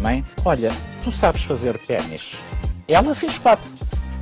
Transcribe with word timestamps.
Mãe, 0.00 0.24
olha, 0.44 0.70
tu 1.02 1.10
sabes 1.10 1.42
fazer 1.42 1.76
ténis. 1.78 2.36
Ela 2.86 3.12
fez 3.12 3.40
quatro, 3.40 3.68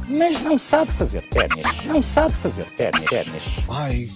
mas 0.08 0.40
não 0.40 0.58
sabe 0.58 0.90
fazer 0.92 1.28
ténis. 1.28 1.84
Não 1.84 2.02
sabe 2.02 2.34
fazer 2.36 2.64
ténis. 2.76 3.04
ténis. 3.04 3.44
Ai, 3.68 4.08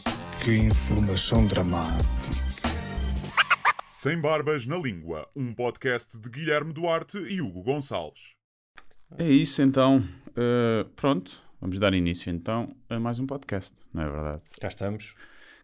que 0.42 0.56
informação 0.56 1.46
dramática. 1.46 2.08
Sem 3.90 4.18
Barbas 4.18 4.64
na 4.64 4.76
Língua, 4.76 5.28
um 5.36 5.52
podcast 5.52 6.18
de 6.18 6.30
Guilherme 6.30 6.72
Duarte 6.72 7.18
e 7.18 7.42
Hugo 7.42 7.62
Gonçalves. 7.62 8.34
É 9.18 9.28
isso 9.28 9.60
então. 9.60 10.02
Uh, 10.28 10.88
pronto, 10.96 11.42
vamos 11.60 11.78
dar 11.78 11.92
início 11.92 12.30
então 12.30 12.74
a 12.88 12.98
mais 12.98 13.18
um 13.18 13.26
podcast, 13.26 13.74
não 13.92 14.04
é 14.04 14.10
verdade? 14.10 14.42
Cá 14.58 14.68
estamos, 14.68 15.14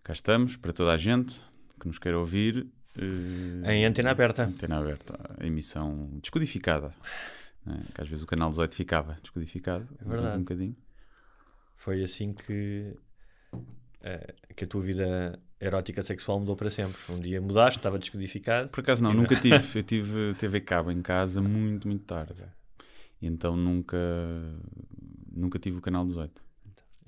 Cá 0.05 0.13
estamos 0.13 0.57
para 0.57 0.73
toda 0.73 0.93
a 0.93 0.99
gente 0.99 1.41
que 1.81 1.89
nos 1.89 1.99
queira 1.99 2.19
ouvir. 2.19 2.67
Uh, 2.97 3.71
em 3.71 3.85
antena 3.85 4.11
aberta. 4.11 4.45
Antena 4.45 4.79
aberta, 4.79 5.19
emissão 5.41 6.09
descodificada. 6.21 6.93
né? 7.65 7.83
Que 7.95 8.01
às 8.01 8.09
vezes 8.09 8.23
o 8.23 8.27
canal 8.27 8.51
18 8.51 8.75
ficava 8.75 9.19
descodificado. 9.23 9.87
durante 10.01 10.09
verdade. 10.09 10.37
Um 10.37 10.41
bocadinho. 10.41 10.77
Foi 11.77 12.03
assim 12.03 12.35
que, 12.35 12.95
eh, 14.03 14.35
que 14.55 14.65
a 14.65 14.67
tua 14.67 14.83
vida 14.83 15.39
erótica 15.59 16.03
sexual 16.03 16.39
mudou 16.39 16.55
para 16.55 16.69
sempre. 16.69 17.01
Um 17.09 17.19
dia 17.19 17.41
mudaste, 17.41 17.79
estava 17.79 17.99
descodificado. 17.99 18.69
Por 18.69 18.81
acaso 18.81 19.03
não, 19.03 19.15
nunca 19.15 19.35
tive. 19.37 19.57
Eu 19.75 19.83
tive 19.83 20.35
TV 20.35 20.61
cabo 20.61 20.91
em 20.91 21.01
casa 21.01 21.41
muito, 21.41 21.89
muito 21.89 22.05
tarde. 22.05 22.45
Então 23.23 23.57
nunca, 23.57 23.99
nunca 25.31 25.59
tive 25.59 25.79
o 25.79 25.81
canal 25.81 26.05
18. 26.05 26.43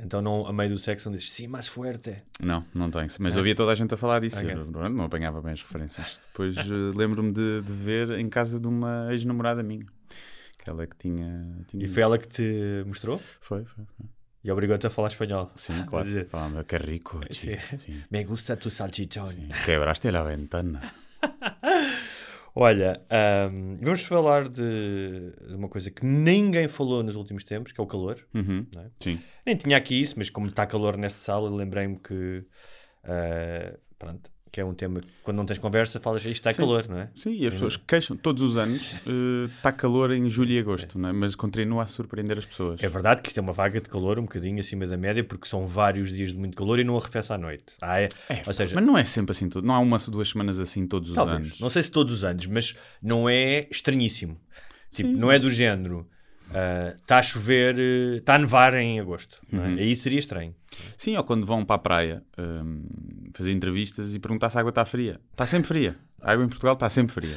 Então, 0.04 0.20
não, 0.20 0.46
a 0.46 0.52
meio 0.52 0.70
do 0.70 0.78
sexo, 0.78 1.08
não 1.08 1.16
dizes 1.16 1.30
sim, 1.30 1.46
mais 1.46 1.68
fuerte. 1.68 2.16
Não, 2.40 2.64
não 2.74 2.90
tem. 2.90 3.06
Mas 3.20 3.34
Ah. 3.34 3.38
ouvia 3.38 3.54
toda 3.54 3.70
a 3.70 3.74
gente 3.74 3.94
a 3.94 3.96
falar 3.96 4.24
isso. 4.24 4.36
Ok. 4.38 4.50
Eu 4.52 4.64
não, 4.66 4.88
não 4.88 5.04
apanhava 5.04 5.40
bem 5.40 5.52
as 5.52 5.62
referências. 5.62 6.20
Depois 6.26 6.56
eh, 6.56 6.62
lembro-me 6.96 7.32
de, 7.32 7.62
de 7.62 7.72
ver 7.72 8.10
em 8.18 8.28
casa 8.28 8.58
de 8.58 8.66
uma 8.66 9.08
ex-namorada 9.12 9.62
minha. 9.62 9.86
Aquela 10.60 10.86
que 10.86 10.96
tinha. 10.96 11.56
tinha 11.68 11.82
E 11.82 11.86
isso. 11.86 11.94
foi 11.94 12.02
ela 12.02 12.18
que 12.18 12.26
te 12.28 12.82
mostrou 12.86 13.18
Foi, 13.40 13.64
foi. 13.64 13.84
foi. 13.96 14.06
e 14.44 14.50
obrigou-te 14.50 14.86
a 14.86 14.90
falar 14.90 15.08
espanhol. 15.08 15.52
Sim, 15.56 15.84
claro. 15.86 16.08
Falava 16.28 16.64
que 16.64 16.74
é 16.74 16.78
rico. 16.78 17.20
Me 18.10 18.24
gusta 18.24 18.56
tu 18.56 18.70
salchichón. 18.70 19.34
Quebraste 19.64 20.10
la 20.10 20.22
ventana. 20.22 20.80
Olha, 22.54 23.00
ahm, 23.08 23.78
vamos 23.80 24.02
falar 24.02 24.48
de, 24.48 25.32
de 25.48 25.54
uma 25.54 25.68
coisa 25.68 25.90
que 25.90 26.04
ninguém 26.04 26.68
falou 26.68 27.02
nos 27.02 27.16
últimos 27.16 27.44
tempos, 27.44 27.72
que 27.72 27.80
é 27.80 27.84
o 27.84 27.86
calor. 27.86 28.18
Uhum. 28.34 28.66
É? 28.76 28.90
Sim. 29.00 29.18
Nem 29.44 29.56
tinha 29.56 29.76
aqui 29.76 30.00
isso, 30.00 30.14
mas 30.18 30.28
como 30.28 30.46
está 30.48 30.66
calor 30.66 30.98
nesta 30.98 31.18
sala, 31.18 31.48
lembrei-me 31.48 31.98
que, 31.98 32.44
ah, 33.04 33.74
pronto, 33.98 34.30
que 34.52 34.60
é 34.60 34.64
um 34.64 34.74
tema 34.74 35.00
que 35.00 35.08
quando 35.22 35.38
não 35.38 35.46
tens 35.46 35.58
conversa, 35.58 35.98
falas 35.98 36.20
isto 36.20 36.32
está 36.32 36.52
Sim. 36.52 36.58
calor, 36.58 36.86
não 36.86 36.98
é? 36.98 37.08
Sim, 37.16 37.32
e 37.32 37.46
as 37.46 37.54
pessoas 37.54 37.78
queixam 37.78 38.14
todos 38.16 38.42
os 38.42 38.58
anos. 38.58 38.94
Está 39.56 39.72
calor 39.72 40.10
em 40.12 40.28
julho 40.28 40.50
e 40.50 40.58
agosto, 40.58 40.98
não 40.98 41.08
é? 41.08 41.12
mas 41.12 41.34
continua 41.34 41.84
a 41.84 41.86
surpreender 41.86 42.36
as 42.36 42.44
pessoas. 42.44 42.82
É 42.82 42.88
verdade 42.88 43.22
que 43.22 43.28
isto 43.28 43.38
é 43.38 43.40
uma 43.40 43.54
vaga 43.54 43.80
de 43.80 43.88
calor 43.88 44.18
um 44.18 44.22
bocadinho 44.22 44.60
acima 44.60 44.86
da 44.86 44.96
média, 44.96 45.24
porque 45.24 45.48
são 45.48 45.66
vários 45.66 46.12
dias 46.12 46.32
de 46.32 46.38
muito 46.38 46.54
calor 46.56 46.78
e 46.78 46.84
não 46.84 46.98
arrefece 46.98 47.32
à 47.32 47.38
noite. 47.38 47.64
Ah, 47.80 48.00
é? 48.00 48.10
Ou 48.46 48.52
seja, 48.52 48.74
Mas 48.74 48.84
não 48.84 48.98
é 48.98 49.04
sempre 49.06 49.32
assim, 49.32 49.48
não 49.62 49.74
há 49.74 49.78
uma 49.78 49.96
ou 49.96 50.12
duas 50.12 50.28
semanas 50.28 50.60
assim 50.60 50.86
todos 50.86 51.08
os 51.08 51.14
talvez, 51.14 51.36
anos. 51.38 51.60
não 51.60 51.70
sei 51.70 51.82
se 51.82 51.90
todos 51.90 52.12
os 52.12 52.24
anos, 52.24 52.44
mas 52.46 52.74
não 53.02 53.28
é 53.28 53.66
estranhíssimo. 53.70 54.38
Tipo, 54.90 55.08
Sim. 55.08 55.16
não 55.16 55.32
é 55.32 55.38
do 55.38 55.48
género. 55.48 56.06
Está 56.96 57.18
a 57.18 57.22
chover, 57.22 57.78
está 57.78 58.34
a 58.34 58.38
nevar 58.38 58.74
em 58.74 59.00
agosto. 59.00 59.40
é? 59.52 59.56
Uhum. 59.56 59.76
Aí 59.78 59.94
seria 59.96 60.18
estranho. 60.18 60.54
Sim, 60.96 61.16
ou 61.16 61.24
quando 61.24 61.46
vão 61.46 61.64
para 61.64 61.76
a 61.76 61.78
praia 61.78 62.22
hum, 62.38 62.84
fazer 63.32 63.52
entrevistas 63.52 64.14
e 64.14 64.18
perguntar 64.18 64.50
se 64.50 64.56
a 64.56 64.60
água 64.60 64.70
está 64.70 64.84
fria. 64.84 65.20
Está 65.32 65.46
sempre 65.46 65.68
fria. 65.68 65.96
A 66.20 66.32
água 66.32 66.44
em 66.44 66.48
Portugal 66.48 66.74
está 66.74 66.88
sempre 66.88 67.12
fria. 67.12 67.36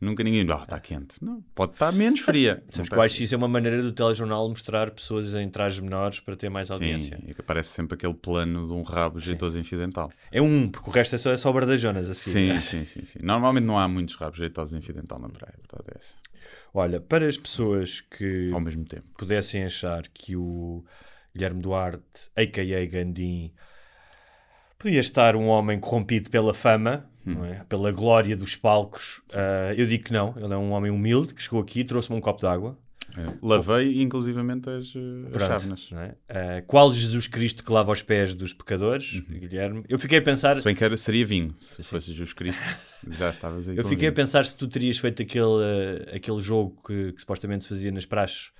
Nunca 0.00 0.22
ninguém. 0.22 0.46
Ah, 0.50 0.60
está 0.62 0.78
quente. 0.78 1.24
Não, 1.24 1.42
pode 1.54 1.72
estar 1.72 1.90
menos 1.92 2.20
fria. 2.20 2.62
Sabes 2.68 2.88
que 2.90 2.94
eu 2.94 3.00
acho 3.00 3.22
isso 3.22 3.34
é 3.34 3.38
uma 3.38 3.48
maneira 3.48 3.82
do 3.82 3.92
telejornal 3.92 4.46
mostrar 4.48 4.90
pessoas 4.90 5.32
em 5.34 5.48
trajes 5.48 5.80
menores 5.80 6.20
para 6.20 6.36
ter 6.36 6.50
mais 6.50 6.70
audiência. 6.70 7.16
Sim, 7.16 7.30
e 7.30 7.34
que 7.34 7.40
aparece 7.40 7.70
sempre 7.70 7.94
aquele 7.94 8.12
plano 8.12 8.66
de 8.66 8.72
um 8.72 8.82
rabo 8.82 9.18
jeitoso 9.18 9.58
em 9.58 9.64
fio 9.64 9.78
dental. 9.78 10.12
É 10.30 10.42
um, 10.42 10.68
porque 10.68 10.90
o 10.90 10.92
resto 10.92 11.14
é 11.14 11.18
só, 11.18 11.32
é 11.32 11.36
só 11.38 11.50
bardajonas 11.50 12.10
assim. 12.10 12.30
Sim, 12.30 12.60
sim, 12.60 12.84
sim, 12.84 13.04
sim. 13.06 13.18
Normalmente 13.22 13.64
não 13.64 13.78
há 13.78 13.88
muitos 13.88 14.14
rabos 14.16 14.38
jeitosos 14.38 14.74
em 14.74 14.82
fio 14.82 14.94
dental 14.94 15.18
na 15.18 15.30
praia. 15.30 15.54
É 15.86 15.98
essa. 15.98 16.14
Olha, 16.74 17.00
para 17.00 17.26
as 17.26 17.38
pessoas 17.38 18.02
que 18.02 18.50
Ao 18.52 18.60
mesmo 18.60 18.84
tempo. 18.84 19.06
pudessem 19.16 19.64
achar 19.64 20.06
que 20.08 20.36
o 20.36 20.84
Guilherme 21.34 21.62
Duarte, 21.62 22.30
a.k.a. 22.36 22.84
Gandim, 22.86 23.50
podia 24.78 25.00
estar 25.00 25.36
um 25.36 25.46
homem 25.46 25.80
corrompido 25.80 26.30
pela 26.30 26.52
fama, 26.52 27.08
Hum. 27.26 27.44
é? 27.44 27.64
pela 27.68 27.90
glória 27.90 28.36
dos 28.36 28.54
palcos, 28.56 29.20
ah, 29.34 29.74
eu 29.76 29.86
digo 29.86 30.04
que 30.04 30.12
não. 30.12 30.34
Ele 30.36 30.52
é 30.52 30.56
um 30.56 30.70
homem 30.72 30.90
humilde 30.90 31.34
que 31.34 31.42
chegou 31.42 31.60
aqui, 31.60 31.82
trouxe-me 31.84 32.16
um 32.16 32.20
copo 32.20 32.40
de 32.40 32.46
água. 32.46 32.78
É, 33.16 33.32
Lavei 33.40 34.02
inclusivamente 34.02 34.68
as, 34.68 34.92
eh, 34.94 34.98
as 35.26 35.30
Pronto, 35.32 35.46
chávenas. 35.46 35.88
não 35.92 36.00
é? 36.00 36.14
Ah, 36.28 36.62
qual 36.66 36.92
Jesus 36.92 37.26
Cristo 37.28 37.64
que 37.64 37.72
lava 37.72 37.92
os 37.92 38.02
pés 38.02 38.34
dos 38.34 38.52
pecadores, 38.52 39.14
Uhum. 39.28 39.38
Guilherme? 39.38 39.84
Eu 39.88 39.98
fiquei 39.98 40.18
a 40.18 40.22
pensar. 40.22 40.56
Se 40.56 40.64
bem 40.64 40.74
que 40.74 40.82
era, 40.84 40.96
seria 40.96 41.24
vinho. 41.24 41.54
Se 41.60 41.82
fosse 41.84 42.08
Jesus 42.08 42.32
Cristo, 42.32 42.60
já 43.08 43.30
estavas 43.30 43.68
aí 43.68 43.76
Eu 43.76 43.84
fiquei 43.84 44.08
a 44.08 44.10
vinho. 44.10 44.14
pensar 44.14 44.44
se 44.44 44.54
tu 44.56 44.66
terias 44.68 44.98
feito 44.98 45.22
aquele, 45.22 45.44
eh, 46.10 46.16
aquele 46.16 46.40
jogo 46.40 46.76
que, 46.86 47.12
que 47.12 47.20
supostamente 47.20 47.62
se 47.64 47.68
fazia 47.70 47.90
nas 47.92 48.04
praxes. 48.04 48.50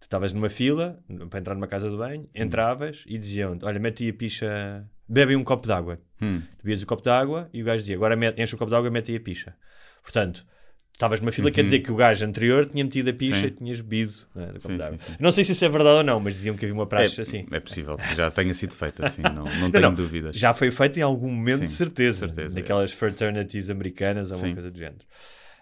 Tu 0.00 0.04
estavas 0.04 0.32
numa 0.32 0.48
fila 0.50 0.98
para 1.28 1.40
entrar 1.40 1.54
numa 1.54 1.66
casa 1.66 1.90
de 1.90 1.96
banho, 1.96 2.28
entravas 2.34 3.02
e 3.08 3.18
diziam: 3.18 3.58
Olha, 3.62 3.78
mete 3.80 4.04
aí 4.04 4.10
a 4.10 4.14
picha, 4.14 4.86
bebe 5.08 5.32
aí 5.32 5.36
um 5.36 5.44
copo 5.44 5.66
de 5.66 5.72
água. 5.72 5.98
Hum. 6.20 6.40
Tu 6.58 6.62
bebias 6.64 6.82
o 6.82 6.86
copo 6.86 7.02
de 7.02 7.10
água 7.10 7.48
e 7.52 7.62
o 7.62 7.64
gajo 7.64 7.80
dizia: 7.82 7.96
Agora 7.96 8.16
enche 8.40 8.54
o 8.54 8.58
copo 8.58 8.70
de 8.70 8.76
água 8.76 8.88
e 8.88 8.90
mete 8.90 9.10
aí 9.12 9.16
a 9.18 9.20
picha. 9.20 9.54
Portanto, 10.02 10.46
estavas 10.92 11.20
numa 11.20 11.30
fila, 11.32 11.50
quer 11.50 11.62
dizer 11.64 11.80
que 11.80 11.92
o 11.92 11.96
gajo 11.96 12.24
anterior 12.24 12.66
tinha 12.66 12.82
metido 12.84 13.10
a 13.10 13.12
picha 13.12 13.34
Uhum. 13.34 13.40
Sim. 13.42 13.46
e 13.48 13.50
tinhas 13.50 13.80
bebido 13.82 14.14
não 14.34 14.42
é, 14.44 14.46
do 14.46 14.52
copo 14.54 14.68
Sim, 14.68 14.76
de 14.78 14.82
água. 14.82 14.98
sim, 14.98 15.12
sim. 15.12 15.16
Não 15.20 15.30
sei 15.32 15.44
se 15.44 15.52
isso 15.52 15.64
é 15.64 15.68
verdade 15.68 15.96
ou 15.98 16.04
não, 16.04 16.18
mas 16.20 16.34
diziam 16.34 16.56
que 16.56 16.64
havia 16.64 16.74
uma 16.74 16.86
praxe 16.86 17.20
é, 17.20 17.22
assim. 17.22 17.46
é 17.50 17.60
possível 17.60 17.96
que 17.98 18.14
já 18.14 18.30
tenha 18.30 18.54
sido 18.54 18.72
feito 18.74 19.04
assim, 19.04 19.20
não, 19.22 19.44
não 19.60 19.70
tenho 19.70 19.82
não, 19.82 19.94
dúvidas. 19.94 20.34
Já 20.36 20.54
foi 20.54 20.70
feito 20.70 20.98
em 20.98 21.02
algum 21.02 21.28
momento, 21.30 21.58
Sim, 21.58 21.64
de 21.66 21.72
certeza. 21.72 22.26
certeza, 22.26 22.58
é. 22.58 22.60
Naquelas 22.62 22.92
fraternities 22.92 23.68
americanas 23.68 24.30
ou 24.30 24.38
uma 24.38 24.46
Sim. 24.48 24.54
coisa 24.54 24.70
do 24.70 24.78
género. 24.78 25.04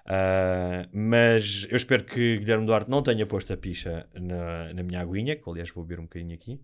Ah, 0.06 0.86
mas 0.92 1.66
eu 1.70 1.76
espero 1.76 2.04
que 2.04 2.38
Guilherme 2.38 2.66
Duarte 2.66 2.90
não 2.90 3.02
tenha 3.02 3.26
posto 3.26 3.52
a 3.52 3.56
picha 3.56 4.06
na, 4.14 4.72
na 4.74 4.82
minha 4.82 5.00
aguinha, 5.00 5.34
que 5.34 5.48
aliás 5.48 5.70
vou 5.70 5.82
beber 5.84 6.00
um 6.00 6.04
bocadinho 6.04 6.34
aqui. 6.34 6.60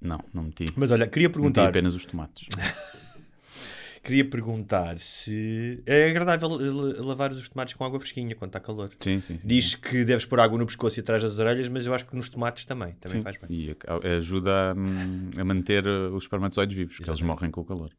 Não, 0.00 0.18
não 0.32 0.44
meti. 0.44 0.72
Mas 0.76 0.90
olha, 0.90 1.06
queria 1.06 1.28
Meti 1.28 1.34
perguntar, 1.38 1.68
apenas 1.68 1.94
os 1.94 2.06
tomates. 2.06 2.46
queria 4.02 4.24
perguntar 4.24 4.98
se 4.98 5.82
é 5.84 6.08
agradável 6.08 6.48
la- 6.48 7.04
lavar 7.06 7.32
os 7.32 7.48
tomates 7.48 7.74
com 7.74 7.84
água 7.84 8.00
fresquinha 8.00 8.34
quando 8.34 8.48
está 8.50 8.60
calor. 8.60 8.90
Sim, 8.98 9.20
sim. 9.20 9.38
sim. 9.38 9.46
Diz 9.46 9.74
que 9.74 10.04
deves 10.04 10.24
pôr 10.24 10.40
água 10.40 10.58
no 10.58 10.64
pescoço 10.66 10.98
e 10.98 11.00
atrás 11.02 11.22
das 11.22 11.38
orelhas, 11.38 11.68
mas 11.68 11.84
eu 11.84 11.92
acho 11.94 12.06
que 12.06 12.16
nos 12.16 12.28
tomates 12.28 12.64
também, 12.64 12.94
também 12.94 13.18
Sim, 13.18 13.22
faz 13.22 13.36
bem. 13.36 13.48
E 13.50 13.76
ajuda 14.16 14.70
a, 14.70 14.74
hum, 14.74 15.30
a 15.36 15.44
manter 15.44 15.86
uh, 15.86 16.14
os 16.14 16.24
espermatozoides 16.24 16.74
vivos, 16.74 16.96
que 16.96 17.02
eles 17.02 17.08
Exatamente. 17.08 17.26
morrem 17.26 17.50
com 17.50 17.60
o 17.60 17.64
calor. 17.64 17.90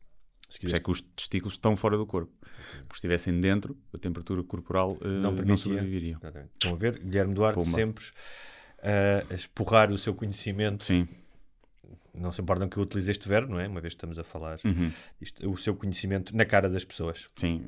Se 0.50 0.76
é 0.76 0.80
que 0.80 0.92
os 0.92 1.02
testículos 1.02 1.54
estão 1.54 1.78
fora 1.78 1.98
do 1.98 2.06
corpo. 2.06 2.34
Porque 2.42 2.94
se 2.94 2.96
estivessem 2.96 3.40
dentro, 3.40 3.78
a 3.94 3.98
temperatura 3.98 4.44
corporal 4.44 4.98
uh, 5.02 5.08
Não 5.08 5.32
não. 5.32 5.54
Exatamente. 5.54 6.50
Estão 6.54 6.74
a 6.74 6.76
ver? 6.76 7.00
Guilherme 7.00 7.34
Duarte 7.34 7.64
Pumba. 7.64 7.78
sempre 7.78 8.04
ah, 8.84 9.24
a 9.30 9.34
expurrar 9.34 9.92
o 9.92 9.98
seu 9.98 10.14
conhecimento 10.14 10.84
Sim. 10.84 11.08
Não 12.14 12.32
se 12.32 12.42
importam 12.42 12.68
que 12.70 12.78
eu 12.78 12.84
utilize 12.84 13.10
este 13.12 13.28
verbo, 13.28 13.52
não 13.54 13.60
é? 13.60 13.68
Uma 13.68 13.82
vez 13.82 13.94
que 13.94 13.98
estamos 13.98 14.18
a 14.20 14.24
falar 14.24 14.60
Uhum. 14.66 14.92
isto, 15.22 15.50
o 15.50 15.58
seu 15.58 15.76
conhecimento 15.76 16.36
na 16.36 16.46
cara 16.46 16.70
das 16.70 16.84
pessoas. 16.86 17.28
Sim, 17.36 17.64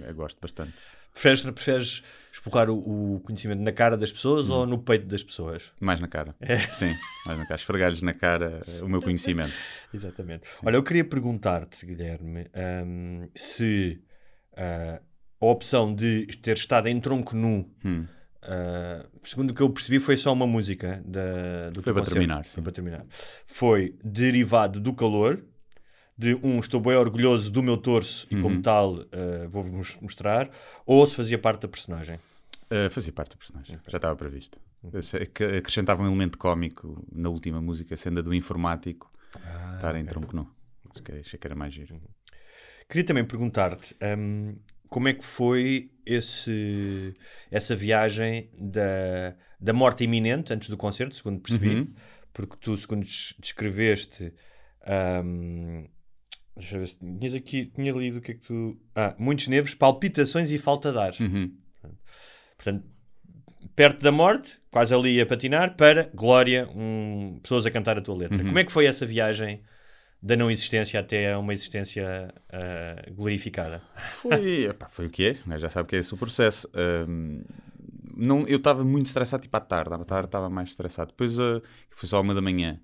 eu, 0.00 0.06
eu 0.08 0.14
gosto 0.14 0.38
bastante. 0.40 0.72
Preferes, 1.12 1.42
preferes 1.42 2.02
expurrar 2.32 2.68
o, 2.68 3.14
o 3.16 3.20
conhecimento 3.20 3.60
na 3.62 3.70
cara 3.70 3.96
das 3.96 4.10
pessoas 4.10 4.48
Uhum. 4.48 4.56
ou 4.56 4.66
no 4.66 4.78
peito 4.78 5.06
das 5.06 5.22
pessoas? 5.22 5.72
Mais 5.80 6.00
na 6.00 6.08
cara. 6.08 6.34
É. 6.40 6.58
Sim, 6.74 6.92
mais 7.24 7.38
na 7.38 7.44
cara. 7.46 7.60
Esfregar-lhes 7.60 8.02
na 8.02 8.12
cara 8.12 8.60
uh, 8.80 8.84
o 8.84 8.88
meu 8.88 9.00
conhecimento. 9.00 9.52
Exatamente. 9.92 10.48
Olha, 10.64 10.74
eu 10.76 10.82
queria 10.82 11.04
perguntar-te, 11.04 11.86
Guilherme, 11.86 12.48
hum, 12.84 13.28
se 13.34 14.02
ah, 14.56 15.00
a 15.40 15.46
opção 15.46 15.94
de 15.94 16.26
ter 16.38 16.56
estado 16.56 16.88
em 16.88 17.00
tronco 17.00 17.36
nu, 17.36 17.70
Hum. 17.84 18.06
Ah, 18.44 19.06
segundo 19.22 19.50
o 19.50 19.54
que 19.54 19.62
eu 19.62 19.70
percebi, 19.70 19.98
foi 20.00 20.16
só 20.16 20.32
uma 20.32 20.46
música 20.46 21.02
da, 21.04 21.70
do 21.70 21.82
Foi 21.82 21.92
para 21.92 22.04
terminar, 22.04 22.44
sim. 22.46 22.54
Foi 22.54 22.62
para 22.62 22.72
terminar. 22.72 23.06
Foi 23.46 23.96
derivado 24.04 24.80
do 24.80 24.92
calor, 24.92 25.42
de 26.16 26.34
um, 26.42 26.58
estou 26.60 26.80
bem 26.80 26.94
orgulhoso 26.96 27.50
do 27.50 27.62
meu 27.62 27.76
torso 27.76 28.26
e 28.30 28.40
como 28.40 28.62
tal 28.62 28.94
uh, 28.94 29.06
vou-vos 29.48 29.96
mostrar, 30.00 30.50
ou 30.86 31.04
se 31.06 31.16
fazia 31.16 31.38
parte 31.38 31.62
da 31.62 31.68
personagem? 31.68 32.16
Uh, 32.70 32.88
fazia 32.90 33.12
parte 33.12 33.30
do 33.32 33.36
personagem, 33.38 33.78
já 33.88 33.98
estava 33.98 34.14
previsto. 34.16 34.60
Esse- 34.92 35.26
que 35.26 35.44
Acrescentava 35.44 36.02
um 36.02 36.06
elemento 36.06 36.36
cómico 36.38 37.04
na 37.12 37.28
última 37.30 37.60
música, 37.60 37.96
sendo 37.96 38.20
a 38.20 38.22
do 38.22 38.34
informático, 38.34 39.10
estar 39.76 39.96
em 39.96 40.04
tronco 40.04 40.36
nu. 40.36 40.48
Achei 41.20 41.38
que 41.38 41.46
era 41.46 41.54
mais 41.56 41.74
giro. 41.74 42.00
Queria 42.88 43.04
também 43.04 43.24
perguntar-te 43.24 43.96
hum, 44.16 44.56
como 44.88 45.08
é 45.08 45.14
que 45.14 45.24
foi 45.24 45.90
esse, 46.06 47.14
essa 47.50 47.74
viagem 47.74 48.50
da, 48.58 49.34
da 49.60 49.72
morte 49.72 50.04
iminente 50.04 50.52
antes 50.52 50.68
do 50.68 50.76
concerto, 50.76 51.14
segundo 51.16 51.40
percebi, 51.40 51.74
Uhum. 51.74 51.94
porque 52.32 52.56
tu, 52.60 52.76
segundo 52.76 53.02
des- 53.04 53.34
descreveste, 53.40 54.32
hum, 55.24 55.86
deixa 56.56 56.76
eu 56.76 56.80
ver 56.80 56.86
se 56.88 56.98
tinhas 56.98 57.34
aqui, 57.34 57.66
tinha 57.66 57.92
lido 57.92 58.18
o 58.18 58.20
que 58.20 58.32
é 58.32 58.34
que 58.34 58.40
tu. 58.46 58.78
Ah, 58.94 59.14
muitos 59.18 59.48
nervos, 59.48 59.74
palpitações 59.74 60.52
e 60.52 60.58
falta 60.58 60.92
de 60.92 60.98
ar. 60.98 61.12
Uhum. 61.20 61.52
Portanto, 62.56 62.84
perto 63.74 64.02
da 64.02 64.12
morte, 64.12 64.58
quase 64.70 64.94
ali 64.94 65.20
a 65.20 65.26
patinar, 65.26 65.76
para 65.76 66.10
glória, 66.14 66.68
um, 66.74 67.38
pessoas 67.42 67.66
a 67.66 67.70
cantar 67.70 67.98
a 67.98 68.00
tua 68.02 68.14
letra. 68.16 68.38
Uhum. 68.38 68.44
Como 68.46 68.58
é 68.58 68.64
que 68.64 68.72
foi 68.72 68.86
essa 68.86 69.04
viagem 69.06 69.62
da 70.24 70.36
não 70.36 70.50
existência 70.50 70.98
até 70.98 71.34
a 71.34 71.38
uma 71.38 71.52
existência 71.52 72.34
ah, 72.50 73.10
glorificada? 73.10 73.82
Foi, 74.12 74.64
epá, 74.70 74.88
foi 74.88 75.06
o 75.06 75.10
que 75.10 75.26
é, 75.26 75.36
gajo 75.46 75.60
já 75.60 75.68
sabe 75.68 75.88
que 75.90 75.96
é 75.96 75.98
esse 75.98 76.14
o 76.14 76.16
processo. 76.16 76.66
Não, 78.16 78.46
eu 78.46 78.56
estava 78.56 78.84
muito 78.84 79.06
estressado, 79.06 79.42
tipo 79.42 79.56
à 79.56 79.60
tarde, 79.60 79.92
à 79.92 79.98
tarde 79.98 80.28
estava 80.28 80.48
mais 80.48 80.70
estressado. 80.70 81.10
Depois 81.10 81.38
ah, 81.38 81.60
foi 81.90 82.08
só 82.08 82.20
uma 82.20 82.34
da 82.34 82.40
manhã. 82.40 82.80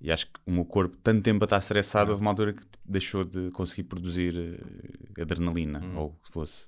E 0.00 0.12
acho 0.12 0.26
que 0.26 0.40
o 0.46 0.52
meu 0.52 0.64
corpo, 0.64 0.96
tanto 1.02 1.22
tempo 1.22 1.44
a 1.44 1.46
estar 1.46 1.58
estressado, 1.58 2.12
houve 2.12 2.22
uma 2.22 2.30
altura 2.30 2.52
que 2.52 2.62
deixou 2.84 3.24
de 3.24 3.50
conseguir 3.50 3.82
produzir 3.82 4.34
eh, 5.16 5.22
adrenalina, 5.22 5.82
ou 5.96 6.10
o 6.10 6.12
que 6.24 6.32
fosse. 6.32 6.66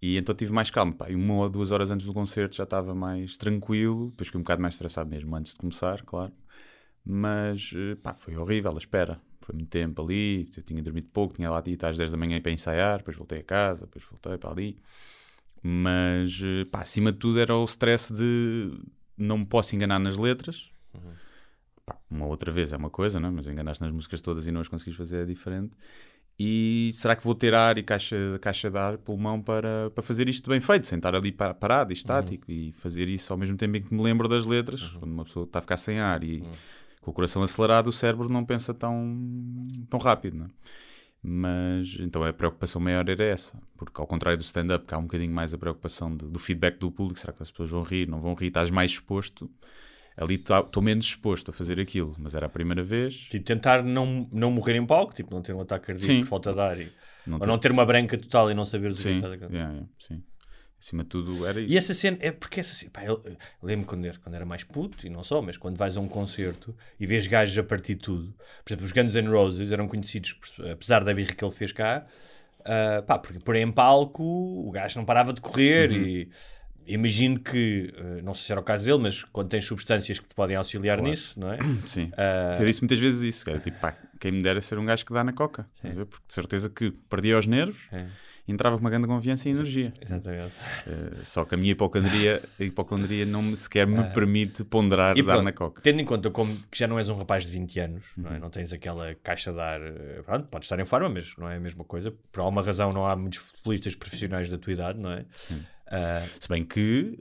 E 0.00 0.16
então 0.16 0.34
tive 0.34 0.52
mais 0.52 0.70
calma. 0.70 0.92
Pá, 0.92 1.10
e 1.10 1.14
uma 1.16 1.34
ou 1.34 1.50
duas 1.50 1.72
horas 1.72 1.90
antes 1.90 2.06
do 2.06 2.14
concerto 2.14 2.54
já 2.54 2.64
estava 2.64 2.94
mais 2.94 3.36
tranquilo. 3.36 4.10
Depois 4.10 4.28
fiquei 4.28 4.38
um 4.38 4.44
bocado 4.44 4.62
mais 4.62 4.74
estressado 4.74 5.10
mesmo 5.10 5.34
antes 5.34 5.52
de 5.52 5.58
começar, 5.58 6.02
claro. 6.02 6.32
Mas 7.04 7.72
eh, 7.74 7.96
pá, 7.96 8.14
foi 8.14 8.36
horrível 8.36 8.72
a 8.74 8.78
espera. 8.78 9.20
Foi 9.42 9.54
muito 9.54 9.68
tempo 9.68 10.02
ali. 10.02 10.48
Eu 10.56 10.62
tinha 10.62 10.82
dormido 10.82 11.06
pouco, 11.08 11.34
tinha 11.34 11.50
lá 11.50 11.62
ido 11.66 11.84
às 11.86 11.96
10 11.98 12.10
da 12.10 12.16
manhã 12.16 12.40
para 12.40 12.52
ensaiar. 12.52 12.98
Depois 12.98 13.16
voltei 13.16 13.40
a 13.40 13.42
casa, 13.42 13.86
depois 13.86 14.04
voltei 14.10 14.38
para 14.38 14.50
ali. 14.50 14.78
Mas 15.62 16.40
eh, 16.42 16.64
pá, 16.64 16.80
acima 16.82 17.12
de 17.12 17.18
tudo 17.18 17.38
era 17.38 17.54
o 17.56 17.64
stress 17.64 18.12
de 18.12 18.72
não 19.16 19.38
me 19.38 19.46
posso 19.46 19.74
enganar 19.76 19.98
nas 19.98 20.16
letras. 20.16 20.70
Pá, 21.86 21.96
uma 22.10 22.26
outra 22.26 22.50
vez 22.50 22.72
é 22.72 22.76
uma 22.76 22.90
coisa, 22.90 23.20
não 23.20 23.28
é? 23.28 23.32
mas 23.32 23.46
enganaste 23.46 23.82
nas 23.82 23.92
músicas 23.92 24.20
todas 24.20 24.46
e 24.46 24.52
não 24.52 24.60
as 24.60 24.68
conseguis 24.68 24.96
fazer 24.96 25.18
é 25.22 25.24
diferente. 25.24 25.72
E 26.38 26.90
será 26.94 27.14
que 27.14 27.22
vou 27.22 27.34
ter 27.34 27.54
ar 27.54 27.76
e 27.78 27.82
caixa, 27.82 28.16
caixa 28.40 28.70
de 28.70 28.78
ar, 28.78 28.98
pulmão 28.98 29.40
para, 29.40 29.90
para 29.90 30.02
fazer 30.02 30.28
isto 30.28 30.48
bem 30.48 30.60
feito, 30.60 30.86
sem 30.86 30.96
estar 30.96 31.14
ali 31.14 31.30
pa- 31.30 31.54
parado 31.54 31.92
e 31.92 31.94
estático 31.94 32.50
e 32.50 32.72
fazer 32.72 33.06
isso 33.08 33.32
ao 33.32 33.38
mesmo 33.38 33.56
tempo 33.56 33.76
em 33.76 33.82
que 33.82 33.94
me 33.94 34.02
lembro 34.02 34.26
das 34.26 34.46
letras, 34.46 34.82
quando 34.98 35.12
uma 35.12 35.24
pessoa 35.24 35.44
está 35.44 35.58
a 35.58 35.62
ficar 35.62 35.76
sem 35.76 36.00
ar 36.00 36.24
e 36.24 36.42
com 37.02 37.10
o 37.10 37.14
coração 37.14 37.42
acelerado, 37.42 37.88
o 37.88 37.92
cérebro 37.92 38.30
não 38.30 38.44
pensa 38.46 38.72
tão, 38.72 38.96
tão 39.90 40.00
rápido, 40.00 40.38
não 40.38 40.46
é? 40.46 40.48
Mas 41.24 41.96
então 42.00 42.24
a 42.24 42.32
preocupação 42.32 42.80
maior 42.80 43.08
era 43.08 43.22
essa, 43.24 43.56
porque 43.76 44.00
ao 44.00 44.06
contrário 44.06 44.38
do 44.38 44.42
stand-up, 44.44 44.86
que 44.86 44.94
há 44.94 44.98
um 44.98 45.02
bocadinho 45.02 45.32
mais 45.32 45.54
a 45.54 45.58
preocupação 45.58 46.16
de- 46.16 46.26
do 46.26 46.38
feedback 46.38 46.78
do 46.78 46.90
público, 46.90 47.20
será 47.20 47.32
que 47.32 47.42
as 47.42 47.50
pessoas 47.50 47.70
vão 47.70 47.82
rir, 47.82 48.08
não 48.08 48.20
vão 48.20 48.34
rir, 48.34 48.48
estás 48.48 48.70
mais 48.70 48.92
exposto. 48.92 49.48
Ali 50.16 50.34
estou 50.34 50.82
menos 50.82 51.06
exposto 51.06 51.50
a 51.50 51.54
fazer 51.54 51.80
aquilo, 51.80 52.14
mas 52.18 52.34
era 52.34 52.46
a 52.46 52.48
primeira 52.48 52.82
vez. 52.82 53.14
Tipo, 53.30 53.44
tentar 53.44 53.82
não, 53.82 54.28
não 54.32 54.50
morrer 54.50 54.76
em 54.76 54.84
palco, 54.84 55.14
tipo, 55.14 55.32
não 55.34 55.40
ter 55.42 55.54
um 55.54 55.60
ataque 55.60 55.86
cardíaco 55.86 56.12
Sim. 56.12 56.24
falta 56.24 56.52
de 56.52 56.60
ar, 56.60 56.78
e, 56.78 56.92
Não 57.26 57.34
ou 57.34 57.40
ter- 57.40 57.46
não 57.46 57.58
ter 57.58 57.70
uma 57.70 57.86
branca 57.86 58.18
total 58.18 58.50
e 58.50 58.54
não 58.54 58.64
saberes 58.64 58.94
o 58.94 58.96
que 58.96 59.08
Sim, 59.08 59.16
estás 59.16 59.32
a 59.32 59.38
cantar. 59.38 59.54
yeah, 59.54 59.72
yeah, 59.72 59.88
sim. 59.98 60.22
Acima 60.84 61.04
de 61.04 61.10
tudo 61.10 61.46
era 61.46 61.60
isso. 61.60 61.72
E 61.72 61.78
essa 61.78 61.94
cena, 61.94 62.18
é 62.20 62.32
porque 62.32 62.58
essa 62.58 62.74
cena, 62.74 62.90
pá, 62.92 63.04
eu, 63.04 63.22
eu 63.24 63.36
lembro 63.62 63.86
quando 63.86 64.04
era, 64.04 64.18
quando 64.18 64.34
era 64.34 64.44
mais 64.44 64.64
puto, 64.64 65.06
e 65.06 65.08
não 65.08 65.22
só, 65.22 65.40
mas 65.40 65.56
quando 65.56 65.76
vais 65.78 65.96
a 65.96 66.00
um 66.00 66.08
concerto 66.08 66.74
e 66.98 67.06
vês 67.06 67.28
gajos 67.28 67.56
a 67.56 67.62
partir 67.62 67.94
de 67.94 68.00
tudo. 68.00 68.34
Por 68.64 68.70
exemplo, 68.72 68.84
os 68.86 68.90
Guns 68.90 69.14
N' 69.14 69.28
Roses 69.28 69.70
eram 69.70 69.86
conhecidos, 69.86 70.32
por- 70.32 70.68
apesar 70.70 71.04
da 71.04 71.14
birra 71.14 71.34
que 71.34 71.44
ele 71.44 71.54
fez 71.54 71.70
cá, 71.70 72.04
ah, 72.64 73.00
pá, 73.06 73.16
porque 73.16 73.38
por 73.38 73.54
aí 73.54 73.62
em 73.62 73.70
palco 73.70 74.24
o 74.24 74.72
gajo 74.72 74.98
não 74.98 75.04
parava 75.04 75.32
de 75.32 75.40
correr 75.40 75.90
Uhum. 75.92 75.96
e 75.96 76.30
imagino 76.84 77.38
que, 77.38 77.94
ah, 77.96 78.20
não 78.22 78.34
sei 78.34 78.46
se 78.46 78.52
era 78.52 78.60
o 78.60 78.64
caso 78.64 78.84
dele, 78.84 78.98
mas 78.98 79.22
quando 79.22 79.50
tens 79.50 79.64
substâncias 79.64 80.18
que 80.18 80.26
te 80.28 80.34
podem 80.34 80.56
auxiliar 80.56 81.00
nisso, 81.00 81.38
não 81.38 81.52
é? 81.52 81.58
Sim. 81.86 82.10
Ah, 82.16 82.56
Eu 82.58 82.66
disse 82.66 82.80
muitas 82.80 82.98
vezes 82.98 83.22
isso, 83.22 83.44
cara. 83.44 83.60
Tipo, 83.60 83.78
pá, 83.78 83.96
quem 84.18 84.32
me 84.32 84.42
dera 84.42 84.60
ser 84.60 84.78
um 84.78 84.84
gajo 84.84 85.06
que 85.06 85.12
dá 85.12 85.22
na 85.22 85.32
coca. 85.32 85.64
Porque 85.80 85.94
de 86.26 86.34
certeza 86.34 86.68
que 86.68 86.90
perdia 86.90 87.38
os 87.38 87.46
nervos, 87.46 87.86
É. 87.92 88.06
entrava 88.52 88.76
com 88.76 88.80
uma 88.84 88.90
grande 88.90 89.06
confiança 89.06 89.48
e 89.48 89.52
energia. 89.52 89.92
Exatamente. 90.00 90.52
Eh, 90.86 91.20
só 91.24 91.44
que 91.44 91.54
a 91.54 91.58
minha 91.58 91.72
hipocondria, 91.72 92.42
a 92.60 92.62
hipocondria 92.64 93.24
não 93.26 93.42
me, 93.42 93.56
sequer 93.56 93.86
me 93.86 94.02
permite 94.12 94.62
ponderar 94.64 95.14
Ah. 95.16 95.18
E 95.18 95.22
dar 95.22 95.32
pronto, 95.34 95.44
na 95.44 95.52
coca. 95.52 95.80
Tendo 95.82 96.00
em 96.00 96.04
conta 96.04 96.30
como 96.30 96.54
que 96.70 96.78
já 96.78 96.86
não 96.86 96.98
és 96.98 97.08
um 97.08 97.16
rapaz 97.16 97.44
de 97.46 97.52
20 97.52 97.80
anos, 97.80 98.04
não, 98.16 98.30
Uhum. 98.30 98.36
é? 98.36 98.40
não 98.40 98.50
tens 98.50 98.72
aquela 98.72 99.14
caixa 99.22 99.52
de 99.52 99.60
ar, 99.60 99.80
eh, 99.80 100.22
pronto, 100.24 100.48
podes 100.48 100.66
estar 100.66 100.78
em 100.78 100.84
forma, 100.84 101.08
mas 101.08 101.34
não 101.36 101.48
é 101.48 101.56
a 101.56 101.60
mesma 101.60 101.84
coisa. 101.84 102.12
Por 102.30 102.40
alguma 102.40 102.62
razão 102.62 102.92
não 102.92 103.06
há 103.06 103.16
muitos 103.16 103.38
futebolistas 103.40 103.94
profissionais 103.94 104.48
da 104.48 104.58
tua 104.58 104.72
idade, 104.72 104.98
não 105.00 105.10
é? 105.12 105.24
Ah, 105.86 106.24
Se 106.40 106.48
bem 106.48 106.64
que, 106.64 107.18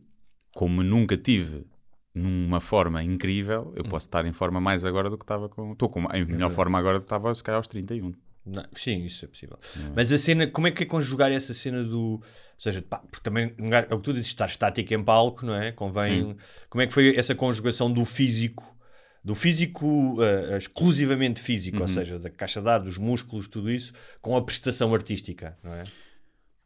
como 0.54 0.84
nunca 0.84 1.18
tive 1.18 1.66
numa 2.14 2.60
forma 2.60 3.02
incrível, 3.04 3.72
eu 3.76 3.84
posso 3.86 4.06
estar 4.08 4.26
em 4.26 4.34
forma 4.34 4.60
mais 4.60 4.84
agora 4.84 5.10
do 5.10 5.18
que 5.18 5.24
estava 5.24 5.48
com. 5.48 5.72
Estou 5.72 5.88
com 5.90 6.02
em 6.14 6.26
melhor 6.26 6.52
forma 6.52 6.78
agora 6.78 6.98
do 7.00 7.02
que 7.02 7.06
estava, 7.06 7.34
se 7.34 7.42
calhar, 7.44 7.58
aos 7.58 7.68
31. 7.68 8.14
Não, 8.46 8.64
sim, 8.74 9.04
isso 9.06 9.26
é 9.26 9.28
possível. 9.28 9.58
Mas 9.96 10.12
a 10.12 10.18
cena, 10.18 10.48
como 10.48 10.68
é 10.68 10.72
que 10.72 10.84
é 10.84 10.86
conjugar 10.86 11.32
essa 11.32 11.54
cena 11.54 11.84
do. 11.84 12.14
Ou 12.22 12.24
seja, 12.58 12.82
pá, 12.82 13.00
porque 13.00 13.24
também 13.24 13.54
é 13.90 13.94
o 13.94 13.98
que 13.98 14.04
tu 14.04 14.14
dizes, 14.14 14.28
estar 14.28 14.46
estático 14.48 14.94
em 14.94 15.04
palco, 15.04 15.46
não 15.46 15.56
é? 15.56 15.72
Convém. 15.72 16.36
Como 16.70 16.82
é 16.82 16.88
que 16.88 16.94
foi 16.94 17.16
essa 17.18 17.34
conjugação 17.36 17.92
do 17.92 18.06
físico? 18.06 18.76
Do 19.24 19.36
físico 19.36 20.18
ah, 20.22 20.58
exclusivamente 20.58 21.40
físico, 21.42 21.78
Uhum. 21.78 21.84
ou 21.84 21.88
seja, 21.88 22.18
da 22.20 22.30
caixa 22.30 22.60
de 22.62 22.68
ar, 22.70 22.80
dos 22.80 22.98
músculos, 22.98 23.48
tudo 23.48 23.70
isso, 23.72 23.94
com 24.20 24.36
a 24.36 24.42
prestação 24.44 24.94
artística, 24.94 25.58
não 25.64 25.74
é? 25.74 25.84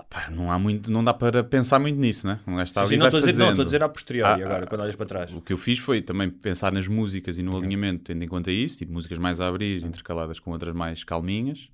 Pá, 0.09 0.29
não 0.29 0.51
há 0.51 0.59
muito, 0.59 0.91
não 0.91 1.03
dá 1.03 1.13
para 1.13 1.43
pensar 1.43 1.79
muito 1.79 1.97
nisso, 1.97 2.27
né? 2.27 2.39
Um 2.45 2.55
gajo 2.55 2.63
está 2.63 2.83
ali 2.83 2.97
não 2.97 3.05
estou 3.05 3.21
a 3.21 3.25
dizer, 3.25 3.39
não, 3.39 3.49
estou 3.51 3.63
a 3.63 3.65
dizer 3.65 3.83
a 3.83 3.89
posteriori 3.89 4.41
Ah, 4.41 4.45
agora, 4.45 4.63
ah, 4.65 4.67
quando 4.67 4.81
olhas 4.81 4.95
para 4.95 5.05
trás. 5.05 5.33
O 5.33 5.41
que 5.41 5.53
eu 5.53 5.57
fiz 5.57 5.79
foi 5.79 6.01
também 6.01 6.29
pensar 6.29 6.73
nas 6.73 6.87
músicas 6.87 7.37
e 7.37 7.43
no 7.43 7.55
alinhamento, 7.57 8.03
tendo 8.03 8.23
em 8.23 8.27
conta 8.27 8.51
isso, 8.51 8.77
tipo 8.77 8.91
músicas 8.91 9.17
mais 9.17 9.39
a 9.39 9.47
abrir, 9.47 9.83
intercaladas 9.83 10.39
com 10.39 10.51
outras 10.51 10.75
mais 10.75 11.03
calminhas, 11.03 11.69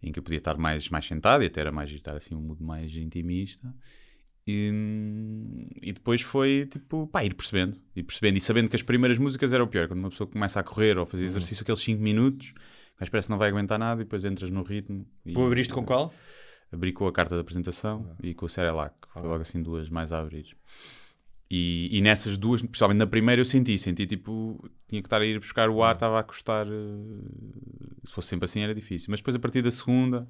em 0.00 0.12
que 0.12 0.18
eu 0.20 0.22
podia 0.22 0.38
estar 0.38 0.56
mais, 0.56 0.88
mais 0.88 1.04
sentado 1.04 1.42
e 1.42 1.46
até 1.46 1.60
era 1.60 1.72
mais 1.72 1.90
estar 1.90 2.16
assim 2.16 2.34
um 2.34 2.40
mood 2.40 2.62
mais 2.62 2.94
intimista. 2.94 3.74
E, 4.46 4.72
e 5.82 5.92
depois 5.92 6.22
foi 6.22 6.66
tipo, 6.70 7.06
pá, 7.08 7.24
ir 7.24 7.34
percebendo, 7.34 7.76
ir 7.94 8.04
percebendo 8.04 8.36
e 8.38 8.40
sabendo 8.40 8.70
que 8.70 8.76
as 8.76 8.82
primeiras 8.82 9.18
músicas 9.18 9.52
era 9.52 9.62
o 9.62 9.66
pior, 9.66 9.88
quando 9.88 9.98
uma 9.98 10.10
pessoa 10.10 10.26
começa 10.26 10.58
a 10.58 10.62
correr 10.62 10.96
ou 10.96 11.02
a 11.02 11.06
fazer 11.06 11.24
exercício 11.24 11.62
aqueles 11.62 11.80
5 11.80 12.00
minutos, 12.00 12.54
mas 12.98 13.10
parece 13.10 13.26
que 13.26 13.30
não 13.30 13.38
vai 13.38 13.50
aguentar 13.50 13.78
nada 13.78 14.00
e 14.00 14.04
depois 14.04 14.24
entras 14.24 14.48
no 14.48 14.62
ritmo. 14.62 15.04
E, 15.26 15.34
Tu 15.34 15.44
abriste 15.44 15.74
com 15.74 15.84
qual? 15.84 16.14
Abri 16.70 16.92
com 16.92 17.06
a 17.06 17.12
carta 17.12 17.34
de 17.34 17.40
apresentação 17.40 18.14
e 18.22 18.34
com 18.34 18.46
o 18.46 18.48
Cerelac. 18.48 18.94
Foi 19.12 19.22
logo 19.22 19.40
assim 19.42 19.62
duas 19.62 19.88
mais 19.88 20.12
a 20.12 20.18
abrir. 20.18 20.56
E, 21.50 21.88
e 21.96 22.00
nessas 22.02 22.36
duas, 22.36 22.60
principalmente 22.60 22.98
na 22.98 23.06
primeira, 23.06 23.40
eu 23.40 23.44
senti, 23.46 23.78
senti 23.78 24.06
tipo, 24.06 24.62
tinha 24.86 25.00
que 25.00 25.06
estar 25.06 25.20
a 25.22 25.24
ir 25.24 25.38
buscar 25.38 25.70
o 25.70 25.82
ar, 25.82 25.94
estava 25.94 26.18
a 26.20 26.22
custar. 26.22 26.66
eh, 26.66 28.00
Se 28.04 28.12
fosse 28.12 28.28
sempre 28.28 28.44
assim 28.44 28.60
era 28.60 28.74
difícil. 28.74 29.06
Mas 29.10 29.20
depois 29.20 29.34
a 29.34 29.38
partir 29.38 29.62
da 29.62 29.70
segunda 29.70 30.28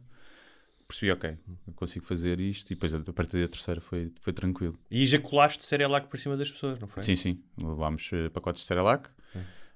percebi, 0.87 1.11
ok, 1.13 1.37
eu 1.67 1.73
consigo 1.75 2.05
fazer 2.07 2.39
isto. 2.41 2.71
E 2.71 2.75
depois 2.75 2.95
a 2.95 3.01
partir 3.13 3.41
da 3.43 3.49
terceira 3.49 3.81
foi, 3.81 4.13
foi 4.21 4.33
tranquilo. 4.33 4.79
E 4.91 5.03
ejaculaste 5.03 5.65
Cerelac 5.67 6.07
por 6.09 6.19
cima 6.19 6.37
das 6.37 6.51
pessoas, 6.51 6.79
não 6.79 6.87
foi? 6.87 7.03
Sim, 7.03 7.17
sim. 7.17 7.43
Levámos 7.61 8.09
eh, 8.13 8.29
pacotes 8.29 8.63
de 8.63 8.67
Cerelac. 8.69 9.11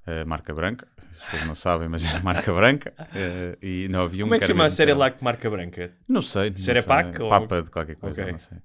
Eh, 0.06 0.24
marca 0.24 0.52
branca, 0.54 0.86
as 1.16 1.24
pessoas 1.24 1.44
não 1.44 1.54
sabem, 1.54 1.88
mas 1.88 2.04
era 2.04 2.20
marca 2.20 2.52
branca. 2.54 2.92
eh, 3.14 3.56
e 3.62 3.88
não 3.88 4.02
havia 4.02 4.24
um 4.24 4.28
Como 4.28 4.34
é 4.34 4.38
que 4.38 4.46
chama 4.46 4.62
a 4.64 4.66
mesmo 4.66 4.76
Cerelac 4.76 5.18
de 5.18 5.24
marca 5.24 5.50
branca? 5.50 5.92
Não 6.08 6.22
sei. 6.22 6.52
Cerepac 6.56 7.16
sei. 7.16 7.22
ou- 7.24 7.30
Papa 7.30 7.62
de 7.62 7.70
qualquer 7.70 7.96
coisa, 7.96 8.22
Ok. 8.22 8.32
não 8.32 8.38
sei. 8.38 8.58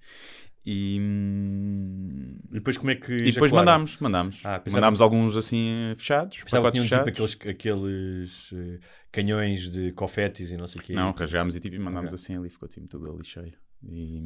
E, 0.69 0.99
hum, 0.99 2.39
E 2.51 2.55
depois 2.55 2.77
como 2.77 2.91
é 2.91 2.95
que 2.95 3.13
e 3.13 3.31
depois 3.31 3.53
mandámos, 3.53 3.97
mandámos. 3.99 4.41
Ah, 4.45 4.59
pensava- 4.59 4.81
mandámos 4.81 4.99
alguns 4.99 5.37
assim 5.37 5.93
fechados, 5.97 6.43
Pensava 6.43 6.69
que 6.71 6.79
tipo 6.79 6.83
fechados. 6.83 7.07
aqueles, 7.07 7.37
aqueles 7.55 8.53
eh, 8.53 8.79
canhões 9.09 9.69
de 9.69 9.93
confetes 9.93 10.51
e 10.51 10.57
não 10.57 10.67
sei 10.67 10.81
o 10.81 10.83
quê. 10.83 10.93
Não, 10.93 11.11
rasgámos 11.13 11.55
e, 11.55 11.61
tipo, 11.61 11.75
e 11.75 11.79
mandámos 11.79 12.11
Ok. 12.11 12.15
assim 12.21 12.35
ali, 12.37 12.49
ficou 12.49 12.67
tipo, 12.67 12.85
tudo 12.87 13.09
ali 13.09 13.23
cheio. 13.23 13.53
E, 13.81 14.21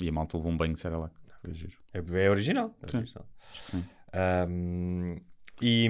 e 0.00 0.08
a 0.08 0.12
malta 0.12 0.38
levou 0.38 0.50
um 0.52 0.56
banho 0.56 0.72
de 0.72 0.80
giro. 1.52 1.76
É, 1.92 1.98
é 2.24 2.30
original. 2.30 2.74
é 2.82 2.90
Sim. 2.90 2.96
original. 2.98 3.28
Sim. 3.52 3.84
Ahm, 4.14 5.20
e, 5.60 5.88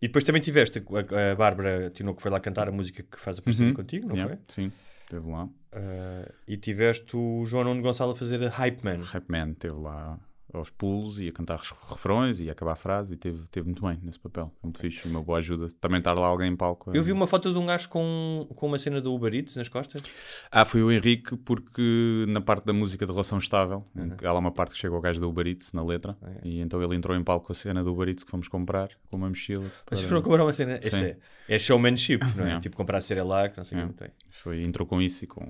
e 0.00 0.06
depois 0.08 0.24
também 0.24 0.40
tiveste 0.42 0.78
a, 0.78 1.32
a 1.32 1.34
Bárbara 1.34 1.90
Tinoco 1.90 2.16
que 2.16 2.22
foi 2.22 2.30
lá 2.30 2.40
cantar 2.40 2.68
a 2.68 2.72
música 2.72 3.02
que 3.02 3.18
faz 3.18 3.38
a 3.38 3.42
parceria 3.42 3.68
Uhum. 3.70 3.74
contigo, 3.76 4.08
não 4.08 4.16
Yeah, 4.16 4.36
foi? 4.36 4.44
Sim, 4.48 4.72
esteve 5.02 5.28
lá. 5.30 5.48
Ah, 5.72 6.32
e 6.46 6.56
tiveste 6.56 7.16
o 7.16 7.44
João 7.46 7.64
Nuno 7.64 7.82
Gonçalo 7.82 8.12
a 8.12 8.16
fazer 8.16 8.42
a 8.44 8.48
Hype 8.48 8.82
Man. 8.84 9.00
Hype 9.02 9.28
Man 9.30 9.50
esteve 9.52 9.74
lá 9.74 10.18
aos 10.52 10.70
pulos 10.70 11.20
e 11.20 11.28
a 11.28 11.32
cantar 11.32 11.60
refrões 11.90 12.40
e 12.40 12.48
a 12.48 12.52
acabar 12.52 12.72
a 12.72 12.76
frase 12.76 13.14
e 13.14 13.16
teve, 13.16 13.46
teve 13.48 13.66
muito 13.66 13.82
bem 13.82 13.98
nesse 14.02 14.18
papel. 14.18 14.50
Muito 14.62 14.78
fixe, 14.78 15.06
uma 15.08 15.22
boa 15.22 15.38
ajuda. 15.38 15.68
Também 15.80 15.98
estar 15.98 16.12
lá 16.14 16.26
alguém 16.26 16.50
em 16.52 16.56
palco. 16.56 16.90
é- 16.90 16.96
Eu 16.98 17.04
vi 17.04 17.12
uma 17.12 17.26
foto 17.26 17.52
de 17.52 17.58
um 17.58 17.66
gajo 17.66 17.88
com, 17.88 18.46
com 18.56 18.66
uma 18.66 18.78
cena 18.78 19.00
do 19.00 19.14
Uber 19.14 19.34
Eats 19.34 19.56
nas 19.56 19.68
costas. 19.68 20.02
Ah, 20.50 20.64
foi 20.64 20.82
o 20.82 20.90
Henrique, 20.90 21.36
porque 21.36 22.24
na 22.28 22.40
parte 22.40 22.64
da 22.64 22.72
música 22.72 23.04
de 23.04 23.12
relação 23.12 23.38
estável, 23.38 23.84
Uhum. 23.94 24.16
há 24.24 24.32
lá 24.32 24.38
uma 24.38 24.50
parte 24.50 24.72
que 24.72 24.78
chega 24.78 24.94
ao 24.94 25.00
gajo 25.00 25.20
da 25.20 25.26
Uber 25.26 25.46
Eats 25.46 25.72
na 25.72 25.84
letra, 25.84 26.16
e 26.42 26.60
então 26.60 26.82
ele 26.82 26.94
entrou 26.96 27.16
em 27.16 27.22
palco 27.22 27.46
com 27.46 27.52
a 27.52 27.54
cena 27.54 27.84
do 27.84 27.92
Uber 27.92 28.08
Eats 28.08 28.24
que 28.24 28.30
fomos 28.30 28.48
comprar, 28.48 28.88
com 29.10 29.16
uma 29.16 29.28
mochila. 29.28 29.62
Vocês 29.88 30.00
para- 30.00 30.08
foram 30.08 30.22
comprar 30.22 30.42
uma 30.44 30.52
cena. 30.52 30.80
É, 30.82 31.16
é 31.48 31.58
showmanship, 31.58 32.20
não 32.36 32.44
é? 32.44 32.48
Yeah. 32.48 32.60
Tipo 32.60 32.76
comprar 32.76 33.00
Cerelac, 33.02 33.56
não 33.56 33.64
sei 33.64 33.76
o 33.76 33.80
Yeah. 33.80 33.94
que 33.94 34.02
muito 34.02 34.12
bem. 34.18 34.26
Foi, 34.30 34.62
entrou 34.62 34.86
com 34.86 35.00
isso 35.02 35.24
e 35.24 35.26
com, 35.26 35.44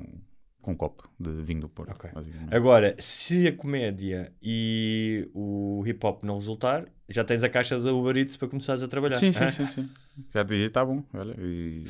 com 0.68 0.72
um 0.72 0.76
copo 0.76 1.08
de 1.18 1.30
vinho 1.42 1.60
do 1.62 1.68
Porto. 1.68 1.90
Ok. 1.92 2.10
basicamente. 2.12 2.54
Agora, 2.54 2.94
se 2.98 3.46
a 3.46 3.52
comédia 3.56 4.30
e 4.42 5.26
o 5.34 5.82
hip 5.86 6.04
hop 6.06 6.22
não 6.24 6.34
resultar, 6.34 6.84
já 7.08 7.24
tens 7.24 7.42
a 7.42 7.48
caixa 7.48 7.80
da 7.80 7.90
Uber 7.92 8.16
Eats 8.18 8.36
para 8.36 8.48
começares 8.48 8.82
a 8.82 8.88
trabalhar. 8.88 9.16
Sim, 9.16 9.32
sim, 9.32 9.44
hã? 9.44 9.50
sim, 9.50 9.66
sim. 9.68 9.88
Já 10.34 10.42
disse, 10.42 10.64
está 10.64 10.84
bom. 10.84 11.02
Olha, 11.14 11.34
e, 11.38 11.86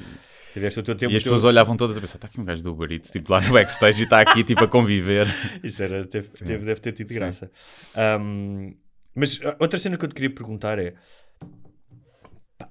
Tiveste 0.53 0.79
o 0.79 0.83
teu 0.83 0.95
tempo. 0.95 1.13
e 1.13 1.17
as 1.17 1.23
teu- 1.23 1.33
pessoas 1.33 1.45
olhavam 1.45 1.77
todas 1.77 1.97
a 1.97 2.01
pensar: 2.01 2.17
está 2.17 2.29
aqui 2.29 2.41
um 2.41 2.45
gajo 2.45 2.63
do 2.63 2.71
Uber 2.73 2.93
Eats, 2.93 3.11
tipo 3.11 3.33
lá 3.33 3.41
no 3.41 3.53
backstage 3.53 4.01
e 4.01 4.05
está 4.05 4.21
aqui 4.21 4.45
tipo 4.45 4.63
a 4.63 4.69
conviver. 4.69 5.27
Isso 5.65 5.83
era, 5.83 6.07
teve, 6.07 6.29
teve- 6.29 6.65
deve 6.65 6.81
ter 6.81 6.93
tido 6.93 7.09
Sim. 7.09 7.15
graça. 7.15 7.51
Ahm, 7.97 8.75
mas 9.15 9.41
a- 9.43 9.57
outra 9.59 9.79
cena 9.79 9.97
que 9.99 10.05
eu 10.05 10.09
te 10.09 10.15
queria 10.15 10.31
perguntar 10.33 10.79
é: 10.79 10.95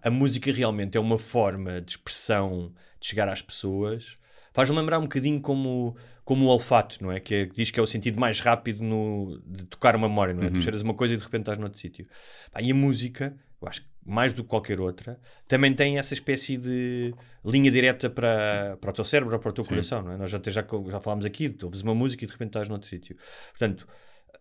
a 0.01 0.09
música 0.09 0.51
realmente 0.51 0.97
é 0.97 1.01
uma 1.01 1.19
forma 1.19 1.81
de 1.81 1.91
expressão 1.91 2.71
de 2.99 3.07
chegar 3.07 3.27
às 3.27 3.41
pessoas? 3.41 4.15
Faz-me 4.57 4.75
lembrar 4.75 4.97
um 4.97 5.03
bocadinho 5.03 5.39
como, 5.39 5.95
como 6.25 6.45
o 6.45 6.47
olfato, 6.47 6.97
não 6.99 7.11
é? 7.11 7.19
Que 7.19 7.35
é- 7.35 7.45
diz 7.45 7.69
que 7.69 7.79
é 7.79 7.83
o 7.83 7.85
sentido 7.85 8.19
mais 8.19 8.39
rápido 8.39 8.83
no, 8.83 9.39
de 9.45 9.65
tocar 9.65 9.95
uma 9.95 10.09
memória, 10.09 10.33
não 10.33 10.41
é? 10.41 10.49
Tu 10.49 10.61
cheiras 10.63 10.81
uma 10.81 10.95
coisa 10.95 11.13
e 11.13 11.17
de 11.17 11.21
repente 11.23 11.41
estás 11.41 11.59
noutro 11.59 11.77
sítio. 11.77 12.07
Pá, 12.51 12.59
e 12.59 12.71
a 12.71 12.73
música, 12.73 13.37
eu 13.61 13.67
acho 13.67 13.81
que 13.83 13.87
mais 14.03 14.33
do 14.33 14.41
que 14.43 14.49
qualquer 14.49 14.79
outra, 14.79 15.19
também 15.47 15.71
tem 15.75 15.99
essa 15.99 16.15
espécie 16.15 16.57
de 16.57 17.13
linha 17.45 17.69
direta 17.69 18.09
para, 18.09 18.77
para 18.81 18.89
o 18.89 18.93
teu 18.93 19.05
cérebro 19.05 19.35
ou 19.35 19.39
para 19.39 19.49
o 19.51 19.53
teu 19.53 19.63
coração, 19.63 20.01
não 20.01 20.13
é? 20.13 20.17
Nós 20.17 20.33
até 20.33 20.49
já, 20.49 20.65
já 20.89 20.99
falámos 20.99 21.23
aqui, 21.23 21.49
tu 21.49 21.67
ouves 21.67 21.81
uma 21.81 21.93
música 21.93 22.23
e 22.23 22.27
de 22.27 22.33
repente 22.33 22.49
estás 22.49 22.67
noutro 22.67 22.89
sítio. 22.89 23.15
Portanto, 23.51 23.87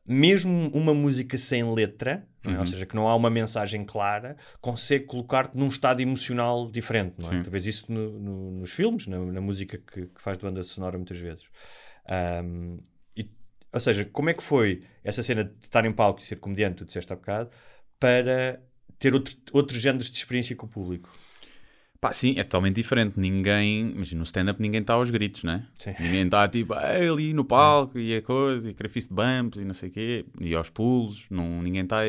mesmo 0.07 0.71
uma 0.73 0.95
música 0.95 1.37
sem 1.39 1.63
letra, 1.73 2.27
é? 2.45 2.59
ou 2.59 2.67
seja, 2.67 2.87
que 2.87 2.95
não 2.95 3.09
há 3.09 3.15
uma 3.17 3.29
mensagem 3.31 3.85
clara, 3.85 4.37
consegue 4.61 5.05
colocar-te 5.05 5.57
num 5.57 5.69
estado 5.69 6.01
emocional 6.01 6.71
diferente. 6.71 7.15
Não 7.19 7.29
é? 7.33 7.43
Tu 7.43 7.51
vês 7.51 7.67
isso 7.67 7.91
no- 7.93 8.19
no- 8.21 8.51
nos 8.61 8.71
filmes, 8.71 9.07
na, 9.07 9.19
na 9.19 9.41
música 9.41 9.79
que, 9.79 10.07
que 10.07 10.21
faz 10.23 10.39
de 10.39 10.45
banda 10.45 10.63
sonora 10.63 10.97
muitas 10.97 11.19
vezes. 11.19 11.45
Ahm, 12.09 12.79
e, 13.17 13.29
ou 13.73 13.81
seja, 13.81 14.05
como 14.05 14.31
é 14.31 14.35
que 14.35 14.43
foi 14.43 14.81
essa 15.03 15.23
cena 15.23 15.45
de 15.45 15.53
estar 15.65 15.85
em 15.85 15.93
palco 15.93 16.21
e 16.21 16.25
ser 16.25 16.37
comediante, 16.37 16.77
tu 16.77 16.85
disseste 16.85 17.13
há 17.13 17.17
bocado, 17.17 17.51
para 17.99 18.61
ter 18.99 19.13
outro, 19.15 19.35
outros 19.53 19.81
géneros 19.81 20.11
de 20.11 20.17
experiência 20.17 20.55
com 20.55 20.67
o 20.67 20.69
público? 20.69 21.11
Pá, 22.01 22.13
sim, 22.13 22.35
é 22.39 22.43
totalmente 22.43 22.77
diferente. 22.77 23.15
Ninguém, 23.19 23.91
imagina, 23.93 24.19
no 24.19 24.25
stand-up 24.25 24.61
ninguém 24.61 24.81
está 24.81 24.95
aos 24.95 25.11
gritos, 25.11 25.45
né? 25.45 25.67
Sim. 25.79 25.95
Ninguém 25.99 26.25
está 26.27 26.47
tipo 26.47 26.75
"Ah, 26.75 26.91
ali 26.93 27.33
no 27.33 27.45
palco 27.45 27.99
e 27.99 28.15
a 28.15 28.23
coisa, 28.23 28.71
e 28.71 28.75
querer 28.75 28.89
fist 28.89 29.11
bumps 29.13 29.59
e 29.61 29.65
não 29.65 29.75
sei 29.75 29.89
o 29.89 29.93
quê, 29.93 30.25
e 30.41 30.55
aos 30.55 30.69
pulos. 30.69 31.27
Não, 31.31 31.63
ninguém 31.63 31.83
está 31.83 32.01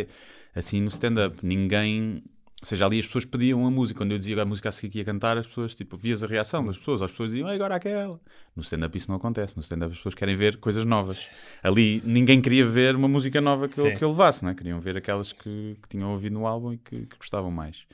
assim 0.56 0.82
no 0.82 0.90
stand-up. 0.90 1.38
Ninguém. 1.42 2.22
Ou 2.60 2.66
seja, 2.68 2.88
ali 2.88 3.00
as 3.00 3.06
pessoas 3.06 3.24
pediam 3.24 3.66
a 3.68 3.72
música. 3.72 4.00
Quando 4.00 4.14
eu 4.14 4.18
dizia 4.18 4.42
a 4.42 4.46
música 4.46 4.70
a 4.70 4.72
seguir 4.72 4.92
que 4.92 4.98
ia 4.98 5.06
cantar, 5.06 5.38
as 5.38 5.46
pessoas, 5.46 5.76
tipo, 5.76 5.96
vias 5.96 6.24
a 6.24 6.28
reação 6.28 6.66
das 6.66 6.76
pessoas. 6.76 7.04
As 7.04 7.12
pessoas 7.12 7.30
diziam, 7.30 7.48
"Ah, 7.48 7.54
agora 7.54 7.76
aquela. 7.76 8.20
No 8.56 8.64
stand-up 8.64 8.98
isso 8.98 9.10
não 9.12 9.16
acontece. 9.18 9.56
No 9.56 9.62
stand-up 9.62 9.92
as 9.92 9.98
pessoas 9.98 10.16
querem 10.16 10.36
ver 10.36 10.58
coisas 10.58 10.84
novas. 10.84 11.30
Ali 11.62 12.02
ninguém 12.04 12.42
queria 12.42 12.66
ver 12.66 12.96
uma 12.96 13.08
música 13.08 13.40
nova 13.40 13.70
que 13.70 13.80
eu, 13.80 13.86
que 13.96 14.04
eu 14.04 14.10
levasse, 14.10 14.44
né? 14.44 14.56
Queriam 14.56 14.80
ver 14.82 14.98
aquelas 14.98 15.32
que, 15.32 15.78
que 15.82 15.88
tinham 15.88 16.12
ouvido 16.12 16.34
no 16.34 16.48
álbum 16.48 16.74
e 16.74 16.78
que, 16.80 17.06
que 17.06 17.18
gostavam 17.18 17.52
mais. 17.52 17.86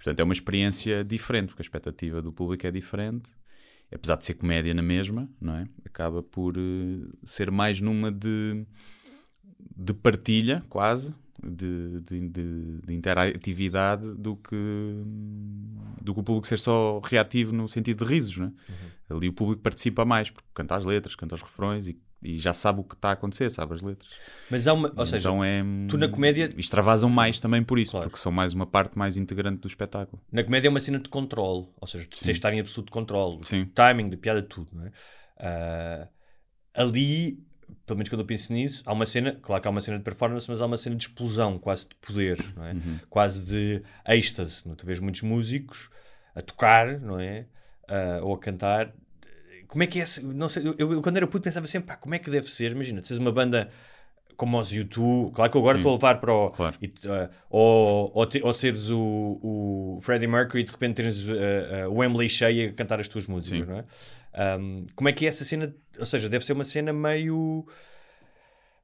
Portanto 0.00 0.18
é 0.20 0.24
uma 0.24 0.32
experiência 0.32 1.04
diferente, 1.04 1.48
porque 1.48 1.60
a 1.60 1.64
expectativa 1.66 2.22
do 2.22 2.32
público 2.32 2.66
é 2.66 2.70
diferente. 2.70 3.30
Apesar 3.92 4.16
de 4.16 4.24
ser 4.24 4.32
comédia 4.34 4.72
na 4.72 4.80
mesma, 4.82 5.28
não 5.38 5.54
é? 5.56 5.66
Acaba 5.84 6.22
por 6.22 6.56
eh, 6.56 7.06
ser 7.24 7.50
mais 7.50 7.80
numa 7.82 8.10
de, 8.10 8.64
de 9.76 9.92
partilha, 9.92 10.62
quase, 10.70 11.12
de, 11.44 12.00
de, 12.00 12.28
de- 12.28 12.80
de 12.86 12.94
interatividade 12.94 14.14
do 14.14 14.36
que, 14.36 14.56
do 16.00 16.14
que 16.14 16.20
o 16.20 16.22
público 16.22 16.46
ser 16.46 16.58
só 16.58 17.00
reativo 17.00 17.52
no 17.52 17.68
sentido 17.68 18.04
de 18.04 18.10
risos, 18.10 18.38
não 18.38 18.46
é? 18.46 18.52
Ali 19.14 19.28
o 19.28 19.32
público 19.34 19.60
participa 19.60 20.04
mais, 20.04 20.30
porque 20.30 20.48
canta 20.54 20.76
as 20.76 20.84
letras, 20.86 21.14
canta 21.16 21.34
os 21.34 21.42
refrões 21.42 21.88
e, 21.88 21.98
e 22.22 22.38
já 22.38 22.52
sabe 22.52 22.80
o 22.80 22.84
que 22.84 22.94
está 22.94 23.08
a 23.10 23.12
acontecer, 23.12 23.50
sabe 23.50 23.74
as 23.74 23.80
letras. 23.82 24.10
Mas 24.50 24.66
há 24.66 24.72
uma. 24.74 24.92
Ou 24.96 25.06
seja, 25.06 25.28
então 25.30 25.42
é, 25.44 25.62
tu 25.88 25.96
na 25.96 26.08
comédia- 26.08 26.50
Extravasam 26.56 27.08
mais 27.08 27.40
também 27.40 27.62
por 27.62 27.78
isso, 27.78 27.92
Claro. 27.92 28.08
porque 28.08 28.20
são 28.22 28.30
mais 28.30 28.52
uma 28.52 28.66
parte 28.66 28.98
mais 28.98 29.16
integrante 29.16 29.58
do 29.60 29.68
espetáculo. 29.68 30.22
Na 30.30 30.44
comédia 30.44 30.68
é 30.68 30.70
uma 30.70 30.80
cena 30.80 30.98
de 30.98 31.08
controle, 31.08 31.68
ou 31.80 31.86
seja, 31.86 32.04
tu 32.04 32.18
tens 32.18 32.24
de 32.24 32.30
estar 32.32 32.52
em 32.52 32.60
absoluto 32.60 32.92
controle, 32.92 33.40
Sim. 33.46 33.64
timing, 33.74 34.08
de 34.10 34.16
piada, 34.16 34.42
tudo, 34.42 34.68
não 34.72 34.86
é? 34.86 34.92
Ah, 35.38 36.08
ali, 36.74 37.42
pelo 37.86 37.96
menos 37.98 38.08
quando 38.08 38.20
eu 38.20 38.26
penso 38.26 38.52
nisso, 38.52 38.82
há 38.84 38.92
uma 38.92 39.06
cena, 39.06 39.38
claro 39.40 39.62
que 39.62 39.68
há 39.68 39.70
uma 39.70 39.80
cena 39.80 39.96
de 39.98 40.04
performance, 40.04 40.46
mas 40.48 40.60
há 40.60 40.66
uma 40.66 40.76
cena 40.76 40.96
de 40.96 41.04
explosão, 41.04 41.58
quase 41.58 41.88
de 41.88 41.94
poder, 41.96 42.38
não 42.56 42.64
é? 42.64 42.74
Quase 43.08 43.42
de 43.44 43.82
êxtase. 44.08 44.62
Não? 44.66 44.72
é? 44.72 44.76
Tu 44.76 44.84
vês 44.86 45.00
muitos 45.00 45.22
músicos 45.22 45.88
a 46.34 46.40
tocar, 46.42 47.00
não 47.00 47.18
é? 47.18 47.46
Ah, 47.88 48.20
ou 48.22 48.34
a 48.34 48.38
cantar. 48.38 48.92
Como 49.70 49.82
é 49.84 49.86
que 49.86 50.00
é? 50.00 50.04
Não 50.22 50.48
sei, 50.48 50.66
eu, 50.66 50.74
eu 50.92 51.00
quando 51.00 51.16
era 51.16 51.26
puto 51.26 51.44
pensava 51.44 51.66
sempre, 51.66 51.88
pá, 51.88 51.96
como 51.96 52.14
é 52.14 52.18
que 52.18 52.28
deve 52.28 52.50
ser? 52.50 52.72
Imagina, 52.72 53.00
tens 53.00 53.18
uma 53.18 53.30
banda 53.30 53.70
como 54.36 54.58
os 54.58 54.72
U2, 54.72 55.32
claro 55.32 55.50
que 55.50 55.56
eu 55.56 55.60
agora 55.60 55.78
estou 55.78 55.92
a 55.92 55.94
levar 55.94 56.20
para 56.20 56.32
o. 56.32 56.50
Claro. 56.50 56.76
e, 56.82 56.92
ah, 57.06 57.30
ou, 57.48 58.10
ou, 58.14 58.26
te- 58.26 58.42
ou 58.42 58.52
seres 58.54 58.88
o, 58.90 59.38
o 59.42 59.98
Freddie 60.00 60.26
Mercury 60.26 60.62
e 60.62 60.64
de 60.64 60.72
repente 60.72 60.96
teres 60.96 61.24
ah, 61.28 61.84
ah, 61.84 61.88
o 61.88 61.94
Wembley 61.98 62.28
cheio 62.28 62.70
a 62.70 62.72
cantar 62.72 62.98
as 63.00 63.06
tuas 63.06 63.26
músicas, 63.26 63.60
Sim. 63.60 63.66
não 63.70 63.78
é? 63.78 63.84
Ahm, 64.32 64.86
como 64.96 65.08
é 65.08 65.12
que 65.12 65.26
é 65.26 65.28
essa 65.28 65.44
cena? 65.44 65.74
Ou 65.98 66.06
seja, 66.06 66.28
deve 66.28 66.44
ser 66.44 66.54
uma 66.54 66.64
cena 66.64 66.92
meio 66.92 67.66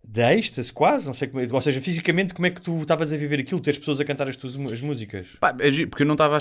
de 0.08 0.22
êxtase, 0.22 0.72
quase, 0.72 1.04
não 1.04 1.12
sei 1.12 1.26
como 1.26 1.42
ou 1.52 1.60
seja, 1.60 1.80
fisicamente 1.80 2.32
como 2.32 2.46
é 2.46 2.50
que 2.50 2.60
tu 2.60 2.80
estavas 2.80 3.12
a 3.12 3.16
viver 3.16 3.40
aquilo, 3.40 3.60
teres 3.60 3.78
pessoas 3.78 4.00
a 4.00 4.04
cantar 4.04 4.28
as 4.28 4.36
tuas 4.36 4.56
as 4.56 4.80
músicas? 4.80 5.26
Pá, 5.40 5.54
é 5.58 5.86
porque 5.86 6.04
eu 6.04 6.06
não 6.06 6.14
estava 6.14 6.36
a 6.36 6.40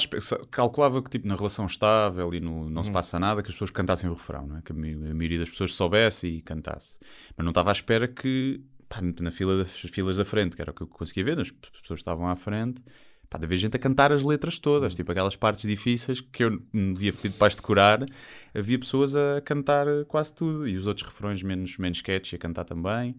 calculava 0.52 1.02
que 1.02 1.10
tipo 1.10 1.28
na 1.28 1.34
relação 1.34 1.66
estável 1.66 2.34
e 2.34 2.40
no 2.40 2.70
não 2.70 2.84
se 2.84 2.92
passa 2.92 3.20
nada 3.20 3.42
que 3.42 3.50
as 3.50 3.56
pessoas 3.56 3.72
cantassem 3.72 4.10
o 4.10 4.14
refrão, 4.14 4.46
não 4.46 4.58
é? 4.58 4.62
que 4.62 4.72
a, 4.72 4.76
maioria 4.76 5.40
das 5.40 5.50
pessoas 5.50 5.74
soubesse 5.74 6.28
e 6.28 6.42
cantasse. 6.42 7.00
Mas 7.36 7.44
não 7.44 7.50
estava 7.50 7.72
à 7.72 7.74
espera 7.74 8.08
que 8.08 8.62
pá, 8.88 9.00
na 9.20 9.32
fila 9.32 9.58
das 9.58 9.72
filas 9.72 10.18
da 10.18 10.26
frente, 10.26 10.56
que 10.56 10.62
era 10.62 10.70
o 10.70 10.74
que 10.74 10.84
eu 10.84 10.88
conseguia 10.88 11.24
ver, 11.24 11.40
as 11.40 11.50
pessoas 11.50 12.00
estavam 12.00 12.28
à 12.28 12.36
frente, 12.36 12.84
pá, 13.28 13.40
de 13.40 13.46
haver 13.46 13.58
gente 13.58 13.76
a 13.76 13.80
cantar 13.80 14.12
as 14.12 14.24
letras 14.24 14.60
todas, 14.60 14.94
Uhum. 14.94 14.98
tipo 14.98 15.12
aquelas 15.12 15.36
partes 15.36 15.68
difíceis 15.68 16.22
que 16.22 16.44
eu 16.44 16.62
me 16.72 16.94
via 16.94 17.12
fedido 17.12 17.36
para 17.38 17.48
as 17.48 17.56
decorar, 17.56 18.06
havia 18.54 18.78
pessoas 18.78 19.16
a 19.16 19.42
cantar 19.44 19.88
quase 20.08 20.36
tudo 20.36 20.68
e 20.68 20.78
os 20.78 20.86
outros 20.86 21.08
refrões 21.08 21.42
menos, 21.42 21.78
menos 21.78 21.98
sketchy 21.98 22.36
a 22.36 22.40
cantar 22.40 22.64
também. 22.64 23.16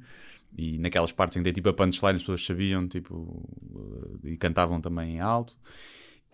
E 0.59 0.79
naquelas 0.79 1.13
partes 1.13 1.37
em 1.37 1.41
que 1.41 1.45
tem 1.45 1.53
tipo 1.53 1.69
a 1.69 1.75
punchline, 1.75 2.17
as 2.17 2.23
pessoas 2.23 2.45
sabiam 2.45 2.89
tipo, 2.89 3.47
eh, 4.25 4.31
e 4.31 4.37
cantavam 4.39 4.81
também 4.81 5.17
em 5.17 5.21
alto. 5.21 5.55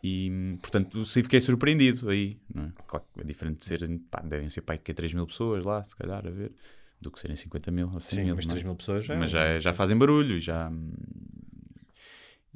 E 0.03 0.57
portanto, 0.61 1.05
sim, 1.05 1.23
fiquei 1.23 1.41
surpreendido 1.41 2.09
aí. 2.09 2.37
Não 2.55 2.65
é? 2.65 2.73
Claro 2.87 3.05
que 3.13 3.21
é 3.21 3.25
diferente 3.25 3.59
de 3.59 3.65
ser, 3.65 4.01
pá, 4.11 4.21
devem 4.21 4.49
ser 4.51 4.63
pá, 4.63 4.77
que 4.77 4.95
3 4.95 5.13
mil 5.15 5.27
pessoas 5.27 5.65
lá, 5.65 5.83
se 5.85 5.95
calhar, 5.97 6.25
a 6.27 6.31
ver, 6.31 6.53
do 7.01 7.11
que 7.11 7.19
serem 7.19 7.37
50 7.37 7.71
mil 7.71 7.91
ou 7.93 7.99
100 8.01 8.11
Sim, 8.19 8.25
mil. 8.25 8.37
mas 8.37 8.47
não 8.47 8.53
é? 8.53 8.55
3 8.55 8.65
mil 8.65 8.77
pessoas 8.77 9.05
já. 9.05 9.17
Mas 9.17 9.31
já, 9.31 9.59
já 9.59 9.75
fazem 9.75 9.97
barulho 9.99 10.37
e 10.37 10.41
já. 10.41 10.71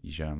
E 0.03 0.11
já. 0.11 0.37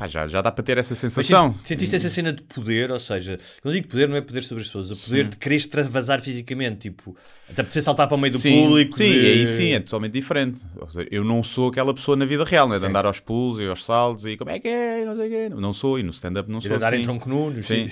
Pá, 0.00 0.06
já, 0.06 0.26
já 0.26 0.40
dá 0.40 0.50
para 0.50 0.64
ter 0.64 0.78
essa 0.78 0.92
Mas 0.92 0.98
sensação. 0.98 1.52
senti- 1.52 1.68
Sentiste 1.68 1.96
essa 1.96 2.08
cena 2.08 2.32
de 2.32 2.42
poder, 2.42 2.90
ou 2.90 2.98
seja, 2.98 3.38
quando 3.60 3.74
digo 3.74 3.86
poder, 3.88 4.08
não 4.08 4.16
é 4.16 4.22
poder 4.22 4.42
sobre 4.42 4.62
as 4.62 4.68
pessoas, 4.68 4.90
o 4.90 4.96
poder 4.96 5.28
de 5.28 5.36
querer 5.36 5.56
extravasar 5.56 6.22
fisicamente, 6.22 6.88
tipo, 6.88 7.14
até 7.50 7.62
poder 7.62 7.82
saltar 7.82 8.08
para 8.08 8.16
o 8.16 8.18
meio 8.18 8.32
do 8.32 8.38
sim, 8.38 8.50
público. 8.64 8.96
Sim, 8.96 9.04
de- 9.12 9.26
aí 9.26 9.46
sim, 9.46 9.72
é 9.72 9.80
totalmente 9.80 10.12
diferente. 10.14 10.58
Seja, 10.88 11.06
eu 11.10 11.22
não 11.22 11.44
sou 11.44 11.68
aquela 11.68 11.92
pessoa 11.92 12.16
na 12.16 12.24
vida 12.24 12.44
real, 12.44 12.66
né? 12.66 12.76
de 12.76 12.80
Sim. 12.80 12.86
andar 12.88 13.04
aos 13.04 13.20
pulos 13.20 13.60
e 13.60 13.66
aos 13.66 13.84
saltos 13.84 14.24
e 14.24 14.38
como 14.38 14.50
é 14.50 14.58
que 14.58 14.68
é, 14.68 15.04
não 15.04 15.14
sei 15.14 15.26
o 15.26 15.30
quê. 15.30 15.48
Não 15.54 15.72
sou, 15.74 15.98
e 15.98 16.02
no 16.02 16.12
stand-up 16.12 16.50
não 16.50 16.60
de 16.60 16.66
sou 16.68 16.76
andar 16.76 16.94
assim. 16.94 17.02
em 17.02 17.04
tronco 17.04 17.28
nu, 17.28 17.50
no 17.50 17.62
Sim. 17.62 17.90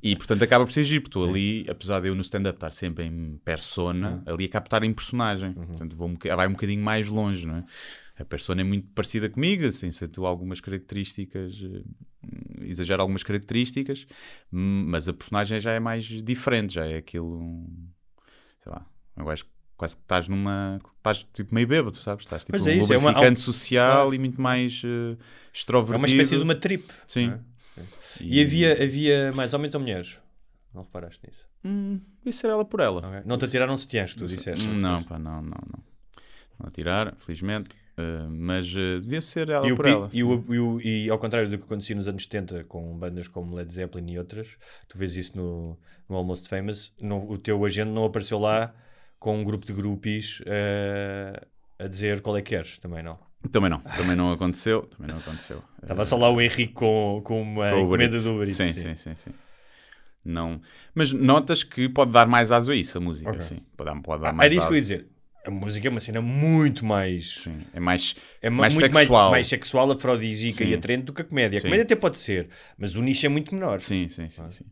E 0.00 0.14
portanto 0.14 0.44
acaba 0.44 0.64
por 0.64 0.70
ser 0.70 0.84
giro, 0.84 1.02
porque 1.02 1.18
estou 1.18 1.28
ali, 1.28 1.66
apesar 1.68 1.98
de 1.98 2.06
eu 2.06 2.14
no 2.14 2.22
stand-up 2.22 2.56
estar 2.56 2.70
sempre 2.70 3.04
em 3.04 3.36
persona, 3.44 4.22
Uhum. 4.24 4.32
ali 4.34 4.44
acabo 4.44 4.62
por 4.62 4.76
estar 4.76 4.84
em 4.86 4.92
personagem. 4.92 5.52
Portanto 5.54 5.96
vou 5.96 6.06
um, 6.08 6.16
vai 6.36 6.46
um 6.46 6.52
bocadinho 6.52 6.80
mais 6.80 7.08
longe, 7.08 7.44
não 7.44 7.56
é? 7.56 7.64
A 8.18 8.24
persona 8.24 8.60
é 8.60 8.64
muito 8.64 8.88
parecida 8.88 9.28
comigo, 9.30 9.66
assim, 9.66 9.88
acentua 9.88 10.28
algumas 10.28 10.60
características, 10.60 11.60
eh, 11.62 11.82
exagera 12.62 13.00
algumas 13.02 13.22
características, 13.22 14.06
hum, 14.52 14.86
mas 14.88 15.08
a 15.08 15.12
personagem 15.12 15.60
já 15.60 15.72
é 15.72 15.78
mais 15.80 16.04
diferente, 16.04 16.74
já 16.74 16.84
é 16.86 16.96
aquilo, 16.96 17.64
sei 18.60 18.72
lá, 18.72 18.84
eu 19.16 19.30
acho 19.30 19.44
que 19.44 19.50
quase 19.76 19.94
que 19.96 20.02
estás 20.02 20.26
numa, 20.26 20.78
estás 20.96 21.24
tipo 21.32 21.54
meio 21.54 21.68
bêbado, 21.68 21.96
sabes? 21.98 22.24
Estás 22.24 22.44
tipo 22.44 22.56
Mas 22.58 22.66
um 22.66 22.70
é 22.70 22.74
isso, 22.76 22.92
é 22.92 22.98
uma- 22.98 23.10
lubrificante 23.10 23.40
há 23.40 23.42
um- 23.42 23.44
social 23.44 23.92
Claro. 24.02 24.14
e 24.14 24.18
muito 24.18 24.40
mais 24.40 24.82
É 24.84 25.16
extrovertido. 25.54 25.98
uma 25.98 26.06
espécie 26.08 26.36
de 26.36 26.42
uma 26.42 26.54
trip. 26.56 26.88
Sim. 27.06 27.30
é? 27.30 27.82
E 28.20 28.42
havia, 28.42 28.72
havia 28.82 29.32
mais 29.32 29.54
homens 29.54 29.72
ou 29.76 29.80
mulheres? 29.80 30.18
Não 30.74 30.82
reparaste 30.82 31.20
nisso? 31.24 31.46
Hum, 31.64 32.00
isso 32.26 32.44
era 32.44 32.54
ela 32.54 32.64
por 32.64 32.80
ela. 32.80 33.06
Ok. 33.06 33.22
Não 33.24 33.38
te 33.38 33.44
atiraram 33.44 33.76
setiãs, 33.76 34.12
que 34.12 34.18
tu 34.18 34.26
disseste. 34.26 34.64
Hum, 34.66 34.78
Não, 34.80 35.04
pá, 35.04 35.16
não, 35.20 35.40
não, 35.40 35.50
não. 35.72 35.84
Não 36.58 36.66
atiraram, 36.66 37.12
felizmente. 37.16 37.76
Uh, 37.98 38.30
mas 38.30 38.72
uh, 38.74 39.00
devia 39.00 39.20
ser 39.20 39.50
ela 39.50 39.66
E, 39.66 39.72
o 39.72 39.76
por 39.76 39.84
pi- 39.84 39.90
ela. 39.90 40.08
e, 40.12 40.22
o- 40.22 40.44
e 40.48 40.58
o- 40.60 40.80
e 40.80 41.10
ao 41.10 41.18
contrário 41.18 41.48
do 41.50 41.58
que 41.58 41.64
acontecia 41.64 41.96
nos 41.96 42.06
anos 42.06 42.22
70 42.22 42.62
com 42.64 42.96
bandas 42.96 43.26
como 43.26 43.56
Led 43.56 43.72
Zeppelin 43.72 44.12
e 44.12 44.18
outras, 44.18 44.56
tu 44.88 44.96
vês 44.96 45.16
isso 45.16 45.36
no, 45.36 45.76
no 46.08 46.14
Almost 46.16 46.48
Famous, 46.48 46.92
não- 47.00 47.28
o 47.28 47.36
teu 47.36 47.64
agente 47.64 47.90
não 47.90 48.04
apareceu 48.04 48.38
lá 48.38 48.72
com 49.18 49.36
um 49.36 49.42
grupo 49.42 49.66
de 49.66 49.72
groupies 49.72 50.40
eh, 50.46 51.42
a 51.76 51.88
dizer 51.88 52.20
qual 52.20 52.36
é 52.36 52.42
que 52.42 52.50
queres, 52.50 52.78
também 52.78 53.02
não. 53.02 53.18
Também 53.50 53.68
não, 53.70 53.80
também 53.80 54.14
não 54.16 54.30
aconteceu. 54.30 54.82
Também 54.82 55.10
não 55.12 55.18
aconteceu. 55.18 55.62
Estava 55.82 56.04
só 56.04 56.16
lá 56.16 56.28
o 56.30 56.40
Henrique 56.40 56.72
com, 56.74 57.20
com 57.24 57.40
uma 57.42 57.70
Com 57.70 57.76
o 57.76 57.80
encomenda 57.86 58.20
do 58.20 58.34
Uber 58.34 58.46
sim, 58.46 58.72
sim, 58.72 58.94
sim, 58.96 59.14
sim. 59.16 59.30
Não. 60.24 60.60
Mas 60.94 61.12
notas 61.12 61.62
que 61.64 61.88
pode 61.88 62.10
dar 62.12 62.26
mais 62.26 62.52
aso 62.52 62.70
a 62.70 62.76
isso, 62.76 62.98
a 62.98 63.00
música, 63.00 63.30
Ok. 63.30 63.40
sim. 63.40 63.60
Pode 63.76 63.90
dar, 63.90 64.00
pode 64.02 64.22
dar 64.22 64.28
Ah, 64.30 64.32
mais 64.32 64.46
era 64.52 64.54
isso 64.56 64.66
que 64.66 64.72
eu 64.72 64.76
ia 64.76 64.82
dizer. 64.82 65.06
A 65.48 65.50
música 65.50 65.88
é 65.88 65.90
uma 65.90 65.98
cena 65.98 66.20
muito 66.20 66.84
mais. 66.84 67.38
Sim, 67.40 67.62
é 67.72 67.80
mais, 67.80 68.14
É 68.42 68.50
ma- 68.50 68.56
mais 68.64 68.74
sexual. 68.74 69.30
mais, 69.30 69.30
mais 69.30 69.46
sexual, 69.46 69.90
afrodisíaca 69.90 70.58
Sim. 70.58 70.70
e 70.70 70.74
atraente 70.74 71.04
do 71.04 71.12
que 71.14 71.22
a 71.22 71.24
comédia. 71.24 71.56
A 71.56 71.60
Sim. 71.62 71.68
comédia 71.68 71.84
até 71.84 71.96
pode 71.96 72.18
ser, 72.18 72.50
mas 72.76 72.94
o 72.96 73.00
nicho 73.02 73.24
é 73.24 73.30
muito 73.30 73.54
menor. 73.54 73.80
Sim, 73.80 74.10
sim, 74.10 74.28
sim, 74.28 74.50
sim. 74.50 74.64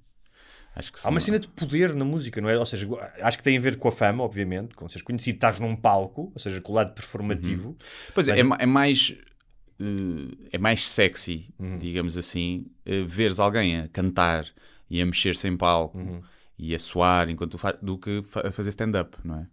Acho 0.75 0.93
que 0.93 0.99
Há 1.03 1.09
uma 1.09 1.19
cena 1.19 1.39
de 1.39 1.49
poder 1.49 1.95
na 1.95 2.05
música, 2.05 2.39
não 2.43 2.51
é? 2.51 2.59
Ou 2.59 2.67
seja, 2.67 2.87
acho 3.23 3.39
que 3.39 3.43
tem 3.43 3.57
a 3.57 3.61
ver 3.61 3.79
com 3.79 3.89
a 3.89 3.93
fama, 3.93 4.23
obviamente, 4.23 4.75
com 4.75 4.87
seres 4.87 5.03
conhecido, 5.03 5.37
estás 5.37 5.59
num 5.59 5.75
palco, 5.75 6.31
ou 6.35 6.39
seja, 6.39 6.61
com 6.61 6.73
o 6.73 6.75
lado 6.75 6.93
performativo. 6.93 7.75
Pois 8.15 8.29
é, 8.29 8.43
Mas- 8.43 8.61
é, 8.61 8.63
é 8.65 8.67
mais. 8.67 9.15
eh, 9.81 10.49
é 10.53 10.59
mais 10.59 10.87
sexy, 10.87 11.49
Uhum. 11.59 11.79
digamos 11.79 12.19
assim, 12.19 12.67
eh, 12.85 13.03
veres 13.05 13.39
alguém 13.39 13.79
a 13.81 13.89
cantar 13.89 14.47
e 14.91 15.01
a 15.01 15.07
mexer-se 15.07 15.49
em 15.49 15.57
palco 15.57 15.97
Uhum. 15.99 16.21
e 16.59 16.75
a 16.75 16.79
suar 16.79 17.31
enquanto 17.31 17.57
faz, 17.57 17.77
do 17.81 17.97
que 17.99 18.23
fazer 18.53 18.69
stand-up, 18.71 19.17
não 19.25 19.41
é? 19.41 19.47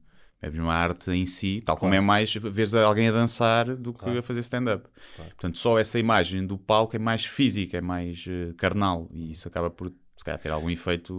É 0.45 0.49
mesmo 0.49 0.69
a 0.69 0.75
arte 0.75 1.09
em 1.09 1.25
si, 1.25 1.61
tal 1.65 1.77
como 1.77 1.93
é 1.93 2.01
mais 2.01 2.33
veres 2.33 2.73
alguém 2.73 3.07
a 3.07 3.11
dançar 3.13 3.75
do 3.77 3.93
que 3.93 4.17
a 4.17 4.21
fazer 4.21 4.41
stand-up. 4.41 4.89
Portanto, 5.15 5.57
só 5.57 5.79
essa 5.79 5.97
imagem 5.97 6.45
do 6.45 6.57
palco 6.57 6.95
é 6.95 6.99
mais 6.99 7.23
física, 7.25 7.77
é 7.77 7.81
mais 7.81 8.25
eh, 8.27 8.53
carnal 8.57 9.07
e 9.13 9.31
isso 9.31 9.47
acaba 9.47 9.69
por, 9.69 9.87
se 10.17 10.23
calhar, 10.25 10.37
ter 10.39 10.51
algum 10.51 10.69
efeito 10.69 11.13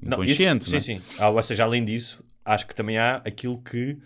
Não, 0.00 0.22
inconsciente. 0.22 0.66
isso- 0.66 0.70
não 0.70 0.78
é? 0.78 0.80
Sim, 0.80 0.98
sim. 0.98 1.02
Ah, 1.18 1.30
ou 1.30 1.42
seja, 1.42 1.64
além 1.64 1.84
disso, 1.84 2.24
acho 2.44 2.64
que 2.66 2.74
também 2.76 2.96
há 2.96 3.16
aquilo 3.16 3.60
que, 3.60 3.98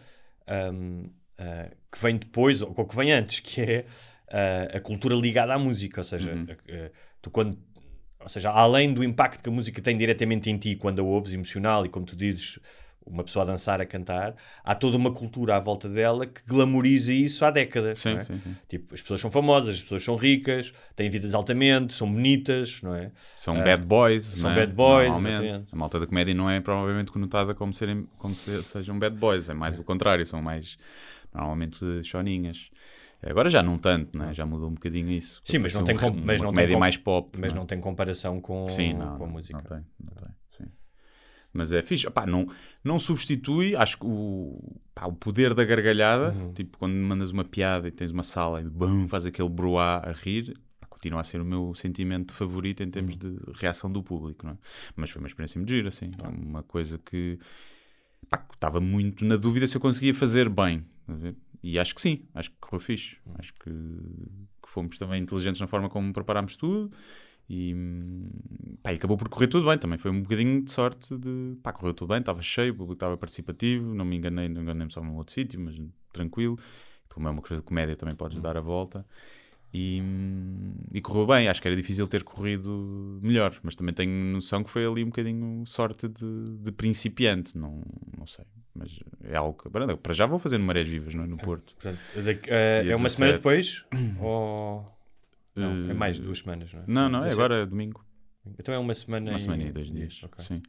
ahm, 0.46 1.10
ah, 1.36 1.70
que 1.92 1.98
vem 2.00 2.16
depois, 2.16 2.62
ou 2.62 2.86
que 2.86 2.96
vem 2.96 3.12
antes, 3.12 3.40
que 3.40 3.60
é 3.60 3.86
ah, 4.30 4.76
a 4.76 4.80
cultura 4.80 5.14
ligada 5.14 5.52
à 5.54 5.58
música. 5.58 6.00
Ou 6.00 6.04
seja, 6.04 6.32
Uhum. 6.32 6.46
tu 7.20 7.30
quando. 7.30 7.58
Ou 8.20 8.28
seja, 8.28 8.50
além 8.50 8.92
do 8.92 9.04
impacto 9.04 9.42
que 9.42 9.48
a 9.48 9.52
música 9.52 9.80
tem 9.80 9.96
diretamente 9.96 10.50
em 10.50 10.56
ti 10.58 10.74
quando 10.74 11.00
a 11.00 11.02
ouves, 11.04 11.32
emocional, 11.32 11.86
e 11.86 11.88
como 11.88 12.04
tu 12.04 12.16
dizes, 12.16 12.58
uma 13.10 13.24
pessoa 13.24 13.42
a 13.44 13.46
dançar, 13.46 13.80
a 13.80 13.86
cantar, 13.86 14.34
há 14.64 14.74
toda 14.74 14.96
uma 14.96 15.12
cultura 15.12 15.56
à 15.56 15.60
volta 15.60 15.88
dela 15.88 16.26
que 16.26 16.40
glamoriza 16.46 17.12
isso 17.12 17.44
há 17.44 17.50
décadas. 17.50 18.00
Sim, 18.00 18.16
é? 18.18 18.24
sim, 18.24 18.40
sim. 18.40 18.56
Tipo, 18.68 18.94
as 18.94 19.02
pessoas 19.02 19.20
são 19.20 19.30
famosas, 19.30 19.76
as 19.76 19.82
pessoas 19.82 20.02
são 20.02 20.16
ricas, 20.16 20.72
têm 20.94 21.08
vidas 21.10 21.34
altamente, 21.34 21.94
são 21.94 22.10
bonitas, 22.12 22.80
não 22.82 22.94
é? 22.94 23.10
São 23.36 23.56
Ah, 23.56 23.64
bad 23.64 23.84
boys, 23.86 24.24
são 24.24 24.50
é? 24.50 24.54
bad 24.54 24.72
boys, 24.72 25.08
Normalmente. 25.08 25.44
exatamente. 25.46 25.72
A 25.72 25.76
malta 25.76 26.00
da 26.00 26.06
comédia 26.06 26.34
não 26.34 26.50
é 26.50 26.60
provavelmente 26.60 27.10
conotada 27.10 27.54
como, 27.54 27.72
serem, 27.72 28.06
como 28.18 28.34
se, 28.34 28.62
sejam 28.62 28.98
bad 28.98 29.16
boys, 29.16 29.48
é 29.48 29.54
mais 29.54 29.78
o 29.78 29.84
contrário, 29.84 30.24
são 30.26 30.42
mais 30.42 30.78
normalmente 31.34 32.04
choninhas. 32.04 32.70
Agora 33.22 33.50
já 33.50 33.62
não 33.62 33.78
tanto, 33.78 34.16
né? 34.16 34.32
já 34.32 34.46
mudou 34.46 34.68
um 34.68 34.74
bocadinho 34.74 35.10
isso. 35.10 35.40
Sim, 35.44 35.58
mas 35.58 35.74
não 35.74 35.82
tem, 35.84 35.96
um- 35.96 36.24
mas 36.24 36.40
não 36.40 36.52
tem 36.52 36.76
mais 36.76 36.96
pop. 36.96 37.30
Mas 37.36 37.52
não 37.52 37.56
é? 37.56 37.60
não 37.60 37.66
tem 37.66 37.80
comparação 37.80 38.40
com, 38.40 38.66
Sim, 38.68 38.94
não, 38.94 39.18
com 39.18 39.24
a 39.24 39.28
música. 39.28 39.54
Não 39.58 39.64
tem, 39.64 39.86
não 40.00 40.14
tem. 40.14 40.37
Mas 41.52 41.72
é 41.72 41.82
fixe. 41.82 42.06
Opá, 42.06 42.26
não, 42.26 42.46
não 42.84 43.00
substitui, 43.00 43.74
acho 43.74 43.98
que 43.98 44.06
o, 44.06 44.60
pá, 44.94 45.06
o 45.06 45.12
poder 45.12 45.54
da 45.54 45.64
gargalhada, 45.64 46.32
Uhum. 46.32 46.52
tipo 46.52 46.78
quando 46.78 46.94
mandas 46.94 47.30
uma 47.30 47.44
piada 47.44 47.88
e 47.88 47.90
tens 47.90 48.10
uma 48.10 48.22
sala 48.22 48.60
e 48.60 48.64
bum, 48.64 49.08
faz 49.08 49.24
aquele 49.26 49.48
broá 49.48 49.96
a 50.04 50.12
rir, 50.12 50.58
pá, 50.78 50.86
continua 50.86 51.20
a 51.20 51.24
ser 51.24 51.40
o 51.40 51.44
meu 51.44 51.74
sentimento 51.74 52.34
favorito 52.34 52.82
em 52.82 52.90
termos 52.90 53.14
Uhum. 53.16 53.36
de 53.36 53.38
reação 53.60 53.90
do 53.90 54.02
público. 54.02 54.44
Não 54.46 54.52
é? 54.52 54.56
Mas 54.94 55.10
foi 55.10 55.20
uma 55.20 55.26
experiência 55.28 55.58
muito 55.58 55.70
gira, 55.70 55.88
assim. 55.88 56.10
É 56.22 56.28
uma 56.28 56.62
coisa 56.62 56.98
que 56.98 57.38
pá, 58.28 58.46
estava 58.52 58.80
muito 58.80 59.24
na 59.24 59.36
dúvida 59.36 59.66
se 59.66 59.76
eu 59.76 59.80
conseguia 59.80 60.14
fazer 60.14 60.48
bem. 60.48 60.84
E 61.62 61.78
acho 61.78 61.94
que 61.94 62.00
sim, 62.00 62.22
acho 62.34 62.50
que 62.50 62.56
correu 62.60 62.78
fixe. 62.80 63.16
Acho 63.38 63.52
que, 63.54 63.70
que 63.70 64.68
fomos 64.68 64.98
também 64.98 65.22
inteligentes 65.22 65.60
na 65.60 65.66
forma 65.66 65.88
como 65.88 66.12
preparámos 66.12 66.54
tudo. 66.56 66.92
E, 67.50 67.72
hum, 67.74 68.28
pá, 68.82 68.92
e 68.92 68.96
acabou 68.96 69.16
por 69.16 69.28
correr 69.28 69.46
tudo 69.48 69.66
bem. 69.66 69.78
Também 69.78 69.98
foi 69.98 70.10
um 70.10 70.20
bocadinho 70.22 70.62
de 70.62 70.70
sorte 70.70 71.16
de 71.16 71.56
pá, 71.62 71.72
correu 71.72 71.94
tudo 71.94 72.08
bem, 72.08 72.18
estava 72.18 72.42
cheio, 72.42 72.72
o 72.72 72.76
público 72.76 72.94
estava 72.94 73.16
participativo. 73.16 73.94
Não 73.94 74.04
me 74.04 74.16
enganei, 74.16 74.48
não 74.48 74.62
enganei-me 74.62 74.92
só 74.92 75.02
num 75.02 75.16
outro 75.16 75.32
sítio, 75.34 75.58
mas 75.60 75.74
tranquilo. 76.12 76.58
Como 77.08 77.26
é 77.26 77.30
uma 77.30 77.40
coisa 77.42 77.56
de 77.56 77.62
comédia, 77.66 77.96
também 77.96 78.14
podes 78.14 78.40
dar 78.40 78.56
a 78.56 78.60
volta. 78.60 79.04
E, 79.72 80.00
hum, 80.02 80.72
e 80.92 81.00
correu 81.00 81.26
bem. 81.26 81.48
Acho 81.48 81.60
que 81.60 81.68
era 81.68 81.76
difícil 81.76 82.06
ter 82.06 82.22
corrido 82.22 83.18
melhor, 83.22 83.58
mas 83.62 83.74
também 83.76 83.94
tenho 83.94 84.10
noção 84.32 84.62
que 84.62 84.70
foi 84.70 84.84
ali 84.86 85.02
um 85.02 85.06
bocadinho 85.08 85.64
sorte 85.66 86.08
de, 86.08 86.58
de 86.58 86.72
principiante. 86.72 87.56
Não, 87.56 87.82
não 88.16 88.26
sei, 88.26 88.44
mas 88.74 88.98
é 89.24 89.36
algo 89.36 89.62
que 89.62 89.68
para 89.70 90.12
já 90.14 90.26
vou 90.26 90.38
fazer 90.38 90.58
no 90.58 90.64
Marés 90.64 90.86
Vivas, 90.88 91.14
não 91.14 91.24
é? 91.24 91.26
No 91.26 91.36
Porto. 91.38 91.74
Portanto, 91.74 91.98
daqui- 92.24 92.48
eh, 92.50 92.86
é 92.88 92.96
uma 92.96 93.08
semana 93.08 93.38
17. 93.38 93.38
depois? 93.38 93.84
ou... 94.20 94.97
Não, 95.58 95.90
é 95.90 95.94
mais 95.94 96.16
de 96.16 96.22
duas 96.22 96.38
semanas, 96.38 96.72
não 96.72 96.80
é? 96.80 96.84
Não, 96.86 97.08
não, 97.08 97.18
é 97.20 97.22
17. 97.28 97.32
agora 97.40 97.62
é 97.62 97.66
domingo. 97.66 98.04
Então 98.58 98.74
é 98.74 98.78
uma 98.78 98.94
semana 98.94 99.30
Uma 99.32 99.36
e... 99.36 99.40
semana 99.40 99.62
e 99.64 99.72
dois 99.72 99.90
dias. 99.90 100.20
Ok. 100.22 100.44
Sim. 100.44 100.62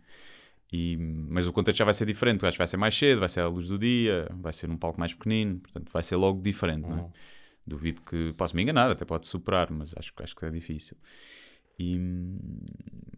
E, 0.71 0.97
mas 0.97 1.47
o 1.47 1.53
contexto 1.53 1.77
já 1.79 1.85
vai 1.85 1.93
ser 1.93 2.05
diferente, 2.05 2.45
acho 2.45 2.53
que 2.53 2.59
vai 2.59 2.67
ser 2.67 2.77
mais 2.77 2.95
cedo, 2.95 3.19
vai 3.19 3.29
ser 3.29 3.39
à 3.39 3.47
luz 3.47 3.67
do 3.67 3.77
dia, 3.79 4.27
vai 4.39 4.53
ser 4.53 4.67
num 4.67 4.77
palco 4.77 4.99
mais 4.99 5.13
pequenino, 5.13 5.59
portanto 5.59 5.89
vai 5.91 6.03
ser 6.03 6.15
logo 6.15 6.41
diferente. 6.41 6.83
Não 6.87 6.97
é? 6.97 7.01
Uhum. 7.01 7.11
Duvido 7.65 8.01
que 8.01 8.33
posso 8.33 8.55
me 8.55 8.61
enganar, 8.61 8.89
até 8.91 9.03
pode 9.05 9.25
superar, 9.27 9.71
mas 9.71 9.93
acho, 9.97 10.13
que- 10.13 10.21
acho 10.23 10.35
que 10.35 10.45
é 10.45 10.49
difícil. 10.51 10.95
E, 11.79 11.97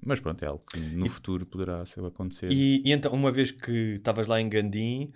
mas 0.06 0.20
pronto, 0.20 0.44
é 0.44 0.48
algo 0.48 0.64
que 0.72 0.80
no 0.80 1.10
futuro 1.10 1.46
poderá 1.46 1.86
ser 1.86 2.06
acontecer. 2.06 2.52
E, 2.52 2.82
e 2.86 2.92
então, 2.92 3.12
uma 3.14 3.32
vez 3.32 3.52
que 3.52 3.96
estavas 3.96 4.28
lá 4.28 4.40
em 4.40 4.48
Gandim, 4.48 5.12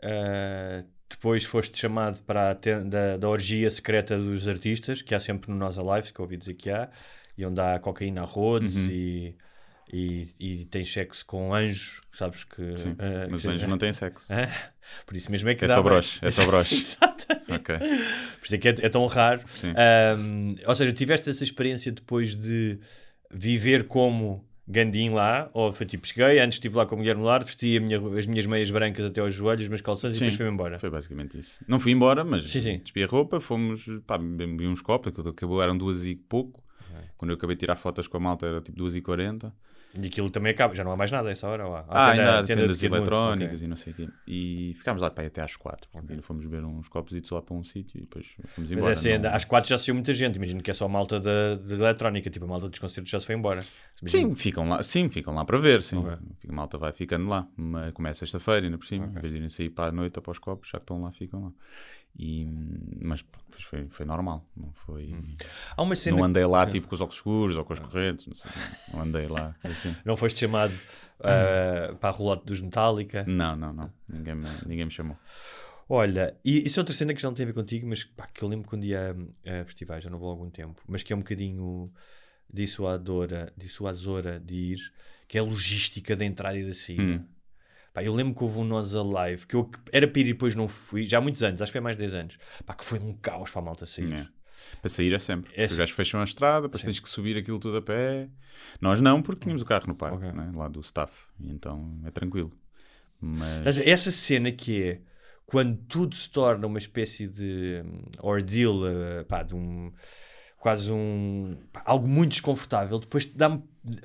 eh, 0.00 0.84
depois 1.08 1.44
foste 1.44 1.78
chamado 1.78 2.22
para 2.24 2.50
a 2.50 2.54
da, 2.54 3.16
da 3.16 3.28
orgia 3.28 3.70
secreta 3.70 4.16
dos 4.18 4.46
artistas, 4.48 5.02
que 5.02 5.14
há 5.14 5.20
sempre 5.20 5.50
no 5.50 5.56
Nós 5.56 5.78
Alive, 5.78 6.12
que 6.12 6.20
ouvi 6.20 6.36
dizer 6.36 6.54
que 6.54 6.70
há, 6.70 6.88
e 7.36 7.44
onde 7.44 7.60
há 7.60 7.78
cocaína 7.78 8.22
a 8.22 8.24
rodos 8.24 8.74
Uhum. 8.74 8.90
e, 8.90 9.36
e, 9.92 10.28
e 10.40 10.64
tem 10.64 10.84
sexo 10.84 11.24
com 11.26 11.54
anjos, 11.54 12.00
sabes 12.12 12.42
que... 12.44 12.76
Sim, 12.76 12.96
eh, 12.98 13.26
mas 13.30 13.42
que- 13.42 13.48
os 13.48 13.54
anjos 13.54 13.66
não 13.68 13.78
têm 13.78 13.92
sexo. 13.92 14.26
Hã? 14.32 14.48
Por 15.06 15.16
isso 15.16 15.30
mesmo 15.30 15.48
é 15.48 15.54
que 15.54 15.64
É 15.64 15.68
dá 15.68 15.74
só 15.74 15.82
broche, 15.82 16.18
é 16.22 16.30
só 16.30 16.46
broche. 16.46 16.74
Exatamente. 16.80 17.52
Ok. 17.52 17.78
Por 17.78 18.44
isso 18.44 18.54
é 18.54 18.58
que 18.58 18.68
é, 18.68 18.74
é 18.82 18.88
tão 18.88 19.06
raro. 19.06 19.42
Ahm, 19.76 20.56
ou 20.66 20.74
seja, 20.76 20.92
tiveste 20.92 21.28
essa 21.30 21.44
experiência 21.44 21.92
depois 21.92 22.34
de 22.34 22.78
viver 23.30 23.84
como 23.86 24.44
Gandim 24.66 25.10
lá? 25.10 25.50
Ou 25.52 25.72
foi 25.72 25.84
tipo, 25.84 26.06
cheguei, 26.06 26.38
antes 26.40 26.56
estive 26.56 26.76
lá 26.76 26.86
com 26.86 26.94
a 26.94 26.98
mulher 26.98 27.16
no 27.16 27.24
lar, 27.24 27.44
vesti 27.44 27.78
minha- 27.80 27.98
as 28.18 28.26
minhas 28.26 28.46
meias 28.46 28.70
brancas 28.70 29.04
até 29.04 29.20
aos 29.20 29.34
joelhos, 29.34 29.64
os 29.64 29.68
meus 29.68 29.80
calções 29.82 30.12
e 30.14 30.16
Sim, 30.16 30.24
depois 30.24 30.36
fui 30.38 30.48
embora. 30.48 30.78
Foi 30.78 30.90
basicamente 30.90 31.38
isso. 31.38 31.62
Não 31.68 31.78
fui 31.78 31.92
embora, 31.92 32.24
mas 32.24 32.50
Sim, 32.50 32.60
sim. 32.60 32.78
despi 32.78 33.04
a 33.04 33.06
roupa, 33.06 33.40
fomos, 33.40 33.86
pá, 34.06 34.16
bebi 34.16 34.66
uns 34.66 34.80
copos, 34.80 35.12
acabou, 35.26 35.62
eram 35.62 35.76
duas 35.76 36.04
e 36.04 36.14
pouco. 36.16 36.62
Quando 37.18 37.30
eu 37.30 37.36
acabei 37.36 37.56
de 37.56 37.60
tirar 37.60 37.76
fotos 37.76 38.06
com 38.08 38.16
a 38.16 38.20
malta 38.20 38.46
era 38.46 38.60
tipo 38.60 38.76
duas 38.76 38.94
e 38.96 39.00
quarenta. 39.00 39.52
E 40.00 40.06
aquilo 40.06 40.28
também 40.28 40.50
acaba, 40.50 40.74
já 40.74 40.82
não 40.82 40.90
há 40.90 40.96
mais 40.96 41.10
nada 41.10 41.28
a 41.28 41.32
essa 41.32 41.46
hora. 41.46 41.64
há? 41.64 41.84
Ah, 41.88 42.06
Há 42.06 42.10
ainda 42.10 42.22
há 42.22 42.32
tenda- 42.42 42.46
tenda 42.46 42.60
tendas 42.62 42.82
eletrónicas 42.82 43.54
Ok. 43.56 43.64
e 43.64 43.68
não 43.68 43.76
sei 43.76 43.92
o 43.92 43.96
quê. 43.96 44.08
E 44.26 44.74
ficámos 44.76 45.00
lá 45.00 45.10
pá, 45.10 45.22
até 45.22 45.40
às 45.40 45.54
quatro. 45.56 45.88
Ainda 45.94 46.20
Fomos 46.22 46.44
beber 46.44 46.64
uns 46.64 46.88
copos 46.88 47.12
lá 47.30 47.40
para 47.42 47.54
um 47.54 47.62
sítio 47.62 47.98
e 47.98 48.00
depois 48.00 48.26
fomos 48.54 48.70
Mas 48.70 48.72
embora. 48.72 48.90
é 48.90 48.94
assim, 48.94 49.18
Não- 49.18 49.30
às 49.32 49.44
quatro 49.44 49.70
já 49.70 49.78
saiu 49.78 49.94
muita 49.94 50.12
gente. 50.12 50.36
Imagino 50.36 50.60
que 50.62 50.70
é 50.70 50.74
só 50.74 50.86
a 50.86 50.88
malta 50.88 51.20
da, 51.20 51.54
da 51.56 51.74
eletrónica, 51.74 52.28
tipo 52.28 52.44
a 52.44 52.48
malta 52.48 52.68
dos 52.68 52.78
concertos 52.78 53.10
já 53.10 53.20
se 53.20 53.26
foi 53.26 53.36
embora. 53.36 53.62
Imagino- 54.02 54.28
Sim, 54.30 54.34
ficam 54.34 54.68
lá, 54.68 54.82
sim, 54.82 55.08
ficam 55.08 55.32
lá 55.34 55.44
para 55.44 55.58
ver, 55.58 55.82
sim. 55.82 55.98
Ok. 55.98 56.16
A 56.48 56.52
malta 56.52 56.76
vai 56.76 56.92
ficando 56.92 57.28
lá. 57.28 57.46
Mas 57.56 57.92
começa 57.92 58.20
sexta-feira, 58.20 58.66
ainda 58.66 58.78
por 58.78 58.86
cima. 58.86 59.06
Em 59.06 59.20
vez 59.20 59.32
de 59.32 59.38
irem 59.38 59.48
sair 59.48 59.70
para 59.70 59.90
a 59.90 59.92
noite 59.92 60.18
após 60.18 60.36
os 60.36 60.40
copos, 60.40 60.68
já 60.70 60.78
que 60.78 60.82
estão 60.82 61.00
lá, 61.00 61.12
ficam 61.12 61.44
lá. 61.44 61.52
E, 62.16 62.46
mas 63.02 63.24
foi, 63.58 63.88
foi 63.88 64.06
normal. 64.06 64.46
Não 64.56 64.72
foi. 64.72 65.14
Há 65.76 65.82
uma 65.82 65.96
cena 65.96 66.16
Não 66.16 66.24
andei 66.24 66.44
lá 66.44 66.66
tipo 66.66 66.88
com 66.88 66.94
os 66.94 67.00
óculos 67.00 67.16
escuros 67.16 67.56
ou 67.56 67.64
com 67.64 67.72
as 67.72 67.78
correntes, 67.80 68.26
não 68.26 68.34
sei. 68.34 68.50
Não 68.92 69.02
andei 69.02 69.26
lá 69.26 69.54
assim. 69.64 69.94
Não 70.04 70.16
foste 70.16 70.40
chamado 70.40 70.72
ah, 71.20 71.94
para 72.00 72.10
a 72.10 72.12
rolote 72.12 72.44
dos 72.46 72.60
Metallica. 72.60 73.24
Não, 73.26 73.56
não, 73.56 73.72
não. 73.72 73.92
Ninguém 74.08 74.34
me, 74.34 74.48
ninguém 74.66 74.84
me 74.84 74.90
chamou. 74.90 75.16
Olha, 75.88 76.36
e 76.44 76.66
isso 76.66 76.78
é 76.78 76.80
outra 76.80 76.94
cena 76.94 77.12
que 77.12 77.20
já 77.20 77.28
não 77.28 77.34
tem 77.34 77.44
a 77.44 77.46
ver 77.46 77.52
contigo, 77.52 77.86
mas 77.86 78.04
pá, 78.04 78.26
que 78.26 78.42
eu 78.42 78.48
lembro 78.48 78.68
quando 78.68 78.84
ia 78.84 79.14
a 79.44 79.64
festivais, 79.64 80.02
já 80.02 80.08
não 80.08 80.18
vou 80.18 80.28
há 80.28 80.32
algum 80.32 80.48
tempo, 80.48 80.80
mas 80.88 81.02
que 81.02 81.12
é 81.12 81.16
um 81.16 81.18
bocadinho 81.18 81.92
dissuadora, 82.50 83.52
dissuasora 83.56 84.40
de 84.40 84.54
ir, 84.54 84.92
que 85.28 85.36
é 85.36 85.40
a 85.40 85.44
logística 85.44 86.16
da 86.16 86.24
entrada 86.24 86.56
e 86.56 86.66
da 86.66 86.74
saída. 86.74 87.02
Hum. 87.02 87.24
Pá, 87.94 88.02
eu 88.02 88.12
lembro 88.12 88.34
que 88.34 88.42
houve 88.42 88.58
um 88.58 88.64
Nós 88.64 88.92
Alive, 88.92 89.46
que 89.46 89.54
eu 89.54 89.70
era 89.92 90.08
para 90.08 90.20
ir 90.20 90.26
e 90.26 90.32
depois 90.32 90.56
não 90.56 90.66
fui, 90.66 91.06
já 91.06 91.18
há 91.18 91.20
muitos 91.20 91.44
anos, 91.44 91.62
acho 91.62 91.70
que 91.70 91.74
foi 91.74 91.78
há 91.78 91.82
mais 91.82 91.96
de 91.96 92.00
10 92.00 92.14
anos, 92.14 92.38
pá, 92.66 92.74
que 92.74 92.84
foi 92.84 92.98
um 92.98 93.14
caos 93.14 93.52
para 93.52 93.62
a 93.62 93.64
malta 93.64 93.86
sair. 93.86 94.12
É. 94.12 94.26
Para 94.80 94.88
sair 94.90 95.14
é 95.14 95.18
sempre. 95.20 95.52
É 95.54 95.66
Os 95.66 95.76
gajos 95.76 95.94
fecham 95.94 96.20
a 96.20 96.24
estrada, 96.24 96.66
depois 96.66 96.82
tens 96.82 96.98
que 96.98 97.08
subir 97.08 97.36
aquilo 97.36 97.60
tudo 97.60 97.76
a 97.76 97.82
pé. 97.82 98.28
Nós 98.80 99.00
não, 99.00 99.22
porque 99.22 99.42
tínhamos 99.42 99.62
o 99.62 99.64
carro 99.64 99.86
no 99.86 99.94
parque, 99.94 100.16
Ok. 100.16 100.32
né? 100.32 100.50
lá 100.54 100.66
do 100.66 100.80
staff. 100.80 101.12
Então 101.40 102.00
é 102.04 102.10
tranquilo. 102.10 102.52
Mas. 103.20 103.78
Essa 103.78 104.10
cena 104.10 104.50
que 104.50 104.82
é 104.82 105.00
quando 105.46 105.76
tudo 105.86 106.16
se 106.16 106.28
torna 106.28 106.66
uma 106.66 106.78
espécie 106.78 107.28
de 107.28 107.80
hum, 107.84 108.02
ordeal, 108.20 108.86
eh, 108.86 109.24
pá, 109.24 109.42
de 109.42 109.54
um 109.54 109.92
quase 110.58 110.90
um 110.90 111.56
pá, 111.72 111.82
algo 111.84 112.08
muito 112.08 112.32
desconfortável, 112.32 112.98
depois 112.98 113.26
dá-me 113.26 113.62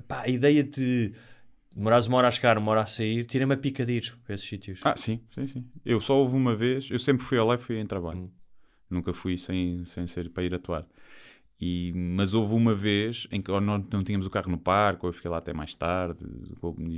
a 0.10 0.28
ideia 0.28 0.62
de 0.64 1.14
demorares 1.76 2.08
uma 2.08 2.18
hora 2.18 2.28
a 2.28 2.32
chegar, 2.32 2.58
uma 2.58 2.72
hora 2.72 2.82
a 2.82 2.86
sair, 2.86 3.26
tira-me 3.26 3.54
a 3.54 3.58
pica 3.58 3.86
de 3.86 3.94
ir 3.94 4.18
para 4.26 4.36
esses 4.36 4.48
sítios. 4.48 4.80
Ah, 4.84 4.96
sim, 4.98 5.22
sim, 5.34 5.48
sim. 5.48 5.66
Eu 5.86 6.02
só 6.02 6.18
houve 6.18 6.36
uma 6.36 6.56
vez, 6.56 6.90
eu 6.90 7.00
sempre 7.00 7.26
fui 7.26 7.38
ao 7.38 7.48
live 7.48 7.62
e 7.62 7.66
fui 7.66 7.80
em 7.80 7.86
trabalho. 7.86 8.20
Hum. 8.20 8.30
Nunca 8.90 9.14
fui 9.14 9.38
sem, 9.38 9.86
sem 9.86 10.08
ser 10.08 10.30
para 10.30 10.44
ir 10.44 10.54
atuar. 10.54 10.86
E, 11.62 11.92
mas 11.94 12.34
houve 12.34 12.54
uma 12.54 12.74
vez 12.74 13.28
em 13.32 13.42
que 13.42 13.52
ou 13.52 13.60
não, 13.60 13.86
não 13.92 14.04
tínhamos 14.04 14.26
o 14.26 14.30
carro 14.30 14.50
no 14.50 14.58
parque, 14.58 15.06
ou 15.06 15.10
eu 15.10 15.14
fiquei 15.14 15.30
lá 15.30 15.38
até 15.38 15.54
mais 15.54 15.76
tarde, 15.76 16.26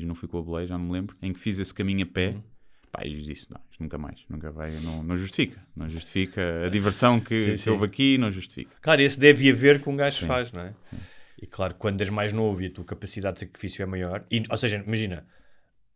não 0.06 0.14
fui 0.16 0.28
com 0.30 0.38
a 0.38 0.42
boleia, 0.42 0.68
já 0.68 0.78
não 0.78 0.86
me 0.86 0.92
lembro, 0.92 1.16
em 1.22 1.34
que 1.34 1.40
fiz 1.40 1.60
esse 1.60 1.74
caminho 1.74 2.04
a 2.04 2.06
pé. 2.06 2.36
Hum. 2.38 2.44
Pá, 2.92 3.06
e 3.06 3.22
disse, 3.24 3.48
não, 3.50 3.60
isto 3.72 3.82
nunca 3.82 3.98
mais, 3.98 4.26
nunca 4.30 4.52
vai, 4.52 4.70
não, 4.82 5.02
não 5.02 5.16
justifica. 5.16 5.66
Não 5.74 5.90
justifica 5.90 6.66
a 6.66 6.70
diversão 6.70 7.22
que, 7.22 7.42
Sim, 7.42 7.52
que 7.52 7.58
sim. 7.58 7.70
houve 7.70 7.86
aqui, 7.86 8.18
não 8.18 8.30
justifica. 8.30 8.76
Claro, 8.82 9.02
esse 9.02 9.18
deve 9.18 9.50
haver 9.50 9.82
que 9.82 9.90
um 9.90 9.96
gajo 9.96 10.20
Sim, 10.20 10.28
faz, 10.28 10.52
não 10.52 10.62
é? 10.62 10.74
E 11.42 11.48
claro, 11.48 11.74
quando 11.76 12.00
és 12.02 12.10
mais 12.10 12.32
novo 12.32 12.62
e 12.62 12.68
a 12.68 12.72
tua 12.72 12.86
capacidade 12.86 13.36
de 13.36 13.40
sacrifício 13.42 13.82
é 13.82 13.86
maior, 13.86 14.24
e, 14.30 14.44
ou 14.50 14.58
seja, 14.58 14.84
imagina, 14.86 15.26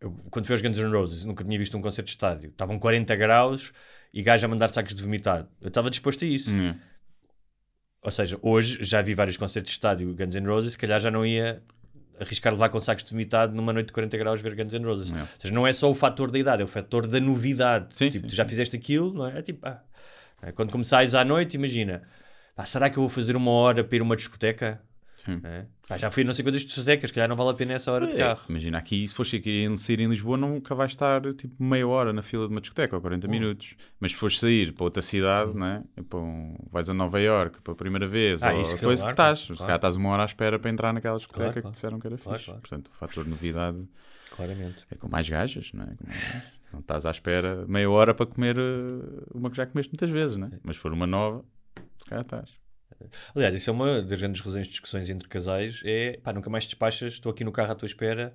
eu, 0.01 0.12
quando 0.31 0.45
fui 0.45 0.55
aos 0.55 0.62
Guns 0.62 0.79
N' 0.79 0.91
Roses, 0.91 1.23
nunca 1.23 1.43
tinha 1.43 1.58
visto 1.58 1.77
um 1.77 1.81
concerto 1.81 2.08
de 2.08 2.12
estádio, 2.12 2.49
estavam 2.49 2.79
40 2.79 3.15
graus 3.15 3.71
e 4.13 4.23
gajo 4.23 4.45
a 4.45 4.49
mandar 4.49 4.69
sacos 4.69 4.95
de 4.95 5.03
vomitado. 5.03 5.47
Eu 5.62 5.67
estava 5.67 5.89
disposto 5.89 6.25
a 6.25 6.27
isso. 6.27 6.49
É. 6.49 6.75
Ou 8.01 8.12
seja, 8.12 8.38
hoje 8.41 8.79
já 8.81 9.01
vi 9.01 9.13
vários 9.13 9.38
concertos 9.38 9.71
de 9.71 9.77
estádio 9.77 10.15
Guns 10.15 10.36
N' 10.36 10.47
Roses, 10.47 10.73
se 10.73 10.77
calhar 10.77 10.99
já 10.99 11.12
não 11.12 11.25
ia 11.25 11.62
arriscar 12.19 12.53
levar 12.53 12.69
com 12.69 12.79
sacos 12.79 13.03
de 13.03 13.12
vomitado 13.12 13.53
numa 13.53 13.73
noite 13.73 13.88
de 13.88 13.93
40 13.93 14.17
graus 14.17 14.41
ver 14.41 14.55
Guns 14.55 14.73
N' 14.73 14.86
Roses. 14.86 15.12
É. 15.12 15.21
Ou 15.21 15.27
seja, 15.39 15.53
não 15.53 15.67
é 15.67 15.73
só 15.73 15.89
o 15.91 15.95
fator 15.95 16.31
da 16.31 16.39
idade, 16.39 16.62
é 16.62 16.65
o 16.65 16.67
fator 16.67 17.05
da 17.08 17.19
novidade. 17.19 17.95
Sim, 17.95 18.10
tipo, 18.10 18.25
sim, 18.25 18.29
tu 18.29 18.36
já 18.36 18.45
fizeste 18.45 18.75
aquilo, 18.75 19.13
não 19.13 19.27
é? 19.27 19.39
É 19.39 19.41
tipo, 19.41 19.65
ah, 19.67 19.84
é, 20.41 20.51
quando 20.51 20.71
começais 20.71 21.13
à 21.13 21.23
noite, 21.23 21.55
imagina, 21.55 22.03
ah, 22.55 22.65
será 22.65 22.89
que 22.89 22.97
eu 22.97 23.01
vou 23.01 23.10
fazer 23.10 23.36
uma 23.36 23.51
hora 23.51 23.84
para 23.84 23.95
ir 23.95 23.99
a 23.99 24.03
uma 24.03 24.15
discoteca? 24.15 24.81
Sim. 25.17 25.39
É. 25.43 25.65
Pá, 25.88 25.97
já 25.97 26.12
fui 26.12 26.23
a 26.23 26.25
não 26.25 26.34
sei 26.34 26.43
quantas 26.43 26.62
discotecas, 26.63 27.10
se 27.10 27.13
calhar 27.13 27.30
não 27.30 27.36
vale 27.38 27.51
a 27.51 27.54
pena 27.54 27.73
essa 27.73 27.89
hora 27.91 28.06
de 28.06 28.15
carro. 28.17 28.41
Imagina 28.49 28.78
aqui, 28.78 29.08
se 29.08 29.15
fosse 29.15 29.38
aqui 29.38 29.65
sair 29.78 30.01
em 30.01 30.08
Lisboa, 30.10 30.36
nunca 30.38 30.75
vais 30.75 30.91
estar 30.91 31.21
tipo 31.36 31.56
meia 31.63 31.88
hora 31.88 32.12
na 32.12 32.21
fila 32.21 32.47
de 32.47 32.54
uma 32.54 32.60
discoteca 32.60 32.95
ou 32.95 33.01
40 33.01 33.28
minutos. 33.28 33.75
Mas 33.99 34.12
se 34.12 34.17
fores 34.17 34.39
sair 34.39 34.73
para 34.73 34.84
outra 34.84 35.01
cidade, 35.01 35.54
né? 35.56 35.84
para 36.10 36.19
um- 36.19 36.58
vais 36.71 36.89
a 36.89 36.93
Nova 36.93 37.19
Iorque 37.21 37.62
pela 37.62 37.75
primeira 37.78 38.08
vez, 38.08 38.43
Ah, 38.43 38.54
ou 38.54 38.62
isso 38.62 38.78
coisa 38.78 39.04
claro, 39.04 39.15
que 39.15 39.21
estás. 39.21 39.39
Se 39.39 39.45
claro. 39.47 39.60
calhar 39.62 39.75
estás 39.78 39.95
uma 39.95 40.10
hora 40.10 40.23
à 40.23 40.25
espera 40.25 40.60
para 40.60 40.69
entrar 40.69 40.93
naquela 40.93 41.17
discoteca 41.17 41.51
Claro, 41.54 41.67
que 41.67 41.71
disseram 41.71 41.99
que 41.99 42.08
era 42.08 42.17
Claro, 42.17 42.39
fixe. 42.39 42.51
Portanto, 42.51 42.88
o 42.88 42.93
fator 42.95 43.25
novidade 43.25 43.88
Claramente. 44.32 44.86
é 44.91 44.95
com 44.95 45.08
mais 45.08 45.30
gajas, 45.30 45.71
não 45.73 45.84
é? 45.84 45.95
Com 45.95 46.08
mais 46.08 46.21
gajas. 46.23 46.43
Não 46.73 46.80
estás 46.82 47.06
à 47.06 47.12
espera 47.12 47.63
meia 47.69 47.89
hora 47.89 48.13
para 48.13 48.25
comer 48.25 48.58
eh, 48.58 49.23
uma 49.34 49.49
que 49.49 49.56
já 49.56 49.65
comeste 49.65 49.93
muitas 49.93 50.10
vezes, 50.10 50.36
né? 50.36 50.49
Mas 50.62 50.75
se 50.75 50.82
for 50.82 50.91
uma 50.91 51.08
nova, 51.08 51.45
se 51.99 52.06
calhar 52.06 52.23
estás. 52.25 52.49
Aliás, 53.35 53.55
isso 53.55 53.69
é 53.69 53.73
uma 53.73 54.01
das 54.01 54.19
grandes 54.19 54.41
razões 54.41 54.65
de 54.65 54.71
discussões 54.71 55.09
entre 55.09 55.27
casais, 55.27 55.81
é, 55.85 56.19
pá, 56.23 56.33
nunca 56.33 56.49
mais 56.49 56.65
despachas, 56.65 57.13
estou 57.13 57.31
aqui 57.31 57.43
no 57.43 57.51
carro 57.51 57.71
à 57.71 57.75
tua 57.75 57.85
espera, 57.85 58.33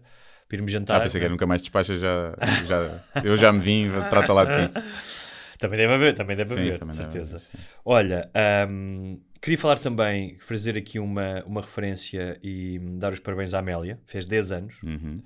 para 0.48 0.56
irmos 0.56 0.72
jantar. 0.72 0.96
Ah, 0.96 1.00
pensei 1.00 1.20
que 1.20 1.28
nunca 1.28 1.46
mais 1.46 1.62
despacha, 1.62 1.96
já, 1.96 2.34
já, 2.66 3.22
eu 3.24 3.36
já 3.36 3.52
me 3.52 3.60
vim, 3.60 3.90
trata 4.08 4.32
lá 4.32 4.44
de 4.44 4.66
ti. 4.68 4.72
Também 5.60 5.78
deve 5.78 5.92
haver, 5.92 6.14
também 6.14 6.34
deve 6.34 6.54
Sim, 6.54 6.60
haver, 6.60 6.78
também 6.78 6.96
certeza. 6.96 7.36
haver. 7.36 7.66
Olha, 7.84 8.30
hum, 8.70 9.20
queria 9.42 9.58
falar 9.58 9.78
também, 9.78 10.38
fazer 10.38 10.74
aqui 10.78 10.98
uma, 10.98 11.44
uma 11.44 11.60
referência 11.60 12.38
e 12.42 12.78
dar 12.96 13.12
os 13.12 13.20
parabéns 13.20 13.52
à 13.52 13.58
Amélia, 13.58 14.00
fez 14.06 14.24
10 14.24 14.52
anos. 14.52 14.82
Uhum. 14.82 15.16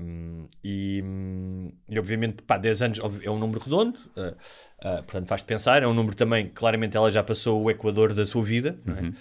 Hum, 0.00 0.48
e, 0.62 1.02
hum, 1.04 1.72
e 1.88 1.98
obviamente, 1.98 2.42
pá, 2.42 2.56
10 2.58 2.82
anos 2.82 2.98
é 3.22 3.30
um 3.30 3.38
número 3.38 3.60
redondo, 3.60 3.98
ah, 4.16 4.34
ah, 4.80 5.02
portanto 5.02 5.28
faz-te 5.28 5.46
pensar, 5.46 5.82
é 5.82 5.86
um 5.86 5.94
número 5.94 6.16
também, 6.16 6.48
claramente 6.48 6.96
ela 6.96 7.10
já 7.10 7.22
passou 7.22 7.62
o 7.62 7.70
Equador 7.70 8.14
da 8.14 8.26
sua 8.26 8.42
vida, 8.42 8.78
é? 8.86 8.90
Uhum. 8.90 9.14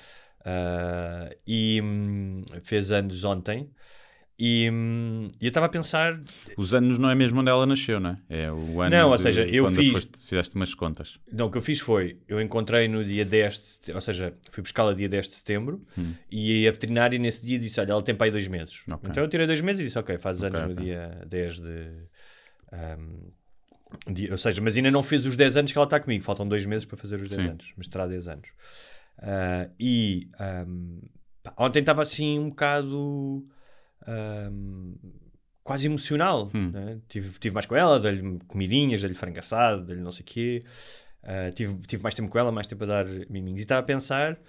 Ah, 0.45 1.29
e 1.45 1.81
hum, 1.81 2.43
fez 2.63 2.91
anos 2.91 3.23
ontem. 3.23 3.69
E, 4.39 4.69
hum, 4.71 5.31
eu 5.41 5.47
estava 5.47 5.65
a 5.65 5.69
pensar, 5.69 6.21
Os 6.55 6.73
anos 6.75 6.99
não 6.99 7.09
é 7.09 7.15
mesmo 7.15 7.39
onde 7.39 7.49
ela 7.49 7.65
nasceu, 7.65 7.99
não 7.99 8.11
é? 8.11 8.17
É 8.29 8.51
o 8.51 8.81
ano 8.81 8.95
Não, 8.95 9.09
ou 9.09 9.15
de 9.15 9.23
seja, 9.23 9.47
eu 9.47 9.67
fiz- 9.69 9.91
foste- 9.91 10.19
fizeste 10.27 10.55
umas 10.55 10.75
contas. 10.75 11.17
Não, 11.31 11.47
o 11.47 11.51
que 11.51 11.57
eu 11.57 11.61
fiz 11.61 11.79
foi, 11.79 12.19
eu 12.27 12.39
encontrei 12.39 12.87
no 12.87 13.03
dia 13.03 13.25
10, 13.25 13.79
de 13.83 13.91
ou 13.91 13.99
seja, 14.01 14.33
fui 14.51 14.61
buscá-la 14.61 14.93
dia 14.93 15.09
10 15.09 15.27
de 15.27 15.33
setembro 15.33 15.81
e 16.29 16.67
a 16.67 16.71
veterinária 16.71 17.17
nesse 17.17 17.43
dia 17.43 17.57
disse, 17.57 17.79
olha, 17.81 17.91
ela 17.93 18.01
tem 18.03 18.13
para 18.13 18.27
aí 18.27 18.31
dois 18.31 18.47
meses. 18.47 18.83
Hum. 18.87 18.93
Ok. 18.93 19.09
Então 19.09 19.23
eu 19.23 19.29
tirei 19.29 19.47
dois 19.47 19.61
meses 19.61 19.81
e 19.81 19.83
disse, 19.85 19.97
ok, 19.97 20.17
faz 20.19 20.43
anos 20.43 20.59
Ok, 20.59 20.67
no 20.75 20.75
dia 20.83 21.25
10 21.27 21.57
de... 21.57 21.89
ahm, 22.71 23.31
dia- 24.13 24.31
ou 24.31 24.37
seja, 24.37 24.61
mas 24.61 24.77
ainda 24.77 24.91
não 24.91 25.01
fez 25.01 25.25
os 25.25 25.35
10 25.35 25.57
anos 25.57 25.71
que 25.71 25.77
ela 25.79 25.85
está 25.85 25.99
comigo, 25.99 26.23
faltam 26.23 26.47
dois 26.47 26.63
meses 26.65 26.85
para 26.85 26.97
fazer 26.97 27.15
os 27.19 27.27
10 27.27 27.41
Sim. 27.41 27.47
anos, 27.49 27.73
mas 27.75 27.87
terá 27.87 28.05
10 28.05 28.27
anos. 28.27 28.49
Ah, 29.17 29.67
e 29.79 30.27
pá, 31.41 31.53
ontem 31.57 31.79
estava 31.79 32.03
assim 32.03 32.37
um 32.37 32.49
bocado... 32.49 33.43
ahm, 34.07 34.93
quase 35.63 35.87
emocional. 35.87 36.49
Hum. 36.53 36.71
né? 36.71 36.99
Tive, 37.09 37.37
tive 37.39 37.53
mais 37.53 37.65
com 37.65 37.75
ela, 37.75 37.99
dei-lhe 37.99 38.39
comidinhas, 38.47 39.01
dei-lhe 39.01 39.15
frango 39.15 39.39
assado, 39.39 39.85
dei-lhe 39.85 40.01
não 40.01 40.11
sei 40.11 40.21
o 40.21 40.25
quê. 40.25 40.63
Uh, 41.23 41.51
tive, 41.53 41.75
tive 41.85 42.01
mais 42.03 42.15
tempo 42.15 42.29
com 42.29 42.39
ela, 42.39 42.51
mais 42.51 42.67
tempo 42.67 42.83
a 42.85 42.87
dar 42.87 43.05
miminhos. 43.29 43.59
E 43.59 43.63
estava 43.63 43.81
a 43.81 43.83
pensar, 43.83 44.39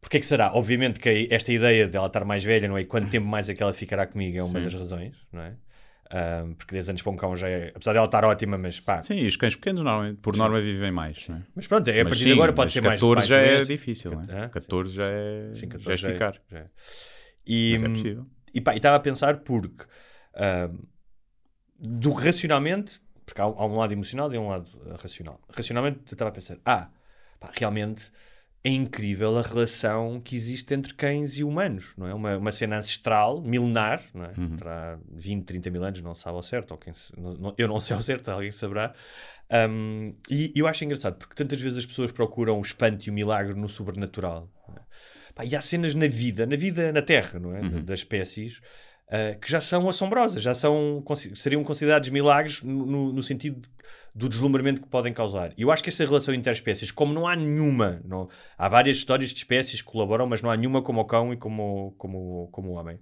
porque 0.00 0.18
é 0.18 0.20
que 0.20 0.26
será? 0.26 0.52
Obviamente 0.54 1.00
que 1.00 1.26
esta 1.30 1.50
ideia 1.50 1.88
dela 1.88 2.06
estar 2.06 2.22
mais 2.24 2.44
velha, 2.44 2.68
não 2.68 2.76
é? 2.76 2.82
E 2.82 2.84
quanto 2.84 3.08
tempo 3.08 3.26
mais 3.26 3.48
é 3.48 3.54
que 3.54 3.62
ela 3.62 3.72
ficará 3.72 4.06
comigo 4.06 4.36
é 4.36 4.42
uma 4.42 4.58
Sim. 4.58 4.64
das 4.64 4.74
razões, 4.74 5.16
não 5.32 5.40
é? 5.40 5.56
Um, 6.44 6.54
porque 6.54 6.74
10 6.74 6.90
anos 6.90 7.02
para 7.02 7.12
um 7.12 7.16
cão 7.16 7.34
já 7.34 7.48
é, 7.48 7.72
apesar 7.74 7.94
dela 7.94 8.04
estar 8.04 8.24
ótima, 8.24 8.58
mas 8.58 8.78
pá. 8.78 9.00
Sim, 9.00 9.14
e 9.14 9.26
os 9.26 9.36
cães 9.36 9.56
pequenos, 9.56 9.82
normalmente, 9.82 10.20
por 10.20 10.36
norma, 10.36 10.60
vivem 10.60 10.92
mais. 10.92 11.26
é? 11.30 11.40
Mas 11.56 11.66
pronto, 11.66 11.88
é, 11.88 12.02
a 12.02 12.04
partir 12.04 12.18
sim, 12.18 12.24
de 12.26 12.32
agora 12.32 12.52
pode 12.52 12.70
ser 12.70 12.82
mais. 12.82 13.00
14 13.00 13.16
mais 13.16 13.28
já 13.28 13.38
é 13.38 13.64
difícil, 13.64 14.10
não 14.10 14.22
é? 14.22 14.44
Hã? 14.44 14.48
14 14.50 14.94
já 14.94 15.06
é, 15.06 15.54
Sim, 15.54 15.68
14 15.68 15.84
já 15.84 15.90
é 15.90 15.94
esticar. 15.94 16.40
já 16.50 16.58
é. 16.58 16.66
E, 17.46 17.72
Mas 17.72 17.82
é 17.82 17.88
possível. 17.88 18.26
E 18.54 18.60
pá, 18.60 18.72
e 18.74 18.76
estava 18.76 18.96
a 18.96 19.00
pensar 19.00 19.38
porque 19.40 19.84
ahm, 20.34 20.78
do 21.78 22.12
racionalmente, 22.12 23.00
porque 23.26 23.40
há, 23.40 23.44
há 23.44 23.66
um 23.66 23.76
lado 23.76 23.92
emocional 23.92 24.32
e 24.32 24.38
um 24.38 24.48
lado 24.48 24.70
ah, 24.90 24.96
racional. 25.02 25.40
Racionalmente 25.50 26.00
eu 26.06 26.12
estava 26.14 26.30
a 26.30 26.32
pensar, 26.32 26.58
ah, 26.64 26.88
pá, 27.40 27.50
realmente 27.58 28.10
é 28.66 28.70
incrível 28.70 29.36
a 29.38 29.42
relação 29.42 30.18
que 30.22 30.34
existe 30.34 30.72
entre 30.72 30.94
cães 30.94 31.36
e 31.36 31.44
humanos, 31.44 31.92
não 31.98 32.06
é? 32.06 32.14
Uma, 32.14 32.38
uma 32.38 32.50
cena 32.52 32.78
ancestral, 32.78 33.42
milenar, 33.42 34.02
não 34.14 34.24
é? 34.24 34.32
Uhum. 34.38 34.56
Terá 34.56 34.98
20, 35.12 35.44
30 35.44 35.70
mil 35.70 35.84
anos, 35.84 36.00
não 36.00 36.14
sabe 36.14 36.36
ao 36.36 36.42
certo, 36.42 36.70
ou 36.70 36.78
quem 36.78 36.94
não- 37.18 37.54
eu 37.58 37.68
não 37.68 37.78
sei 37.80 37.94
ao 37.94 38.00
certo, 38.00 38.30
alguém 38.30 38.50
saberá. 38.50 38.94
Ahm, 39.50 40.14
e 40.30 40.50
eu 40.56 40.66
acho 40.66 40.82
engraçado, 40.82 41.16
porque 41.16 41.34
tantas 41.34 41.60
vezes 41.60 41.78
as 41.78 41.86
pessoas 41.86 42.10
procuram 42.10 42.58
o 42.58 42.62
espanto 42.62 43.06
e 43.06 43.10
o 43.10 43.12
milagre 43.12 43.54
no 43.54 43.68
sobrenatural. 43.68 44.50
Pá, 45.34 45.44
e 45.44 45.54
há 45.56 45.60
cenas 45.60 45.94
na 45.94 46.06
vida, 46.06 46.46
na 46.46 46.56
vida 46.56 46.92
na 46.92 47.02
Terra, 47.02 47.38
não 47.40 47.54
é? 47.54 47.60
Uhum. 47.60 47.84
Das 47.84 48.00
espécies, 48.00 48.60
ah, 49.08 49.34
que 49.34 49.50
já 49.50 49.60
são 49.60 49.88
assombrosas, 49.88 50.42
já 50.42 50.54
são, 50.54 51.02
seriam 51.34 51.62
considerados 51.64 52.08
milagres 52.08 52.62
no, 52.62 53.12
no- 53.12 53.22
sentido 53.22 53.68
do 54.14 54.28
deslumbramento 54.28 54.80
que 54.80 54.86
podem 54.88 55.12
causar. 55.12 55.52
E 55.58 55.62
eu 55.62 55.72
acho 55.72 55.82
que 55.82 55.88
essa 55.88 56.04
relação 56.04 56.32
interespécies, 56.32 56.92
como 56.92 57.12
não 57.12 57.26
há 57.26 57.34
nenhuma, 57.34 58.00
não, 58.04 58.28
há 58.56 58.68
várias 58.68 58.96
histórias 58.96 59.30
de 59.30 59.36
espécies 59.36 59.82
que 59.82 59.88
colaboram, 59.88 60.24
mas 60.26 60.40
não 60.40 60.50
há 60.50 60.56
nenhuma 60.56 60.80
como 60.82 61.00
o 61.00 61.04
cão 61.04 61.32
e 61.32 61.36
como, 61.36 61.94
como, 61.98 62.48
como 62.52 62.70
o 62.70 62.72
homem. 62.74 62.98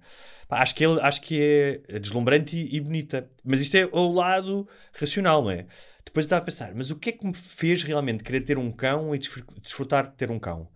Pá, 0.47 0.59
acho, 0.61 0.73
que 0.73 0.83
ele, 0.83 0.99
acho 1.01 1.21
que 1.21 1.81
é 1.87 1.99
deslumbrante 1.99 2.57
e, 2.57 2.75
e 2.77 2.79
bonita. 2.81 3.29
Mas 3.43 3.61
isto 3.61 3.75
é 3.75 3.85
o 3.91 4.11
lado 4.11 4.67
racional, 4.91 5.43
não 5.43 5.51
é? 5.51 5.67
Depois 6.03 6.25
eu 6.25 6.27
estava 6.27 6.41
a 6.41 6.45
pensar, 6.45 6.73
mas 6.75 6.89
o 6.89 6.95
que 6.95 7.09
é 7.09 7.11
que 7.13 7.25
me 7.25 7.33
fez 7.33 7.83
realmente 7.83 8.23
querer 8.23 8.41
ter 8.41 8.57
um 8.57 8.71
cão 8.71 9.13
e 9.15 9.19
desfr- 9.19 9.45
desfrutar 9.61 10.07
de 10.07 10.15
ter 10.15 10.31
um 10.31 10.39
cão? 10.39 10.67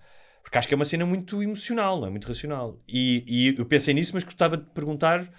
Porque 0.47 0.57
acho 0.57 0.65
que 0.69 0.73
é 0.73 0.77
uma 0.77 0.85
cena 0.85 1.05
muito 1.05 1.43
emocional, 1.43 1.99
não 1.99 2.07
é? 2.07 2.09
Muito 2.09 2.25
racional. 2.25 2.79
E, 2.87 3.21
e 3.27 3.59
eu 3.59 3.65
pensei 3.65 3.93
nisso, 3.93 4.11
mas 4.13 4.23
gostava 4.23 4.55
de 4.55 4.63
perguntar 4.67 5.29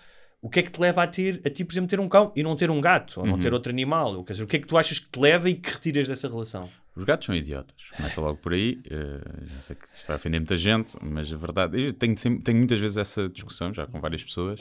o 0.42 0.50
que 0.50 0.60
é 0.60 0.62
que 0.62 0.70
te 0.70 0.78
leva 0.78 1.02
a 1.02 1.06
ter, 1.06 1.40
a 1.46 1.48
ti, 1.48 1.64
por 1.64 1.72
exemplo, 1.72 1.88
ter 1.88 1.98
um 1.98 2.06
cão 2.10 2.30
e 2.36 2.42
não 2.42 2.54
ter 2.54 2.70
um 2.70 2.78
gato, 2.78 3.18
ou 3.20 3.26
não 3.26 3.38
ter 3.40 3.54
outro 3.54 3.72
animal? 3.72 4.14
Ou, 4.14 4.22
quer 4.22 4.34
dizer, 4.34 4.44
o 4.44 4.46
que 4.46 4.56
é 4.56 4.58
que 4.60 4.66
tu 4.66 4.76
achas 4.76 4.98
que 4.98 5.08
te 5.08 5.18
leva 5.18 5.48
e 5.48 5.54
que 5.54 5.70
retiras 5.70 6.06
dessa 6.08 6.28
relação? 6.28 6.68
Os 6.94 7.04
gatos 7.04 7.24
são 7.24 7.34
idiotas. 7.34 7.74
Começa 7.96 8.20
logo 8.20 8.36
por 8.36 8.52
aí. 8.52 8.78
eh, 8.90 9.46
já 9.46 9.62
sei 9.62 9.76
que 9.76 9.86
isto 9.96 10.06
vai 10.08 10.16
ofender 10.16 10.40
muita 10.40 10.58
gente, 10.58 10.94
mas 11.00 11.32
a 11.32 11.36
verdade. 11.38 11.80
Eu 11.82 11.92
tenho, 11.94 12.18
sempre- 12.18 12.42
tenho 12.42 12.58
muitas 12.58 12.78
vezes 12.78 12.98
essa 12.98 13.30
discussão, 13.30 13.72
já 13.72 13.86
com 13.86 13.98
várias 14.02 14.22
pessoas, 14.22 14.60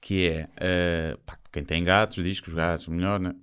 que 0.00 0.28
é. 0.28 0.48
eh, 0.58 1.16
pá, 1.24 1.38
quem 1.50 1.64
tem 1.64 1.82
gatos 1.82 2.22
diz 2.22 2.38
que 2.38 2.48
os 2.50 2.54
gatos 2.54 2.86
melhor, 2.88 3.18
né? 3.18 3.34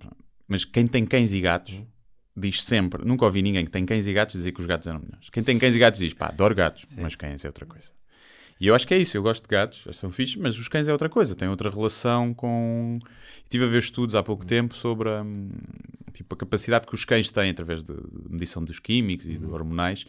mas 0.46 0.64
quem 0.64 0.86
tem 0.86 1.04
cães 1.04 1.32
e 1.32 1.40
gatos 1.40 1.82
diz 2.36 2.62
sempre. 2.62 3.04
Nunca 3.04 3.24
ouvi 3.24 3.42
ninguém 3.42 3.64
que 3.64 3.70
tem 3.70 3.84
cães 3.84 4.06
e 4.06 4.12
gatos 4.12 4.34
dizer 4.36 4.52
que 4.52 4.60
os 4.60 4.66
gatos 4.66 4.86
eram 4.86 5.00
melhores. 5.00 5.28
Quem 5.30 5.42
tem 5.42 5.58
cães 5.58 5.74
e 5.74 5.78
gatos 5.78 6.00
diz, 6.00 6.12
pá, 6.14 6.26
adoro 6.28 6.54
gatos, 6.54 6.86
mas 6.96 7.14
cães 7.16 7.44
é 7.44 7.48
outra 7.48 7.66
coisa. 7.66 7.88
E 8.60 8.66
eu 8.66 8.74
acho 8.74 8.86
que 8.86 8.92
é 8.92 8.98
isso, 8.98 9.16
eu 9.16 9.22
gosto 9.22 9.42
de 9.44 9.48
gatos, 9.48 9.82
eles 9.86 9.96
são 9.96 10.10
fixos, 10.12 10.36
mas 10.36 10.58
os 10.58 10.68
cães 10.68 10.86
é 10.86 10.92
outra 10.92 11.08
coisa, 11.08 11.34
têm 11.34 11.48
outra 11.48 11.70
relação 11.70 12.34
com. 12.34 12.98
Estive 13.44 13.64
a 13.64 13.68
ver 13.68 13.78
estudos 13.78 14.14
há 14.14 14.22
pouco 14.22 14.44
tempo 14.44 14.74
sobre 14.74 15.08
hum, 15.08 15.48
tipo, 16.12 16.34
a 16.34 16.38
capacidade 16.38 16.86
que 16.86 16.94
os 16.94 17.04
cães 17.06 17.30
têm, 17.30 17.50
através 17.50 17.82
de 17.82 17.94
medição 18.28 18.62
dos 18.62 18.78
químicos 18.78 19.26
e 19.26 19.38
de 19.38 19.46
hormonais, 19.46 20.04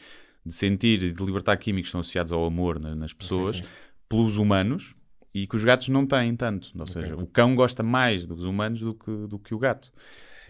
de 0.46 0.54
sentir 0.54 1.02
e 1.02 1.14
de 1.14 1.24
libertar 1.24 1.56
químicos 1.58 1.84
que 1.86 1.88
estão 1.90 2.02
associados 2.02 2.32
ao 2.34 2.44
amor 2.44 2.78
na- 2.78 2.94
nas 2.94 3.14
pessoas, 3.14 3.64
pelos 4.10 4.36
humanos, 4.36 4.96
e 5.34 5.48
que 5.48 5.56
os 5.56 5.64
gatos 5.64 5.88
não 5.88 6.06
têm 6.06 6.36
tanto. 6.36 6.72
Ou 6.78 6.86
seja, 6.86 7.16
o 7.16 7.26
cão 7.26 7.56
gosta 7.56 7.82
mais 7.82 8.28
dos 8.28 8.44
humanos 8.44 8.82
do 8.82 8.94
que, 8.94 9.12
do 9.28 9.40
que 9.40 9.56
o 9.56 9.60
gato. 9.60 9.90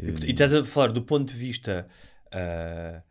E, 0.02 0.28
e 0.28 0.32
estás 0.32 0.54
a 0.54 0.64
falar 0.64 0.92
do 0.92 1.02
ponto 1.02 1.32
de 1.32 1.38
vista 1.38 1.88
ah, 2.32 3.02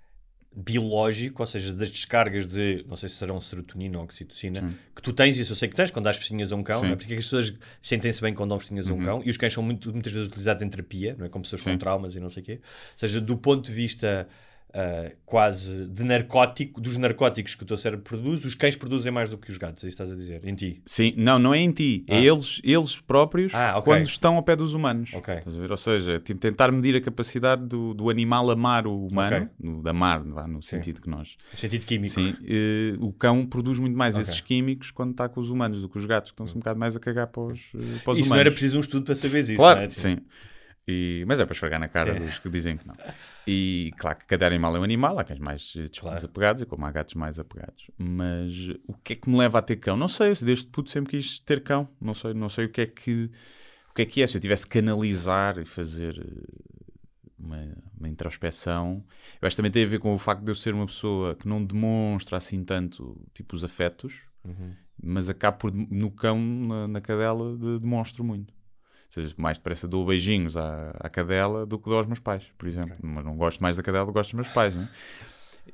biológico, 0.54 1.42
ou 1.42 1.46
seja, 1.46 1.72
das 1.72 1.90
descargas 1.90 2.44
de, 2.44 2.84
não 2.88 2.96
sei 2.96 3.08
se 3.08 3.14
serão 3.14 3.40
serotonina 3.40 3.98
ou 3.98 4.04
oxitocina, 4.04 4.74
que 4.94 5.00
tu 5.00 5.12
tens, 5.12 5.38
isso 5.38 5.52
eu 5.52 5.56
sei 5.56 5.68
que 5.68 5.76
tens, 5.76 5.92
quando 5.92 6.06
dás 6.06 6.16
festinhas 6.16 6.50
a 6.50 6.56
um 6.56 6.62
cão, 6.62 6.80
Sim. 6.80 6.86
não 6.86 6.92
é? 6.94 6.96
porque 6.96 7.14
é 7.14 7.16
as 7.16 7.24
pessoas 7.24 7.54
sentem-se 7.80 8.20
bem 8.20 8.34
quando 8.34 8.50
dão 8.50 8.58
festinhas 8.58 8.90
a 8.90 8.94
um 8.94 9.00
cão, 9.00 9.22
e 9.24 9.30
os 9.30 9.36
cães 9.36 9.52
são 9.52 9.62
muito, 9.62 9.92
muitas 9.92 10.12
vezes 10.12 10.26
utilizados 10.26 10.62
em 10.62 10.68
terapia, 10.68 11.14
não 11.16 11.26
é? 11.26 11.28
Como 11.28 11.44
pessoas 11.44 11.62
com 11.62 11.70
Sim. 11.70 11.78
traumas 11.78 12.16
e 12.16 12.20
não 12.20 12.28
sei 12.28 12.42
o 12.42 12.46
quê. 12.46 12.60
Ou 12.62 12.98
seja, 12.98 13.20
do 13.20 13.36
ponto 13.36 13.66
de 13.66 13.72
vista 13.72 14.26
ah, 14.74 15.10
quase 15.26 15.86
de 15.86 16.04
narcótico, 16.04 16.80
dos 16.80 16.96
narcóticos 16.96 17.54
que 17.54 17.62
o 17.62 17.66
teu 17.66 17.76
cérebro 17.76 18.04
produz, 18.04 18.44
os 18.44 18.54
cães 18.54 18.76
produzem 18.76 19.10
mais 19.12 19.28
do 19.28 19.36
que 19.38 19.50
os 19.50 19.58
gatos, 19.58 19.82
é 19.84 19.88
isso 19.88 19.96
que 19.96 20.02
estás 20.02 20.12
a 20.12 20.14
dizer, 20.16 20.40
em 20.46 20.54
ti. 20.54 20.80
Sim, 20.86 21.12
não, 21.16 21.38
não 21.38 21.52
é 21.54 21.58
em 21.58 21.70
ti, 21.72 22.04
é 22.06 22.16
Ah. 22.18 22.20
eles, 22.22 22.60
eles 22.64 23.00
próprios 23.00 23.54
Ah, 23.54 23.78
ok. 23.78 23.82
quando 23.84 24.06
estão 24.06 24.36
ao 24.36 24.42
pé 24.42 24.54
dos 24.56 24.74
humanos. 24.74 25.12
Ok. 25.14 25.34
Estás 25.34 25.56
a 25.56 25.60
ver? 25.60 25.70
Ou 25.70 25.76
seja, 25.76 26.18
tipo, 26.20 26.38
tentar 26.40 26.70
medir 26.72 26.94
a 26.96 27.00
capacidade 27.00 27.66
do, 27.66 27.94
do 27.94 28.08
animal 28.10 28.50
amar 28.50 28.86
o 28.86 29.06
humano, 29.06 29.36
Ok. 29.36 29.48
no, 29.60 29.82
de 29.82 29.88
amar, 29.90 30.24
no 30.24 30.62
sentido 30.62 31.00
que 31.00 31.08
nós. 31.10 31.36
No 31.52 31.58
sentido 31.58 31.84
químico. 31.86 32.14
Sim, 32.14 32.34
eh, 32.46 32.96
o 33.00 33.12
cão 33.12 33.44
produz 33.46 33.78
muito 33.78 33.96
mais 33.96 34.16
esses 34.16 34.40
químicos 34.40 34.90
quando 34.90 35.10
está 35.12 35.28
com 35.28 35.40
os 35.40 35.50
humanos 35.50 35.80
do 35.82 35.88
que 35.88 35.98
os 35.98 36.04
gatos, 36.06 36.30
que 36.30 36.34
estão-se 36.34 36.54
um 36.54 36.60
bocado 36.60 36.78
mais 36.78 36.94
a 36.96 37.00
cagar 37.00 37.26
para 37.28 37.42
os, 37.42 37.72
eh, 37.74 37.78
para 37.78 37.84
os 37.84 37.88
Isso 37.88 38.04
humanos. 38.04 38.28
não 38.28 38.36
era 38.36 38.50
preciso 38.50 38.78
um 38.78 38.80
estudo 38.80 39.04
para 39.04 39.14
saber 39.14 39.40
isso, 39.40 39.54
Claro, 39.56 39.78
não 39.78 39.84
é? 39.84 39.88
Tipo, 39.88 40.00
sim. 40.00 40.18
E- 40.88 41.24
mas 41.28 41.38
é 41.38 41.44
para 41.44 41.52
esfregar 41.52 41.78
na 41.78 41.88
cara 41.88 42.14
Sim. 42.18 42.26
dos 42.26 42.38
que 42.38 42.48
dizem 42.50 42.76
que 42.76 42.86
não. 42.86 42.96
E 43.46 43.92
claro 43.98 44.18
que 44.18 44.26
cada 44.26 44.46
animal 44.46 44.74
é 44.76 44.80
um 44.80 44.82
animal, 44.82 45.18
há 45.18 45.24
cães 45.24 45.38
mais 45.38 45.74
eh, 45.76 45.86
Claro. 45.98 46.16
desapegados 46.16 46.62
e 46.62 46.66
como 46.66 46.84
há 46.86 46.90
gatos 46.90 47.14
mais 47.14 47.38
apegados. 47.38 47.90
Mas 47.96 48.54
o 48.86 48.94
que 48.94 49.12
é 49.12 49.16
que 49.16 49.28
me 49.30 49.36
leva 49.38 49.58
a 49.58 49.62
ter 49.62 49.76
cão? 49.76 49.96
Não 49.96 50.08
sei, 50.08 50.34
desde 50.34 50.66
puto 50.66 50.90
sempre 50.90 51.10
quis 51.18 51.38
ter 51.40 51.62
cão. 51.62 51.88
Não 52.00 52.14
sei, 52.14 52.34
não 52.34 52.48
sei 52.48 52.64
o 52.64 52.68
que 52.68 52.80
é 52.80 52.86
que 52.86 53.30
o 53.90 53.94
que 53.94 54.02
é 54.02 54.06
que 54.06 54.22
é. 54.22 54.26
Se 54.26 54.36
eu 54.36 54.40
tivesse 54.40 54.66
que 54.66 54.78
analisar 54.78 55.58
e 55.58 55.64
fazer 55.64 56.18
eh, 56.18 57.30
uma, 57.38 57.68
uma 57.98 58.08
introspeção, 58.08 59.04
eu 59.40 59.46
acho 59.46 59.54
que 59.54 59.58
também 59.58 59.70
tem 59.72 59.84
a 59.84 59.88
ver 59.88 59.98
com 59.98 60.14
o 60.14 60.18
facto 60.18 60.42
de 60.44 60.50
eu 60.50 60.54
ser 60.54 60.74
uma 60.74 60.86
pessoa 60.86 61.34
que 61.36 61.46
não 61.48 61.64
demonstra 61.64 62.36
assim 62.36 62.64
tanto 62.64 63.20
tipo 63.34 63.54
os 63.54 63.64
afetos, 63.64 64.14
Uhum. 64.44 64.72
mas 65.02 65.28
acabo 65.28 65.58
por 65.58 65.72
no 65.74 66.10
cão, 66.10 66.38
na, 66.40 66.88
na 66.88 67.00
cadela, 67.00 67.56
de- 67.56 67.78
demonstro 67.78 68.24
muito. 68.24 68.54
Ou 69.16 69.22
seja, 69.22 69.34
mais 69.36 69.58
depressa 69.58 69.88
dou 69.88 70.06
beijinhos 70.06 70.56
à, 70.56 70.90
à 71.00 71.08
cadela 71.08 71.66
do 71.66 71.78
que 71.78 71.88
dou 71.88 71.98
aos 71.98 72.06
meus 72.06 72.20
pais, 72.20 72.44
por 72.56 72.68
exemplo. 72.68 72.94
Mas 73.02 73.24
não 73.24 73.36
gosto 73.36 73.60
mais 73.60 73.76
da 73.76 73.82
cadela 73.82 74.04
do 74.06 74.12
que 74.12 74.18
gosto 74.18 74.30
dos 74.30 74.34
meus 74.46 74.54
pais, 74.54 74.74
né? 74.74 74.88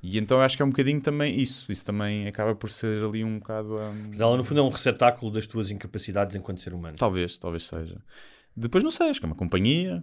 E 0.03 0.19
então 0.19 0.41
acho 0.41 0.57
que 0.57 0.63
é 0.63 0.65
um 0.65 0.71
bocadinho 0.71 1.01
também 1.01 1.39
isso. 1.39 1.71
Isso 1.71 1.85
também 1.85 2.27
acaba 2.27 2.55
por 2.55 2.71
ser 2.71 3.03
ali 3.05 3.23
um 3.23 3.39
bocado. 3.39 3.77
hum, 3.77 4.13
Ela, 4.19 4.37
no 4.37 4.45
fundo, 4.45 4.61
é 4.61 4.63
um 4.63 4.69
receptáculo 4.69 5.31
das 5.31 5.47
tuas 5.47 5.71
incapacidades 5.71 6.35
enquanto 6.35 6.61
ser 6.61 6.73
humano. 6.75 6.97
Talvez, 6.99 7.37
talvez 7.39 7.65
seja. 7.65 8.01
Depois 8.57 8.83
não 8.83 8.91
sei, 8.91 9.11
acho 9.11 9.21
que 9.21 9.27
é 9.27 9.29
uma 9.29 9.37
companhia. 9.37 10.03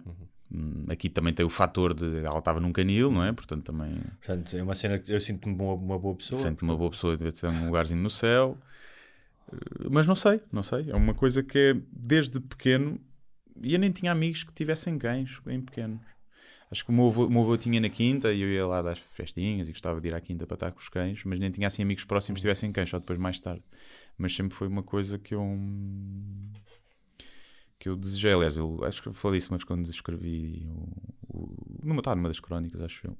Hum, 0.52 0.84
Aqui 0.88 1.08
também 1.08 1.34
tem 1.34 1.44
o 1.44 1.50
fator 1.50 1.92
de 1.92 2.24
ela 2.24 2.38
estava 2.38 2.60
num 2.60 2.72
canil, 2.72 3.10
não 3.10 3.24
é? 3.24 3.32
Portanto, 3.32 3.64
também 3.64 4.00
Portanto, 4.24 4.56
é 4.56 4.62
uma 4.62 4.74
cena 4.76 4.98
que 4.98 5.12
eu 5.12 5.20
sinto-me 5.20 5.54
uma, 5.60 5.98
boa 5.98 6.14
pessoa. 6.14 6.40
sente 6.40 6.62
uma 6.62 6.76
boa 6.76 6.90
pessoa 6.90 7.16
deve 7.16 7.32
ter 7.32 7.46
um 7.48 7.66
lugarzinho 7.66 8.00
no 8.00 8.10
céu. 8.10 8.56
Eh, 9.52 9.88
Mas 9.90 10.06
não 10.06 10.14
sei, 10.14 10.40
não 10.52 10.62
sei. 10.62 10.90
É 10.90 10.94
uma 10.94 11.14
coisa 11.14 11.42
que 11.42 11.58
é 11.58 11.76
desde 11.92 12.40
pequeno. 12.40 13.00
E 13.62 13.72
eu 13.72 13.78
nem 13.78 13.90
tinha 13.90 14.12
amigos 14.12 14.44
que 14.44 14.52
tivessem 14.52 14.98
cães 14.98 15.40
em 15.46 15.60
pequenos. 15.60 16.00
Acho 16.70 16.84
que 16.84 16.90
o 16.90 16.94
meu 16.94 17.06
avô, 17.06 17.26
o 17.26 17.30
meu 17.30 17.42
avô 17.42 17.56
tinha 17.56 17.80
na 17.80 17.88
quinta 17.88 18.32
e 18.32 18.40
eu 18.40 18.48
ia 18.48 18.66
lá 18.66 18.82
das 18.82 18.98
festinhas 18.98 19.68
e 19.68 19.72
gostava 19.72 20.00
de 20.00 20.08
ir 20.08 20.14
à 20.14 20.20
quinta 20.20 20.46
para 20.46 20.54
estar 20.54 20.72
com 20.72 20.80
os 20.80 20.88
cães, 20.88 21.22
mas 21.24 21.38
nem 21.38 21.50
tinha 21.50 21.68
assim 21.68 21.82
amigos 21.82 22.04
próximos 22.04 22.38
que 22.38 22.42
tivessem 22.42 22.72
cães, 22.72 22.90
só 22.90 22.98
depois 22.98 23.18
mais 23.18 23.38
tarde. 23.38 23.62
Mas 24.18 24.34
sempre 24.34 24.56
foi 24.56 24.66
uma 24.66 24.82
coisa 24.82 25.18
que 25.18 25.34
eu. 25.34 25.42
que 27.78 27.88
eu 27.88 27.96
desejei. 27.96 28.32
Aliás, 28.32 28.56
eu 28.56 28.82
acho 28.84 29.02
que 29.02 29.08
eu 29.08 29.12
falei 29.12 29.38
isso, 29.38 29.52
mas 29.52 29.62
quando 29.62 29.88
escrevi. 29.88 30.66
O, 30.66 30.88
o, 31.28 31.80
numa, 31.84 32.02
tá, 32.02 32.14
numa 32.16 32.28
das 32.28 32.40
crónicas, 32.40 32.80
acho 32.80 33.06
eu 33.06 33.18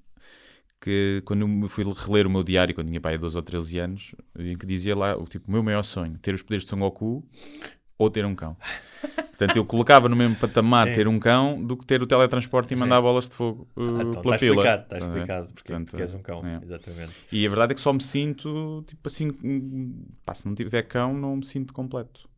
que 0.80 1.22
quando 1.24 1.46
eu 1.46 1.68
fui 1.68 1.82
reler 1.82 2.26
o 2.26 2.30
meu 2.30 2.44
diário, 2.44 2.74
quando 2.74 2.88
tinha 2.88 3.00
pai 3.00 3.16
12 3.16 3.34
ou 3.34 3.42
13 3.42 3.78
anos, 3.78 4.14
em 4.38 4.54
que 4.54 4.66
dizia 4.66 4.94
lá, 4.94 5.16
o 5.16 5.24
tipo, 5.24 5.48
o 5.48 5.50
meu 5.50 5.62
maior 5.62 5.82
sonho, 5.82 6.18
ter 6.18 6.34
os 6.34 6.42
poderes 6.42 6.64
de 6.64 6.70
Son 6.70 6.78
Goku 6.78 7.26
ou 8.04 8.10
ter 8.10 8.24
um 8.24 8.34
cão. 8.34 8.56
Portanto, 9.02 9.56
eu 9.56 9.64
colocava 9.66 10.08
no 10.08 10.14
mesmo 10.16 10.36
patamar 10.36 10.90
ter 10.92 11.08
um 11.08 11.18
cão 11.18 11.62
do 11.62 11.76
que 11.76 11.84
ter 11.84 12.02
o 12.02 12.06
teletransporte 12.06 12.72
e 12.72 12.76
mandar 12.76 13.00
bolas 13.02 13.28
de 13.28 13.34
fogo 13.34 13.68
uh, 13.76 13.80
Ah, 13.82 14.02
então, 14.02 14.22
pela 14.22 14.36
está 14.36 14.46
pila. 14.46 14.54
explicado, 14.54 14.82
está 14.84 14.96
Estás 14.96 15.02
a 15.02 15.06
ver? 15.06 15.20
explicado 15.20 15.46
porque 15.54 15.72
é 15.72 15.76
Portanto, 15.76 15.96
queres 15.96 16.14
um 16.14 16.22
cão. 16.22 16.46
é. 16.46 16.60
Exatamente. 16.64 17.12
E 17.32 17.46
a 17.46 17.50
verdade 17.50 17.72
é 17.72 17.74
que 17.74 17.80
só 17.80 17.92
me 17.92 18.02
sinto, 18.02 18.84
tipo 18.86 19.06
assim, 19.08 19.30
pá, 20.24 20.34
se 20.34 20.46
não 20.46 20.54
tiver 20.54 20.82
cão, 20.84 21.12
não 21.12 21.36
me 21.36 21.44
sinto 21.44 21.74
completo. 21.74 22.28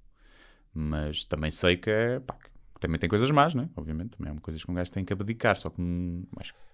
Mas 0.75 1.25
também 1.25 1.51
sei 1.51 1.77
que 1.77 1.91
é, 1.91 2.19
pá, 2.21 2.37
também 2.81 2.99
tem 2.99 3.09
coisas 3.09 3.31
más, 3.31 3.55
né? 3.55 3.69
Obviamente, 3.77 4.17
também 4.17 4.33
é 4.35 4.41
coisas 4.41 4.65
que 4.65 4.71
um 4.71 4.75
gajo 4.75 4.91
tem 4.91 5.05
que 5.05 5.13
abdicar, 5.13 5.57
só 5.57 5.71
que 5.71 5.81
hum, 5.81 6.25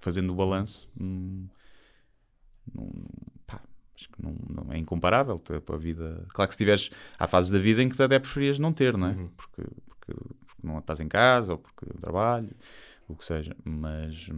fazendo 0.01 0.31
o 0.33 0.35
balanço, 0.37 0.89
hum, 1.01 1.47
não, 2.75 2.91
pá, 3.47 3.61
acho 3.95 4.09
que 4.09 4.23
não, 4.23 4.35
não 4.65 4.73
é 4.73 4.79
incomparável 4.79 5.39
tipo, 5.39 5.73
a 5.75 5.77
vida. 5.79 6.25
Claro 6.31 6.49
que 6.49 6.55
se 6.55 6.59
tiveres, 6.59 6.91
há 7.19 7.27
fases 7.27 7.51
da 7.51 7.59
vida 7.59 7.83
em 7.83 7.89
que 7.89 8.03
até 8.03 8.19
preferias 8.19 8.59
não 8.59 8.73
ter, 8.73 8.97
não 8.97 9.09
é? 9.09 9.15
Porque, 9.37 9.63
porque, 9.87 10.13
porque 10.47 10.67
não 10.67 10.79
estás 10.79 11.01
em 11.01 11.09
casa 11.09 11.53
ou 11.53 11.59
porque 11.59 11.87
trabalho, 12.01 12.51
o 13.09 13.15
que 13.15 13.25
seja, 13.25 13.57
mas. 13.65 14.29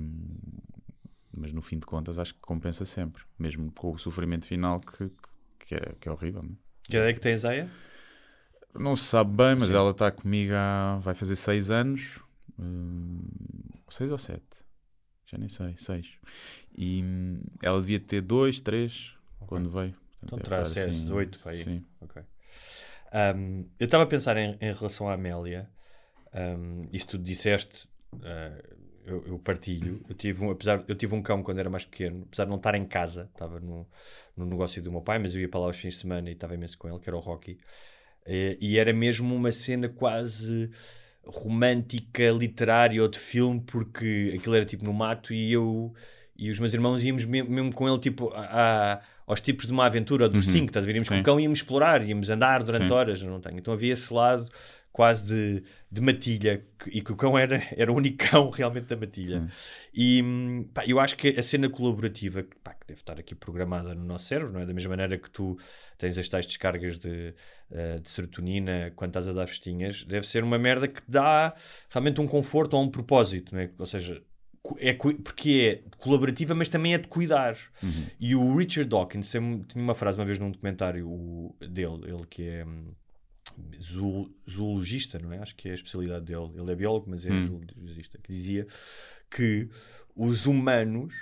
mas 1.37 1.53
no 1.53 1.62
fim 1.62 1.79
de 1.79 1.87
contas 1.87 2.19
acho 2.19 2.35
que 2.35 2.40
compensa 2.40 2.85
sempre, 2.85 3.23
mesmo 3.38 3.71
com 3.73 3.93
o 3.93 3.99
sofrimento 3.99 4.47
final 4.47 4.81
que, 4.81 5.11
que, 5.61 5.75
é, 5.75 5.95
que 6.01 6.09
é 6.09 6.12
horrível. 6.12 6.43
Não, 6.43 6.57
Que 6.83 6.97
ideia 6.97 7.14
que 7.14 7.21
tens, 7.21 7.45
Aya? 7.45 7.69
não 8.77 8.97
se 8.97 9.05
sabe 9.05 9.37
bem, 9.37 9.55
mas 9.55 9.71
ela 9.71 9.93
está 9.93 10.11
comigo 10.11 10.53
há. 10.57 10.99
vai 11.01 11.14
fazer 11.14 11.37
seis 11.37 11.71
anos. 11.71 12.19
hum, 12.59 13.21
seis 13.88 14.11
ou 14.11 14.19
sete? 14.19 14.64
Já 15.27 15.38
nem 15.38 15.49
sei, 15.49 15.75
seis. 15.79 16.19
E 16.77 17.03
hum, 17.03 17.40
ela 17.62 17.81
devia 17.81 18.01
ter 18.01 18.21
dois, 18.21 18.61
três 18.61 19.14
quando 19.46 19.70
veio. 19.70 19.94
Então 20.22 20.38
terá 20.38 20.61
acesso 20.61 21.04
de 21.04 21.12
oito 21.12 21.38
para 21.38 21.52
aí. 21.52 21.62
Sim. 21.62 21.85
Ok. 22.00 22.22
Um, 23.37 23.66
eu 23.78 23.85
estava 23.85 24.04
a 24.04 24.07
pensar 24.07 24.37
em, 24.37 24.57
em 24.61 24.72
relação 24.72 25.09
à 25.09 25.14
Amélia. 25.14 25.70
Um, 26.35 26.88
isso 26.92 27.07
tu 27.07 27.18
disseste, 27.18 27.87
uh, 28.14 28.76
eu, 29.04 29.24
eu 29.26 29.38
partilho. 29.38 30.04
Eu 30.09 30.14
tive, 30.14 30.44
um, 30.44 30.50
apesar, 30.50 30.83
eu 30.88 30.94
tive 30.96 31.14
um 31.14 31.22
cão 31.22 31.42
quando 31.42 31.59
era 31.59 31.70
mais 31.70 31.85
pequeno, 31.85 32.24
apesar 32.26 32.44
de 32.44 32.50
não 32.50 32.57
estar 32.57 32.74
em 32.74 32.85
casa, 32.85 33.28
estava 33.33 33.61
no, 33.61 33.87
no 34.37 34.46
negócio 34.46 34.83
do 34.83 34.90
meu 34.90 35.00
pai, 35.00 35.18
mas 35.18 35.35
eu 35.35 35.42
ia 35.42 35.48
para 35.48 35.61
lá 35.61 35.66
aos 35.66 35.76
fins 35.76 35.94
de 35.94 36.00
semana 36.00 36.28
e 36.28 36.33
estava 36.33 36.54
imenso 36.54 36.76
com 36.76 36.88
ele, 36.88 36.98
que 36.98 37.09
era 37.09 37.16
o 37.16 37.20
Rocky. 37.20 37.59
E, 38.26 38.59
e 38.61 38.78
era 38.78 38.92
mesmo 38.92 39.35
uma 39.35 39.52
cena 39.52 39.88
quase 39.88 40.70
romântica, 41.26 42.30
literária 42.30 43.00
ou 43.00 43.09
de 43.09 43.18
filme, 43.18 43.61
porque 43.61 44.35
aquilo 44.37 44.54
era 44.54 44.64
tipo 44.64 44.85
no 44.85 44.92
mato 44.92 45.33
e 45.33 45.52
eu 45.52 45.94
e 46.37 46.51
os 46.51 46.59
meus 46.59 46.75
irmãos 46.75 47.03
íamos 47.05 47.25
mesmo, 47.25 47.73
com 47.73 47.88
ele 47.88 47.99
tipo 47.99 48.31
a, 48.35 48.40
a- 48.94 49.01
aos 49.27 49.40
tipos 49.40 49.66
de 49.66 49.73
uma 49.73 49.87
aventura 49.87 50.29
dos 50.29 50.44
cinco, 50.47 50.66
estás 50.66 50.85
a 50.85 50.87
ver? 50.87 50.94
Íamos 50.97 51.09
com 51.09 51.14
Sim. 51.14 51.20
o 51.20 51.25
cão 51.25 51.40
e 51.40 51.44
íamos 51.44 51.59
explorar, 51.61 52.07
íamos 52.07 52.29
andar 52.29 52.62
durante 52.62 52.88
Sim. 52.88 52.92
horas, 52.92 53.23
não 53.23 53.40
tenho. 53.40 53.59
Então 53.59 53.73
havia 53.73 53.92
esse 53.92 54.12
lado 54.12 54.47
quase 54.92 55.27
de, 55.27 55.64
de 55.90 56.01
matilha 56.01 56.64
que- 56.79 56.90
e 56.99 57.01
que 57.03 57.11
o 57.11 57.16
cão 57.16 57.37
era, 57.37 57.61
era 57.77 57.90
o 57.90 57.97
único 57.97 58.18
cão 58.31 58.51
realmente 58.51 58.87
da 58.87 58.97
matilha. 58.97 59.49
E 59.92 60.23
hum, 60.23 60.68
pá, 60.75 60.85
eu 60.87 61.01
acho 61.01 61.16
que 61.16 61.29
a 61.31 61.42
cena 61.42 61.68
colaborativa, 61.70 62.42
que, 62.42 62.55
pá, 62.62 62.75
que 62.75 62.87
deve 62.87 63.01
estar 63.01 63.18
aqui 63.18 63.35
programada 63.35 63.94
no 63.94 64.05
nosso 64.05 64.27
cérebro, 64.27 64.53
não 64.53 64.61
é? 64.61 64.66
Da 64.66 64.75
mesma 64.75 64.90
maneira 64.90 65.18
que 65.18 65.31
tu 65.31 65.59
tens 65.99 66.16
as 66.18 66.29
tais 66.29 66.47
descargas 66.47 66.97
de, 66.99 67.35
eh, 67.73 67.99
de 68.01 68.11
serotonina 68.11 68.92
quando 68.94 69.11
estás 69.11 69.27
a 69.27 69.33
dar 69.33 69.47
festinhas, 69.47 70.05
deve 70.05 70.27
ser 70.29 70.44
uma 70.44 70.59
merda 70.59 70.87
que 70.87 71.01
dá 71.09 71.55
realmente 71.90 72.20
um 72.20 72.27
conforto 72.27 72.75
ou 72.75 72.83
um 72.83 72.88
propósito, 72.90 73.55
não 73.55 73.62
é? 73.62 73.70
Ou 73.79 73.87
seja, 73.87 74.23
é, 74.79 74.92
porque 74.92 75.83
é 75.85 75.96
colaborativa, 75.98 76.55
mas 76.55 76.68
também 76.68 76.94
é 76.94 76.98
de 76.98 77.09
cuidar. 77.09 77.57
E 78.18 78.35
o 78.35 78.57
Richard 78.57 78.88
Dawkins 78.88 79.31
tinha 79.31 79.64
uma 79.77 79.94
frase 79.94 80.18
uma 80.18 80.24
vez 80.24 80.38
num 80.38 80.50
documentário 80.50 81.09
o- 81.09 81.55
dele, 81.61 82.00
ele 82.05 82.24
que 82.29 82.42
é 82.48 82.64
hum, 82.64 82.92
zool- 83.81 84.31
zoologista, 84.50 85.18
não 85.18 85.33
é? 85.33 85.38
Acho 85.38 85.55
que 85.55 85.68
é 85.68 85.72
a 85.72 85.74
especialidade 85.74 86.24
dele. 86.24 86.50
Ele 86.57 86.72
é 86.72 86.74
biólogo, 86.74 87.07
mas 87.09 87.24
é 87.24 87.31
zoologista, 87.46 88.18
que 88.22 88.33
dizia 88.33 88.66
que 89.31 89.68
os 90.16 90.46
humanos 90.46 91.14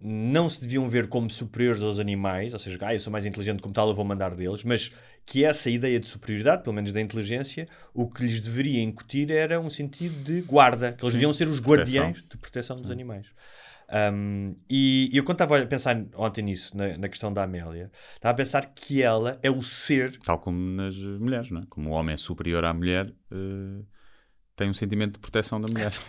não 0.00 0.48
se 0.48 0.60
deviam 0.60 0.88
ver 0.88 1.08
como 1.08 1.28
superiores 1.28 1.82
aos 1.82 1.98
animais, 1.98 2.52
ou 2.52 2.60
seja, 2.60 2.78
ah, 2.82 2.94
eu 2.94 3.00
sou 3.00 3.12
mais 3.12 3.26
inteligente 3.26 3.60
como 3.60 3.74
tal, 3.74 3.88
eu 3.88 3.96
vou 3.96 4.04
mandar 4.04 4.34
deles, 4.36 4.62
mas 4.62 4.92
que 5.30 5.44
essa 5.44 5.68
ideia 5.68 6.00
de 6.00 6.06
superioridade, 6.06 6.62
pelo 6.62 6.74
menos 6.74 6.90
da 6.90 7.00
inteligência, 7.00 7.66
o 7.92 8.08
que 8.08 8.22
lhes 8.22 8.40
deveria 8.40 8.82
incutir 8.82 9.30
era 9.30 9.60
um 9.60 9.68
sentido 9.68 10.24
de 10.24 10.40
guarda, 10.40 10.92
que 10.92 11.04
eles 11.04 11.12
deviam 11.12 11.34
ser 11.34 11.48
os 11.48 11.60
guardiães 11.60 12.24
de 12.26 12.36
proteção 12.38 12.76
dos 12.76 12.90
animais. 12.90 13.26
Um, 13.90 14.52
e 14.68 15.10
eu 15.12 15.24
quando 15.24 15.36
estava 15.36 15.58
a 15.58 15.66
pensar 15.66 16.02
ontem 16.14 16.42
nisso, 16.42 16.76
na, 16.76 16.96
na 16.96 17.08
questão 17.08 17.32
da 17.32 17.42
Amélia, 17.42 17.90
estava 18.14 18.32
a 18.32 18.36
pensar 18.36 18.72
que 18.74 19.02
ela 19.02 19.38
é 19.42 19.50
o 19.50 19.62
ser 19.62 20.16
Tal 20.18 20.38
como 20.38 20.58
nas 20.58 20.96
mulheres, 20.96 21.50
não 21.50 21.62
é? 21.62 21.64
Como 21.68 21.90
o 21.90 21.92
homem 21.92 22.14
é 22.14 22.16
superior 22.16 22.64
à 22.64 22.72
mulher, 22.72 23.12
eh, 23.30 23.82
tem 24.58 24.68
um 24.68 24.74
sentimento 24.74 25.14
de 25.14 25.18
proteção 25.20 25.60
da 25.60 25.68
mulher. 25.68 25.92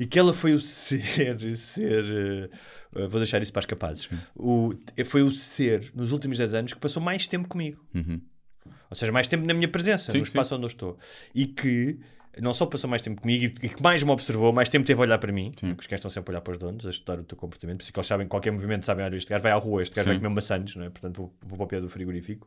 E 0.00 0.06
que 0.06 0.16
ela 0.16 0.32
foi 0.32 0.54
o 0.54 0.60
ser, 0.60 1.56
ser 1.56 2.04
eh, 2.04 2.48
eh, 2.94 3.06
vou 3.08 3.18
deixar 3.18 3.42
isso 3.42 3.52
para 3.52 3.58
os 3.58 3.66
capazes. 3.66 4.08
O, 4.36 4.70
foi 5.04 5.24
o 5.24 5.32
ser, 5.32 5.90
nos 5.92 6.12
últimos 6.12 6.38
10 6.38 6.54
anos, 6.54 6.72
que 6.72 6.78
passou 6.78 7.02
mais 7.02 7.26
tempo 7.26 7.48
comigo. 7.48 7.84
Uhum. 7.92 8.20
Ou 8.88 8.96
seja, 8.96 9.10
mais 9.10 9.26
tempo 9.26 9.44
na 9.44 9.52
minha 9.52 9.66
presença, 9.66 10.12
Sim, 10.12 10.18
no 10.18 10.22
espaço 10.22 10.54
onde 10.54 10.62
eu 10.62 10.68
estou. 10.68 10.96
E 11.34 11.46
que 11.46 11.98
não 12.40 12.52
só 12.52 12.64
passou 12.64 12.88
mais 12.88 13.02
tempo 13.02 13.20
comigo 13.20 13.58
e 13.60 13.68
que 13.68 13.82
mais 13.82 14.02
me 14.04 14.10
observou, 14.12 14.52
mais 14.52 14.68
tempo 14.68 14.86
teve 14.86 15.00
a 15.00 15.02
olhar 15.02 15.18
para 15.18 15.32
mim, 15.32 15.50
Sim. 15.58 15.68
porque 15.68 15.80
os 15.80 15.86
cães 15.88 15.98
estão 15.98 16.10
sempre 16.10 16.30
a 16.30 16.32
olhar 16.34 16.40
para 16.42 16.52
os 16.52 16.58
donos, 16.58 16.86
a 16.86 16.90
estudar 16.90 17.18
o 17.18 17.24
teu 17.24 17.36
comportamento, 17.36 17.78
por 17.78 17.82
isso 17.82 17.92
que 17.92 17.98
eles 17.98 18.06
sabem 18.06 18.28
qualquer 18.28 18.52
movimento, 18.52 18.86
sabem, 18.86 19.04
olha, 19.04 19.16
este 19.16 19.28
gajo 19.28 19.42
vai 19.42 19.50
à 19.50 19.56
rua, 19.56 19.82
este 19.82 19.96
gajo 19.96 20.04
Sim. 20.04 20.10
vai 20.10 20.18
comer 20.18 20.34
maçãs, 20.34 20.76
não 20.76 20.84
é? 20.84 20.90
portanto 20.90 21.16
vou, 21.16 21.34
vou 21.42 21.56
para 21.58 21.64
o 21.64 21.66
pé 21.66 21.80
do 21.80 21.88
frigorífico. 21.88 22.46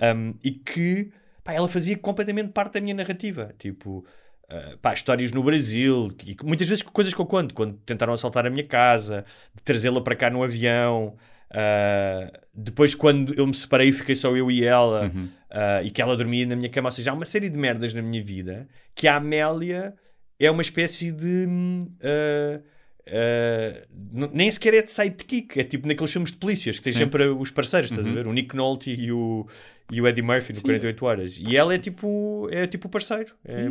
Um, 0.00 0.34
e 0.42 0.52
que 0.52 1.12
pá, 1.42 1.52
ela 1.52 1.68
fazia 1.68 1.96
completamente 1.96 2.50
parte 2.50 2.74
da 2.74 2.80
minha 2.80 2.94
narrativa. 2.94 3.54
Tipo, 3.58 4.04
uh, 4.50 4.78
pá, 4.78 4.92
histórias 4.92 5.32
no 5.32 5.42
Brasil, 5.42 6.12
que, 6.16 6.36
muitas 6.44 6.68
vezes 6.68 6.82
coisas 6.82 7.14
que 7.14 7.20
eu 7.20 7.26
conto, 7.26 7.54
quando 7.54 7.74
tentaram 7.86 8.12
assaltar 8.12 8.46
a 8.46 8.50
minha 8.50 8.66
casa, 8.66 9.24
de 9.54 9.62
trazê-la 9.62 10.00
para 10.00 10.16
cá 10.16 10.30
no 10.30 10.42
avião. 10.42 11.16
uh, 11.50 12.38
depois, 12.54 12.94
quando 12.94 13.34
eu 13.34 13.46
me 13.46 13.54
separei, 13.54 13.92
fiquei 13.92 14.16
só 14.16 14.36
eu 14.36 14.50
e 14.50 14.64
ela, 14.64 15.06
uh, 15.06 15.84
e 15.84 15.90
que 15.90 16.02
ela 16.02 16.16
dormia 16.16 16.46
na 16.46 16.56
minha 16.56 16.68
cama. 16.68 16.88
Ou 16.88 16.92
seja, 16.92 17.10
há 17.10 17.14
uma 17.14 17.24
série 17.24 17.48
de 17.48 17.56
merdas 17.56 17.94
na 17.94 18.02
minha 18.02 18.22
vida 18.22 18.68
que 18.94 19.08
a 19.08 19.16
Amélia 19.16 19.94
é 20.38 20.50
uma 20.50 20.62
espécie 20.62 21.12
de. 21.12 21.46
uh, 21.46 22.62
nem 24.32 24.50
sequer 24.50 24.74
é 24.74 24.82
de 24.82 24.92
sidekick, 24.92 25.58
é 25.58 25.64
tipo 25.64 25.88
naqueles 25.88 26.12
filmes 26.12 26.30
de 26.30 26.36
polícias 26.36 26.78
que 26.78 26.84
têm 26.84 26.92
sempre 26.92 27.26
os 27.26 27.50
parceiros, 27.50 27.90
estás 27.90 28.06
a 28.06 28.12
ver? 28.12 28.26
O 28.26 28.32
Nick 28.34 28.54
Nolte 28.54 28.90
e 28.90 29.10
o, 29.10 29.46
e 29.90 30.00
o 30.00 30.06
Eddie 30.06 30.22
Murphy 30.22 30.52
no 30.54 30.62
48 30.62 31.04
Horas. 31.06 31.38
E 31.38 31.56
ela 31.56 31.74
é 31.74 31.78
tipo, 31.78 32.48
é 32.50 32.66
tipo 32.66 32.88
o 32.88 32.90
parceiro. 32.90 33.34
É, 33.44 33.66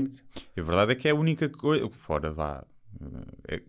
A 0.60 0.64
verdade 0.64 0.92
é 0.92 0.96
que 0.96 1.08
é 1.08 1.12
a 1.12 1.16
única 1.16 1.48
coisa. 1.50 1.88
Fora 1.90 2.32
vá. 2.32 2.64
é- 3.48 3.62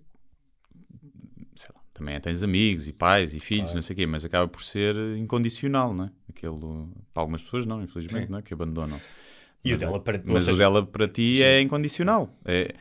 sei 1.54 1.70
lá, 1.74 1.80
também 1.92 2.14
é, 2.14 2.20
tens 2.20 2.42
amigos 2.42 2.86
e 2.88 2.92
pais 2.92 3.34
e 3.34 3.40
filhos, 3.40 3.74
não 3.74 3.82
sei 3.82 3.94
o 3.94 3.96
quê, 3.96 4.06
mas 4.06 4.24
acaba 4.24 4.46
por 4.48 4.62
ser 4.62 4.94
incondicional, 5.16 5.92
não 5.92 6.04
é? 6.04 6.10
Aquele, 6.28 6.56
para 7.12 7.22
algumas 7.22 7.42
pessoas, 7.42 7.66
não, 7.66 7.82
infelizmente, 7.82 8.26
Sim. 8.26 8.32
não 8.32 8.38
é? 8.38 8.42
Que 8.42 8.54
abandonam. 8.54 9.00
E 9.64 9.70
o 9.70 9.72
Mas, 9.72 9.80
dela 9.80 10.00
para- 10.00 10.22
mas 10.24 10.44
o 10.44 10.46
seja- 10.46 10.58
dela 10.58 10.86
para 10.86 11.08
ti 11.08 11.42
é 11.42 11.60
incondicional. 11.60 12.32
É, 12.44 12.74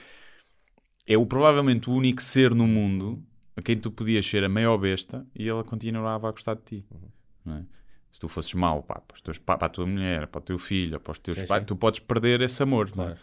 é 1.08 1.18
o, 1.18 1.26
provavelmente 1.26 1.90
o 1.90 1.94
único 1.94 2.22
ser 2.22 2.54
no 2.54 2.68
mundo 2.68 3.22
a 3.56 3.62
quem 3.62 3.76
tu 3.76 3.90
podias 3.90 4.26
ser 4.28 4.44
a 4.44 4.50
maior 4.50 4.78
besta 4.78 5.26
e 5.36 5.50
ela 5.50 5.64
continuava 5.64 6.30
a 6.30 6.32
gostar 6.32 6.54
de 6.56 6.62
ti. 6.62 6.86
Uhum. 6.92 7.10
não 7.46 7.58
é? 7.58 7.66
Se 8.12 8.20
tu 8.20 8.28
fosses 8.28 8.54
mau 8.54 8.82
pá, 8.82 9.00
para, 9.00 9.18
teus 9.22 9.38
pa- 9.38 9.58
para 9.58 9.68
a 9.68 9.70
tua 9.70 9.86
mulher, 9.86 10.28
para 10.28 10.40
o 10.40 10.42
teu 10.42 10.58
filho, 10.58 11.00
para 11.00 11.12
os 11.12 11.20
teus 11.20 11.40
Sim, 11.40 11.46
pais, 11.46 11.62
sim. 11.62 11.66
tu 11.68 11.76
podes 11.76 12.00
perder 12.00 12.42
esse 12.42 12.62
amor. 12.64 12.88
é? 12.88 12.92
Claro. 12.92 13.18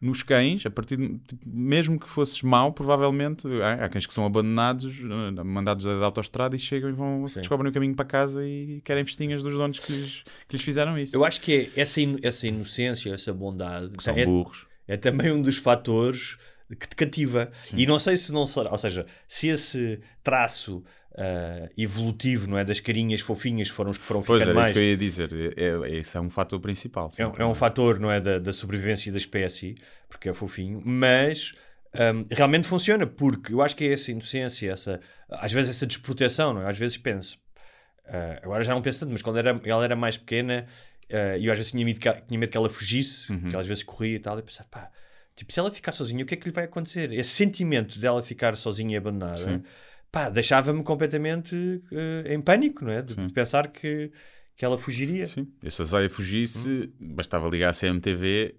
Nos 0.00 0.22
cães, 0.22 0.64
a 0.64 0.70
partir 0.70 0.96
de, 0.96 1.18
tipo, 1.18 1.46
mesmo 1.46 2.00
que 2.00 2.08
fosses 2.08 2.40
mau, 2.42 2.72
provavelmente 2.72 3.46
há, 3.62 3.84
há 3.84 3.88
cães 3.90 4.06
que 4.06 4.14
são 4.14 4.24
abandonados, 4.24 4.98
eh, 4.98 5.44
mandados 5.44 5.84
da 5.84 5.92
autoestrada 6.06 6.56
e 6.56 6.58
chegam 6.58 6.88
e 6.88 6.92
vão 6.94 7.28
Sim. 7.28 7.40
descobrem 7.40 7.70
o 7.70 7.72
caminho 7.74 7.94
para 7.94 8.06
casa 8.06 8.42
e 8.46 8.80
querem 8.82 9.04
festinhas 9.04 9.42
dos 9.42 9.52
donos 9.52 9.78
que 9.78 9.92
lhes, 9.92 10.24
que 10.48 10.56
lhes 10.56 10.64
fizeram 10.64 10.98
isso. 10.98 11.14
Eu 11.14 11.22
acho 11.22 11.38
que 11.42 11.70
é 11.76 11.80
essa, 11.82 12.00
inu- 12.00 12.18
essa 12.22 12.46
inocência, 12.46 13.12
essa 13.12 13.32
bondade, 13.34 13.90
que 13.90 14.02
são 14.02 14.16
é, 14.16 14.24
burros. 14.24 14.66
é 14.88 14.96
também 14.96 15.30
um 15.32 15.42
dos 15.42 15.58
fatores 15.58 16.38
que 16.78 16.88
te 16.88 16.96
cativa. 16.96 17.50
E 17.74 17.86
não 17.86 17.98
sei 17.98 18.16
se 18.16 18.32
não 18.32 18.46
será, 18.46 18.70
ou 18.70 18.78
seja, 18.78 19.06
se 19.28 19.48
esse 19.48 20.00
traço 20.22 20.82
ah, 21.16 21.68
evolutivo, 21.76 22.46
não 22.46 22.56
é, 22.58 22.64
das 22.64 22.78
carinhas 22.80 23.20
fofinhas 23.20 23.68
foram 23.68 23.90
os 23.90 23.98
que 23.98 24.04
foram 24.04 24.22
Pois 24.22 24.40
ficando 24.40 24.54
mais. 24.54 24.68
isso 24.68 24.74
que 24.74 24.78
eu 24.78 24.84
ia 24.84 24.96
dizer. 24.96 25.54
É, 25.56 25.64
é- 25.64 25.98
esse 25.98 26.16
é 26.16 26.20
um 26.20 26.30
fator 26.30 26.60
principal. 26.60 27.10
É, 27.18 27.26
um- 27.26 27.34
é 27.38 27.44
um 27.46 27.54
fator, 27.54 27.98
não 27.98 28.10
é, 28.10 28.20
da, 28.20 28.38
da 28.38 28.52
sobrevivência 28.52 29.10
da 29.10 29.18
espécie, 29.18 29.74
porque 30.08 30.28
é 30.28 30.34
fofinho, 30.34 30.80
mas 30.84 31.52
hum, 31.94 32.24
realmente 32.30 32.68
funciona, 32.68 33.06
porque 33.06 33.52
eu 33.52 33.60
acho 33.60 33.74
que 33.74 33.84
é 33.84 33.92
essa 33.92 34.10
inocência, 34.12 34.70
essa, 34.70 35.00
às 35.28 35.52
vezes 35.52 35.70
essa 35.70 35.86
desproteção, 35.86 36.54
não 36.54 36.62
é? 36.62 36.70
Às 36.70 36.78
vezes 36.78 36.96
penso, 36.96 37.36
ah, 38.06 38.38
agora 38.42 38.62
já 38.62 38.72
não 38.72 38.80
penso 38.82 39.00
tanto, 39.00 39.10
mas 39.10 39.22
quando 39.22 39.38
era, 39.38 39.60
ela 39.64 39.84
era 39.84 39.96
mais 39.96 40.16
pequena, 40.16 40.66
ah, 41.12 41.36
e 41.36 41.46
eu 41.46 41.52
às 41.52 41.58
vezes 41.58 41.72
tinha 41.72 41.84
medo 41.84 41.98
que, 41.98 42.08
tinha 42.12 42.38
medo 42.38 42.50
que 42.50 42.56
ela 42.56 42.70
fugisse, 42.70 43.26
que 43.26 43.48
ela 43.52 43.62
às 43.62 43.66
vezes 43.66 43.82
corria 43.82 44.14
e 44.14 44.20
tal, 44.20 44.38
e 44.38 44.42
pensava, 44.42 44.68
pá, 44.70 44.90
tipo, 45.40 45.52
se 45.52 45.58
ela 45.58 45.70
ficar 45.72 45.92
sozinha, 45.92 46.22
o 46.22 46.26
que 46.26 46.34
é 46.34 46.36
que 46.36 46.46
lhe 46.46 46.52
vai 46.54 46.64
acontecer? 46.64 47.12
Esse 47.12 47.30
sentimento 47.30 47.98
dela 47.98 48.22
ficar 48.22 48.54
sozinha 48.56 48.92
e 48.94 48.96
abandonada, 48.98 49.38
Sim. 49.38 49.62
pá, 50.12 50.28
deixava-me 50.28 50.82
completamente 50.82 51.82
eh, 51.90 52.34
em 52.34 52.40
pânico, 52.42 52.84
não 52.84 52.92
é? 52.92 53.00
De, 53.00 53.14
de 53.16 53.32
pensar 53.32 53.68
que, 53.68 54.12
que 54.54 54.64
ela 54.64 54.76
fugiria. 54.76 55.26
Sim. 55.26 55.50
Eu 55.62 55.70
se 55.70 55.80
a 55.80 55.84
Zaya 55.86 56.10
fugisse, 56.10 56.92
Hum. 57.00 57.14
bastava 57.14 57.48
ligar 57.48 57.70
a 57.70 57.72
CMTV, 57.72 58.54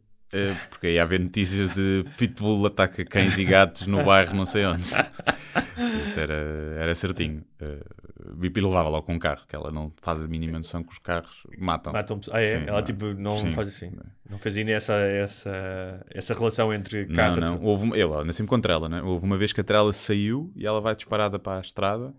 porque 0.70 0.88
aí 0.88 0.94
ia 0.94 1.04
haver 1.04 1.20
notícias 1.20 1.70
de 1.70 2.06
Pitbull 2.18 2.66
ataca 2.66 3.04
cães 3.04 3.38
e 3.38 3.44
gatos 3.44 3.86
no 3.88 4.04
bairro, 4.04 4.36
não 4.36 4.46
sei 4.46 4.66
onde. 4.66 4.84
Isso 4.84 6.20
era, 6.20 6.34
era 6.78 6.96
certinho. 6.96 7.44
Uh, 7.62 8.36
Bipi 8.36 8.62
levava 8.62 8.90
logo 8.90 9.06
com 9.06 9.14
um 9.14 9.20
carro, 9.20 9.42
que 9.48 9.56
ela 9.56 9.72
não 9.72 9.92
faz 10.02 10.22
a 10.22 10.28
mínima 10.28 10.58
noção 10.58 10.84
que 10.84 10.92
os 10.92 11.00
carros 11.00 11.44
matam. 11.58 11.92
Matam 11.92 12.20
ah, 12.32 12.42
é? 12.42 12.46
Sim, 12.46 12.64
ela 12.68 12.80
não. 12.80 12.84
tipo 12.84 13.06
não 13.14 13.38
Sim. 13.38 13.52
faz 13.52 13.68
assim. 13.70 13.92
Não 14.30 14.38
faz 14.38 14.58
ainda 14.58 14.72
essa, 14.72 14.94
essa, 14.94 16.06
essa 16.10 16.34
relação 16.34 16.74
entre 16.74 17.06
Não, 17.06 17.16
carro 17.16 17.42
não. 17.42 17.62
Houve 17.62 17.84
uma, 17.84 17.98
eu 17.98 18.14
anda 18.18 18.32
sempre 18.32 18.50
com 18.50 18.56
a 18.56 18.60
trela, 18.60 18.88
né? 18.88 19.02
Houve 19.02 19.26
uma 19.26 19.38
vez 19.38 19.52
que 19.52 19.62
a 19.62 19.64
trela 19.64 19.92
saiu 19.92 20.52
e 20.56 20.66
ela 20.66 20.80
vai 20.80 20.96
disparada 20.96 21.38
para 21.38 21.58
a 21.58 21.62
estrada 21.62 22.14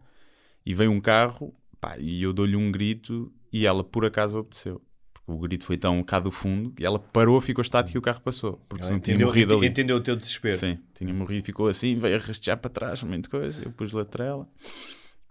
e 0.67 0.75
vem 0.75 0.89
um 0.89 1.01
carro 1.01 1.55
pá, 1.81 1.97
e 1.99 2.23
eu 2.23 2.33
dou-lhe 2.33 2.57
um 2.57 2.71
grito 2.71 3.33
e 3.53 3.67
ela 3.67 3.83
por 3.83 4.05
acaso 4.05 4.39
obedeceu. 4.39 4.81
Porque 5.25 5.39
o 5.39 5.39
grito 5.39 5.65
foi 5.65 5.77
tão 5.77 6.03
cá 6.03 6.19
do 6.19 6.31
fundo 6.33 6.71
que 6.73 6.85
ela 6.85 6.99
parou, 6.99 7.41
ficou 7.41 7.63
estática 7.63 7.97
e 7.97 7.99
o 7.99 8.03
carro 8.03 8.21
passou. 8.21 8.61
Porque 8.69 8.85
senão 8.85 8.99
tinha 9.01 9.15
entendeu, 9.15 9.29
morrido 9.29 9.57
ali. 9.57 9.67
entendeu 9.69 9.97
o 9.97 10.01
teu 10.01 10.17
desespero. 10.17 10.57
Sim, 10.57 10.79
tinha 10.95 11.15
morrido, 11.15 11.45
ficou 11.45 11.69
assim, 11.69 11.97
veio 11.97 12.17
a 12.17 12.19
rastejar 12.19 12.57
para 12.59 12.71
trás, 12.71 13.03
muita 13.03 13.29
coisa. 13.31 13.63
Eu 13.65 13.71
pus-lhe 13.71 14.01
a 14.01 14.05
trela 14.05 14.49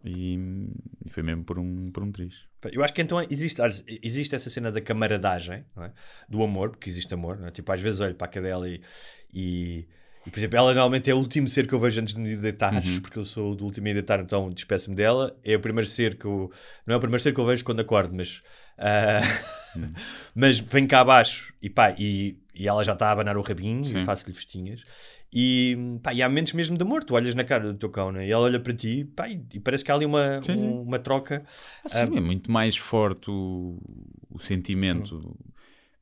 e, 0.03 0.39
e 1.05 1.09
foi 1.09 1.21
mesmo 1.23 1.43
por 1.43 1.59
um, 1.59 1.91
por 1.91 2.03
um 2.03 2.11
triz. 2.11 2.33
Eu 2.71 2.83
acho 2.83 2.93
que 2.93 3.01
então 3.01 3.19
existe, 3.29 3.59
existe 4.03 4.35
essa 4.35 4.49
cena 4.49 4.71
da 4.71 4.79
camaradagem, 4.79 5.65
é? 5.77 5.91
do 6.29 6.41
amor, 6.43 6.69
porque 6.69 6.89
existe 6.89 7.13
amor. 7.13 7.37
Não 7.37 7.47
é? 7.47 7.51
Tipo, 7.51 7.71
às 7.71 7.81
vezes 7.81 7.99
olho 7.99 8.15
para 8.15 8.27
a 8.27 8.29
cadela 8.29 8.69
e, 8.69 8.79
e, 9.33 9.87
e, 10.25 10.29
por 10.29 10.39
exemplo, 10.39 10.57
ela 10.57 10.67
normalmente 10.73 11.09
é 11.09 11.13
o 11.13 11.17
último 11.17 11.47
ser 11.47 11.67
que 11.67 11.73
eu 11.73 11.79
vejo 11.79 11.99
antes 11.99 12.13
de 12.13 12.19
me 12.19 12.35
deitar, 12.37 12.73
Uhum. 12.73 13.01
porque 13.01 13.17
eu 13.19 13.25
sou 13.25 13.55
do 13.55 13.65
último 13.65 13.89
a 13.89 13.93
deitar, 13.93 14.19
então 14.21 14.49
despeço-me 14.51 14.95
dela. 14.95 15.35
É 15.43 15.55
o 15.55 15.59
primeiro 15.59 15.87
ser 15.89 16.15
que 16.17 16.25
eu. 16.25 16.51
Não 16.85 16.93
é 16.93 16.97
o 16.97 16.99
primeiro 17.01 17.21
ser 17.21 17.33
que 17.33 17.39
eu 17.39 17.45
vejo 17.45 17.65
quando 17.65 17.79
acordo, 17.81 18.15
mas. 18.15 18.41
ah, 18.77 19.21
Mas 20.35 20.59
vem 20.59 20.85
cá 20.87 21.01
abaixo 21.01 21.53
e 21.61 21.69
pá, 21.69 21.95
e, 21.97 22.37
e 22.53 22.67
ela 22.67 22.83
já 22.83 22.93
está 22.93 23.07
a 23.09 23.11
abanar 23.11 23.37
o 23.37 23.41
rabinho 23.41 23.83
Sim. 23.85 24.01
e 24.01 24.05
faço-lhe 24.05 24.33
festinhas. 24.33 24.83
E, 25.33 25.77
pá, 26.03 26.13
e 26.13 26.21
há 26.21 26.27
momentos 26.27 26.51
mesmo 26.53 26.75
de 26.77 26.83
amor, 26.83 27.03
tu 27.05 27.13
olhas 27.15 27.33
na 27.33 27.43
cara 27.45 27.63
do 27.71 27.77
teu 27.77 27.89
cão 27.89 28.11
né? 28.11 28.27
e 28.27 28.31
ela 28.31 28.43
olha 28.43 28.59
para 28.59 28.73
ti 28.73 29.05
pá, 29.05 29.29
e, 29.29 29.41
e 29.53 29.59
parece 29.59 29.83
que 29.83 29.91
há 29.91 29.95
ali 29.95 30.05
uma, 30.05 30.41
Sim, 30.41 30.57
sim. 30.57 30.65
um- 30.67 30.81
uma 30.81 30.99
troca. 30.99 31.45
Ah, 31.85 31.89
sim, 31.89 32.17
é 32.17 32.19
muito 32.19 32.51
mais 32.51 32.75
forte 32.75 33.29
o, 33.31 33.79
o 34.29 34.39
sentimento. 34.39 35.15
Uhum. 35.15 35.35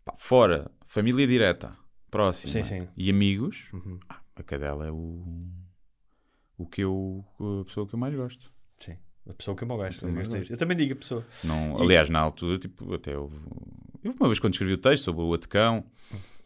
Pá, 0.03 0.13
fora, 0.17 0.71
família 0.85 1.27
direta, 1.27 1.75
próxima 2.09 2.63
sim. 2.65 2.87
e 2.97 3.09
amigos, 3.09 3.67
Uhum. 3.71 3.99
ah, 4.09 4.19
a 4.35 4.41
cadela 4.43 4.87
é 4.87 4.91
o, 4.91 5.45
o 6.57 6.65
que 6.65 6.81
eu, 6.81 7.23
a 7.61 7.65
pessoa 7.65 7.87
que 7.87 7.93
eu 7.93 7.99
mais 7.99 8.15
gosto. 8.15 8.51
A 9.29 9.33
pessoa 9.33 9.55
que 9.55 9.63
eu 9.63 9.67
mais 9.67 9.79
gosto. 9.79 10.07
Eu 10.07 10.11
mais 10.11 10.27
Eu, 10.33 10.43
eu 10.49 10.57
também 10.57 10.75
digo 10.75 10.93
a 10.93 10.95
pessoa. 10.95 11.25
Não, 11.43 11.79
aliás, 11.79 12.09
na 12.09 12.19
altura, 12.19 12.57
tipo, 12.57 12.93
até 12.93 13.17
houve, 13.17 13.37
houve 14.03 14.17
uma 14.19 14.27
vez 14.27 14.39
quando 14.39 14.53
escrevi 14.53 14.73
o 14.73 14.77
texto 14.77 15.03
sobre 15.05 15.21
o 15.21 15.33
Atacão, 15.33 15.85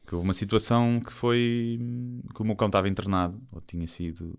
que 0.05 0.13
houve 0.13 0.27
uma 0.27 0.33
situação 0.33 0.99
que 0.99 1.11
foi 1.13 1.79
que 2.35 2.41
o 2.41 2.45
meu 2.45 2.55
cão 2.55 2.67
estava 2.67 2.89
internado, 2.89 3.41
ou 3.51 3.61
tinha 3.61 3.87
sido, 3.87 4.37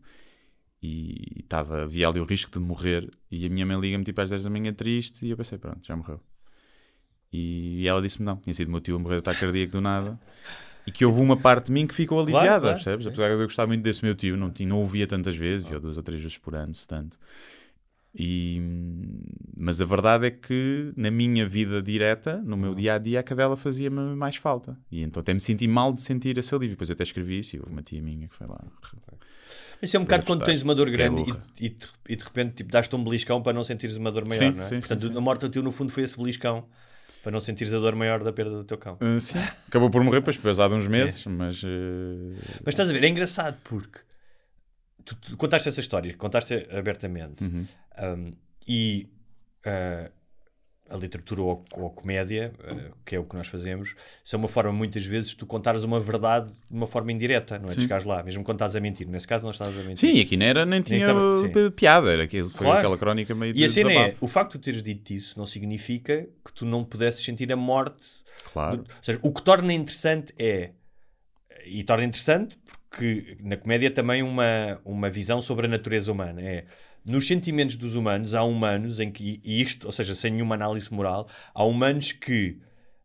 e 0.83 1.41
estava, 1.41 1.85
havia 1.85 2.07
ali 2.09 2.21
o 2.21 2.25
risco 2.25 2.51
de 2.53 2.59
morrer, 2.59 3.11
e 3.31 3.47
a 3.47 3.49
minha 3.49 3.65
mãe 3.65 3.81
liga-me 3.81 4.05
tipo 4.05 4.21
às 4.21 4.29
10 4.29 4.45
da 4.45 4.51
manhã 4.51 4.73
triste, 4.75 5.25
e 5.25 5.31
eu 5.31 5.37
pensei, 5.37 5.57
pronto, 5.57 5.85
já 5.87 5.97
morreu. 5.97 6.21
E 7.33 7.89
ela 7.89 8.01
disse-me 8.01 8.25
não, 8.25 8.37
tinha 8.37 8.55
sido 8.55 8.69
o 8.69 8.71
meu 8.71 8.81
tio 8.81 8.95
a 8.95 8.99
morrer 8.99 9.17
de 9.17 9.21
ataque 9.21 9.41
cardíaco 9.41 9.73
do 9.73 9.81
nada. 9.81 10.21
E 10.87 10.93
que 10.93 11.05
houve 11.05 11.21
uma 11.21 11.37
parte 11.37 11.67
de 11.67 11.73
mim 11.73 11.87
que 11.87 11.95
ficou 11.95 12.19
Claro, 12.19 12.37
aliviada, 12.37 12.61
claro. 12.61 12.77
percebes? 12.77 13.07
Apesar 13.07 13.29
de 13.29 13.33
eu 13.33 13.39
gostar 13.39 13.67
muito 13.67 13.83
desse 13.83 14.05
meu 14.05 14.15
tio, 14.15 14.37
não, 14.37 14.53
não 14.61 14.85
o 14.85 14.87
via 14.87 15.07
tantas 15.07 15.35
vezes, 15.35 15.67
via 15.67 15.81
duas 15.81 15.97
ou 15.97 16.03
três 16.03 16.21
vezes 16.21 16.37
por 16.37 16.55
ano, 16.55 16.75
se 16.75 16.87
tanto. 16.87 17.19
E, 18.17 18.63
mas 19.57 19.81
a 19.81 19.85
verdade 19.85 20.27
é 20.27 20.31
que 20.31 20.93
na 20.97 21.11
minha 21.11 21.47
vida 21.47 21.83
direta, 21.83 22.41
no 22.45 22.57
meu 22.57 22.75
dia 22.75 22.95
a 22.95 22.99
dia, 22.99 23.21
a 23.21 23.23
cadela 23.23 23.57
fazia-me 23.57 24.15
mais 24.15 24.37
falta. 24.37 24.79
E 24.91 25.03
então 25.03 25.21
até 25.21 25.35
me 25.35 25.41
senti 25.41 25.67
mal 25.67 25.93
de 25.93 26.01
sentir 26.01 26.39
esse 26.39 26.55
alívio. 26.55 26.71
Depois 26.77 26.89
eu 26.89 26.95
até 26.95 27.03
escrevi 27.03 27.41
isso 27.41 27.57
e 27.57 27.59
houve 27.59 27.73
uma 27.73 27.83
tia 27.83 28.01
minha 28.01 28.29
que 28.29 28.35
foi 28.35 28.47
lá. 28.47 28.61
Isso 29.83 29.97
é 29.97 30.01
um 30.01 30.05
bocado 30.05 30.25
quando 30.27 30.45
tens 30.45 30.63
uma 30.63 30.75
dor 30.75 30.89
é 30.89 30.93
grande 30.93 31.23
e, 31.59 31.67
e, 31.67 31.69
de, 31.71 31.89
e 32.09 32.17
de 32.17 32.25
repente 32.25 32.55
tipo, 32.55 32.71
dás-te 32.71 32.95
um 32.95 33.03
beliscão 33.03 33.43
para 33.43 33.53
não 33.53 33.65
sentires 33.65 33.97
uma 33.97 34.11
dor 34.13 34.27
maior, 34.29 34.53
Sim, 34.53 34.57
não 34.57 34.65
é? 34.65 34.69
sim, 34.69 34.79
Portanto, 34.79 35.07
sim, 35.09 35.17
a 35.17 35.21
morte 35.21 35.41
do 35.43 35.51
teu, 35.51 35.63
no 35.63 35.73
fundo, 35.73 35.93
foi 35.93 36.05
esse 36.05 36.17
beliscão 36.17 36.65
para 37.23 37.33
não 37.33 37.41
sentires 37.41 37.75
a 37.75 37.79
dor 37.79 37.95
maior 37.97 38.23
da 38.23 38.33
perda 38.33 38.53
do 38.53 38.65
teu 38.65 38.79
cão. 38.79 38.97
Ah, 39.01 39.19
sim, 39.19 39.39
acabou 39.67 39.91
por 39.91 40.03
morrer, 40.05 40.21
depois 40.21 40.37
passado 40.37 40.75
uns 40.75 40.87
meses, 40.89 41.25
mas. 41.27 41.63
eh, 41.65 42.39
Mas 42.65 42.75
estás 42.75 42.89
a 42.89 42.93
ver, 42.93 43.03
é 43.05 43.09
engraçado 43.09 43.57
porque 43.65 43.99
tu, 45.05 45.15
tu 45.17 45.37
contaste 45.37 45.69
essa 45.69 45.81
história, 45.81 46.15
contaste 46.15 46.67
abertamente 46.71 47.43
uhum. 47.45 47.67
um, 48.03 48.33
e 48.67 49.09
uh, 49.67 50.11
a 50.89 50.97
literatura 50.97 51.43
ou, 51.43 51.65
ou 51.73 51.87
a 51.87 51.91
comédia, 51.91 52.53
eh, 52.63 52.91
que 53.07 53.17
é 53.17 53.19
o 53.19 53.25
que 53.25 53.35
nós 53.35 53.47
fazemos, 53.47 53.95
são 54.23 54.39
uma 54.39 54.49
forma, 54.49 54.71
muitas 54.71 55.05
vezes, 55.05 55.31
de 55.31 55.37
tu 55.37 55.47
contares 55.47 55.83
uma 55.83 55.99
verdade 55.99 56.49
de 56.49 56.77
uma 56.77 56.87
forma 56.87 57.11
indireta, 57.11 57.59
não 57.59 57.69
é? 57.69 57.73
Sim. 57.73 57.81
chegares 57.81 58.05
lá, 58.05 58.23
mesmo 58.23 58.45
quando 58.45 58.57
estás 58.57 58.77
a 58.77 58.81
mentir. 58.81 59.09
Nesse 59.09 59.27
caso, 59.27 59.45
não 59.45 59.51
estás 59.51 59.77
a 59.79 59.83
mentir. 59.83 60.11
Sim, 60.11 60.21
aqui 60.21 60.37
não 60.37 60.45
era, 60.45 60.67
nem 60.67 60.83
tinha 60.83 61.07
sim. 61.41 61.49
p- 61.49 61.71
piada, 61.71 62.13
era 62.13 62.25
aquilo, 62.25 62.51
foi 62.51 62.67
Claro. 62.67 62.79
aquela 62.81 62.99
crónica 62.99 63.35
meio 63.35 63.57
E 63.57 63.65
a 63.65 63.69
cena 63.71 63.93
é, 63.93 64.15
o 64.21 64.29
facto 64.29 64.59
de 64.59 64.65
teres 64.65 64.83
dito 64.83 65.11
isso 65.13 65.39
não 65.39 65.47
significa 65.47 66.29
que 66.45 66.53
tu 66.53 66.67
não 66.67 66.85
pudesses 66.85 67.25
sentir 67.25 67.51
a 67.51 67.57
morte. 67.57 68.05
Claro. 68.53 68.81
Ou 68.81 68.87
seja, 69.01 69.19
o 69.23 69.33
que 69.33 69.43
torna 69.43 69.73
interessante 69.73 70.35
é, 70.39 70.73
e 71.65 71.83
torna 71.83 72.05
interessante 72.05 72.59
porque 72.67 72.84
na 73.41 73.57
comédia 73.57 73.91
também 73.91 74.23
uma, 74.23 74.81
uma 74.85 75.11
visão 75.11 75.41
sobre 75.41 75.67
a 75.67 75.69
natureza 75.69 76.13
humana. 76.13 76.41
É, 76.43 76.65
nos 77.05 77.27
sentimentos 77.27 77.77
dos 77.77 77.95
humanos, 77.95 78.35
há 78.35 78.43
humanos 78.43 78.99
em 78.99 79.11
que, 79.11 79.41
isto, 79.45 79.87
ou 79.87 79.93
seja, 79.93 80.15
sem 80.15 80.31
nenhuma 80.31 80.55
análise 80.55 80.93
moral, 80.93 81.29
há 81.55 81.65
humanos 81.65 82.13
que, 82.13 82.59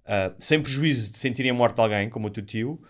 ah, 0.05 0.33
sem 0.37 0.61
prejuízo 0.61 1.11
de 1.11 1.17
sentirem 1.17 1.51
a 1.51 1.53
morte 1.53 1.75
de 1.75 1.81
alguém, 1.81 2.09
como 2.09 2.27
o 2.27 2.29
teu 2.29 2.43
tio, 2.43 2.81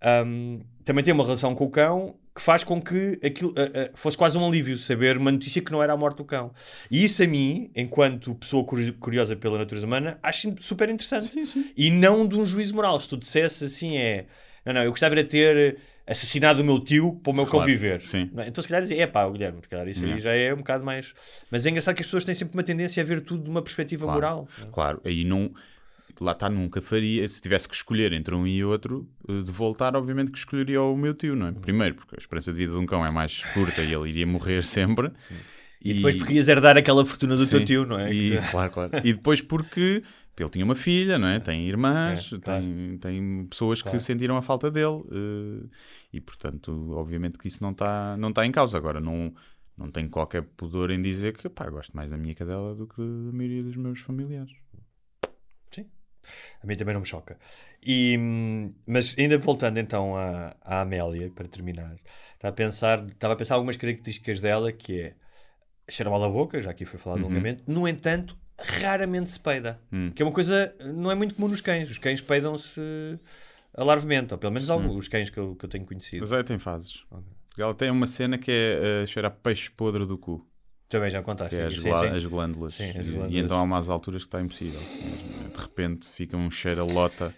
ahm, 0.00 0.60
também 0.84 1.04
têm 1.04 1.12
uma 1.12 1.24
relação 1.24 1.54
com 1.54 1.64
o 1.64 1.70
cão 1.70 2.16
que 2.34 2.42
faz 2.42 2.64
com 2.64 2.80
que 2.80 3.20
aquilo 3.22 3.52
ah, 3.56 3.62
ah, 3.62 3.90
fosse 3.94 4.16
quase 4.16 4.36
um 4.38 4.46
alívio 4.46 4.76
saber 4.78 5.16
uma 5.18 5.30
notícia 5.30 5.62
que 5.62 5.70
não 5.70 5.82
era 5.82 5.92
a 5.92 5.96
morte 5.96 6.16
do 6.16 6.24
cão. 6.24 6.52
E 6.90 7.04
isso 7.04 7.22
a 7.22 7.26
mim, 7.26 7.70
enquanto 7.76 8.34
pessoa 8.34 8.64
curi- 8.64 8.92
curiosa 8.92 9.36
pela 9.36 9.58
natureza 9.58 9.86
humana, 9.86 10.18
acho 10.22 10.54
super 10.60 10.88
interessante. 10.88 11.30
E 11.76 11.90
não 11.90 12.26
de 12.26 12.36
um 12.36 12.46
juízo 12.46 12.74
moral. 12.74 12.98
Se 12.98 13.08
tu 13.08 13.16
dissesse 13.16 13.66
assim 13.66 13.98
é... 13.98 14.26
Não, 14.64 14.72
não, 14.72 14.82
eu 14.82 14.90
gostava 14.90 15.14
de 15.14 15.24
ter 15.24 15.76
assassinado 16.06 16.62
o 16.62 16.64
meu 16.64 16.80
tio 16.80 17.20
para 17.22 17.30
o 17.30 17.34
meu 17.34 17.46
Claro, 17.46 17.66
viver. 17.66 18.00
sim. 18.02 18.30
É? 18.36 18.48
Então 18.48 18.62
se 18.62 18.68
calhar 18.68 18.82
dizia, 18.82 19.02
é 19.02 19.06
pá, 19.06 19.28
Guilherme, 19.28 19.58
se 19.62 19.68
calhar 19.68 19.86
isso 19.88 20.04
aí 20.04 20.18
já 20.18 20.32
é 20.34 20.52
um 20.54 20.58
bocado 20.58 20.84
mais... 20.84 21.12
Mas 21.50 21.66
é 21.66 21.70
engraçado 21.70 21.94
que 21.94 22.00
as 22.00 22.06
pessoas 22.06 22.24
têm 22.24 22.34
sempre 22.34 22.54
uma 22.56 22.62
tendência 22.62 23.02
a 23.02 23.06
ver 23.06 23.20
tudo 23.20 23.44
de 23.44 23.50
uma 23.50 23.60
perspectiva 23.62 24.04
Claro. 24.04 24.16
moral. 24.20 24.48
Claro, 24.72 25.00
aí 25.04 25.24
não. 25.24 25.50
Lá 26.20 26.30
está, 26.32 26.48
nunca 26.48 26.80
faria. 26.80 27.28
Se 27.28 27.40
tivesse 27.40 27.68
que 27.68 27.74
escolher 27.74 28.12
entre 28.12 28.34
um 28.34 28.46
e 28.46 28.64
outro, 28.64 29.08
eh, 29.28 29.42
de 29.42 29.50
voltar, 29.50 29.96
obviamente 29.96 30.30
que 30.30 30.38
escolheria 30.38 30.80
o 30.80 30.96
meu 30.96 31.12
tio, 31.12 31.34
não 31.34 31.48
é? 31.48 31.52
Primeiro, 31.52 31.96
porque 31.96 32.14
a 32.14 32.18
esperança 32.18 32.52
de 32.52 32.58
vida 32.58 32.72
de 32.72 32.78
um 32.78 32.86
cão 32.86 33.04
é 33.04 33.10
mais 33.10 33.42
curta 33.52 33.82
e 33.82 33.92
ele 33.92 34.08
iria 34.10 34.26
morrer 34.26 34.62
sempre. 34.64 35.10
E 35.82 35.94
depois 35.94 36.14
porque 36.14 36.32
ias 36.34 36.46
herdar 36.48 36.76
aquela 36.76 37.04
fortuna 37.04 37.36
do 37.36 37.46
teu 37.46 37.58
Sim. 37.58 37.64
tio, 37.64 37.84
não 37.84 37.98
é? 37.98 38.12
E, 38.14 38.38
claro, 38.50 38.70
claro. 38.70 38.90
E 39.02 39.12
depois 39.12 39.40
porque 39.40 40.02
ele 40.42 40.50
tinha 40.50 40.64
uma 40.64 40.74
filha, 40.74 41.18
não 41.18 41.28
é? 41.28 41.38
Tem 41.40 41.66
irmãs, 41.68 42.32
É, 42.32 42.38
claro. 42.40 42.62
tem, 42.62 42.98
tem 42.98 43.46
pessoas 43.46 43.80
Claro. 43.82 43.96
que 43.98 44.02
sentiram 44.04 44.36
a 44.36 44.42
falta 44.42 44.70
dele. 44.70 45.02
eh, 45.12 45.68
e, 46.12 46.20
portanto, 46.20 46.92
obviamente 46.92 47.38
que 47.38 47.48
isso 47.48 47.62
não 47.62 47.70
está 47.72 48.16
não 48.16 48.32
tá 48.32 48.44
em 48.46 48.50
causa. 48.52 48.76
Agora, 48.76 49.00
não, 49.00 49.32
não 49.76 49.90
tenho 49.90 50.08
qualquer 50.10 50.42
pudor 50.42 50.90
em 50.90 51.00
dizer 51.00 51.36
que, 51.36 51.48
pá, 51.48 51.68
gosto 51.70 51.94
mais 51.96 52.10
da 52.10 52.16
minha 52.16 52.34
cadela 52.34 52.74
do 52.74 52.86
que 52.86 52.96
da 53.00 53.32
maioria 53.32 53.62
dos 53.62 53.76
meus 53.76 54.00
familiares. 54.00 54.52
A 56.62 56.66
mim 56.66 56.74
também 56.74 56.94
não 56.94 57.02
me 57.02 57.06
choca. 57.06 57.38
E, 57.82 58.16
hum, 58.18 58.72
mas 58.86 59.14
ainda 59.18 59.36
voltando 59.36 59.78
então 59.78 60.16
à, 60.16 60.56
à 60.62 60.80
Amélia, 60.80 61.30
para 61.30 61.46
terminar, 61.46 61.96
estava 62.32 62.50
a, 62.50 62.56
pensar, 62.56 63.06
estava 63.06 63.34
a 63.34 63.36
pensar 63.36 63.56
algumas 63.56 63.76
características 63.76 64.40
dela 64.40 64.72
que 64.72 65.00
é 65.00 65.14
cheira 65.86 66.08
mal 66.10 66.24
a 66.24 66.28
boca, 66.30 66.62
já 66.62 66.70
aqui 66.70 66.86
foi 66.86 66.98
falado 66.98 67.18
Uhum. 67.18 67.24
longamente, 67.24 67.62
no 67.66 67.86
entanto, 67.86 68.38
raramente 68.58 69.30
se 69.30 69.40
peida. 69.40 69.80
Hum. 69.92 70.10
Que 70.14 70.22
é 70.22 70.26
uma 70.26 70.32
coisa, 70.32 70.74
não 70.84 71.10
é 71.10 71.14
muito 71.14 71.34
comum 71.34 71.48
nos 71.48 71.60
cães. 71.60 71.90
Os 71.90 71.98
cães 71.98 72.20
peidam-se 72.20 72.80
alarvemente, 73.76 74.32
ou 74.32 74.38
pelo 74.38 74.52
menos 74.52 74.70
alguns, 74.70 74.96
os 74.96 75.08
cães 75.08 75.30
que 75.30 75.38
eu, 75.38 75.54
que 75.56 75.64
eu 75.64 75.68
tenho 75.68 75.84
conhecido. 75.84 76.20
Mas 76.20 76.32
aí 76.32 76.44
tem 76.44 76.58
fases. 76.58 77.04
Ela 77.58 77.74
tem 77.74 77.90
uma 77.90 78.06
cena 78.06 78.36
que 78.38 78.50
é 78.50 79.04
uh, 79.04 79.06
cheirar 79.06 79.30
peixe 79.30 79.70
podre 79.70 80.06
do 80.06 80.18
cu. 80.18 80.46
Também 80.88 81.10
já 81.10 81.22
contaste. 81.22 81.56
Que 81.56 81.62
é 81.62 81.66
as, 81.66 81.74
sim, 81.74 81.82
sim. 81.82 81.88
as 81.90 82.24
glândulas. 82.26 82.74
Sim, 82.74 82.90
as 82.90 83.06
E- 83.06 83.10
glândulas. 83.10 83.32
E 83.32 83.38
então 83.38 83.56
há 83.58 83.62
umas 83.62 83.88
alturas 83.88 84.22
que 84.22 84.28
está 84.28 84.40
impossível. 84.40 84.80
De 85.50 85.60
repente 85.60 86.08
fica 86.10 86.36
um 86.36 86.50
cheiro 86.50 86.82
a 86.82 86.84
lota, 86.84 87.34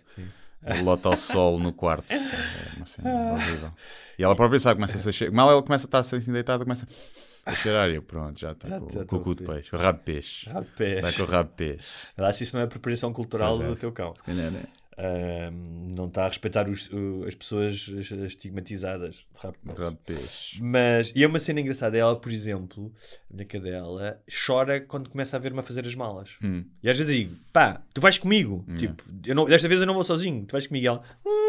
a 0.62 0.74
lota 0.80 1.08
ao 1.08 1.16
sol 1.16 1.58
no 1.58 1.72
quarto. 1.72 2.12
É 2.12 2.76
uma 2.76 2.86
cena 2.86 3.32
horrível. 3.32 3.72
E 4.18 4.24
ela 4.24 4.34
própria 4.34 4.58
sabe, 4.58 4.76
começa 4.76 4.96
a 4.96 5.12
ser 5.12 5.30
Mal 5.30 5.50
ela 5.50 5.62
começa 5.62 5.86
a 5.86 5.88
estar 5.88 5.98
assim 5.98 6.32
deitada, 6.32 6.64
começa 6.64 6.86
a 6.86 7.25
cheirar 7.54 7.88
eu, 7.90 8.02
pronto, 8.02 8.38
já 8.40 8.52
está 8.52 8.68
Já- 8.68 8.80
com, 8.80 8.90
já 8.90 9.04
com 9.04 9.16
o 9.16 9.20
cu 9.20 9.34
de 9.34 9.44
peixe. 9.44 9.74
O 9.74 9.78
rabo 9.78 9.98
de 9.98 10.04
peixe. 10.04 10.50
Rabo 10.50 10.66
de 10.66 10.72
peixe. 10.76 11.06
Está 11.06 11.12
com 11.12 11.22
o 11.22 11.32
rabo 11.34 11.48
de 11.50 11.54
peixe. 11.56 11.88
Lá 12.18 12.32
se 12.32 12.42
isso 12.44 12.54
não 12.56 12.60
é 12.62 12.64
apropriação 12.64 13.12
cultural 13.12 13.62
é, 13.62 13.66
do 13.66 13.76
teu 13.76 13.92
cão. 13.92 14.14
se 14.16 14.22
calhar 14.22 14.52
é. 14.54 14.86
Ahm, 14.98 15.88
não 15.94 16.06
está 16.06 16.24
a 16.24 16.28
respeitar 16.28 16.66
os- 16.70 16.88
as 17.28 17.34
pessoas 17.34 17.72
as- 17.98 18.12
as 18.12 18.18
estigmatizadas. 18.32 19.26
Rabo 19.34 19.56
de 19.90 19.96
peixe. 20.14 20.58
Mas, 20.62 21.12
e 21.14 21.22
é 21.22 21.26
uma 21.26 21.38
cena 21.38 21.60
engraçada, 21.60 21.98
ela, 21.98 22.16
por 22.18 22.32
exemplo, 22.32 22.90
a 23.30 23.34
minha 23.34 23.44
cadela, 23.46 24.18
chora 24.46 24.80
quando 24.80 25.10
começa 25.10 25.36
a 25.36 25.38
ver-me 25.38 25.60
a 25.60 25.62
fazer 25.62 25.86
as 25.86 25.94
malas. 25.94 26.36
Hum. 26.42 26.64
E 26.82 26.88
às 26.88 26.96
vezes 26.96 27.14
digo, 27.14 27.36
pá, 27.52 27.82
tu 27.92 28.00
vais 28.00 28.16
comigo. 28.16 28.64
Tipo, 28.78 29.02
eu 29.26 29.34
não, 29.34 29.44
desta 29.44 29.68
vez 29.68 29.80
eu 29.82 29.86
não 29.86 29.92
vou 29.92 30.02
sozinho, 30.04 30.46
tu 30.46 30.52
vais 30.52 30.66
comigo. 30.66 30.84
E 30.84 30.88
ela, 30.88 31.02
"Hum." 31.26 31.45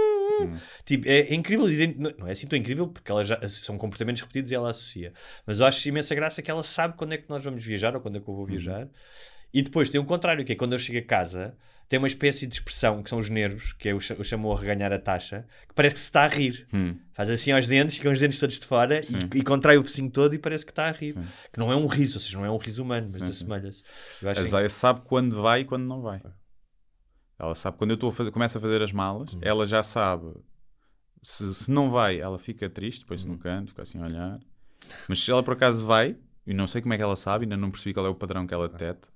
Tipo, 0.86 1.08
é, 1.08 1.20
é 1.20 1.34
incrível, 1.34 1.68
não 1.98 2.12
não 2.20 2.28
é 2.28 2.32
assim 2.32 2.48
tão 2.48 2.58
incrível, 2.58 2.88
porque 2.88 3.12
ela 3.12 3.24
já, 3.24 3.40
são 3.48 3.78
comportamentos 3.78 4.22
repetidos 4.22 4.52
e 4.52 4.56
ela 4.56 4.70
associa. 4.72 5.14
Mas 5.46 5.60
eu 5.60 5.66
acho 5.66 5.88
imensa 5.88 6.14
graça 6.16 6.42
que 6.42 6.50
ela 6.52 6.64
sabe 6.64 6.96
quando 6.98 7.14
é 7.14 7.18
que 7.18 7.30
nós 7.30 7.44
vamos 7.44 7.64
viajar 7.64 7.96
ou 7.96 8.02
quando 8.02 8.18
é 8.18 8.22
que 8.22 8.28
eu 8.30 8.36
vou 8.36 8.46
viajar. 8.46 8.88
E 9.54 9.62
depois 9.62 9.90
tem 9.90 10.00
o 10.00 10.06
contrário, 10.06 10.44
que 10.44 10.52
é 10.52 10.56
quando 10.56 10.74
eu 10.74 10.80
chego 10.80 11.00
a 11.00 11.02
casa, 11.02 11.56
tem 11.88 11.98
uma 11.98 12.08
espécie 12.08 12.46
de 12.46 12.54
expressão 12.56 13.02
que 13.02 13.10
são 13.10 13.18
os 13.18 13.30
nervos, 13.30 13.72
que 13.72 13.88
é 13.88 13.94
o, 13.96 14.00
cha- 14.00 14.16
o 14.20 14.24
chamou 14.24 14.54
a 14.54 14.60
reganhar 14.60 14.92
a 14.92 15.00
taxa, 15.00 15.46
que 15.70 15.74
parece 15.74 15.96
que 15.96 16.00
se 16.02 16.06
está 16.08 16.24
a 16.26 16.28
rir. 16.28 16.68
Hum. 16.74 16.98
Faz 17.14 17.30
assim 17.32 17.54
aos 17.54 17.66
dentes, 17.66 17.96
ficam 17.96 18.12
os 18.12 18.20
dentes 18.20 18.38
todos 18.40 18.60
de 18.60 18.66
fora 18.66 19.00
e, 19.00 19.38
e 19.40 19.42
contrai 19.42 19.78
o 19.78 19.84
focinho 19.86 20.12
todo 20.12 20.36
e 20.36 20.38
parece 20.38 20.66
que 20.66 20.72
está 20.72 20.88
a 20.90 20.92
rir. 20.92 21.16
Que 21.52 21.58
não 21.58 21.72
é 21.72 21.76
um 21.78 21.88
riso, 21.88 22.18
ou 22.18 22.20
seja, 22.20 22.38
não 22.38 22.46
é 22.46 22.52
um 22.52 22.58
riso 22.58 22.84
humano, 22.84 23.08
mas 23.10 23.16
Sim, 23.16 23.26
sim. 23.26 23.32
assemelha-se. 23.32 23.82
Eu 24.22 24.30
A 24.30 24.36
que- 24.36 24.44
Zaya 24.44 24.70
sabe 24.70 25.02
quando 25.06 25.42
vai 25.42 25.62
e 25.62 25.66
quando 25.66 25.86
não 25.86 26.02
vai. 26.02 26.22
Ela 27.40 27.54
sabe 27.56 27.78
quando 27.78 27.92
eu 27.92 27.96
estou 27.96 28.10
a 28.10 28.14
fazer, 28.14 28.32
começo 28.32 28.58
a 28.58 28.62
fazer 28.62 28.82
as 28.82 28.92
malas, 28.92 29.34
Uhum. 29.34 29.40
ela 29.42 29.66
já 29.68 29.84
sabe. 29.84 30.34
Se, 31.22 31.54
se 31.54 31.72
não 31.72 31.90
vai, 31.90 32.20
ela 32.20 32.38
fica 32.40 32.70
triste, 32.70 33.02
depois 33.02 33.24
Uhum. 33.24 33.32
num 33.32 33.38
canto, 33.38 33.70
fica 33.70 33.82
assim 33.82 34.00
a 34.00 34.06
olhar. 34.06 34.40
Mas 35.08 35.22
se 35.24 35.30
ela 35.32 35.44
por 35.44 35.54
acaso 35.54 35.86
vai, 35.86 36.16
e 36.46 36.54
não 36.54 36.68
sei 36.68 36.82
como 36.82 36.94
é 36.94 36.98
que 36.98 37.04
ela 37.04 37.16
sabe, 37.16 37.46
ainda 37.46 37.58
não 37.58 37.70
percebi 37.72 37.94
qual 37.94 38.06
é 38.06 38.10
o 38.10 38.16
padrão 38.16 38.48
que 38.48 38.54
ela 38.54 38.68
detecta. 38.70 39.08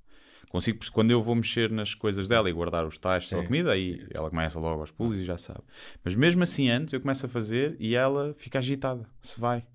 Consigo, 0.50 0.80
quando 0.92 1.12
eu 1.12 1.24
vou 1.24 1.34
mexer 1.34 1.72
nas 1.72 1.94
coisas 1.96 2.28
dela 2.28 2.50
e 2.50 2.54
guardar 2.54 2.86
os 2.86 2.98
tachos 2.98 3.32
ou 3.32 3.40
a 3.40 3.44
comida, 3.46 3.72
aí 3.72 4.06
ela 4.14 4.30
começa 4.30 4.60
logo 4.60 4.82
aos 4.82 4.92
pulos 4.92 5.18
e 5.18 5.24
já 5.24 5.38
sabe. 5.38 5.62
Mas 6.04 6.14
mesmo 6.14 6.44
assim, 6.44 6.70
antes 6.70 6.94
eu 6.94 7.00
começo 7.00 7.26
a 7.26 7.30
fazer 7.30 7.78
e 7.80 7.96
ela 7.96 8.34
fica 8.38 8.60
agitada, 8.60 9.08
se 9.22 9.40
vai. 9.40 9.66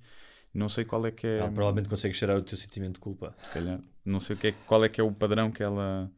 Não 0.52 0.68
sei 0.68 0.84
qual 0.84 1.06
é 1.06 1.10
que 1.10 1.26
é. 1.26 1.38
Ela 1.38 1.50
provavelmente 1.50 1.88
consegue 1.88 2.12
cheirar 2.12 2.36
o 2.36 2.42
teu 2.42 2.58
sentimento 2.58 2.94
de 2.94 3.00
culpa. 3.00 3.34
se 3.42 3.50
calhar. 3.52 3.80
Não 4.04 4.20
sei 4.20 4.36
o 4.36 4.38
que 4.38 4.48
é, 4.48 4.54
qual 4.66 4.84
é 4.84 4.88
que 4.90 5.00
é 5.00 5.04
o 5.04 5.10
padrão 5.10 5.50
que 5.50 5.62
ela 5.62 6.10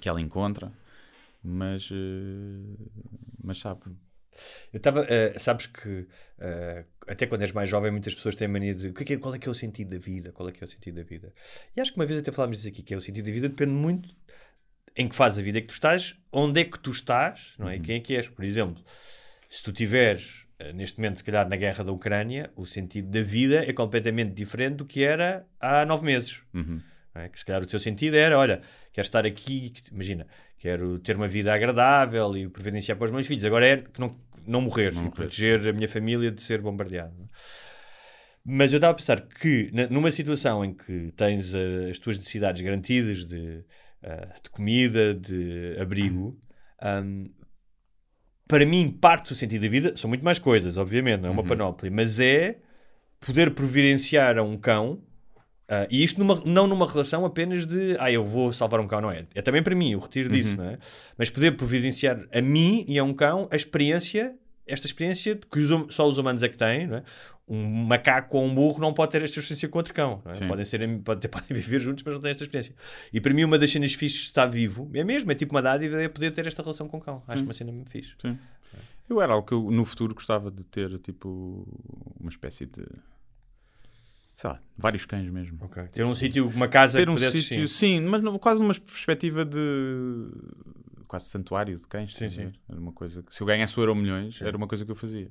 que 0.00 0.08
ela 0.08 0.20
encontra, 0.20 0.72
mas 1.42 1.88
eh, 1.90 2.76
mas 3.42 3.58
sabe. 3.58 3.82
Eu 4.72 4.78
estava, 4.78 5.04
eh, 5.08 5.38
sabes 5.38 5.66
que 5.66 6.06
eh, 6.38 6.84
até 7.08 7.26
quando 7.26 7.42
és 7.42 7.52
mais 7.52 7.68
jovem, 7.68 7.90
muitas 7.90 8.14
pessoas 8.14 8.34
têm 8.34 8.46
a 8.46 8.50
mania 8.50 8.74
de 8.74 8.92
que 8.92 9.02
é 9.02 9.06
que 9.06 9.12
é- 9.14 9.16
qual 9.18 9.34
é 9.34 9.38
que 9.38 9.48
é 9.48 9.50
o 9.50 9.54
sentido 9.54 9.90
da 9.90 9.98
vida? 9.98 10.32
Qual 10.32 10.48
é 10.48 10.52
que 10.52 10.62
é 10.62 10.66
o 10.66 10.70
sentido 10.70 10.94
da 10.96 11.02
vida? 11.02 11.32
E 11.76 11.80
acho 11.80 11.92
que 11.92 11.98
uma 11.98 12.06
vez 12.06 12.18
até 12.20 12.30
falámos 12.32 12.56
disso 12.56 12.68
aqui, 12.68 12.82
que 12.82 12.94
é 12.94 12.96
o 12.96 13.00
sentido 13.00 13.26
da 13.26 13.32
vida 13.32 13.48
depende 13.48 13.72
muito 13.72 14.14
em 14.96 15.08
que 15.08 15.14
fase 15.14 15.36
da 15.36 15.42
vida 15.42 15.58
é 15.58 15.60
que 15.60 15.68
tu 15.68 15.72
estás, 15.74 16.16
onde 16.32 16.60
é 16.60 16.64
que 16.64 16.78
tu 16.78 16.90
estás, 16.90 17.54
não 17.58 17.68
é? 17.68 17.76
E 17.76 17.80
quem 17.80 17.96
é 17.96 18.00
que 18.00 18.16
és? 18.16 18.28
Por 18.28 18.44
exemplo, 18.44 18.82
se 19.48 19.62
tu 19.62 19.72
tiveres 19.72 20.46
neste 20.74 20.98
momento, 20.98 21.18
se 21.18 21.24
calhar, 21.24 21.48
na 21.48 21.56
guerra 21.56 21.82
da 21.84 21.92
Ucrânia, 21.92 22.50
o 22.56 22.66
sentido 22.66 23.08
da 23.08 23.22
vida 23.22 23.64
é 23.64 23.72
completamente 23.72 24.32
diferente 24.34 24.76
do 24.76 24.84
que 24.84 25.02
era 25.02 25.46
há 25.60 25.86
nove 25.86 26.04
meses. 26.04 26.40
Uhum. 26.52 26.80
É? 27.14 27.28
Que 27.28 27.38
se 27.38 27.44
calhar 27.44 27.62
o 27.62 27.66
teu 27.66 27.78
sentido 27.80 28.16
era, 28.16 28.38
olha, 28.38 28.60
quero 28.92 29.06
estar 29.06 29.24
aqui, 29.26 29.72
imagina, 29.90 30.26
quero 30.58 30.98
ter 30.98 31.16
uma 31.16 31.28
vida 31.28 31.52
agradável 31.52 32.36
e 32.36 32.48
providenciar 32.48 32.96
para 32.96 33.06
os 33.06 33.10
meus 33.12 33.26
filhos. 33.26 33.44
Agora 33.44 33.66
é 33.66 33.76
que 33.78 33.98
não, 34.00 34.10
não 34.46 34.60
morrer 34.62 34.92
Não 34.92 35.00
e 35.00 35.04
morrer. 35.04 35.14
proteger 35.14 35.68
a 35.68 35.72
minha 35.72 35.88
família 35.88 36.30
de 36.30 36.42
ser 36.42 36.60
bombardeado. 36.60 37.14
é? 37.22 37.26
Mas 38.44 38.72
eu 38.72 38.78
estava 38.78 38.92
a 38.92 38.96
pensar 38.96 39.20
que 39.20 39.70
numa 39.90 40.10
situação 40.10 40.64
em 40.64 40.72
que 40.72 41.12
tens 41.16 41.52
eh, 41.52 41.90
as 41.90 41.98
tuas 41.98 42.16
necessidades 42.16 42.62
garantidas 42.62 43.24
de, 43.24 43.62
eh, 44.02 44.28
de 44.42 44.50
comida, 44.50 45.14
de 45.14 45.76
abrigo, 45.78 46.38
ahm, 46.80 47.26
para 48.48 48.64
mim, 48.66 48.90
parte 48.90 49.28
do 49.28 49.34
sentido 49.34 49.62
da 49.62 49.68
vida 49.68 49.96
são 49.96 50.08
muito 50.08 50.24
mais 50.24 50.38
coisas, 50.38 50.76
obviamente, 50.76 51.20
não 51.20 51.28
é 51.28 51.32
uma 51.32 51.44
panóplia, 51.44 51.90
mas 51.90 52.18
é 52.18 52.58
poder 53.20 53.52
providenciar 53.54 54.38
a 54.38 54.42
um 54.42 54.56
cão 54.56 55.02
ah, 55.70 55.86
e 55.90 56.02
isto 56.04 56.18
numa- 56.18 56.42
não 56.44 56.66
numa 56.66 56.86
relação 56.90 57.24
apenas 57.24 57.64
de 57.64 57.96
ah, 57.98 58.10
eu 58.12 58.24
vou 58.26 58.52
salvar 58.52 58.80
um 58.80 58.86
cão, 58.88 59.00
não 59.00 59.10
é? 59.10 59.24
É 59.34 59.40
também 59.40 59.62
para 59.62 59.74
mim, 59.74 59.92
eu 59.92 59.98
retiro 60.00 60.28
disso, 60.28 60.56
não 60.56 60.64
é? 60.64 60.78
Mas 61.16 61.30
poder 61.30 61.56
providenciar 61.56 62.20
a 62.32 62.42
mim 62.42 62.84
e 62.88 62.98
a 62.98 63.04
um 63.04 63.14
cão 63.14 63.48
a 63.50 63.56
experiência, 63.56 64.34
esta 64.66 64.86
experiência 64.86 65.38
que 65.50 65.60
os 65.60 65.70
hum- 65.70 65.86
só 65.88 66.08
os 66.08 66.18
humanos 66.18 66.42
é 66.42 66.48
que 66.48 66.56
têm, 66.58 66.86
não 66.86 66.96
é? 66.98 67.02
Um 67.52 67.66
macaco 67.66 68.38
ou 68.38 68.44
um 68.44 68.54
burro 68.54 68.80
não 68.80 68.92
pode 68.94 69.10
ter 69.10 69.24
esta 69.24 69.40
experiência 69.40 69.68
com 69.68 69.78
outro 69.78 69.92
cão. 69.92 70.22
não 70.24 70.30
é? 70.30 70.34
Sim. 70.34 70.46
Podem, 70.46 70.64
ser, 70.64 70.82
am- 70.84 71.00
pode 71.00 71.20
ter- 71.20 71.26
podem 71.48 71.48
viver 71.50 71.80
juntos, 71.80 72.04
mas 72.04 72.14
não 72.14 72.20
têm 72.20 72.30
esta 72.30 72.44
experiência. 72.44 72.74
E 73.12 73.20
para 73.20 73.34
mim, 73.34 73.42
uma 73.42 73.58
das 73.58 73.70
cenas 73.72 73.92
fixes 73.94 74.20
de 74.20 74.26
estar 74.26 74.46
vivo 74.46 74.88
é 74.94 75.02
mesmo, 75.02 75.32
é 75.32 75.34
tipo 75.34 75.52
uma 75.54 75.60
dádiva, 75.62 76.00
é 76.00 76.08
poder 76.08 76.30
ter 76.32 76.46
esta 76.46 76.62
relação 76.62 76.86
com 76.88 76.98
o 76.98 77.00
cão. 77.00 77.22
Acho 77.26 77.42
uma 77.42 77.52
cena 77.54 77.72
muito 77.72 77.90
fixe. 77.90 78.14
Sim. 78.22 78.38
Eu 79.08 79.20
era 79.20 79.32
algo 79.32 79.44
que 79.44 79.52
eu 79.52 79.68
no 79.72 79.84
futuro 79.84 80.14
gostava 80.14 80.48
de 80.52 80.62
ter, 80.62 80.96
tipo, 81.00 81.66
uma 82.20 82.30
espécie 82.30 82.66
de 82.66 82.84
sei 84.34 84.50
lá, 84.50 84.60
vários 84.76 85.04
cães 85.04 85.30
mesmo. 85.30 85.58
Ok. 85.62 85.82
Ter 85.92 86.04
um 86.04 86.14
sítio, 86.14 86.48
uma 86.48 86.68
casa 86.68 86.98
Ter 86.98 87.08
um 87.08 87.16
sítio, 87.18 87.68
sim. 87.68 88.00
mas 88.00 88.22
não- 88.22 88.38
quase 88.38 88.60
numa 88.62 88.74
perspectiva 88.74 89.44
de 89.44 90.30
quase 91.06 91.26
santuário 91.26 91.76
de 91.76 91.86
cães. 91.88 92.14
Sim, 92.14 92.28
sim. 92.28 92.52
Era 92.68 92.78
uma 92.80 92.92
coisa 92.92 93.22
que, 93.22 93.34
se 93.34 93.40
eu 93.42 93.46
ganhasse 93.46 93.78
o 93.78 93.82
euro 93.82 93.94
milhões, 93.94 94.40
era 94.40 94.56
uma 94.56 94.66
coisa 94.66 94.84
que 94.84 94.90
eu 94.90 94.96
fazia. 94.96 95.28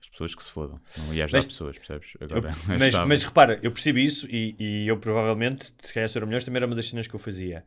As 0.00 0.08
pessoas 0.08 0.34
que 0.34 0.42
se 0.42 0.50
fodam. 0.50 0.80
Não 0.98 1.14
ia 1.14 1.24
ajudar 1.24 1.38
Mas- 1.38 1.46
pessoas, 1.46 1.76
percebes? 1.78 2.14
Eu- 2.20 2.36
Agora, 2.36 2.54
mas, 2.66 2.82
estava- 2.88 3.06
mas 3.06 3.22
repara, 3.24 3.58
eu 3.62 3.70
percebi 3.70 4.04
isso 4.04 4.26
e, 4.28 4.56
e 4.58 4.88
eu 4.88 4.96
provavelmente, 4.98 5.72
se 5.82 5.92
calhar 5.94 6.08
se 6.08 6.16
euro 6.18 6.26
milhões, 6.26 6.44
também 6.44 6.58
era 6.58 6.66
uma 6.66 6.74
das 6.74 6.88
cenas 6.88 7.06
que 7.06 7.14
eu 7.14 7.20
fazia. 7.20 7.64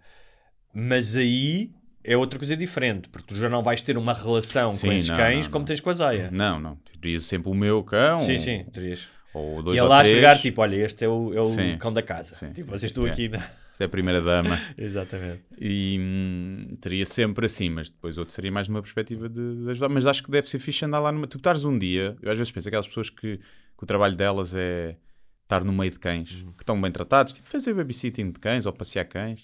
Mas 0.74 1.16
aí 1.16 1.72
é 2.04 2.16
outra 2.18 2.38
coisa 2.38 2.56
diferente, 2.58 3.08
porque 3.10 3.28
tu 3.28 3.36
já 3.36 3.48
não 3.50 3.64
vais 3.64 3.82
ter 3.82 3.98
uma 3.98 4.14
relação 4.14 4.74
Sim, 4.74 4.88
com 4.88 4.94
esses 4.94 5.10
não, 5.10 5.16
cães 5.18 5.46
não, 5.46 5.52
como 5.52 5.66
tens 5.66 5.80
com 5.80 5.90
a 5.90 5.94
Zaya. 5.94 6.30
Não, 6.32 6.60
não. 6.60 6.76
Terias 7.02 7.24
sempre 7.24 7.50
o 7.50 7.54
meu 7.54 7.82
cão. 7.84 8.20
Sim, 8.20 8.38
sim, 8.38 8.66
terias. 8.66 9.08
Ou 9.38 9.62
dois 9.62 9.78
E 9.78 9.82
ou 9.82 9.88
lá 9.88 10.00
três. 10.02 10.16
chegar, 10.16 10.40
tipo, 10.40 10.62
olha, 10.62 10.76
este 10.78 11.04
é 11.06 11.10
o, 11.10 11.34
é 11.34 11.42
o 11.42 11.46
Sim. 11.46 11.78
cão 11.78 11.92
da 11.92 12.02
casa. 12.02 12.36
Sim, 12.36 12.52
Tipo, 12.54 12.70
vocês 12.72 12.92
estão 12.92 13.06
é. 13.06 13.12
aqui 13.12 13.28
na... 13.30 13.38
Esta 13.72 13.84
é 13.84 13.88
a 13.88 13.90
primeira 13.90 14.22
dama. 14.22 14.58
Exatamente. 14.78 15.44
E 15.60 15.98
hum, 16.00 16.76
teria 16.80 17.06
sempre 17.06 17.46
assim, 17.46 17.70
mas 17.70 17.90
depois 17.92 18.18
outro 18.18 18.34
seria 18.34 18.50
mais 18.52 18.70
numa 18.70 18.82
perspectiva 18.82 19.28
de, 19.28 19.64
de 19.64 19.70
ajudar. 19.72 19.90
Mas 19.90 20.06
acho 20.06 20.24
que 20.24 20.32
deve 20.32 20.48
ser 20.50 20.60
fixe 20.60 20.86
andar 20.86 21.00
lá 21.00 21.12
numa. 21.12 21.28
Tu 21.28 21.36
estares 21.36 21.66
um 21.66 21.78
dia, 21.78 22.16
eu 22.22 22.32
às 22.32 22.38
vezes 22.38 22.52
penso, 22.52 22.70
aquelas 22.70 22.88
pessoas 22.88 23.10
que, 23.10 23.38
que 23.38 23.84
o 23.84 23.86
trabalho 23.86 24.16
delas 24.16 24.56
é 24.56 24.96
estar 25.44 25.64
no 25.66 25.74
meio 25.74 25.92
de 25.92 26.00
cães, 26.00 26.32
Uhum. 26.42 26.54
que 26.54 26.64
estão 26.64 26.80
bem 26.80 26.90
tratados, 26.92 27.34
tipo 27.34 27.50
fazer 27.50 27.74
babysitting 27.74 28.32
de 28.32 28.40
cães 28.40 28.66
ou 28.66 28.72
passear 28.72 29.04
cães. 29.06 29.44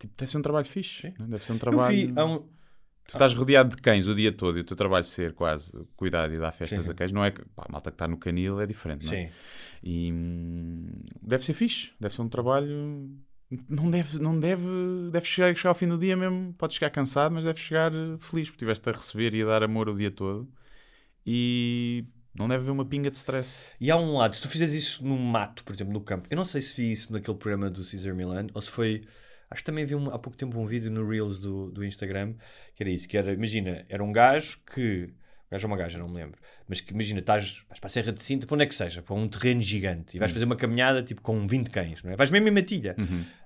Tipo, 0.00 0.14
deve 0.18 0.30
ser 0.30 0.38
um 0.38 0.42
trabalho 0.42 0.66
fixe. 0.66 1.14
não 1.16 1.26
é? 1.26 1.28
Deve 1.28 1.44
ser 1.44 1.52
um 1.52 1.54
Eu 1.54 1.60
trabalho. 1.60 1.94
vi, 1.96 2.12
há 2.16 2.24
um- 2.26 2.44
Tu 3.10 3.16
estás 3.16 3.34
rodeado 3.34 3.74
de 3.74 3.82
cães 3.82 4.06
o 4.06 4.14
dia 4.14 4.30
todo 4.30 4.56
e 4.56 4.60
o 4.60 4.64
teu 4.64 4.76
trabalho 4.76 5.04
ser 5.04 5.32
quase 5.32 5.72
cuidar 5.96 6.32
e 6.32 6.38
dar 6.38 6.52
festas 6.52 6.84
Sim. 6.84 6.92
a 6.92 6.94
cães, 6.94 7.10
não 7.10 7.24
é 7.24 7.32
pá, 7.32 7.64
a 7.68 7.72
malta 7.72 7.90
que 7.90 7.96
está 7.96 8.06
no 8.06 8.16
canil 8.16 8.60
é 8.60 8.66
diferente, 8.66 9.04
não 9.04 9.12
é? 9.12 9.26
Sim. 9.26 9.32
E 9.82 10.12
hum, 10.12 10.92
deve 11.20 11.44
ser 11.44 11.52
fixe, 11.52 11.90
deve 11.98 12.14
ser 12.14 12.22
um 12.22 12.28
trabalho. 12.28 13.10
Não 13.68 13.90
deve, 13.90 14.18
não 14.20 14.38
deve, 14.38 14.64
deve 15.10 15.26
chegar, 15.26 15.52
chegar 15.56 15.70
ao 15.70 15.74
fim 15.74 15.88
do 15.88 15.98
dia 15.98 16.16
mesmo. 16.16 16.54
Pode 16.56 16.74
chegar 16.74 16.88
cansado, 16.90 17.34
mas 17.34 17.44
deve 17.44 17.58
chegar 17.58 17.92
eh, 17.92 18.16
feliz 18.20 18.48
porque 18.48 18.64
estiveste 18.64 18.88
a 18.88 18.92
receber 18.92 19.34
e 19.34 19.42
a 19.42 19.46
dar 19.46 19.64
amor 19.64 19.88
o 19.88 19.96
dia 19.96 20.12
todo. 20.12 20.48
E 21.26 22.04
não 22.32 22.46
deve 22.46 22.62
haver 22.62 22.70
uma 22.70 22.84
pinga 22.84 23.10
de 23.10 23.16
stress. 23.16 23.72
E 23.80 23.90
há 23.90 23.96
um 23.96 24.18
lado, 24.18 24.36
se 24.36 24.42
tu 24.42 24.48
fizeres 24.48 24.72
isso 24.72 25.04
no 25.04 25.18
mato, 25.18 25.64
por 25.64 25.74
exemplo, 25.74 25.92
no 25.92 26.00
campo, 26.00 26.28
eu 26.30 26.36
não 26.36 26.44
sei 26.44 26.62
se 26.62 26.76
vi 26.76 26.92
isso 26.92 27.12
naquele 27.12 27.36
programa 27.36 27.68
do 27.68 27.84
Caesar 27.84 28.14
Milan 28.14 28.46
ou 28.54 28.62
se 28.62 28.70
foi. 28.70 29.02
Acho 29.50 29.62
que 29.62 29.66
também 29.66 29.84
vi 29.84 29.94
um- 29.94 30.10
há 30.10 30.18
pouco 30.18 30.36
tempo 30.38 30.58
um 30.58 30.66
vídeo 30.66 30.90
no 30.90 31.06
Reels 31.08 31.38
do, 31.38 31.70
do 31.70 31.84
Instagram 31.84 32.34
que 32.74 32.82
era 32.82 32.90
isso: 32.90 33.08
que 33.08 33.16
era, 33.16 33.32
imagina, 33.32 33.84
era 33.88 34.02
um 34.04 34.12
gajo 34.12 34.58
que. 34.72 35.12
Gajo 35.50 35.66
ou 35.66 35.72
uma 35.72 35.76
gaja, 35.76 35.98
não 35.98 36.06
me 36.06 36.14
lembro. 36.14 36.38
Mas 36.68 36.80
que 36.80 36.92
imagina, 36.92 37.18
estás, 37.18 37.64
vais 37.68 37.80
para 37.80 37.88
a 37.88 37.90
Serra 37.90 38.12
de 38.12 38.22
Cinta, 38.22 38.46
para 38.46 38.54
onde 38.54 38.62
é 38.62 38.66
que 38.68 38.74
seja, 38.74 39.02
para 39.02 39.16
um 39.16 39.26
terreno 39.26 39.60
gigante, 39.60 40.16
e 40.16 40.20
vais 40.20 40.30
fazer 40.30 40.44
uma 40.44 40.54
caminhada 40.54 41.02
tipo 41.02 41.20
com 41.22 41.44
20 41.44 41.70
cães, 41.70 42.00
não 42.04 42.12
é? 42.12 42.16
Vais 42.16 42.30
mesmo 42.30 42.46
em 42.46 42.52
matilha. 42.52 42.94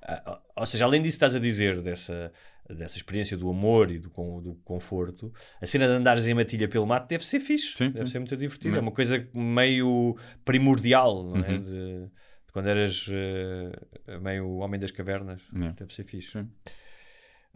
Ah, 0.03 0.39
ou 0.55 0.67
seja, 0.67 0.85
além 0.85 1.01
disso, 1.01 1.17
estás 1.17 1.35
a 1.35 1.39
dizer 1.39 1.81
dessa, 1.81 2.31
dessa 2.69 2.99
experiência 2.99 3.39
do 3.39 3.49
amor 3.49 3.91
e 3.91 3.99
do, 3.99 4.11
do 4.43 4.55
conforto, 4.65 5.33
a 5.63 5.65
cena 5.65 5.87
de 5.87 5.93
andares 5.93 6.27
em 6.27 6.35
matilha 6.35 6.69
pelo 6.69 6.87
mato 6.87 7.09
deve 7.09 7.25
ser 7.25 7.41
fixe, 7.41 7.73
Sim, 7.75 7.89
deve 7.89 8.05
sim. 8.05 8.13
ser 8.13 8.19
muito 8.19 8.37
divertido. 8.37 8.73
Não. 8.73 8.79
É 8.81 8.83
uma 8.83 8.93
coisa 8.93 9.27
meio 9.33 10.15
primordial, 10.45 11.25
não 11.25 11.43
é? 11.43 11.53
Uhum. 11.53 11.61
De 11.63 12.11
quando 12.55 12.69
eras 12.69 13.07
eh, 13.11 14.19
meio 14.21 14.49
homem 14.59 14.79
das 14.81 14.91
cavernas, 14.93 15.43
É. 15.55 15.73
deve 15.73 15.93
ser 15.93 16.05
fixe. 16.05 16.39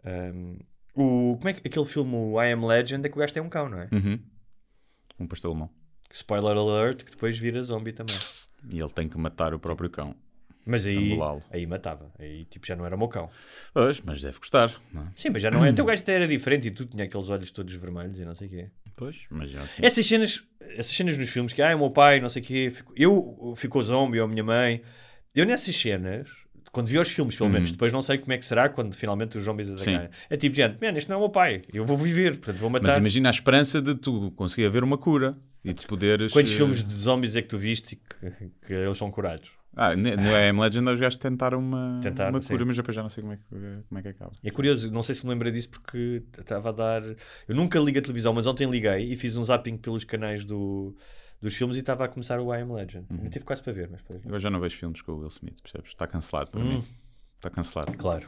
Um, 0.05 0.59
o, 0.93 1.37
como 1.37 1.49
é 1.49 1.53
que 1.53 1.65
aquele 1.67 1.85
filme 1.85 2.13
o 2.15 2.41
I 2.43 2.51
Am 2.51 2.65
Legend 2.67 3.05
é 3.05 3.09
que 3.09 3.15
o 3.15 3.19
gajo 3.19 3.33
tem 3.33 3.41
um 3.41 3.49
cão, 3.49 3.69
não 3.69 3.79
é? 3.79 3.87
Uhum. 3.91 4.19
Um 5.19 5.25
pastel 5.27 5.51
alemão. 5.51 5.69
Spoiler 6.11 6.57
alert, 6.57 7.03
que 7.05 7.11
depois 7.11 7.37
vira 7.39 7.61
zombie 7.63 7.93
também. 7.93 8.17
E 8.69 8.77
ele 8.79 8.89
tem 8.89 9.07
que 9.07 9.17
matar 9.17 9.53
o 9.53 9.59
próprio 9.59 9.89
cão. 9.89 10.13
Mas 10.65 10.85
aí, 10.85 11.17
aí 11.49 11.65
matava. 11.65 12.11
Aí 12.19 12.43
tipo 12.45 12.67
já 12.67 12.75
não 12.75 12.85
era 12.85 12.93
o 12.95 12.99
meu 12.99 13.07
cão. 13.07 13.29
Pois, 13.73 14.01
mas 14.01 14.21
deve 14.21 14.37
gostar. 14.37 14.69
Não 14.91 15.03
é? 15.03 15.11
Sim, 15.15 15.29
mas 15.29 15.41
já 15.41 15.49
não 15.49 15.63
é. 15.65 15.69
Até 15.69 15.81
o 15.81 15.85
gajo 15.85 16.01
até 16.01 16.13
era 16.13 16.27
diferente 16.27 16.67
e 16.67 16.71
tu 16.71 16.85
tinha 16.85 17.05
aqueles 17.05 17.29
olhos 17.29 17.49
todos 17.51 17.73
vermelhos 17.75 18.19
e 18.19 18.25
não 18.25 18.35
sei 18.35 18.47
o 18.47 18.49
quê. 18.49 18.69
Pois, 18.99 19.17
mas 19.31 19.49
já 19.49 19.65
tinha- 19.65 19.87
Essas 19.87 20.05
cenas, 20.05 20.43
essas 20.75 20.91
cenas 20.93 21.17
nos 21.17 21.29
filmes 21.29 21.53
que, 21.53 21.61
ah, 21.61 21.73
o 21.75 21.79
meu 21.79 21.89
pai, 21.89 22.19
não 22.19 22.27
sei 22.27 22.41
o 22.41 22.45
quê, 22.45 22.69
ficou- 22.75 22.93
eu 22.97 23.53
ficou 23.55 23.81
zombie 23.81 24.19
ou 24.19 24.25
a 24.25 24.27
minha 24.27 24.43
mãe. 24.43 24.81
Eu 25.33 25.45
nessas 25.45 25.73
cenas, 25.75 26.27
quando 26.71 26.87
vi 26.87 26.97
os 26.99 27.07
filmes, 27.09 27.35
pelo 27.37 27.49
menos, 27.49 27.71
depois 27.71 27.93
não 27.93 28.01
sei 28.01 28.17
como 28.17 28.33
é 28.33 28.37
que 28.37 28.45
será 28.45 28.67
quando 28.67 28.93
finalmente 28.95 29.37
os 29.37 29.43
zombies 29.45 29.69
atacarem. 29.71 30.09
É 30.29 30.35
tipo, 30.35 30.53
gente, 30.55 30.77
man, 30.81 30.97
este 30.97 31.07
não 31.09 31.15
é 31.15 31.17
o 31.17 31.21
meu 31.21 31.29
pai, 31.29 31.61
eu 31.73 31.85
vou 31.85 31.97
viver, 31.97 32.31
portanto 32.37 32.57
vou 32.57 32.69
Mas 32.69 32.81
matar. 32.81 32.97
imagina 32.99 33.29
a 33.29 33.31
esperança 33.31 33.81
de 33.81 33.95
tu 33.95 34.31
conseguir 34.35 34.65
haver 34.67 34.83
uma 34.83 34.97
cura 34.97 35.37
e 35.63 35.71
de 35.73 35.87
poderes. 35.87 36.33
Quantos 36.33 36.51
eh, 36.51 36.57
filmes 36.57 36.83
de 36.83 36.93
zombies 36.99 37.35
é 37.37 37.41
que 37.41 37.47
tu 37.47 37.57
viste 37.57 37.93
e 37.93 37.95
que, 37.95 38.51
que 38.67 38.73
eles 38.73 38.97
são 38.97 39.09
curados? 39.09 39.49
Ah, 39.75 39.95
no 39.95 40.07
I 40.09 40.49
Am 40.49 40.59
Legend 40.59 40.89
os 40.91 40.99
gajos 40.99 41.17
tentaram 41.17 41.59
uma, 41.59 41.99
Tentaram, 42.01 42.31
uma 42.31 42.41
sim. 42.41 42.47
cura, 42.49 42.65
mas 42.65 42.75
depois 42.75 42.95
já 42.95 43.03
não 43.03 43.09
sei 43.09 43.21
como 43.21 43.33
é 43.33 43.37
que, 43.37 43.43
como 43.87 43.99
é 43.99 44.01
que 44.01 44.07
acaba. 44.09 44.31
É 44.43 44.49
curioso, 44.51 44.91
não 44.91 45.03
sei 45.03 45.15
se 45.15 45.23
me 45.23 45.29
lembrei 45.31 45.51
disso 45.51 45.69
porque 45.69 46.23
estava 46.37 46.69
a 46.69 46.71
dar. 46.71 47.03
Eu 47.47 47.55
nunca 47.55 47.79
ligo 47.79 47.97
a 47.99 48.01
televisão, 48.01 48.33
mas 48.33 48.45
ontem 48.47 48.69
liguei 48.69 49.13
e 49.13 49.15
fiz 49.15 49.35
um 49.37 49.43
zapping 49.45 49.77
pelos 49.77 50.03
canais 50.03 50.43
do, 50.43 50.95
dos 51.41 51.55
filmes 51.55 51.77
e 51.77 51.81
estava 51.81 52.03
a 52.05 52.07
começar 52.07 52.39
o 52.41 52.53
I 52.53 52.61
Am 52.61 52.73
Legend. 52.73 53.05
Uhum. 53.09 53.23
Eu 53.25 53.29
tive 53.29 53.45
quase 53.45 53.61
para 53.63 53.71
ver, 53.71 53.89
mas 53.89 54.01
depois. 54.01 54.21
Eu 54.25 54.39
já 54.39 54.49
não 54.49 54.59
vejo 54.59 54.75
filmes 54.75 55.01
com 55.01 55.11
o 55.13 55.19
Will 55.19 55.27
Smith, 55.27 55.61
percebes? 55.61 55.91
Está 55.91 56.07
cancelado 56.07 56.49
para 56.51 56.59
Hum. 56.61 56.77
mim. 56.79 56.83
Está 57.35 57.49
cancelado. 57.49 57.95
Claro. 57.97 58.27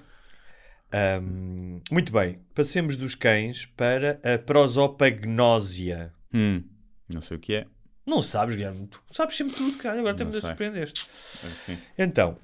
Ahm, 0.94 1.80
muito 1.90 2.12
bem, 2.12 2.40
passemos 2.54 2.96
dos 2.96 3.16
cães 3.16 3.66
para 3.66 4.20
a 4.24 4.38
prosopagnósia. 4.38 6.14
Hum, 6.34 6.64
não 7.12 7.22
sei 7.22 7.38
o 7.38 7.40
que 7.40 7.56
é. 7.56 7.66
Não 8.06 8.22
sabes, 8.22 8.56
Guilherme? 8.56 8.88
Tu 8.88 9.00
sabes 9.12 9.36
sempre 9.36 9.56
tudo, 9.56 9.78
cara. 9.78 10.00
Agora 10.00 10.16
Não 10.18 10.26
me 10.26 10.34
surpreendeste. 10.40 11.06
Assim. 11.44 11.78
Então, 11.98 12.38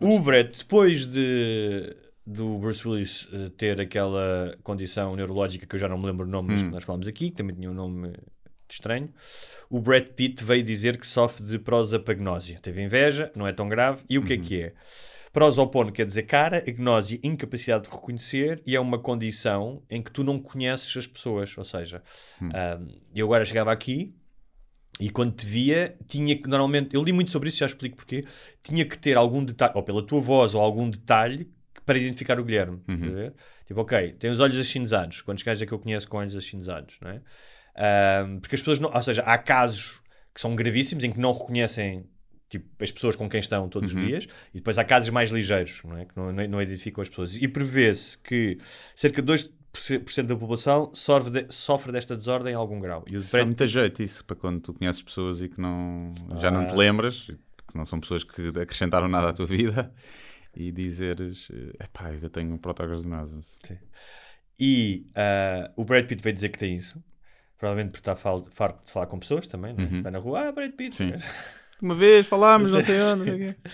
o 0.00 0.20
Brett, 0.20 0.58
depois 0.58 1.06
de 1.06 1.96
do 2.28 2.58
Bruce 2.58 2.86
Willis 2.86 3.26
eh, 3.32 3.50
ter 3.56 3.80
aquela 3.80 4.54
condição 4.62 5.16
neurológica 5.16 5.66
que 5.66 5.74
eu 5.74 5.80
já 5.80 5.88
não 5.88 5.96
me 5.96 6.04
lembro 6.04 6.26
o 6.26 6.30
nome, 6.30 6.50
mas 6.50 6.62
que 6.62 6.68
nós 6.68 6.84
falamos 6.84 7.08
aqui, 7.08 7.30
que 7.30 7.36
também 7.36 7.56
tinha 7.56 7.70
um 7.70 7.74
nome 7.74 8.12
estranho, 8.68 9.08
o 9.70 9.80
Brad 9.80 10.08
Pitt 10.08 10.44
veio 10.44 10.62
dizer 10.62 10.98
que 10.98 11.06
sofre 11.06 11.42
de 11.42 11.58
prosopagnósia. 11.58 12.58
Teve 12.60 12.82
inveja, 12.82 13.32
não 13.34 13.46
é 13.46 13.52
tão 13.52 13.66
grave. 13.66 14.02
E 14.10 14.18
o 14.18 14.22
que 14.22 14.34
é 14.34 14.36
que 14.36 14.62
é? 14.62 14.74
Prosopono 15.32 15.90
quer 15.90 16.04
dizer 16.04 16.24
cara, 16.24 16.58
agnósia, 16.58 17.18
incapacidade 17.22 17.84
de 17.84 17.90
reconhecer, 17.90 18.62
e 18.66 18.76
é 18.76 18.80
uma 18.80 18.98
condição 18.98 19.82
em 19.88 20.02
que 20.02 20.10
tu 20.10 20.22
não 20.22 20.38
conheces 20.38 20.94
as 20.98 21.06
pessoas. 21.06 21.56
Ou 21.56 21.64
seja, 21.64 22.02
ah, 22.52 22.78
eu 23.14 23.26
agora 23.26 23.44
chegava 23.46 23.72
aqui 23.72 24.14
e 25.00 25.10
quando 25.10 25.32
te 25.32 25.46
via, 25.46 25.96
tinha 26.08 26.36
que, 26.36 26.48
normalmente, 26.48 26.94
eu 26.94 27.02
li 27.02 27.12
muito 27.12 27.30
sobre 27.30 27.48
isso, 27.48 27.58
já 27.58 27.66
explico 27.66 27.96
porquê, 27.96 28.24
tinha 28.62 28.84
que 28.84 28.98
ter 28.98 29.16
algum 29.16 29.44
detalhe, 29.44 29.72
ou 29.74 29.82
pela 29.82 30.02
tua 30.02 30.20
voz, 30.20 30.54
ou 30.54 30.60
algum 30.60 30.88
detalhe 30.90 31.50
para 31.86 31.98
identificar 31.98 32.38
o 32.38 32.44
Guilherme. 32.44 32.80
ver? 33.12 33.34
Tipo, 33.66 33.80
ok, 33.80 34.12
tem 34.14 34.30
os 34.30 34.40
olhos 34.40 34.58
achinesados. 34.58 35.22
Quantos 35.22 35.44
gajos 35.44 35.62
é 35.62 35.66
que 35.66 35.72
eu 35.72 35.78
conheço 35.78 36.08
com 36.08 36.18
olhos 36.18 36.36
achinesados, 36.36 36.96
não 37.00 37.10
é? 37.10 37.20
Ahm, 37.76 38.40
porque 38.40 38.56
as 38.56 38.60
pessoas 38.60 38.78
não, 38.78 38.92
ou 38.92 39.02
seja, 39.02 39.22
há 39.22 39.38
casos 39.38 40.00
que 40.34 40.40
são 40.40 40.54
gravíssimos 40.54 41.04
em 41.04 41.12
que 41.12 41.18
não 41.18 41.32
reconhecem 41.32 42.04
tipo, 42.48 42.66
as 42.82 42.90
pessoas 42.90 43.14
com 43.14 43.28
quem 43.28 43.40
estão 43.40 43.68
todos 43.68 43.94
os 43.94 44.06
dias, 44.06 44.26
e 44.54 44.58
depois 44.58 44.78
há 44.78 44.84
casos 44.84 45.10
mais 45.10 45.30
ligeiros, 45.30 45.82
não 45.84 45.96
é? 45.96 46.04
Que 46.06 46.16
não, 46.16 46.32
não, 46.32 46.48
não 46.48 46.62
identificam 46.62 47.02
as 47.02 47.08
pessoas. 47.08 47.36
E 47.36 47.46
prevê-se 47.46 48.18
que 48.18 48.58
cerca 48.94 49.22
de 49.22 49.32
2% 49.32 49.50
da 50.26 50.36
população 50.36 50.90
sofre, 50.94 51.30
de- 51.30 51.52
sofre 51.54 51.92
desta 51.92 52.16
desordem 52.16 52.52
em 52.52 52.56
algum 52.56 52.80
grau. 52.80 53.04
E 53.06 53.16
o 53.16 53.20
Dá 53.22 53.44
muito 53.44 53.66
jeito 53.66 54.02
isso 54.02 54.24
para 54.24 54.36
quando 54.36 54.60
tu 54.60 54.72
conheces 54.74 55.02
pessoas 55.02 55.40
e 55.42 55.48
que 55.48 55.60
não, 55.60 56.12
já 56.36 56.50
não 56.50 56.66
te 56.66 56.72
Ah. 56.72 56.76
lembras, 56.76 57.30
que 57.68 57.76
não 57.76 57.84
são 57.84 58.00
pessoas 58.00 58.24
que 58.24 58.48
acrescentaram 58.60 59.08
nada 59.08 59.28
à 59.28 59.32
tua 59.32 59.46
vida, 59.46 59.92
e 60.56 60.72
dizeres: 60.72 61.48
epá, 61.78 62.12
eu 62.12 62.30
tenho 62.30 62.52
um 62.52 62.58
protognose. 62.58 63.38
E 64.58 65.06
ah, 65.14 65.70
o 65.76 65.84
Brad 65.84 66.06
Pitt 66.06 66.22
veio 66.22 66.34
dizer 66.34 66.48
que 66.48 66.58
tem 66.58 66.74
isso. 66.74 67.02
Provavelmente 67.58 67.90
por 67.92 67.98
estar 67.98 68.14
farto 68.16 68.48
de 68.84 68.92
falar 68.92 69.06
com 69.06 69.18
pessoas 69.18 69.46
também, 69.46 69.74
não 69.74 69.84
é? 69.84 70.02
Vai 70.02 70.12
na 70.12 70.18
rua, 70.18 70.48
ah, 70.48 70.52
Brad 70.52 70.72
Pitt. 70.72 70.96
Sim. 70.96 71.12
Uma 71.82 71.94
vez 71.94 72.26
falámos, 72.26 72.72
não 72.72 72.80
sei 72.80 73.00
onde, 73.00 73.18
não 73.18 73.24
sei 73.24 73.34
o 73.34 73.54
quê. 73.54 73.56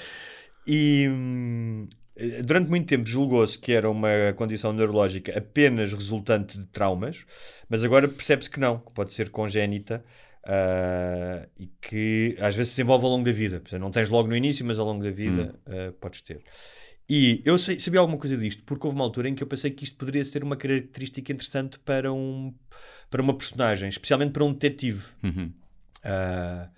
E 0.66 1.06
hum, 1.10 1.86
eh, 1.90 1.96
durante 2.44 2.70
muito 2.70 2.86
tempo 2.86 3.08
julgou-se 3.08 3.58
que 3.58 3.72
era 3.72 3.90
uma 3.90 4.32
condição 4.36 4.72
neurológica 4.72 5.36
apenas 5.36 5.92
resultante 5.92 6.58
de 6.58 6.66
traumas, 6.66 7.24
mas 7.68 7.82
agora 7.82 8.08
percebe-se 8.08 8.48
que 8.48 8.60
não, 8.60 8.78
que 8.78 8.92
pode 8.92 9.12
ser 9.12 9.30
congénita 9.30 10.04
ah, 10.44 11.46
e 11.58 11.66
que 11.80 12.36
às 12.38 12.54
vezes 12.54 12.70
se 12.72 12.76
desenvolve 12.76 13.04
ao 13.04 13.10
longo 13.10 13.24
da 13.24 13.32
vida. 13.32 13.60
Não 13.78 13.90
tens 13.90 14.08
logo 14.08 14.28
no 14.28 14.36
início, 14.36 14.64
mas 14.64 14.78
ao 14.78 14.86
longo 14.86 15.02
da 15.02 15.10
vida 15.10 15.54
ah, 15.66 15.92
podes 16.00 16.20
ter. 16.20 16.40
E 17.08 17.42
eu 17.44 17.58
sei- 17.58 17.78
sabia 17.78 18.00
alguma 18.00 18.18
coisa 18.18 18.36
disto, 18.36 18.62
porque 18.64 18.86
houve 18.86 18.96
uma 18.96 19.04
altura 19.04 19.28
em 19.28 19.34
que 19.34 19.42
eu 19.42 19.46
pensei 19.46 19.70
que 19.70 19.84
isto 19.84 19.96
poderia 19.96 20.24
ser 20.24 20.42
uma 20.42 20.56
característica 20.56 21.32
interessante 21.32 21.78
para, 21.80 22.10
um, 22.12 22.54
para 23.10 23.20
uma 23.20 23.36
personagem, 23.36 23.88
especialmente 23.88 24.32
para 24.32 24.44
um 24.44 24.52
detetive. 24.52 25.02
Uhum. 25.22 25.52
Ah, 26.02 26.70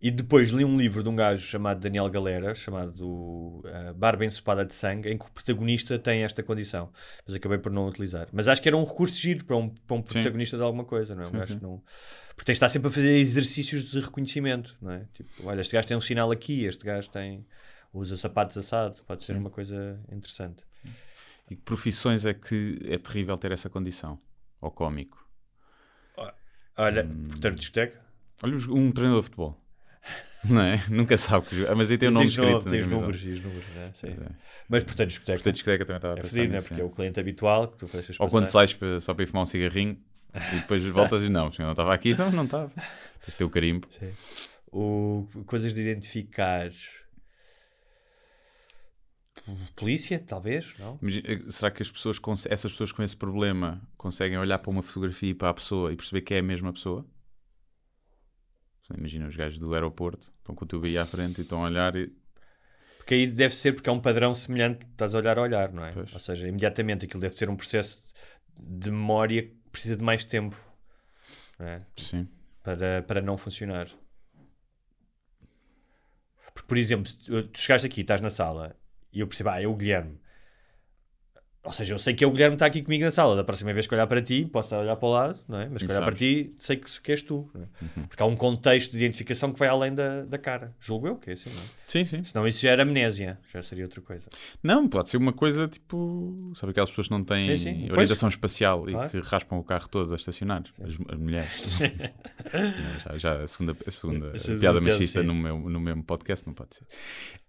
E 0.00 0.10
depois 0.12 0.50
li 0.50 0.64
um 0.64 0.76
livro 0.78 1.02
de 1.02 1.08
um 1.08 1.16
gajo 1.16 1.44
chamado 1.44 1.80
Daniel 1.80 2.08
Galera, 2.08 2.54
chamado 2.54 3.02
uh, 3.04 3.94
Barba 3.96 4.24
Ensopada 4.24 4.64
de 4.64 4.72
Sangue, 4.74 5.08
em 5.10 5.18
que 5.18 5.26
o 5.26 5.30
protagonista 5.30 5.98
tem 5.98 6.22
esta 6.22 6.40
condição. 6.42 6.92
Mas 7.26 7.34
acabei 7.34 7.58
por 7.58 7.72
não 7.72 7.88
utilizar. 7.88 8.28
Mas 8.32 8.46
acho 8.46 8.62
que 8.62 8.68
era 8.68 8.76
um 8.76 8.84
recurso 8.84 9.16
giro 9.16 9.44
para 9.44 9.56
um, 9.56 9.68
para 9.68 9.96
um 9.96 10.02
protagonista 10.02 10.56
de 10.56 10.62
alguma 10.62 10.84
coisa, 10.84 11.16
não 11.16 11.24
é? 11.24 11.26
Um 11.26 11.30
Sim, 11.30 11.38
gajo 11.38 11.54
sim. 11.54 11.60
não... 11.60 11.82
Porque 12.36 12.52
de 12.52 12.56
estar 12.56 12.68
sempre 12.68 12.88
a 12.88 12.92
fazer 12.92 13.16
exercícios 13.16 13.90
de 13.90 14.00
reconhecimento, 14.00 14.76
não 14.80 14.92
é? 14.92 15.04
Tipo, 15.12 15.28
olha, 15.48 15.60
este 15.60 15.74
gajo 15.74 15.88
tem 15.88 15.96
um 15.96 16.00
sinal 16.00 16.30
aqui, 16.30 16.64
este 16.64 16.84
gajo 16.84 17.10
tem... 17.10 17.44
usa 17.92 18.16
sapatos 18.16 18.56
assado. 18.56 19.02
Pode 19.04 19.24
ser 19.24 19.36
uma 19.36 19.50
coisa 19.50 20.00
interessante. 20.12 20.62
E 21.50 21.56
que 21.56 21.62
profissões 21.62 22.24
é 22.24 22.34
que 22.34 22.78
é 22.84 22.98
terrível 22.98 23.36
ter 23.36 23.50
essa 23.50 23.68
condição? 23.68 24.20
Ou 24.60 24.70
cómico? 24.70 25.26
Olha, 26.76 27.04
Hum. 27.04 27.26
portanto, 27.30 27.56
discoteca. 27.58 28.00
Olha, 28.44 28.54
um 28.70 28.92
treinador 28.92 29.22
de 29.22 29.24
futebol. 29.24 29.60
Não 30.48 30.60
é? 30.60 30.82
Nunca 30.88 31.16
sabe 31.16 31.46
que. 31.46 31.66
Ah, 31.66 31.74
Mas 31.74 31.90
aí 31.90 31.98
tem 31.98 32.08
o 32.08 32.12
nome 32.12 32.26
escrito. 32.26 32.46
nome, 32.48 32.64
na 32.64 32.70
tens 32.70 32.80
camisola. 32.84 33.00
números 33.00 33.24
e 33.24 33.28
os 33.30 33.42
números, 33.42 33.68
né? 33.74 33.90
Sim. 33.94 34.06
É. 34.08 34.30
Mas, 34.68 34.84
portanto, 34.84 35.08
discoteca. 35.08 35.36
Portanto, 35.38 35.54
discoteca 35.54 35.84
também 35.84 35.96
estava 35.98 36.14
a 36.14 36.18
é 36.18 36.20
pensar 36.20 36.34
fedido, 36.34 36.52
né? 36.52 36.60
Porque 36.60 36.74
é. 36.74 36.80
é 36.80 36.84
o 36.84 36.90
cliente 36.90 37.20
habitual 37.20 37.68
que 37.68 37.76
tu 37.78 37.86
deixas 37.86 38.16
Ou 38.20 38.28
quando 38.28 38.46
sais 38.46 38.72
para- 38.72 39.00
só 39.00 39.14
para 39.14 39.24
ir 39.24 39.26
fumar 39.26 39.42
um 39.42 39.46
cigarrinho 39.46 39.98
e 40.34 40.56
depois 40.60 40.84
voltas 40.86 41.22
e 41.22 41.28
não, 41.28 41.50
não 41.58 41.70
estava 41.70 41.92
aqui, 41.92 42.10
então 42.10 42.30
não 42.30 42.44
estava. 42.44 42.70
Tens 43.24 43.40
o 43.40 43.50
carimbo. 43.50 43.88
Sim. 43.90 44.12
O, 44.70 45.26
coisas 45.46 45.74
de 45.74 45.80
identificar. 45.80 46.70
Polícia, 49.74 50.18
talvez, 50.18 50.74
não? 50.78 50.98
Imagina, 51.00 51.26
eh, 51.26 51.38
Será 51.48 51.70
que 51.70 51.82
as 51.82 51.90
pessoas, 51.90 52.18
essas 52.46 52.70
pessoas 52.70 52.92
com 52.92 53.02
esse 53.02 53.16
problema 53.16 53.80
conseguem 53.96 54.36
olhar 54.36 54.58
para 54.58 54.70
uma 54.70 54.82
fotografia 54.82 55.30
e 55.30 55.34
para 55.34 55.48
a 55.48 55.54
pessoa 55.54 55.90
e 55.92 55.96
perceber 55.96 56.20
que 56.20 56.34
é 56.34 56.38
a 56.40 56.42
mesma 56.42 56.72
pessoa? 56.72 57.06
Imagina 58.96 59.28
os 59.28 59.36
gajos 59.36 59.58
do 59.58 59.74
aeroporto, 59.74 60.32
estão 60.38 60.54
com 60.54 60.64
o 60.64 60.68
teu 60.68 60.80
BI 60.80 60.96
à 60.96 61.04
frente 61.04 61.38
e 61.38 61.42
estão 61.42 61.62
a 61.62 61.66
olhar 61.66 61.94
e. 61.94 62.10
Porque 62.96 63.14
aí 63.14 63.26
deve 63.26 63.54
ser 63.54 63.72
porque 63.72 63.88
é 63.88 63.92
um 63.92 64.00
padrão 64.00 64.34
semelhante 64.34 64.86
estás 64.86 65.14
a 65.14 65.18
olhar 65.18 65.38
a 65.38 65.42
olhar, 65.42 65.72
não 65.72 65.84
é? 65.84 65.92
Pois. 65.92 66.12
Ou 66.12 66.20
seja, 66.20 66.48
imediatamente 66.48 67.04
aquilo 67.04 67.20
deve 67.20 67.36
ser 67.36 67.48
um 67.48 67.56
processo 67.56 68.02
de 68.58 68.90
memória 68.90 69.42
que 69.42 69.70
precisa 69.70 69.96
de 69.96 70.02
mais 70.02 70.24
tempo 70.24 70.56
é? 71.58 71.80
Sim. 71.96 72.28
para, 72.62 73.02
para 73.02 73.20
não 73.20 73.36
funcionar. 73.36 73.88
Porque, 76.54 76.68
por 76.68 76.76
exemplo, 76.76 77.06
se 77.06 77.18
tu 77.18 77.42
tu 77.48 77.60
chegaste 77.60 77.86
aqui, 77.86 78.00
estás 78.00 78.20
na 78.20 78.30
sala 78.30 78.76
e 79.12 79.20
eu 79.20 79.26
percebo, 79.26 79.50
ah, 79.50 79.62
é 79.62 79.66
o 79.66 79.76
Guilherme. 79.76 80.20
Ou 81.68 81.72
seja, 81.74 81.92
eu 81.92 81.98
sei 81.98 82.14
que 82.14 82.24
é 82.24 82.26
o 82.26 82.30
Guilherme 82.30 82.52
que 82.52 82.56
está 82.56 82.64
aqui 82.66 82.80
comigo 82.80 83.04
na 83.04 83.10
sala. 83.10 83.36
Da 83.36 83.44
próxima 83.44 83.74
vez 83.74 83.86
que 83.86 83.94
olhar 83.94 84.06
para 84.06 84.22
ti, 84.22 84.48
posso 84.50 84.74
a 84.74 84.78
olhar 84.78 84.96
para 84.96 85.06
o 85.06 85.12
lado, 85.12 85.38
não 85.46 85.60
é? 85.60 85.68
Mas 85.68 85.80
se 85.82 85.86
E 85.86 85.90
olhar 85.90 86.00
para. 86.00 86.12
Uhum. 86.12 86.16
ti, 86.16 86.54
sei 86.58 86.76
que, 86.76 87.00
que 87.02 87.10
és 87.12 87.20
tu. 87.20 87.46
é? 87.54 88.00
Porque 88.08 88.22
há 88.22 88.24
um 88.24 88.34
contexto 88.34 88.92
de 88.92 88.96
identificação 88.96 89.52
que 89.52 89.58
vai 89.58 89.68
além 89.68 89.94
da, 89.94 90.22
da 90.24 90.38
cara. 90.38 90.74
Julgo 90.80 91.06
eu 91.08 91.16
que 91.16 91.28
é 91.28 91.32
assim, 91.34 91.50
não 91.50 91.60
é? 91.60 91.64
Sim, 91.86 92.04
sim. 92.06 92.24
Senão 92.24 92.48
isso 92.48 92.62
já 92.62 92.70
era 92.70 92.84
amnésia, 92.84 93.38
já 93.52 93.62
seria 93.62 93.84
outra 93.84 94.00
coisa. 94.00 94.24
Não, 94.62 94.88
pode 94.88 95.10
ser 95.10 95.18
uma 95.18 95.32
coisa 95.32 95.68
tipo. 95.68 96.52
Sabe 96.54 96.70
aquelas 96.70 96.88
pessoas 96.88 97.08
que 97.08 97.12
não 97.12 97.22
têm 97.22 97.54
Sim, 97.54 97.62
sim. 97.86 97.92
orientação 97.92 98.30
espacial 98.30 98.88
e 98.88 98.92
Claro. 98.92 99.10
que 99.10 99.18
raspam 99.20 99.58
o 99.58 99.62
carro 99.62 99.88
todo 99.90 100.10
a 100.14 100.16
estacionar? 100.16 100.62
As, 100.82 100.94
as 101.12 101.18
mulheres. 101.18 101.78
Já, 103.04 103.18
já 103.18 103.42
a 103.42 103.46
segunda, 103.46 103.76
a 103.86 103.90
segunda 103.90 104.30
A 104.34 104.38
segunda 104.38 104.60
piada 104.60 104.80
machista 104.80 105.22
no, 105.22 105.34
meu, 105.34 105.58
no 105.58 105.78
mesmo 105.80 106.02
podcast 106.02 106.46
não 106.46 106.54
pode 106.54 106.76
ser. 106.76 106.84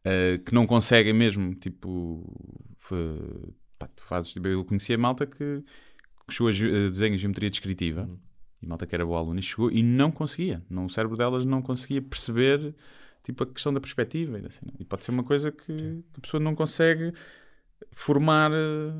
Uh, 0.06 0.44
que 0.44 0.54
não 0.54 0.68
conseguem 0.68 1.14
mesmo, 1.14 1.56
tipo. 1.56 2.26
Pá, 3.80 3.88
tu 3.88 4.04
fazes. 4.04 4.36
Eu 4.36 4.66
conhecia 4.66 4.98
malta 4.98 5.26
que, 5.26 5.64
que 6.28 6.34
chegou 6.34 6.50
a 6.50 6.90
desenho 6.90 7.16
de 7.16 7.22
geometria 7.22 7.50
descritiva. 7.50 8.02
Uhum. 8.02 8.18
E 8.62 8.68
malta 8.68 8.86
que 8.86 8.94
era 8.94 9.06
boa 9.06 9.20
aluna 9.20 9.40
e 9.40 9.44
chegou 9.44 9.72
e 9.72 9.82
não 9.82 10.12
conseguia. 10.12 10.62
Não, 10.70 10.86
o 10.86 10.90
cérebro 10.90 11.16
delas 11.16 11.46
não 11.46 11.62
conseguia 11.62 12.02
perceber 12.02 12.76
tipo, 13.24 13.44
a 13.44 13.48
questão 13.48 13.74
da 13.74 13.80
perspectiva. 13.80 14.38
E, 14.38 14.46
assim, 14.46 14.66
e 14.78 14.84
pode 14.84 15.06
ser 15.06 15.12
uma 15.12 15.24
coisa 15.24 15.52
que, 15.52 15.66
que 15.66 16.18
a 16.18 16.22
pessoa 16.22 16.44
não 16.44 16.54
consegue 16.54 17.14
formar, 17.92 18.52
eh, 18.52 18.92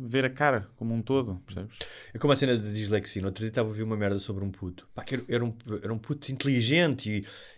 ver 0.00 0.24
a 0.24 0.30
cara 0.30 0.68
como 0.76 0.94
um 0.94 1.02
todo, 1.02 1.36
percebes? 1.46 1.78
É 2.14 2.18
como 2.18 2.32
a 2.32 2.36
cena 2.36 2.56
de 2.56 2.72
dislexia. 2.72 3.20
No 3.20 3.28
outro 3.28 3.40
dia 3.40 3.50
estava 3.50 3.68
a 3.68 3.70
ouvir 3.70 3.82
uma 3.82 3.96
merda 3.96 4.18
sobre 4.18 4.44
um 4.44 4.50
puto. 4.50 4.88
Pá, 4.94 5.04
era, 5.10 5.22
era 5.28 5.44
um, 5.44 5.54
era 5.82 5.92
um 5.92 5.98
puto 5.98 6.32
inteligente 6.32 7.10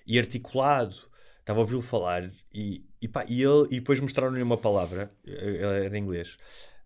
e, 0.07 0.15
e 0.15 0.19
articulado. 0.19 0.97
Estava 1.41 1.61
a 1.61 1.63
ouvi-lo 1.63 1.83
falar 1.83 2.31
e, 2.53 2.85
e, 3.01 3.09
pá, 3.09 3.25
e, 3.29 3.43
ele, 3.43 3.67
e 3.71 3.81
depois 3.81 4.01
mostraram-lhe 4.01 4.43
uma 4.43 4.57
palavra. 4.57 5.11
eh, 5.27 5.85
Era 5.87 5.97
em 5.97 6.03
inglês. 6.03 6.37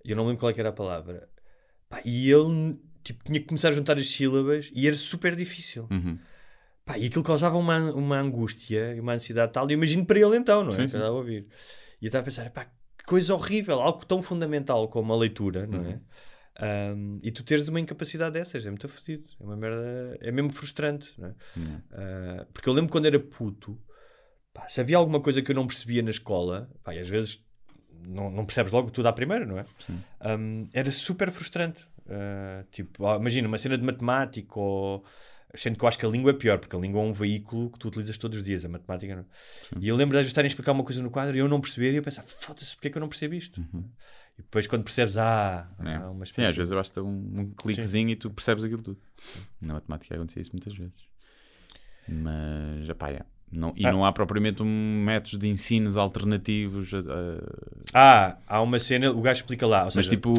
Eu 0.04 0.16
não 0.16 0.24
lembro 0.26 0.40
qual 0.40 0.50
é 0.52 0.58
era 0.58 0.68
a 0.70 0.72
palavra. 0.72 1.28
Pá, 1.88 2.00
e 2.04 2.30
ele 2.30 2.78
tipo, 3.04 3.24
tinha 3.24 3.40
que 3.40 3.46
começar 3.46 3.68
a 3.68 3.72
juntar 3.72 3.96
as 3.98 4.08
sílabas 4.08 4.70
e 4.74 4.86
era 4.86 4.96
super 4.96 5.34
difícil. 5.36 5.86
Uhum. 5.90 6.18
Pá, 6.84 6.98
e 6.98 7.06
aquilo 7.06 7.22
causava 7.24 7.56
uma, 7.56 7.78
uma 7.92 8.18
angústia 8.18 8.94
e 8.94 9.00
uma 9.00 9.12
ansiedade 9.14 9.52
tal. 9.52 9.68
E 9.68 9.72
eu 9.72 9.76
imagino 9.76 10.04
para 10.04 10.18
ele 10.18 10.36
então, 10.36 10.64
não 10.64 10.70
é? 10.72 10.74
Sim, 10.74 10.88
sim. 10.88 10.96
a 10.96 11.10
ouvir. 11.10 11.46
E 12.00 12.06
eu 12.06 12.08
estava 12.08 12.22
a 12.22 12.24
pensar, 12.24 12.50
pá, 12.50 12.64
que 12.98 13.04
coisa 13.06 13.34
horrível, 13.34 13.80
algo 13.80 14.04
tão 14.04 14.20
fundamental 14.22 14.88
como 14.88 15.12
a 15.12 15.16
leitura, 15.16 15.66
não 15.66 15.80
Uhum. 15.80 15.90
é? 15.90 16.00
Um, 16.94 17.18
e 17.22 17.30
tu 17.30 17.42
teres 17.42 17.66
uma 17.68 17.80
incapacidade 17.80 18.34
dessas, 18.34 18.66
é 18.66 18.68
muito 18.68 18.86
fodido. 18.88 19.24
É 19.40 19.42
uma 19.44 19.56
merda, 19.56 20.18
é 20.20 20.30
mesmo 20.30 20.52
frustrante, 20.52 21.10
não 21.16 21.28
é? 21.28 21.34
Uhum. 21.56 21.76
Uh, 21.92 22.46
porque 22.52 22.68
eu 22.68 22.72
lembro 22.74 22.90
quando 22.92 23.06
era 23.06 23.18
puto, 23.18 23.80
pá, 24.52 24.68
se 24.68 24.80
havia 24.80 24.96
alguma 24.96 25.20
coisa 25.20 25.42
que 25.42 25.50
eu 25.50 25.54
não 25.54 25.66
percebia 25.66 26.02
na 26.02 26.10
escola, 26.10 26.70
pá, 26.82 26.94
e 26.94 26.98
às 26.98 27.08
vezes 27.08 27.42
não, 28.06 28.30
não 28.30 28.44
percebes 28.44 28.72
logo 28.72 28.90
tudo 28.90 29.06
à 29.06 29.12
primeira, 29.12 29.46
não 29.46 29.58
é? 29.58 29.64
Um, 30.38 30.68
era 30.72 30.90
super 30.90 31.30
frustrante. 31.30 31.82
Uh, 32.04 32.64
tipo, 32.70 33.06
ah, 33.06 33.16
imagina 33.16 33.46
uma 33.46 33.58
cena 33.58 33.78
de 33.78 33.84
matemática 33.84 34.58
ou. 34.58 35.04
Sendo 35.54 35.78
que 35.78 35.84
eu 35.84 35.88
acho 35.88 35.98
que 35.98 36.06
a 36.06 36.08
língua 36.08 36.30
é 36.30 36.34
pior, 36.34 36.58
porque 36.58 36.74
a 36.74 36.78
língua 36.78 37.02
é 37.02 37.04
um 37.04 37.12
veículo 37.12 37.70
que 37.70 37.78
tu 37.78 37.88
utilizas 37.88 38.16
todos 38.16 38.38
os 38.38 38.44
dias, 38.44 38.64
a 38.64 38.70
matemática 38.70 39.14
não. 39.14 39.26
E 39.78 39.86
eu 39.86 39.94
lembro 39.94 40.12
de 40.12 40.16
às 40.16 40.22
vezes 40.22 40.30
estarem 40.30 40.46
a 40.46 40.48
explicar 40.48 40.72
uma 40.72 40.82
coisa 40.82 41.02
no 41.02 41.10
quadro 41.10 41.36
e 41.36 41.40
eu 41.40 41.46
não 41.46 41.60
perceber 41.60 41.92
e 41.92 41.96
eu 41.96 42.02
pensar, 42.02 42.24
foda-se, 42.26 42.74
porque 42.74 42.88
é 42.88 42.90
que 42.90 42.96
eu 42.96 43.00
não 43.00 43.08
percebo 43.08 43.34
isto? 43.34 43.60
E 44.38 44.40
depois 44.42 44.66
quando 44.66 44.82
percebes, 44.82 45.18
ah, 45.18 45.70
É. 45.84 45.96
há 45.96 46.10
uma 46.10 46.24
Sim, 46.24 46.42
às 46.44 46.56
vezes 46.56 46.72
basta 46.72 47.02
um, 47.02 47.32
um 47.40 47.50
cliquezinho 47.50 48.08
e 48.08 48.16
tu 48.16 48.30
percebes 48.30 48.64
aquilo 48.64 48.80
tudo. 48.80 48.98
Na 49.60 49.74
matemática 49.74 50.14
acontecia 50.14 50.40
isso 50.40 50.52
muitas 50.54 50.74
vezes. 50.74 51.04
Mas, 52.08 52.90
pá, 52.96 53.10
é. 53.10 53.20
Não, 53.52 53.74
e 53.76 53.86
Ah. 53.86 53.92
não 53.92 54.02
há 54.02 54.10
propriamente 54.12 54.62
um 54.62 55.02
método 55.04 55.38
de 55.38 55.46
ensinos 55.48 55.96
alternativos, 55.96 56.92
a- 56.94 56.98
a- 57.00 57.82
Ah, 57.92 58.38
há 58.46 58.62
uma 58.62 58.78
cena, 58.78 59.10
o 59.10 59.20
gajo 59.20 59.40
explica 59.40 59.66
lá. 59.66 59.80
Ou 59.80 59.84
mas 59.86 59.94
seja, 60.06 60.10
tipo 60.10 60.32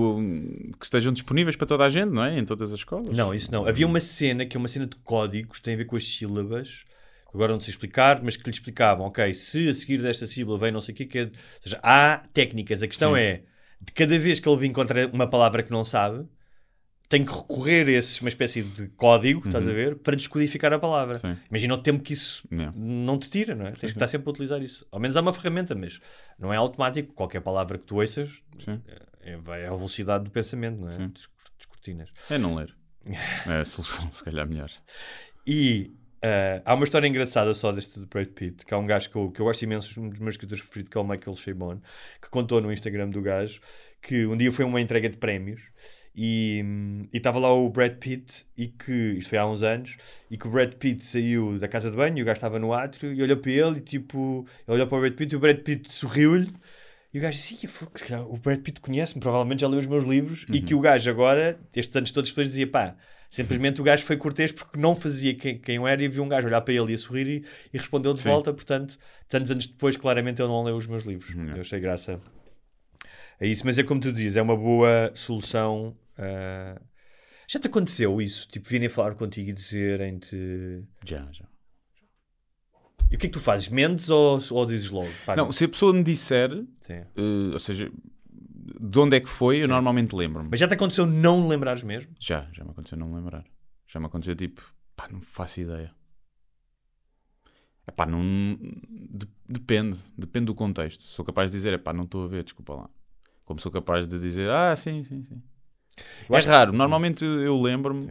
que 0.79 0.85
estejam 0.85 1.13
disponíveis 1.13 1.55
para 1.55 1.67
toda 1.67 1.85
a 1.85 1.89
gente, 1.89 2.09
não 2.09 2.23
é? 2.23 2.39
Em 2.39 2.43
todas 2.45 2.73
as 2.73 2.79
escolas. 2.79 3.15
Não, 3.15 3.33
isso 3.33 3.51
não. 3.51 3.67
Havia 3.67 3.85
uma 3.85 3.99
cena 3.99 4.45
que 4.45 4.57
é 4.57 4.59
uma 4.59 4.67
cena 4.67 4.87
de 4.87 4.95
códigos, 4.97 5.59
tem 5.59 5.75
a 5.75 5.77
ver 5.77 5.85
com 5.85 5.95
as 5.95 6.03
sílabas, 6.07 6.85
que 7.29 7.35
agora 7.37 7.53
não 7.53 7.59
sei 7.59 7.71
explicar, 7.71 8.19
mas 8.23 8.35
que 8.35 8.43
lhe 8.43 8.51
explicavam, 8.51 9.05
ok, 9.05 9.31
se 9.33 9.69
a 9.69 9.73
seguir 9.75 10.01
desta 10.01 10.25
sílaba 10.25 10.57
vem 10.57 10.71
não 10.71 10.81
sei 10.81 10.93
o 10.93 10.97
quê, 10.97 11.05
que 11.05 11.19
é... 11.19 11.23
ou 11.25 11.31
seja, 11.63 11.79
há 11.83 12.23
técnicas. 12.33 12.81
A 12.81 12.87
questão 12.87 13.13
Sim. 13.13 13.19
é, 13.19 13.41
de 13.79 13.91
cada 13.93 14.17
vez 14.17 14.39
que 14.39 14.49
ele 14.49 14.57
vem 14.57 14.69
encontrar 14.71 15.07
uma 15.13 15.27
palavra 15.27 15.61
que 15.61 15.69
não 15.71 15.85
sabe, 15.85 16.25
tem 17.09 17.23
que 17.23 17.31
recorrer 17.31 17.87
a 17.87 17.91
esse, 17.91 18.21
uma 18.21 18.29
espécie 18.29 18.63
de 18.63 18.87
código, 18.89 19.45
estás 19.45 19.67
a 19.67 19.71
ver, 19.71 19.95
para 19.97 20.15
descodificar 20.15 20.73
a 20.73 20.79
palavra. 20.79 21.15
Sim. 21.15 21.37
Imagina 21.49 21.73
o 21.75 21.77
tempo 21.77 22.01
que 22.03 22.13
isso 22.13 22.47
Não. 22.49 22.71
não 22.71 23.19
te 23.19 23.29
tira, 23.29 23.53
não 23.53 23.67
é? 23.67 23.71
Tens 23.71 23.79
que 23.91 23.97
estar 23.97 24.07
sempre 24.07 24.27
a 24.27 24.31
utilizar 24.31 24.61
isso. 24.63 24.85
Ao 24.91 24.99
menos 24.99 25.15
há 25.15 25.21
uma 25.21 25.33
ferramenta, 25.33 25.75
mas 25.75 25.99
não 26.39 26.51
é 26.53 26.57
automático. 26.57 27.13
Qualquer 27.13 27.41
palavra 27.41 27.77
que 27.77 27.83
tu 27.85 27.97
ouças 27.97 28.41
Sim. 28.57 28.81
é, 29.21 29.37
vai 29.37 29.65
à 29.65 29.69
velocidade 29.69 30.23
do 30.23 30.31
pensamento, 30.31 30.79
não 30.79 30.87
é? 30.89 30.97
Sim. 30.97 31.07
Descor- 31.09 31.33
Descortinas. 31.57 32.09
É 32.29 32.37
não 32.37 32.55
ler. 32.55 32.73
É 33.47 33.59
a 33.61 33.65
solução, 33.65 34.11
se 34.11 34.23
calhar 34.23 34.47
melhor. 34.47 34.69
E 35.45 35.91
ah, 36.23 36.61
há 36.65 36.73
uma 36.73 36.85
história 36.85 37.05
engraçada 37.07 37.53
só 37.53 37.71
deste 37.71 37.99
de 37.99 38.05
Brad 38.05 38.27
Pitt, 38.29 38.65
que 38.65 38.73
há 38.73 38.77
um 38.77 38.85
gajo 38.85 39.09
que 39.09 39.15
eu, 39.17 39.29
que 39.29 39.41
eu 39.41 39.45
gosto 39.45 39.61
imenso, 39.63 39.99
um 40.01 40.09
dos 40.09 40.19
meus 40.19 40.35
escritores 40.35 40.61
preferidos, 40.63 40.89
que 40.91 40.97
é 40.97 41.01
o 41.01 41.03
Michael 41.03 41.35
Chabon, 41.35 41.81
que 42.21 42.29
contou 42.29 42.61
no 42.61 42.71
Instagram 42.71 43.09
do 43.09 43.21
gajo 43.21 43.59
que 44.01 44.25
um 44.25 44.35
dia 44.37 44.51
foi 44.51 44.63
uma 44.65 44.79
entrega 44.81 45.09
de 45.09 45.17
prémios 45.17 45.61
e 46.15 46.63
estava 47.11 47.39
lá 47.39 47.51
o 47.51 47.69
Brad 47.69 47.93
Pitt 47.97 48.45
e 48.55 48.67
que, 48.67 49.15
isto 49.17 49.29
foi 49.29 49.37
há 49.37 49.47
uns 49.47 49.63
anos, 49.63 49.97
e 50.29 50.37
que 50.37 50.47
o 50.47 50.51
Brad 50.51 50.73
Pitt 50.73 51.03
saiu 51.03 51.57
da 51.57 51.67
casa 51.67 51.89
de 51.89 51.97
banho 51.97 52.19
e 52.19 52.21
o 52.21 52.25
gajo 52.25 52.37
estava 52.37 52.59
no 52.59 52.71
átrio 52.73 53.11
e 53.11 53.21
olhou 53.21 53.37
para 53.37 53.51
ele 53.51 53.77
e 53.77 53.81
tipo, 53.81 54.45
ele 54.67 54.75
olhou 54.75 54.87
para 54.87 54.97
o 54.97 55.01
Brad 55.01 55.13
Pitt 55.13 55.33
e 55.33 55.37
o 55.37 55.39
Brad 55.39 55.57
Pitt 55.59 55.91
sorriu-lhe 55.91 56.49
e 57.11 57.19
o 57.19 57.21
gajo 57.21 57.37
disse, 57.37 57.65
"Ih, 57.65 57.67
fogo, 57.67 57.91
se 57.95 58.03
calhar 58.03 58.27
o 58.27 58.37
Brad 58.37 58.59
Pitt 58.59 58.79
conhece-me, 58.79 59.21
provavelmente 59.21 59.61
já 59.61 59.67
leu 59.67 59.79
os 59.79 59.87
meus 59.87 60.03
livros 60.03 60.45
e 60.51 60.61
que 60.61 60.75
o 60.75 60.79
gajo 60.79 61.09
agora, 61.09 61.59
estes 61.75 61.95
anos 61.95 62.11
todos 62.11 62.29
depois 62.29 62.47
dizia, 62.47 62.67
pá, 62.67 62.95
simplesmente 63.29 63.81
o 63.81 63.83
gajo 63.83 64.05
foi 64.05 64.17
cortês 64.17 64.51
porque 64.51 64.79
não 64.79 64.95
fazia 64.95 65.33
quem, 65.35 65.57
quem 65.57 65.75
eu 65.77 65.87
era 65.87 66.03
e 66.03 66.07
viu 66.07 66.23
um 66.23 66.29
gajo 66.29 66.47
olhar 66.47 66.61
para 66.61 66.73
ele 66.73 66.91
e 66.91 66.95
a 66.95 66.97
sorrir 66.97 67.27
e, 67.27 67.45
e 67.73 67.77
respondeu 67.77 68.13
de 68.13 68.19
Sim. 68.19 68.29
volta, 68.29 68.53
portanto, 68.53 68.99
tantos 69.27 69.49
anos 69.49 69.65
depois, 69.65 69.95
claramente 69.95 70.39
ele 70.41 70.49
não 70.49 70.63
leu 70.63 70.75
os 70.75 70.85
meus 70.85 71.03
livros. 71.03 71.33
Não. 71.33 71.55
Eu 71.55 71.61
achei 71.61 71.79
graça 71.79 72.21
a 73.39 73.45
isso, 73.45 73.63
mas 73.65 73.77
é 73.77 73.83
como 73.83 73.99
tu 74.01 74.11
dizes, 74.11 74.35
é 74.37 74.41
uma 74.41 74.55
boa 74.55 75.11
solução. 75.13 75.95
ah, 76.17 76.79
Já 77.47 77.59
te 77.59 77.67
aconteceu 77.67 78.21
isso? 78.21 78.47
Tipo, 78.47 78.67
virem 78.69 78.89
falar 78.89 79.15
contigo 79.15 79.49
e 79.49 79.53
dizerem-te. 79.53 80.83
Já, 81.05 81.27
já. 81.31 81.45
E 83.11 83.15
o 83.15 83.19
que 83.19 83.27
é 83.27 83.29
que 83.29 83.33
tu 83.33 83.39
fazes? 83.39 83.67
Mentes 83.69 84.09
ou, 84.09 84.39
ou 84.51 84.65
dizes 84.65 84.89
logo? 84.89 85.11
Pá, 85.25 85.35
Não, 85.35 85.51
se 85.51 85.65
a 85.65 85.69
pessoa 85.69 85.93
me 85.93 86.03
disser, 86.03 86.49
Sim. 86.81 86.93
eh, 87.15 87.53
ou 87.53 87.59
seja, 87.59 87.91
de 88.79 88.99
onde 88.99 89.17
é 89.17 89.19
que 89.19 89.29
foi, 89.29 89.61
eu 89.61 89.67
normalmente 89.67 90.15
lembro-me. 90.15 90.49
Mas 90.49 90.59
já 90.59 90.67
te 90.67 90.73
aconteceu 90.73 91.05
não 91.05 91.47
lembrares 91.47 91.83
mesmo? 91.83 92.11
Já, 92.19 92.49
já 92.51 92.63
me 92.63 92.71
aconteceu 92.71 92.97
não 92.97 93.07
me 93.09 93.15
lembrar. 93.15 93.43
Já 93.87 93.99
me 93.99 94.07
aconteceu 94.07 94.35
tipo, 94.35 94.63
pá, 94.95 95.07
não 95.11 95.21
faço 95.21 95.61
ideia. 95.61 95.93
Epá, 97.87 98.05
não. 98.05 98.21
de- 98.89 99.27
depende. 99.47 99.97
Depende 100.17 100.45
do 100.45 100.55
contexto. 100.55 101.03
Sou 101.03 101.23
capaz 101.25 101.51
de 101.51 101.57
dizer, 101.57 101.73
epá, 101.73 101.91
não 101.93 102.05
estou 102.05 102.23
a 102.23 102.27
ver, 102.27 102.43
desculpa 102.43 102.73
lá. 102.73 102.89
Como 103.45 103.59
sou 103.59 103.71
capaz 103.71 104.07
de 104.07 104.19
dizer, 104.19 104.49
ah, 104.49 104.75
sim, 104.75 105.03
sim, 105.03 105.23
sim. 105.23 105.41
Eu 106.29 106.35
é 106.35 106.37
acho 106.37 106.47
que- 106.47 106.53
raro. 106.53 106.73
Normalmente 106.73 107.23
eu 107.25 107.61
lembro-me. 107.61 108.09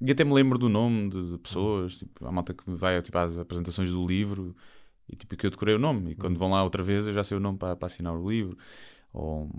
E 0.00 0.12
até 0.12 0.22
me 0.24 0.32
lembro 0.32 0.58
do 0.58 0.68
nome 0.68 1.10
de, 1.10 1.32
de 1.32 1.38
pessoas. 1.38 1.98
Tipo, 1.98 2.26
a 2.26 2.32
malta 2.32 2.54
que 2.54 2.62
vai 2.70 3.00
tipo, 3.02 3.18
às 3.18 3.38
apresentações 3.38 3.90
do 3.90 4.06
livro 4.06 4.54
e 5.08 5.16
tipo, 5.16 5.36
que 5.36 5.46
eu 5.46 5.50
decorei 5.50 5.74
o 5.74 5.78
nome. 5.78 6.12
E 6.12 6.14
quando 6.14 6.38
vão 6.38 6.50
lá 6.50 6.62
outra 6.62 6.82
vez 6.82 7.06
eu 7.06 7.12
já 7.12 7.24
sei 7.24 7.36
o 7.36 7.40
nome 7.40 7.58
para, 7.58 7.74
para 7.76 7.86
assinar 7.86 8.14
o 8.14 8.28
livro. 8.28 8.56
Ou, 9.12 9.50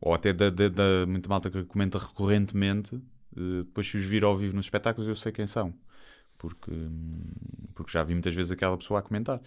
ou 0.00 0.14
até 0.14 0.32
da, 0.32 0.50
da, 0.50 0.68
da 0.68 1.06
muita 1.06 1.28
malta 1.28 1.50
que 1.50 1.64
comenta 1.64 1.98
recorrentemente. 1.98 2.96
eh, 3.36 3.64
Depois, 3.64 3.86
se 3.88 3.96
os 3.96 4.04
vir 4.04 4.24
ao 4.24 4.36
vivo 4.36 4.56
nos 4.56 4.66
espetáculos, 4.66 5.08
eu 5.08 5.14
sei 5.16 5.32
quem 5.32 5.46
são. 5.46 5.74
Porque, 6.38 6.70
hum, 6.70 7.22
porque 7.74 7.92
já 7.92 8.02
vi 8.04 8.14
muitas 8.14 8.34
vezes 8.34 8.52
aquela 8.52 8.76
pessoa 8.78 9.00
a 9.00 9.02
comentar. 9.02 9.40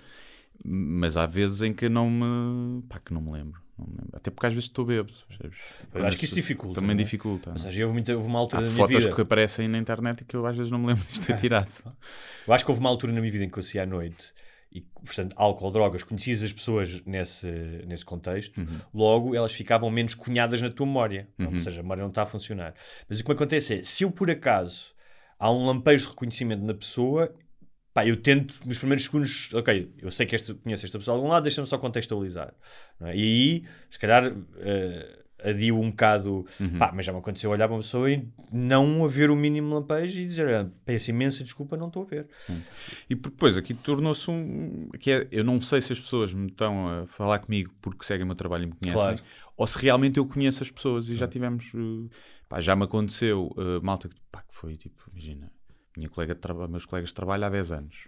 Mas 0.64 1.18
há 1.18 1.26
vezes 1.26 1.62
em 1.62 1.74
que 1.74 1.89
não 1.89 2.09
me. 2.09 2.82
pá, 2.84 2.99
que 2.99 3.14
não 3.14 3.22
me 3.22 3.32
lembro. 3.32 3.59
Não 3.78 3.86
me 3.88 3.93
lembro. 3.93 4.09
Até 4.14 4.30
porque 4.30 4.45
às 4.45 4.53
vezes 4.53 4.70
estou 4.70 4.86
bêbado. 4.86 5.14
acho 6.05 6.18
que 6.18 6.26
isso 6.26 6.36
dificulta, 6.36 6.76
Também 6.80 6.95
não 6.95 7.01
é? 7.01 7.03
dificulta. 7.03 7.57
Seja, 7.57 7.82
houve, 7.82 7.93
muita, 7.93 8.16
houve 8.16 8.28
uma 8.28 8.38
altura 8.39 8.62
Há 8.62 8.66
na 8.66 8.72
minha 8.72 8.86
fotos 8.88 9.03
vida. 9.03 9.16
que 9.16 9.22
aparecem 9.22 9.68
na 9.68 9.78
internet 9.80 10.22
e 10.22 10.26
que 10.26 10.36
eu 10.36 10.45
às 10.45 10.55
vezes 10.55 10.72
não 10.72 10.78
me 10.78 10.88
lembro 10.88 11.03
disto 11.03 11.26
ter 11.26 11.38
tirado. 11.41 11.70
Eu 12.47 12.53
acho 12.53 12.64
que 12.64 12.70
houve 12.70 12.80
uma 12.80 12.89
altura 12.89 13.12
na 13.12 13.20
minha 13.22 13.32
vida 13.32 13.43
em 13.45 13.49
que 13.49 13.57
eu 13.57 13.64
saía 13.64 13.84
à 13.84 13.86
noite 13.88 14.32
e, 14.72 14.82
portanto, 14.82 15.34
álcool, 15.36 15.72
drogas, 15.72 16.03
conhecias 16.03 16.43
as 16.43 16.53
pessoas 16.53 17.01
nesse, 17.05 17.47
nesse 17.88 18.05
contexto, 18.05 18.57
Uhum. 18.62 18.68
logo 18.93 19.36
elas 19.36 19.51
ficavam 19.51 19.89
menos 19.89 20.14
cunhadas 20.14 20.62
na 20.62 20.70
tua 20.70 20.86
memória. 20.86 21.28
Ou 21.39 21.59
seja, 21.59 21.80
a 21.80 21.84
memória 21.84 22.01
não 22.03 22.09
está 22.09 22.22
a 22.24 22.26
funcionar. 22.28 22.74
Mas 23.09 23.20
o 23.20 23.24
que 23.24 23.30
me 23.30 23.36
acontece 23.36 23.74
é, 23.74 23.84
se 23.84 24.03
eu 24.03 24.12
por 24.12 24.30
acaso 24.30 24.93
há 25.39 25.51
um 25.51 25.66
lampejo 25.66 26.03
de 26.05 26.09
reconhecimento 26.12 26.64
na 26.64 26.74
pessoa, 26.76 27.34
pá, 27.94 28.06
eu 28.06 28.18
tento 28.18 28.56
nos 28.66 28.78
primeiros 28.78 29.04
segundos, 29.06 29.54
ok, 29.54 29.94
eu 29.98 30.10
sei 30.12 30.26
que 30.26 30.36
esta, 30.36 30.54
conheço 30.54 30.86
esta 30.86 30.98
pessoa 30.98 31.16
de 31.16 31.20
algum 31.20 31.32
lado, 31.32 31.44
deixa-me 31.44 31.68
só 31.68 31.78
contextualizar. 31.78 32.54
é? 33.02 33.16
E 33.16 33.22
aí, 33.22 33.64
se 33.89 34.00
calhar. 34.00 34.34
eh, 34.58 35.18
adio 35.44 35.76
um 35.80 35.89
bocado, 35.89 36.46
Uhum. 36.60 36.78
pá, 36.78 36.92
mas 36.94 37.04
já 37.04 37.12
me 37.12 37.18
aconteceu 37.18 37.50
olhar 37.50 37.68
para 37.68 37.76
uma 37.76 37.82
pessoa 37.82 38.12
e 38.12 38.28
não 38.52 39.04
haver 39.04 39.32
o 39.32 39.36
mínimo 39.36 39.74
lampejo 39.74 40.20
e 40.20 40.28
dizer, 40.28 40.48
ah, 40.54 40.70
peço 40.86 41.10
imensa 41.10 41.44
desculpa, 41.44 41.76
não 41.76 41.88
estou 41.88 42.04
a 42.04 42.06
ver. 42.06 42.28
E 43.10 43.16
por- 43.16 43.32
depois 43.32 43.58
aqui 43.58 43.74
tornou-se 43.74 44.30
um. 44.30 44.88
Que 45.00 45.10
é, 45.12 45.28
eu 45.32 45.44
não 45.44 45.60
sei 45.60 45.82
se 45.82 45.94
as 45.94 46.00
pessoas 46.00 46.32
me 46.32 46.46
estão 46.46 46.88
a 46.88 47.08
falar 47.08 47.39
comigo 47.39 47.74
porque 47.82 48.06
seguem 48.06 48.24
o 48.24 48.28
meu 48.28 48.36
trabalho 48.36 48.66
e 48.66 48.68
me 48.68 48.74
conhecem, 48.74 49.02
Claro. 49.02 49.24
ou 49.58 49.66
se 49.66 49.80
realmente 49.80 50.18
eu 50.20 50.28
conheço 50.28 50.62
as 50.62 50.70
pessoas 50.70 51.10
e 51.10 51.16
já 51.16 51.28
tivemos. 51.28 51.74
uh, 51.74 52.08
pá, 52.48 52.62
já 52.62 52.76
me 52.76 52.84
aconteceu, 52.84 53.48
uh, 53.58 53.84
malta, 53.84 54.10
que, 54.10 54.16
pá, 54.32 54.44
que 54.44 54.54
foi 54.56 54.76
tipo, 54.76 55.02
imagina, 55.12 55.52
minha 55.98 56.10
colega 56.10 56.34
traba- 56.36 56.68
meus 56.68 56.86
colegas 56.86 57.10
de 57.10 57.16
trabalho 57.16 57.46
há 57.46 57.50
10 57.50 57.72
anos 57.72 58.08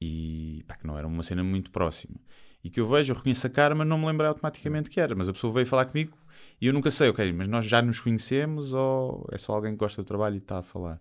e 0.00 0.64
pá, 0.66 0.76
que 0.76 0.86
não 0.86 0.96
era 0.96 1.06
uma 1.06 1.22
cena 1.22 1.42
muito 1.42 1.70
próxima. 1.70 2.16
E 2.62 2.70
que 2.70 2.80
eu 2.80 2.86
vejo, 2.88 3.12
eu 3.12 3.16
reconheço 3.16 3.46
a 3.46 3.50
cara, 3.50 3.74
mas 3.74 3.86
não 3.86 3.98
me 3.98 4.06
lembro 4.06 4.26
automaticamente 4.26 4.90
que 4.90 5.00
era. 5.00 5.14
Mas 5.14 5.28
a 5.28 5.32
pessoa 5.32 5.52
veio 5.52 5.66
falar 5.66 5.86
comigo 5.86 6.16
e 6.60 6.66
eu 6.66 6.72
nunca 6.72 6.90
sei, 6.90 7.08
ok, 7.08 7.32
mas 7.32 7.48
nós 7.48 7.66
já 7.66 7.80
nos 7.80 8.00
conhecemos 8.00 8.72
ou 8.72 9.26
é 9.32 9.38
só 9.38 9.52
alguém 9.54 9.72
que 9.72 9.78
gosta 9.78 10.02
do 10.02 10.06
trabalho 10.06 10.34
e 10.34 10.38
está 10.38 10.58
a 10.58 10.62
falar. 10.62 11.00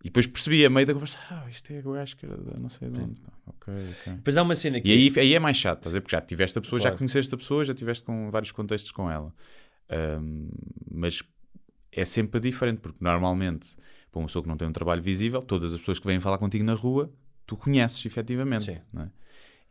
E 0.00 0.04
depois 0.04 0.26
percebi 0.26 0.64
a 0.64 0.70
meio 0.70 0.86
da 0.86 0.92
conversa, 0.94 1.18
ah, 1.30 1.48
isto 1.50 1.72
é 1.72 1.80
o 1.84 1.92
gajo 1.92 2.16
que 2.16 2.26
não 2.26 2.68
sei 2.68 2.88
de 2.88 2.98
onde. 2.98 3.20
Pá, 3.20 3.32
Ok, 3.46 3.74
ok. 4.00 4.12
Depois 4.16 4.36
há 4.36 4.42
uma 4.42 4.54
cena 4.54 4.80
que 4.80 4.88
E 4.88 4.92
aí, 4.92 5.12
aí 5.18 5.34
é 5.34 5.38
mais 5.40 5.56
chato, 5.56 5.88
a? 5.88 6.00
Porque 6.00 6.10
já 6.14 6.20
tiveste 6.20 6.58
a 6.58 6.60
pessoa, 6.62 6.78
já 6.78 6.84
Claro. 6.90 6.98
conheceste 6.98 7.34
a 7.34 7.38
pessoa, 7.38 7.64
já 7.64 7.74
tiveste 7.74 8.04
com 8.04 8.30
vários 8.30 8.52
contextos 8.52 8.92
com 8.92 9.10
ela. 9.10 9.34
Ahm, 9.88 10.48
mas 10.90 11.22
é 11.90 12.04
sempre 12.04 12.38
diferente, 12.40 12.78
porque 12.80 12.98
normalmente, 13.00 13.68
para 14.10 14.20
uma 14.20 14.26
pessoa 14.26 14.42
que 14.42 14.48
não 14.48 14.56
tem 14.56 14.66
um 14.68 14.72
trabalho 14.72 15.02
visível, 15.02 15.42
todas 15.42 15.72
as 15.72 15.78
pessoas 15.80 15.98
que 15.98 16.06
vêm 16.06 16.20
falar 16.20 16.38
contigo 16.38 16.64
na 16.64 16.74
rua, 16.74 17.10
tu 17.46 17.56
conheces 17.56 18.04
efetivamente. 18.06 18.72
Sim. 18.72 18.78
não 18.92 19.02
é? 19.02 19.10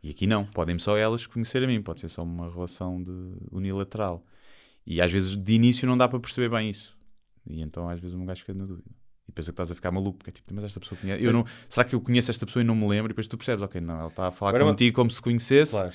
E 0.02 0.10
aqui 0.10 0.26
não, 0.26 0.44
podem 0.46 0.78
só 0.78 0.96
elas 0.96 1.26
conhecer 1.26 1.62
a 1.62 1.66
mim, 1.66 1.82
pode 1.82 2.00
ser 2.00 2.08
só 2.08 2.22
uma 2.22 2.48
relação 2.50 3.02
de 3.02 3.10
unilateral. 3.50 4.24
E 4.86 5.00
às 5.00 5.12
vezes 5.12 5.36
de 5.36 5.52
início 5.52 5.86
não 5.88 5.98
dá 5.98 6.08
para 6.08 6.20
perceber 6.20 6.48
bem 6.48 6.70
isso. 6.70 6.96
E 7.46 7.60
então 7.60 7.88
às 7.88 7.98
vezes 7.98 8.14
um 8.16 8.24
gajo 8.24 8.40
fica 8.40 8.54
na 8.54 8.64
dúvida. 8.64 8.88
E 9.28 9.32
pensa 9.32 9.50
que 9.50 9.54
estás 9.54 9.70
a 9.72 9.74
ficar 9.74 9.90
maluco, 9.90 10.18
porque 10.18 10.30
é 10.30 10.32
tipo, 10.32 10.54
mas 10.54 10.64
esta 10.64 10.78
pessoa 10.80 10.98
conhece. 10.98 11.22
Eu 11.22 11.32
não, 11.32 11.44
será 11.68 11.84
que 11.84 11.94
eu 11.94 12.00
conheço 12.00 12.30
esta 12.30 12.46
pessoa 12.46 12.62
e 12.62 12.64
não 12.64 12.74
me 12.76 12.88
lembro? 12.88 13.08
E 13.10 13.12
depois 13.12 13.26
tu 13.26 13.36
percebes, 13.36 13.62
ok, 13.62 13.80
não, 13.80 13.98
ela 13.98 14.08
está 14.08 14.28
a 14.28 14.30
falar 14.30 14.50
Agora 14.50 14.64
uma- 14.64 14.70
contigo 14.72 14.94
como 14.94 15.10
se 15.10 15.20
conhecesse, 15.20 15.72
Claro. 15.72 15.92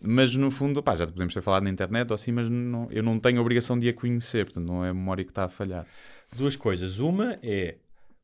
Mas 0.00 0.34
no 0.36 0.50
fundo, 0.50 0.82
pá, 0.82 0.94
já 0.96 1.06
podemos 1.06 1.32
ter 1.34 1.40
falado 1.42 1.62
na 1.64 1.70
internet 1.70 2.10
ou 2.10 2.14
assim, 2.14 2.32
mas 2.32 2.48
não- 2.48 2.88
eu 2.90 3.02
não 3.02 3.18
tenho 3.18 3.38
a 3.38 3.40
obrigação 3.40 3.78
de 3.78 3.88
a 3.88 3.92
conhecer, 3.92 4.44
portanto 4.44 4.66
não 4.66 4.84
é 4.84 4.90
a 4.90 4.94
memória 4.94 5.24
que 5.24 5.30
está 5.30 5.44
a 5.44 5.48
falhar. 5.48 5.86
Duas 6.36 6.56
coisas. 6.56 6.98
Uma 6.98 7.38
é 7.42 7.76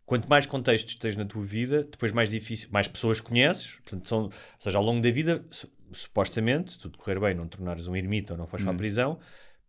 quanto 0.05 0.29
mais 0.29 0.45
contextos 0.47 0.95
tens 0.97 1.17
na 1.17 1.25
tua 1.25 1.43
vida, 1.45 1.85
depois 1.85 2.13
mais 2.13 2.31
difícil, 2.31 2.69
mais 2.73 2.89
pessoas 2.89 3.21
conheces, 3.21 3.77
portanto, 3.85 4.09
são, 4.09 4.23
ou 4.25 4.33
seja, 4.59 4.77
ao 4.79 4.85
longo 4.85 5.01
da 5.01 5.11
vida, 5.11 5.45
su- 5.51 5.69
supostamente, 5.93 6.73
se 6.73 6.79
tudo 6.79 6.99
correr 6.99 7.19
bem, 7.21 7.35
não 7.35 7.47
tornares 7.47 7.87
um 7.87 7.95
ermita 7.97 8.33
ou 8.35 8.39
não 8.39 8.47
fores 8.47 8.65
para 8.65 8.73
a 8.75 8.77
prisão, 8.77 9.19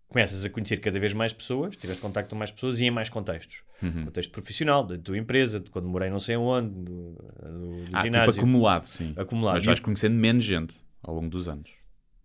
começas 0.08 0.44
a 0.46 0.50
conhecer 0.50 0.78
cada 0.78 1.00
vez 1.00 1.12
mais 1.14 1.34
pessoas, 1.34 1.76
tiveste 1.76 2.02
contacto 2.02 2.30
com 2.30 2.36
mais 2.36 2.52
pessoas 2.52 2.80
e 2.80 2.86
em 2.86 2.92
mais 2.92 3.10
contextos. 3.10 3.64
Contexto 4.06 4.32
profissional, 4.32 4.84
da 4.86 4.98
tua 4.98 5.18
empresa, 5.18 5.60
de 5.60 5.70
quando 5.70 5.90
morei 5.90 6.10
não 6.10 6.20
sei 6.20 6.38
onde, 6.38 6.70
do, 6.70 6.84
do, 7.14 7.84
do 7.84 7.90
Ah, 7.92 8.02
ginásio. 8.04 8.32
tipo 8.32 8.40
acumulado, 8.40 8.86
sim. 8.88 9.14
Acumulado. 9.18 9.56
Mas 9.56 9.66
vais 9.66 9.80
conhecendo 9.82 10.16
menos 10.16 10.44
gente 10.46 10.76
ao 11.02 11.14
longo 11.16 11.28
dos 11.30 11.50
anos. 11.50 11.70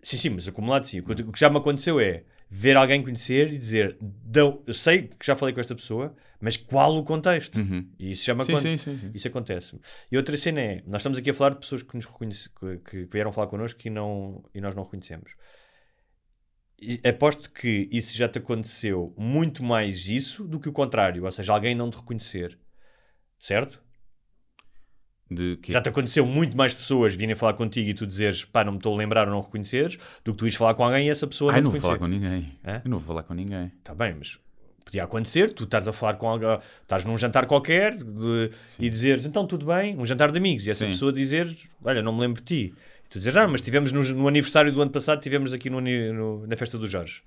Sim, 0.03 0.17
sim, 0.17 0.31
mas 0.31 0.47
acumulado 0.49 0.87
sim. 0.87 1.01
O 1.01 1.05
que, 1.05 1.23
o 1.23 1.33
que 1.33 1.39
já 1.41 1.51
me 1.51 1.59
aconteceu 1.59 1.99
é 2.01 2.25
ver 2.51 2.77
alguém 2.77 3.03
conhecer 3.03 3.53
e 3.53 3.59
dizer, 3.59 3.97
"Dão- 4.01 4.63
eu 4.67 4.73
sei 4.73 5.09
que 5.09 5.27
já 5.27 5.37
falei 5.37 5.53
com 5.55 5.61
esta 5.61 5.75
pessoa, 5.75 6.15
mas 6.41 6.57
qual 6.57 6.97
o 6.97 7.03
contexto? 7.03 7.59
E 7.99 8.13
isso 8.13 8.25
já 8.25 8.35
me 8.35 8.45
sim, 8.45 8.57
sim, 8.77 8.77
sim. 8.77 9.11
Isso 9.13 9.27
acontece. 9.29 9.79
E 10.11 10.17
outra 10.17 10.37
cena 10.37 10.61
é, 10.61 10.83
nós 10.87 11.01
estamos 11.01 11.19
aqui 11.19 11.31
a 11.31 11.35
falar 11.35 11.51
de 11.51 11.59
pessoas 11.61 11.83
que 11.83 11.97
nos 11.97 12.07
reconhece, 12.07 12.49
que, 12.51 12.79
que 12.79 13.05
vieram 13.13 13.33
falar 13.33 13.49
connosco 13.49 13.81
e, 13.85 13.91
não, 13.91 14.45
e 14.55 14.61
nós 14.61 14.75
não 14.75 14.85
reconhecemos. 14.85 15.33
E 16.81 17.01
aposto 17.09 17.51
que 17.51 17.89
isso 17.91 18.17
já 18.17 18.29
te 18.29 18.39
aconteceu 18.39 19.13
muito 19.19 19.65
mais 19.65 20.07
isso 20.07 20.45
do 20.45 20.61
que 20.61 20.69
o 20.69 20.73
contrário, 20.73 21.25
ou 21.25 21.33
seja, 21.33 21.53
alguém 21.53 21.75
não 21.75 21.91
te 21.91 21.97
reconhecer. 21.97 22.57
Certo? 23.39 23.83
Já 25.69 25.81
te 25.83 25.89
aconteceu 25.91 26.25
muito 26.25 26.57
mais 26.57 26.73
pessoas 26.73 27.15
virem 27.15 27.35
falar 27.35 27.53
contigo 27.55 27.89
e 27.91 27.95
tu 27.95 28.07
dizeres, 28.07 28.45
pá, 28.45 28.65
não 28.65 28.73
me 28.73 28.79
estou 28.79 28.95
a 28.95 28.97
lembrar 28.99 29.27
ou 29.29 29.35
não 29.35 29.41
reconheceres, 29.43 29.99
do 30.25 30.33
que 30.33 30.39
tu 30.39 30.47
ires 30.47 30.57
falar 30.57 30.75
com 30.75 30.83
alguém 30.85 31.07
e 31.07 31.11
essa 31.11 31.27
pessoa 31.27 31.53
Ai, 31.53 31.61
não 31.61 31.65
não 31.65 31.71
vou 31.73 31.81
falar 31.81 31.99
com 31.99 32.07
ninguém. 32.07 32.53
Hã? 32.65 32.81
Eu 32.85 32.91
não 32.91 32.99
vou 32.99 33.07
falar 33.09 33.23
com 33.25 33.35
ninguém. 33.35 33.71
Está 33.79 33.95
bem, 33.95 34.15
mas 34.19 34.39
podia 34.85 35.05
acontecer, 35.05 35.53
tu 35.53 35.65
estás 35.65 35.87
a 35.87 35.93
falar 35.93 36.15
com 36.15 36.27
alguém, 36.29 36.59
estás 36.81 37.05
num 37.05 37.19
jantar 37.19 37.45
qualquer 37.47 37.95
de- 37.97 38.51
e 38.81 38.89
dizeres, 38.89 39.27
então 39.27 39.47
tudo 39.47 39.67
bem, 39.67 39.95
um 39.99 40.07
jantar 40.07 40.33
de 40.33 40.39
amigos, 40.39 40.67
e 40.67 40.71
essa 40.71 40.87
Sim. 40.87 40.93
pessoa 40.93 41.13
dizer, 41.13 41.55
olha, 41.85 42.01
não 42.03 42.15
me 42.15 42.21
lembro 42.23 42.41
de 42.43 42.47
ti. 42.47 42.75
E 43.05 43.09
tu 43.11 43.19
dizes, 43.19 43.37
ah, 43.37 43.47
mas 43.47 43.61
tivemos 43.61 43.93
no, 43.93 44.03
no 44.03 44.27
aniversário 44.29 44.73
do 44.73 44.81
ano 44.81 44.91
passado, 44.91 45.21
tivemos 45.21 45.53
aqui 45.53 45.69
no, 45.69 45.79
no- 45.81 46.47
na 46.47 46.57
festa 46.57 46.79
do 46.79 46.87
Jorge. 46.87 47.21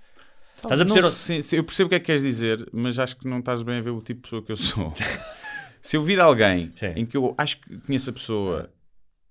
Estás 0.58 0.80
a 0.82 0.84
Não 0.86 0.94
perceber? 0.94 1.12
sei- 1.16 1.44
se- 1.44 1.56
eu 1.56 1.64
percebo 1.64 1.86
o 1.88 1.90
que 1.90 1.96
é 1.96 2.00
que 2.00 2.06
queres 2.08 2.24
dizer, 2.24 2.68
mas 2.74 2.98
acho 2.98 3.16
que 3.16 3.28
não 3.28 3.40
estás 3.40 3.62
bem 3.62 3.78
a 3.78 3.82
ver 3.82 3.92
o 3.92 4.02
tipo 4.02 4.22
de 4.22 4.24
pessoa 4.24 4.42
que 4.44 4.52
eu 4.52 4.58
sou. 4.58 4.92
se 5.82 5.98
eu 5.98 6.04
vir 6.04 6.20
alguém 6.20 6.72
Sim. 6.80 6.94
em 6.96 7.06
que 7.06 7.18
eu 7.18 7.34
acho 7.38 7.58
que 7.60 7.78
conheço 7.80 8.10
a 8.10 8.14
pessoa, 8.14 8.70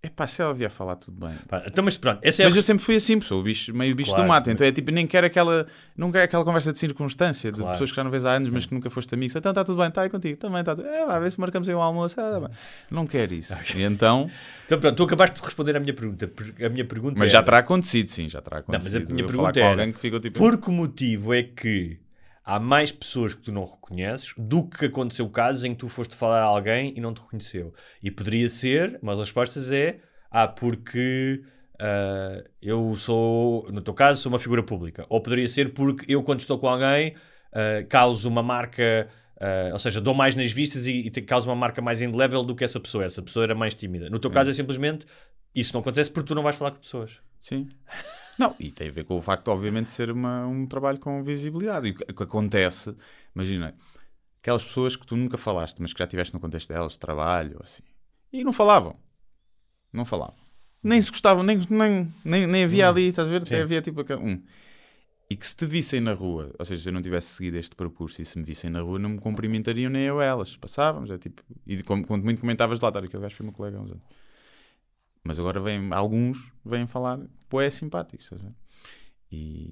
é 0.03 0.09
pá, 0.09 0.27
se 0.27 0.41
ela 0.41 0.55
vier 0.55 0.71
falar, 0.71 0.97
tudo 0.97 1.21
bem. 1.27 1.35
Pá, 1.47 1.63
então, 1.67 1.85
mas 1.85 1.95
pronto, 1.99 2.21
essa 2.23 2.43
é 2.43 2.47
Mas 2.47 2.55
a 2.55 2.57
eu 2.59 2.63
sempre 2.63 2.83
fui 2.83 2.97
assim, 2.97 3.19
pessoa, 3.19 3.39
o 3.39 3.45
bicho, 3.45 3.75
meio 3.75 3.95
bicho 3.95 4.11
Claro, 4.13 4.25
do 4.25 4.29
mato. 4.29 4.51
Então 4.51 4.67
é 4.67 4.73
tipo, 4.73 4.91
nem 4.91 5.07
quero 5.07 5.27
aquela, 5.27 5.67
não 5.95 6.11
quero 6.11 6.25
aquela 6.25 6.43
conversa 6.43 6.73
de 6.73 6.79
circunstância, 6.79 7.53
de 7.53 7.59
Claro. 7.59 7.73
pessoas 7.73 7.91
que 7.91 7.97
já 7.97 8.03
não 8.03 8.11
vês 8.11 8.25
há 8.25 8.31
anos, 8.31 8.49
mas 8.49 8.65
que 8.65 8.73
nunca 8.73 8.89
foste 8.89 9.15
amigos. 9.15 9.37
Então 9.37 9.51
está 9.51 9.63
tudo 9.63 9.77
bem, 9.77 9.89
está 9.89 10.01
aí 10.01 10.09
contigo, 10.09 10.39
também 10.39 10.61
está 10.61 10.75
tudo. 10.75 10.89
É, 10.89 11.05
vai 11.05 11.21
ver 11.21 11.31
se 11.31 11.39
marcamos 11.39 11.69
aí 11.69 11.75
um 11.75 11.83
almoço. 11.83 12.19
Ah, 12.19 12.41
tá. 12.41 12.51
Não 12.91 13.07
quero 13.07 13.35
isso. 13.35 13.53
E 13.77 13.83
então, 13.83 14.31
Então 14.65 14.81
pronto, 14.81 14.97
tu 14.97 15.03
acabaste 15.05 15.39
de 15.39 15.45
responder 15.45 15.77
à 15.77 15.81
minha 15.81 15.93
pergunta. 15.93 16.27
Per- 16.27 16.55
A 16.65 16.69
minha 16.71 16.85
pergunta 16.87 17.17
mas 17.19 17.29
era, 17.29 17.39
já 17.39 17.43
terá 17.43 17.59
acontecido, 17.59 18.09
sim, 18.09 18.27
já 18.27 18.41
terá 18.41 18.65
mas 18.67 18.75
a 18.77 18.79
acontecido. 18.79 19.11
minha 19.13 19.23
eu 19.23 19.27
pergunta 19.27 19.53
tipo. 20.21 20.39
Por 20.39 20.57
que 20.59 20.71
motivo 20.71 21.35
é 21.35 21.43
que 21.43 21.99
há 22.51 22.59
mais 22.59 22.91
pessoas 22.91 23.33
que 23.33 23.43
tu 23.43 23.53
não 23.53 23.65
reconheces 23.65 24.35
do 24.37 24.69
que 24.69 24.87
aconteceu 24.87 25.29
casos 25.31 25.63
em 25.63 25.73
que 25.73 25.79
tu 25.79 25.89
foste 25.89 26.17
falar 26.17 26.41
a 26.41 26.47
alguém 26.47 26.93
e 26.97 27.01
não 27.01 27.15
te 27.15 27.21
reconheceu? 27.21 27.73
E 28.03 28.11
poderia 28.11 28.49
ser, 28.51 28.99
uma 29.01 29.13
das 29.13 29.29
respostas 29.29 29.71
é, 29.71 30.01
ah, 30.33 30.49
porque 30.49 31.45
ah, 31.79 32.43
eu 32.61 32.97
sou, 32.97 33.71
no 33.71 33.81
teu 33.81 33.95
caso, 33.95 34.21
sou 34.21 34.33
uma 34.33 34.41
figura 34.41 34.65
pública. 34.65 35.07
Ou 35.09 35.21
poderia 35.21 35.49
ser 35.49 35.73
porque 35.73 36.13
eu, 36.13 36.25
quando 36.25 36.41
estou 36.41 36.59
com 36.59 36.67
alguém, 36.67 37.15
ah, 37.53 37.85
causo 37.89 38.29
uma 38.29 38.43
marca... 38.43 39.09
ah, 39.41 39.71
ou 39.73 39.79
seja, 39.79 40.01
dou 40.01 40.13
mais 40.13 40.35
nas 40.35 40.51
vistas 40.51 40.87
e, 40.87 41.07
e 41.07 41.11
causo 41.23 41.49
uma 41.49 41.55
marca 41.55 41.81
mais 41.81 42.03
indelével 42.03 42.43
do 42.43 42.57
que 42.57 42.65
essa 42.65 42.81
pessoa. 42.81 43.05
Essa 43.05 43.23
pessoa 43.23 43.45
era 43.45 43.55
mais 43.55 43.75
tímida. 43.75 44.11
No 44.11 44.19
teu 44.19 44.31
caso 44.31 44.51
é 44.51 44.55
simplesmente 44.55 45.07
isso 45.55 45.73
não 45.73 45.81
acontece 45.83 46.11
porque 46.11 46.27
tu 46.27 46.35
não 46.35 46.43
vais 46.43 46.57
falar 46.57 46.73
com 46.73 46.79
pessoas. 46.79 47.21
Sim. 47.39 47.69
Não, 48.41 48.57
e 48.59 48.71
tem 48.71 48.89
a 48.89 48.91
ver 48.91 49.05
com 49.05 49.19
o 49.19 49.21
facto, 49.21 49.49
obviamente, 49.49 49.85
de 49.85 49.91
ser 49.91 50.11
uma, 50.11 50.47
um 50.47 50.65
trabalho 50.65 50.99
com 50.99 51.23
visibilidade. 51.23 51.89
E 51.89 51.91
o 51.91 51.95
que, 51.95 52.23
acontece, 52.23 52.97
imagina, 53.35 53.75
aquelas 54.41 54.65
pessoas 54.65 54.97
que 54.97 55.07
tu 55.07 55.15
nunca 55.15 55.37
falaste, 55.37 55.83
mas 55.83 55.93
que 55.93 55.99
já 55.99 56.07
estiveste 56.07 56.33
no 56.33 56.41
contexto 56.41 56.71
delas, 56.71 56.93
de 56.93 57.01
trabalho, 57.01 57.61
assim, 57.63 57.83
e 58.33 58.43
não 58.43 58.51
falavam. 58.51 58.97
Não 59.93 60.07
falavam. 60.07 60.37
Nem 60.83 61.03
se 61.03 61.11
gostavam, 61.11 61.43
nem, 61.43 61.59
nem, 61.69 62.15
nem, 62.25 62.47
nem 62.47 62.65
havia 62.65 62.89
ali, 62.89 63.09
estás 63.09 63.29
a 63.29 63.31
ver? 63.31 63.43
Até 63.43 63.61
havia 63.61 63.83
tipo 63.83 64.01
um. 64.15 64.41
E 65.29 65.37
que 65.37 65.47
se 65.47 65.55
te 65.55 65.67
vissem 65.67 66.01
na 66.01 66.15
rua, 66.15 66.51
ou 66.59 66.65
seja, 66.65 66.83
se 66.83 66.89
eu 66.89 66.95
não 66.95 67.03
tivesse 67.03 67.35
seguido 67.35 67.59
este 67.59 67.77
percurso 67.77 68.23
e 68.23 68.25
se 68.25 68.39
me 68.39 68.45
vissem 68.45 68.71
na 68.71 68.81
rua, 68.81 68.99
não 68.99 69.11
me 69.11 69.19
cumprimentariam 69.19 69.91
nem 69.91 70.05
eu 70.05 70.23
elas. 70.23 70.57
Passávamos, 70.57 71.11
é 71.11 71.19
tipo. 71.19 71.43
E 71.67 71.83
quando 71.83 72.25
muito 72.25 72.41
comentavas 72.41 72.81
lá, 72.81 72.91
tá, 72.91 73.01
aquele 73.01 73.23
gajo 73.23 73.37
foi 73.37 73.45
meu 73.45 73.53
colega 73.53 73.77
há 73.77 73.83
uns 73.83 73.91
anos. 73.91 74.03
Mas 75.25 75.39
agora 75.39 75.61
vêm, 75.61 75.93
alguns 75.93 76.53
vêm 76.65 76.87
falar, 76.87 77.21
pô, 77.49 77.61
é 77.61 77.71
simpático, 77.71 78.23
estás 78.23 78.43
a? 78.43 78.49
E, 79.31 79.71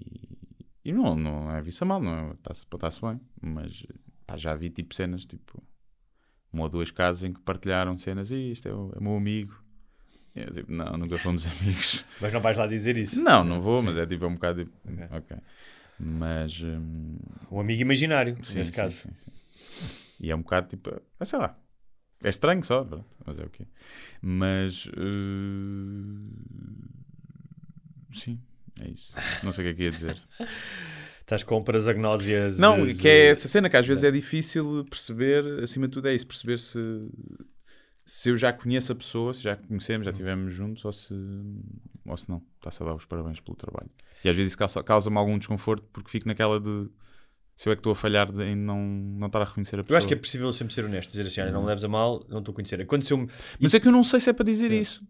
e 0.84 0.92
não, 0.92 1.16
não 1.16 1.50
é 1.50 1.60
visto 1.62 1.82
a 1.82 1.84
mal, 1.86 2.00
não 2.00 2.12
é? 2.30 2.32
Está-se 2.34 2.66
está 2.66 3.00
bem, 3.00 3.20
mas 3.40 3.84
pá, 4.26 4.36
já 4.36 4.54
vi 4.54 4.70
tipo 4.70 4.94
cenas, 4.94 5.24
tipo, 5.24 5.62
uma 6.52 6.64
ou 6.64 6.68
duas 6.68 6.90
casas 6.90 7.24
em 7.24 7.32
que 7.32 7.40
partilharam 7.40 7.96
cenas, 7.96 8.30
e 8.30 8.50
isto 8.50 8.68
é 8.68 8.72
o, 8.72 8.92
é 8.94 8.98
o 8.98 9.02
meu 9.02 9.16
amigo. 9.16 9.58
E 10.36 10.40
eu, 10.40 10.52
tipo, 10.52 10.70
não, 10.70 10.96
nunca 10.96 11.18
fomos 11.18 11.46
amigos. 11.60 12.04
Mas 12.20 12.32
não 12.32 12.40
vais 12.40 12.56
lá 12.56 12.66
dizer 12.66 12.96
isso. 12.96 13.20
Não, 13.20 13.42
não 13.42 13.60
vou, 13.60 13.82
mas 13.82 13.96
é 13.96 14.06
tipo, 14.06 14.24
é 14.24 14.28
um 14.28 14.34
bocado 14.34 14.64
tipo, 14.64 14.76
ok. 15.10 15.36
Mas. 15.98 16.60
hum, 16.62 17.16
Um 17.50 17.58
amigo 17.60 17.82
imaginário, 17.82 18.36
sim, 18.44 18.58
nesse 18.58 18.70
sim, 18.70 18.76
caso. 18.76 18.94
sim, 18.96 19.10
sim. 19.14 19.32
E 20.20 20.30
é 20.30 20.36
um 20.36 20.42
bocado 20.42 20.68
tipo, 20.68 20.90
ah, 21.18 21.24
sei 21.24 21.38
lá, 21.38 21.56
é 22.22 22.28
estranho 22.28 22.64
só, 22.64 22.84
pronto, 22.84 23.04
mas 23.24 23.38
é 23.38 23.42
o 23.44 23.50
quê. 23.50 23.64
Mas. 24.22 24.88
eh, 24.96 24.98
sim, 28.12 28.40
é 28.80 28.88
isso. 28.90 29.12
Não 29.42 29.52
sei 29.52 29.64
o 29.64 29.68
que 29.68 29.72
é 29.72 29.74
que 29.74 29.82
ia 29.84 29.90
dizer. 29.90 30.20
Estás 31.20 31.42
com 31.42 31.62
prasagnósias. 31.62 32.58
Não, 32.58 32.86
que 32.94 33.06
é 33.06 33.26
essa 33.30 33.46
cena 33.48 33.68
que 33.68 33.76
às 33.76 33.86
vezes 33.86 34.02
é 34.02 34.10
difícil 34.10 34.84
perceber, 34.88 35.62
acima 35.62 35.86
de 35.86 35.92
tudo 35.92 36.08
é 36.08 36.14
isso, 36.14 36.26
perceber 36.26 36.58
se, 36.58 36.78
se 38.06 38.30
eu 38.30 38.36
já 38.36 38.50
conheço 38.50 38.92
a 38.92 38.94
pessoa, 38.94 39.34
se 39.34 39.42
já 39.42 39.54
conhecemos, 39.54 40.06
já 40.06 40.10
estivemos 40.10 40.54
juntos 40.54 40.82
ou 40.86 40.92
se, 40.92 41.12
ou 42.06 42.16
se 42.16 42.30
não. 42.30 42.42
Está-se 42.56 42.82
a 42.82 42.86
dar 42.86 42.94
os 42.94 43.04
parabéns 43.04 43.40
pelo 43.40 43.56
trabalho. 43.58 43.90
E 44.24 44.28
às 44.30 44.34
vezes 44.34 44.52
isso 44.52 44.58
causa- 44.58 44.82
causa-me 44.82 45.18
algum 45.18 45.36
desconforto 45.36 45.86
porque 45.92 46.10
fico 46.10 46.26
naquela 46.26 46.58
de 46.58 46.88
se 47.58 47.68
eu 47.68 47.72
é 47.72 47.76
que 47.76 47.80
estou 47.80 47.90
a 47.90 47.96
falhar 47.96 48.28
em 48.40 48.54
não, 48.54 48.78
não 48.80 49.26
estar 49.26 49.42
a 49.42 49.44
reconhecer 49.44 49.74
a 49.74 49.80
Eu 49.80 49.84
pessoa. 49.84 49.98
acho 49.98 50.06
que 50.06 50.14
é 50.14 50.16
possível 50.16 50.52
sempre 50.52 50.72
ser 50.72 50.84
honesto, 50.84 51.10
dizer 51.10 51.24
assim, 51.26 51.40
olha, 51.40 51.50
não 51.50 51.62
me 51.62 51.66
leves 51.66 51.82
a 51.82 51.88
mal, 51.88 52.24
não 52.28 52.38
estou 52.38 52.52
a 52.52 52.54
conhecer. 52.54 52.80
Aconteceu-me. 52.80 53.28
Mas 53.58 53.74
é 53.74 53.80
que 53.80 53.88
eu 53.88 53.92
não 53.92 54.04
sei 54.04 54.20
se 54.20 54.30
é 54.30 54.32
para 54.32 54.44
dizer 54.44 54.72
isso. 54.72 55.02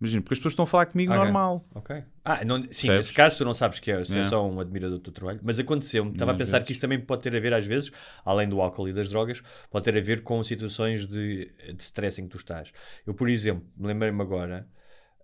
Imagina, 0.00 0.22
porque 0.22 0.34
as 0.34 0.38
pessoas 0.38 0.52
estão 0.52 0.62
a 0.62 0.66
falar 0.68 0.86
comigo 0.86 1.10
Ok. 1.12 1.24
normal. 1.24 1.66
Ok. 1.74 2.04
Ah, 2.24 2.44
não, 2.44 2.58
sim, 2.58 2.66
Percebes? 2.68 2.96
nesse 2.98 3.12
caso 3.12 3.38
tu 3.38 3.44
não 3.44 3.52
sabes 3.52 3.80
que 3.80 3.90
é, 3.90 4.04
se 4.04 4.12
é 4.12 4.14
Yeah. 4.14 4.30
só 4.30 4.48
um 4.48 4.60
admirador 4.60 4.98
do 4.98 5.02
teu 5.02 5.12
trabalho, 5.12 5.40
mas 5.42 5.58
aconteceu-me, 5.58 6.12
estava 6.12 6.30
a 6.30 6.34
Às 6.34 6.38
pensar 6.38 6.52
vezes. 6.58 6.66
que 6.66 6.72
isto 6.72 6.80
também 6.80 7.00
pode 7.00 7.22
ter 7.22 7.34
a 7.34 7.40
ver, 7.40 7.52
às 7.52 7.66
vezes, 7.66 7.90
além 8.24 8.48
do 8.48 8.60
álcool 8.60 8.88
e 8.88 8.92
das 8.92 9.08
drogas, 9.08 9.42
pode 9.68 9.84
ter 9.84 9.98
a 9.98 10.00
ver 10.00 10.20
com 10.22 10.40
situações 10.44 11.04
de, 11.04 11.46
de 11.74 11.82
stress 11.82 12.20
em 12.20 12.26
que 12.26 12.30
tu 12.30 12.36
estás. 12.36 12.70
Eu, 13.04 13.12
por 13.12 13.28
exemplo, 13.28 13.66
me 13.76 13.88
lembrei-me 13.88 14.22
agora, 14.22 14.68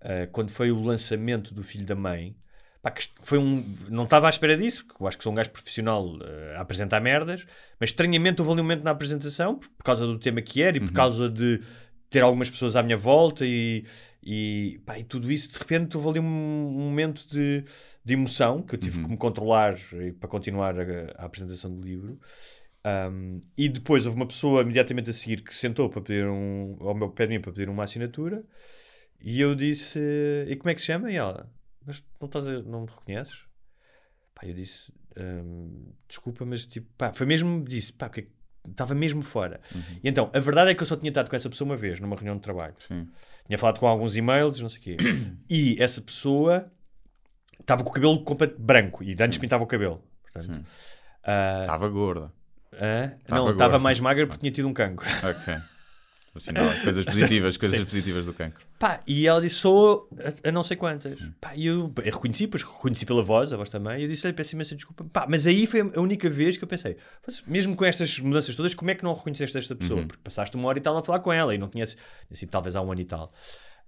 ah, 0.00 0.26
quando 0.32 0.50
foi 0.50 0.72
o 0.72 0.82
lançamento 0.82 1.54
do 1.54 1.62
Filho 1.62 1.86
da 1.86 1.94
Mãe, 1.94 2.36
pá, 2.84 2.90
que 2.90 3.08
foi 3.22 3.38
um. 3.38 3.64
Não 3.88 4.04
estava 4.04 4.26
à 4.26 4.30
espera 4.30 4.56
disso, 4.56 4.84
porque 4.84 5.02
eu 5.02 5.08
acho 5.08 5.16
que 5.16 5.24
sou 5.24 5.32
um 5.32 5.34
gajo 5.34 5.50
profissional 5.50 6.06
ah, 6.20 6.58
a 6.58 6.60
apresentar 6.60 7.00
merdas, 7.00 7.46
mas 7.80 7.90
estranhamente 7.90 8.42
houve 8.42 8.52
ali 8.52 8.60
um 8.60 8.64
momento 8.64 8.84
na 8.84 8.90
apresentação, 8.90 9.56
por, 9.56 9.68
por 9.70 9.82
causa 9.82 10.06
do 10.06 10.18
tema 10.18 10.42
que 10.42 10.62
era 10.62 10.76
e 10.76 10.80
por 10.80 10.92
causa 10.92 11.30
de 11.30 11.62
ter 12.10 12.20
algumas 12.20 12.50
pessoas 12.50 12.76
à 12.76 12.82
minha 12.82 12.96
volta 12.96 13.44
e, 13.44 13.84
e, 14.22 14.80
pá, 14.84 14.98
e 14.98 15.02
tudo 15.02 15.32
isso, 15.32 15.50
de 15.50 15.58
repente 15.58 15.96
houve 15.96 16.10
ali 16.10 16.20
um, 16.20 16.24
um 16.24 16.84
momento 16.84 17.26
de, 17.28 17.64
de 18.04 18.12
emoção 18.12 18.62
que 18.62 18.74
eu 18.74 18.78
tive 18.78 19.02
que 19.02 19.08
me 19.08 19.16
controlar 19.16 19.74
eh, 19.94 20.12
para 20.20 20.28
continuar 20.28 20.78
a, 20.78 20.82
a 21.16 21.24
apresentação 21.24 21.74
do 21.74 21.82
livro. 21.82 22.20
Um, 22.86 23.40
e 23.56 23.66
depois 23.68 24.04
houve 24.04 24.16
uma 24.16 24.26
pessoa 24.26 24.60
imediatamente 24.60 25.08
a 25.08 25.12
seguir 25.12 25.42
que 25.42 25.54
sentou 25.54 25.88
para 25.88 26.02
pedir 26.02 26.28
um, 26.28 26.76
ao 26.80 26.94
meu 26.94 27.08
pé 27.08 27.26
de 27.26 27.32
mim 27.32 27.40
para 27.40 27.50
pedir 27.50 27.70
uma 27.70 27.84
assinatura 27.84 28.44
e 29.20 29.40
eu 29.40 29.54
disse: 29.54 29.98
E 30.46 30.54
como 30.56 30.68
é 30.70 30.74
que 30.74 30.82
se 30.82 30.88
chama? 30.88 31.10
E 31.10 31.16
ela: 31.16 31.50
Mas 31.86 32.02
não, 32.20 32.26
estás 32.26 32.46
a- 32.46 32.62
não 32.62 32.82
me 32.82 32.86
reconheces? 32.86 33.44
Pá, 34.34 34.46
eu 34.46 34.54
disse: 34.54 34.92
"Hum, 35.18 35.92
Desculpa, 36.08 36.44
mas 36.44 36.64
tipo, 36.66 36.88
pá, 36.96 37.12
foi 37.12 37.26
mesmo. 37.26 37.64
Disse: 37.64 37.92
Pá, 37.92 38.08
que 38.08 38.20
é 38.20 38.22
que- 38.24 38.34
Estava 38.66 38.94
mesmo 38.94 39.20
fora. 39.20 39.60
E 40.02 40.08
então, 40.08 40.30
a 40.34 40.38
verdade 40.40 40.70
é 40.70 40.74
que 40.74 40.82
eu 40.82 40.86
só 40.86 40.96
tinha 40.96 41.10
estado 41.10 41.28
com 41.28 41.36
essa 41.36 41.50
pessoa 41.50 41.68
uma 41.68 41.76
vez, 41.76 42.00
numa 42.00 42.16
reunião 42.16 42.34
de 42.36 42.40
trabalho. 42.40 42.74
Sim. 42.78 43.06
Tinha 43.46 43.58
falado 43.58 43.78
com 43.78 43.86
alguns 43.86 44.16
e-mails, 44.16 44.58
não 44.58 44.70
sei 44.70 44.78
o 44.78 44.82
quê. 44.82 44.96
E 45.50 45.76
essa 45.78 46.00
pessoa 46.00 46.72
estava 47.60 47.84
com 47.84 47.90
o 47.90 47.92
cabelo 47.92 48.24
completo 48.24 48.58
branco 48.58 49.04
e 49.04 49.14
de 49.14 49.22
antes 49.22 49.36
pintava 49.36 49.62
o 49.62 49.66
cabelo. 49.66 50.02
Sim. 50.40 50.64
ah, 51.24 51.58
Estava 51.60 51.88
gorda. 51.90 52.32
ah, 52.72 53.14
Estava 53.20 53.42
não, 53.44 53.50
estava 53.52 53.78
mais 53.78 54.00
magra 54.00 54.26
porque 54.26 54.40
tinha 54.40 54.50
tido 54.50 54.66
um 54.66 54.72
cancro. 54.72 55.06
Ok. 55.22 55.54
Afinal, 56.34 56.66
coisas 56.82 57.04
positivas, 57.06 57.56
coisas 57.56 57.78
Sim. 57.78 57.84
positivas 57.84 58.26
do 58.26 58.32
cancro. 58.32 58.64
Pá, 58.78 59.00
e 59.06 59.26
ela 59.26 59.40
disse, 59.40 59.56
sou 59.56 60.08
a, 60.44 60.48
a 60.48 60.52
não 60.52 60.62
sei 60.62 60.76
quantas. 60.76 61.14
Pá, 61.40 61.54
e 61.54 61.66
eu, 61.66 61.92
eu 62.04 62.12
reconheci, 62.12 62.46
pois 62.46 62.62
reconheci 62.62 63.06
pela 63.06 63.22
voz, 63.22 63.52
a 63.52 63.56
voz 63.56 63.68
também, 63.68 64.00
e 64.00 64.02
eu 64.04 64.08
disse-lhe, 64.08 64.32
peço 64.32 64.54
imensa 64.54 64.74
desculpa. 64.74 65.04
Pá, 65.12 65.26
mas 65.28 65.46
aí 65.46 65.66
foi 65.66 65.80
a 65.80 66.00
única 66.00 66.28
vez 66.28 66.56
que 66.56 66.64
eu 66.64 66.68
pensei, 66.68 66.96
"Mas 67.26 67.42
mesmo 67.46 67.76
com 67.76 67.84
estas 67.84 68.18
mudanças 68.18 68.54
todas, 68.54 68.74
como 68.74 68.90
é 68.90 68.94
que 68.94 69.04
não 69.04 69.14
reconheceste 69.14 69.56
esta 69.56 69.74
pessoa? 69.76 70.00
Uhum. 70.00 70.06
Porque 70.08 70.22
passaste 70.22 70.56
uma 70.56 70.68
hora 70.68 70.78
e 70.78 70.82
tal 70.82 70.96
a 70.96 71.02
falar 71.04 71.20
com 71.20 71.32
ela 71.32 71.54
e 71.54 71.58
não 71.58 71.68
tinha, 71.68 71.84
tinha 71.86 71.96
sido 72.32 72.50
talvez 72.50 72.74
há 72.74 72.82
um 72.82 72.90
ano 72.90 73.00
e 73.00 73.04
tal. 73.04 73.32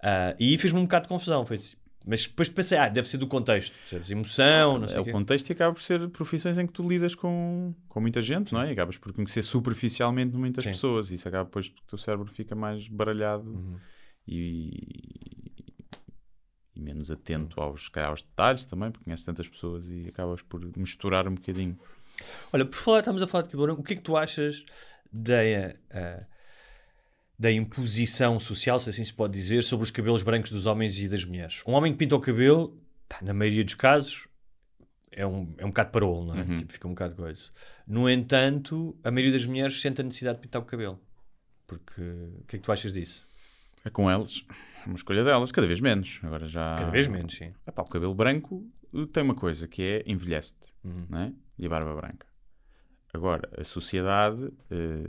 Ah, 0.01 0.35
e 0.39 0.51
aí 0.51 0.57
fez-me 0.57 0.79
um 0.79 0.83
bocado 0.83 1.03
de 1.03 1.09
confusão. 1.09 1.45
Foi, 1.45 1.59
mas 2.07 2.25
depois 2.25 2.47
pensei, 2.49 2.77
ah, 2.77 2.87
deve 2.87 3.07
ser 3.07 3.17
do 3.17 3.27
contexto, 3.27 3.73
percebes? 3.73 4.09
emoção, 4.09 4.77
não 4.79 4.87
sei 4.87 4.97
É 4.97 4.99
o 5.01 5.03
quê. 5.03 5.11
contexto 5.11 5.49
e 5.49 5.53
acaba 5.53 5.73
por 5.73 5.81
ser 5.81 6.07
profissões 6.09 6.57
em 6.57 6.65
que 6.65 6.71
tu 6.73 6.87
lidas 6.87 7.13
com, 7.13 7.73
com 7.89 7.99
muita 8.01 8.21
gente, 8.21 8.53
não 8.53 8.61
é? 8.61 8.69
E 8.69 8.71
acabas 8.71 8.97
por 8.97 9.11
conhecer 9.13 9.43
superficialmente 9.43 10.35
muitas 10.37 10.63
Sim. 10.63 10.71
pessoas. 10.71 11.11
E 11.11 11.15
isso 11.15 11.27
acaba 11.27 11.43
depois 11.43 11.67
porque 11.69 11.83
o 11.83 11.87
teu 11.89 11.97
cérebro 11.97 12.31
fica 12.31 12.55
mais 12.55 12.87
baralhado 12.87 13.49
Uhum. 13.51 13.77
e, 14.27 15.51
e 16.75 16.79
menos 16.79 17.09
atento 17.11 17.59
aos, 17.59 17.89
aos 17.95 18.21
detalhes 18.23 18.65
também, 18.65 18.91
porque 18.91 19.03
conheces 19.05 19.25
tantas 19.25 19.47
pessoas 19.47 19.87
e 19.89 20.07
acabas 20.07 20.41
por 20.41 20.61
misturar 20.77 21.27
um 21.27 21.35
bocadinho. 21.35 21.77
Olha, 22.53 22.65
por 22.65 22.77
falar, 22.77 22.99
estamos 22.99 23.21
a 23.21 23.27
falar 23.27 23.47
de 23.47 23.55
branco, 23.57 23.81
o 23.81 23.83
que 23.83 23.93
é 23.93 23.95
que 23.95 24.01
tu 24.01 24.15
achas 24.17 24.63
da, 25.11 25.43
eh, 25.43 26.25
da 27.39 27.51
imposição 27.51 28.39
social, 28.39 28.79
se 28.79 28.89
assim 28.89 29.03
se 29.05 29.13
pode 29.13 29.33
dizer, 29.33 29.63
sobre 29.63 29.83
os 29.83 29.91
cabelos 29.91 30.23
brancos 30.23 30.49
dos 30.51 30.65
homens 30.65 30.97
e 30.99 31.07
das 31.07 31.23
mulheres? 31.23 31.61
Um 31.67 31.73
homem 31.73 31.91
que 31.91 31.97
pinta 31.99 32.15
o 32.15 32.19
cabelo, 32.19 32.75
pá, 33.07 33.19
na 33.21 33.33
maioria 33.33 33.63
dos 33.63 33.75
casos, 33.75 34.27
é 35.11 35.25
um, 35.25 35.53
é 35.57 35.65
um 35.65 35.69
bocado 35.69 35.91
parolo, 35.91 36.25
não 36.25 36.35
é? 36.35 36.43
Uhum. 36.43 36.57
Tipo, 36.57 36.73
fica 36.73 36.87
um 36.87 36.91
bocado 36.91 37.15
coisa. 37.15 37.41
No 37.87 38.09
entanto, 38.09 38.97
a 39.03 39.11
maioria 39.11 39.31
das 39.33 39.45
mulheres 39.45 39.79
sente 39.81 40.01
a 40.01 40.03
necessidade 40.03 40.37
de 40.37 40.41
pintar 40.43 40.61
o 40.61 40.65
cabelo. 40.65 40.99
Porque, 41.67 42.01
o 42.01 42.43
que 42.47 42.55
é 42.55 42.59
que 42.59 42.65
tu 42.65 42.71
achas 42.71 42.91
disso? 42.93 43.25
É 43.85 43.89
com 43.89 44.09
elas, 44.09 44.43
é 44.83 44.85
uma 44.87 44.95
escolha 44.95 45.23
delas, 45.23 45.51
cada 45.51 45.67
vez 45.67 45.79
menos. 45.79 46.19
Agora 46.23 46.47
já... 46.47 46.75
Cada 46.77 46.91
vez 46.91 47.07
menos, 47.07 47.35
sim. 47.35 47.53
Epá, 47.65 47.81
o 47.83 47.85
cabelo 47.87 48.13
branco 48.15 48.65
tem 49.13 49.23
uma 49.23 49.35
coisa 49.35 49.67
que 49.67 49.81
é 49.81 50.03
envelhece-te, 50.11 50.73
Uhum. 50.83 51.05
não 51.09 51.19
é? 51.19 51.33
E 51.57 51.65
a 51.65 51.69
barba 51.69 51.95
branca. 51.95 52.25
Agora, 53.17 53.49
a 53.57 53.63
sociedade, 53.63 54.51
eh, 54.69 55.07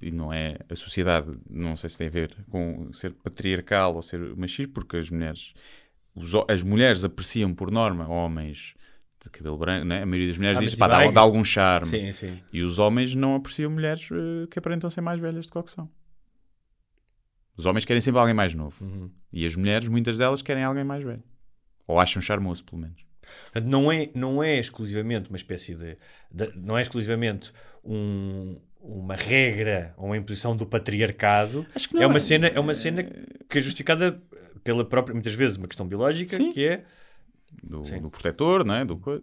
e 0.00 0.12
não 0.12 0.32
é. 0.32 0.56
A 0.68 0.76
sociedade, 0.76 1.36
não 1.50 1.76
sei 1.76 1.90
se 1.90 1.98
tem 1.98 2.06
a 2.06 2.10
ver 2.10 2.32
com 2.48 2.92
ser 2.92 3.12
patriarcal 3.12 3.96
ou 3.96 4.02
ser 4.02 4.36
machista, 4.36 4.72
porque 4.72 4.96
as 4.96 5.10
mulheres. 5.10 5.52
os 6.14 6.32
as 6.48 6.62
mulheres 6.62 7.04
apreciam, 7.04 7.52
por 7.52 7.72
norma, 7.72 8.08
homens 8.08 8.74
de 9.20 9.28
cabelo 9.30 9.58
branco, 9.58 9.84
não 9.84 9.96
é? 9.96 10.02
A 10.02 10.06
maioria 10.06 10.28
das 10.28 10.38
mulheres 10.38 10.58
Ah, 10.58 10.62
diz 10.62 10.74
pá, 10.76 10.86
dá, 10.86 11.10
dá 11.10 11.20
algum 11.20 11.42
charme. 11.42 11.88
Sim, 11.88 12.12
sim. 12.12 12.40
E 12.52 12.62
os 12.62 12.78
homens 12.78 13.16
não 13.16 13.34
apreciam 13.34 13.68
mulheres 13.68 14.08
eh, 14.12 14.46
que 14.48 14.60
aparentam 14.60 14.88
ser 14.88 15.00
mais 15.00 15.18
velhas 15.18 15.50
o 15.52 15.62
que 15.64 15.70
são. 15.72 15.90
Os 17.56 17.66
homens 17.66 17.84
querem 17.84 18.00
sempre 18.00 18.20
alguém 18.20 18.34
mais 18.34 18.54
novo. 18.54 18.82
Uhum. 18.82 19.10
E 19.32 19.44
as 19.44 19.56
mulheres, 19.56 19.88
muitas 19.88 20.18
delas, 20.18 20.40
querem 20.40 20.62
alguém 20.62 20.84
mais 20.84 21.02
velho. 21.02 21.24
Ou 21.84 21.98
acham 21.98 22.22
charmoso, 22.22 22.64
pelo 22.64 22.80
menos. 22.80 23.09
Portanto, 23.52 23.64
não 23.70 23.90
é, 23.92 24.08
não 24.14 24.42
é 24.42 24.58
exclusivamente 24.58 25.28
uma 25.28 25.36
espécie 25.36 25.74
de, 25.74 25.96
de- 26.30 26.52
não 26.56 26.76
é 26.78 26.82
exclusivamente 26.82 27.52
um- 27.84 28.56
uma 28.80 29.14
regra 29.14 29.92
ou 29.96 30.06
uma 30.06 30.16
imposição 30.16 30.56
do 30.56 30.64
patriarcado. 30.66 31.66
Acho 31.74 31.88
que 31.88 31.94
não 31.94 32.02
é 32.02 32.06
uma 32.06 32.16
é. 32.16 32.20
cena, 32.20 32.46
é 32.48 32.58
uma 32.60 32.74
cena 32.74 33.02
que 33.48 33.58
é 33.58 33.60
justificada 33.60 34.20
pela 34.64 34.84
própria, 34.84 35.12
muitas 35.14 35.34
vezes, 35.34 35.56
uma 35.56 35.68
questão 35.68 35.86
biológica, 35.86 36.36
Sim. 36.36 36.52
que 36.52 36.66
é 36.66 36.84
do, 37.62 37.84
Sim. 37.84 38.00
do 38.00 38.10
protetor, 38.10 38.64
não 38.64 38.74
é? 38.74 38.84
Do 38.84 38.96
co... 38.96 39.20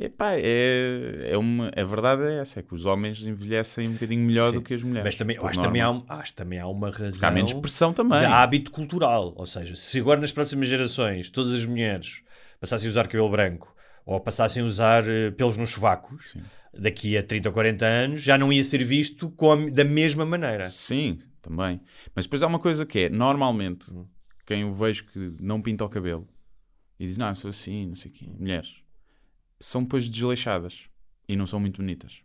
Epá, 0.00 0.34
é, 0.34 1.30
é 1.32 1.36
uma, 1.36 1.72
a 1.76 1.82
verdade 1.82 2.22
é 2.22 2.38
essa, 2.38 2.60
é 2.60 2.62
que 2.62 2.72
os 2.72 2.84
homens 2.84 3.20
envelhecem 3.20 3.88
um 3.88 3.94
bocadinho 3.94 4.24
melhor 4.24 4.50
Sim. 4.50 4.54
do 4.54 4.62
que 4.62 4.72
as 4.74 4.82
mulheres. 4.84 5.04
Mas 5.08 5.16
também, 5.16 5.36
acho, 5.42 5.60
também 5.60 5.82
há, 5.82 6.02
acho 6.08 6.34
também 6.34 6.60
há 6.60 6.68
uma 6.68 6.88
razão 6.90 7.10
Porque 7.10 7.24
há 7.26 7.30
menos 7.32 7.52
pressão 7.54 7.92
também. 7.92 8.20
de 8.20 8.24
hábito 8.26 8.70
cultural. 8.70 9.32
Ou 9.36 9.44
seja, 9.44 9.74
se 9.74 9.98
agora 9.98 10.20
nas 10.20 10.30
próximas 10.30 10.68
gerações 10.68 11.30
todas 11.30 11.52
as 11.54 11.66
mulheres 11.66 12.22
passassem 12.60 12.88
a 12.88 12.90
usar 12.90 13.04
cabelo 13.08 13.30
branco 13.30 13.74
ou 14.04 14.20
passassem 14.20 14.62
a 14.62 14.66
usar 14.66 15.06
eh, 15.08 15.30
pelos 15.30 15.56
nos 15.56 15.70
sovacos, 15.70 16.30
Sim. 16.32 16.42
daqui 16.72 17.16
a 17.16 17.22
30 17.22 17.48
ou 17.48 17.52
40 17.52 17.84
anos 17.84 18.22
já 18.22 18.38
não 18.38 18.52
ia 18.52 18.64
ser 18.64 18.82
visto 18.84 19.32
a- 19.40 19.70
da 19.70 19.84
mesma 19.84 20.24
maneira. 20.24 20.68
Sim, 20.68 21.18
também. 21.42 21.80
Mas 22.14 22.24
depois 22.24 22.42
há 22.42 22.46
uma 22.46 22.58
coisa 22.58 22.86
que 22.86 23.00
é, 23.00 23.08
normalmente, 23.10 23.90
Uhum. 23.90 24.06
quem 24.46 24.62
eu 24.62 24.72
vejo 24.72 25.04
que 25.04 25.34
não 25.40 25.60
pinta 25.60 25.84
o 25.84 25.88
cabelo 25.88 26.26
e 26.98 27.06
diz, 27.06 27.16
não, 27.18 27.28
eu 27.28 27.34
sou 27.34 27.50
assim, 27.50 27.86
não 27.86 27.94
sei 27.94 28.10
o 28.10 28.14
quê, 28.14 28.26
mulheres, 28.38 28.76
são 29.60 29.82
depois 29.82 30.08
desleixadas 30.08 30.84
e 31.28 31.36
não 31.36 31.46
são 31.46 31.60
muito 31.60 31.76
bonitas. 31.82 32.22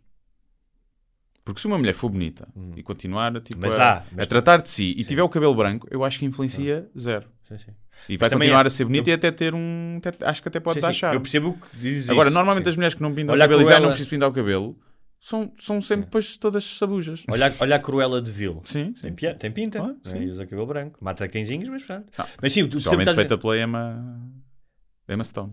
Porque 1.44 1.60
se 1.60 1.66
uma 1.66 1.76
mulher 1.76 1.92
for 1.92 2.08
bonita 2.08 2.48
e 2.74 2.82
continuar 2.82 3.30
tipo, 3.42 3.56
Uhum. 3.62 3.68
Mas 3.68 3.78
a, 3.78 4.06
mas 4.12 4.24
a 4.24 4.26
tratar 4.26 4.62
de 4.62 4.70
si 4.70 4.94
e 4.96 5.04
tiver 5.04 5.22
o 5.22 5.28
cabelo 5.28 5.54
branco, 5.54 5.86
eu 5.90 6.02
acho 6.02 6.18
que 6.18 6.24
influencia 6.24 6.90
zero. 6.98 7.28
Sim, 7.48 7.58
sim. 7.58 7.70
E 8.08 8.16
vai 8.16 8.28
também 8.30 8.48
continuar 8.48 8.64
é- 8.64 8.68
a 8.68 8.70
ser 8.70 8.84
bonita 8.84 9.10
e 9.10 9.12
até 9.12 9.30
ter 9.30 9.54
um. 9.54 9.98
até- 10.04 10.24
acho 10.26 10.40
que 10.42 10.48
até 10.48 10.60
pode 10.60 10.74
Sim, 10.76 10.80
dar 10.80 10.92
sim, 10.92 10.98
charme. 10.98 11.16
Eu 11.16 11.20
percebo 11.20 11.48
o 11.50 11.52
que 11.58 11.76
dizes. 11.76 12.08
Agora, 12.10 12.28
isso, 12.28 12.34
normalmente 12.34 12.64
sim. 12.64 12.70
as 12.70 12.76
mulheres 12.76 12.94
que 12.94 13.02
não 13.02 13.14
pintam 13.14 13.32
Olha 13.34 13.44
o 13.44 13.48
cabelo 13.48 13.62
e 13.62 13.64
já 13.66 13.78
não 13.80 13.88
preciso 13.88 14.08
pintar 14.10 14.28
o 14.28 14.32
cabelo 14.32 14.78
são, 15.20 15.52
são 15.58 15.80
sempre 15.80 16.06
depois 16.06 16.36
todas 16.36 16.64
sabujas. 16.64 17.22
Olha, 17.30 17.48
a- 17.48 17.52
olha 17.60 17.76
a 17.76 17.78
Cruella 17.78 18.20
de 18.22 18.30
Vil. 18.32 18.60
Sim, 18.64 18.92
Tem, 18.92 18.94
sim. 19.10 19.12
pia- 19.14 19.34
tem 19.34 19.50
pinta, 19.50 19.82
né? 19.86 19.94
sim. 20.04 20.18
e 20.22 20.30
usa 20.30 20.44
cabelo 20.46 20.66
branco. 20.66 20.98
Mata 21.02 21.28
cãezinhos, 21.28 21.68
mas 21.68 21.82
pronto. 21.82 22.06
Ah, 22.18 22.26
mas 22.42 22.52
sim, 22.52 22.66
estás 22.66 23.08
a- 23.08 23.14
feita 23.14 23.36
pela 23.38 23.58
Emma, 23.58 24.20
Emma 25.08 25.24
Stone. 25.24 25.52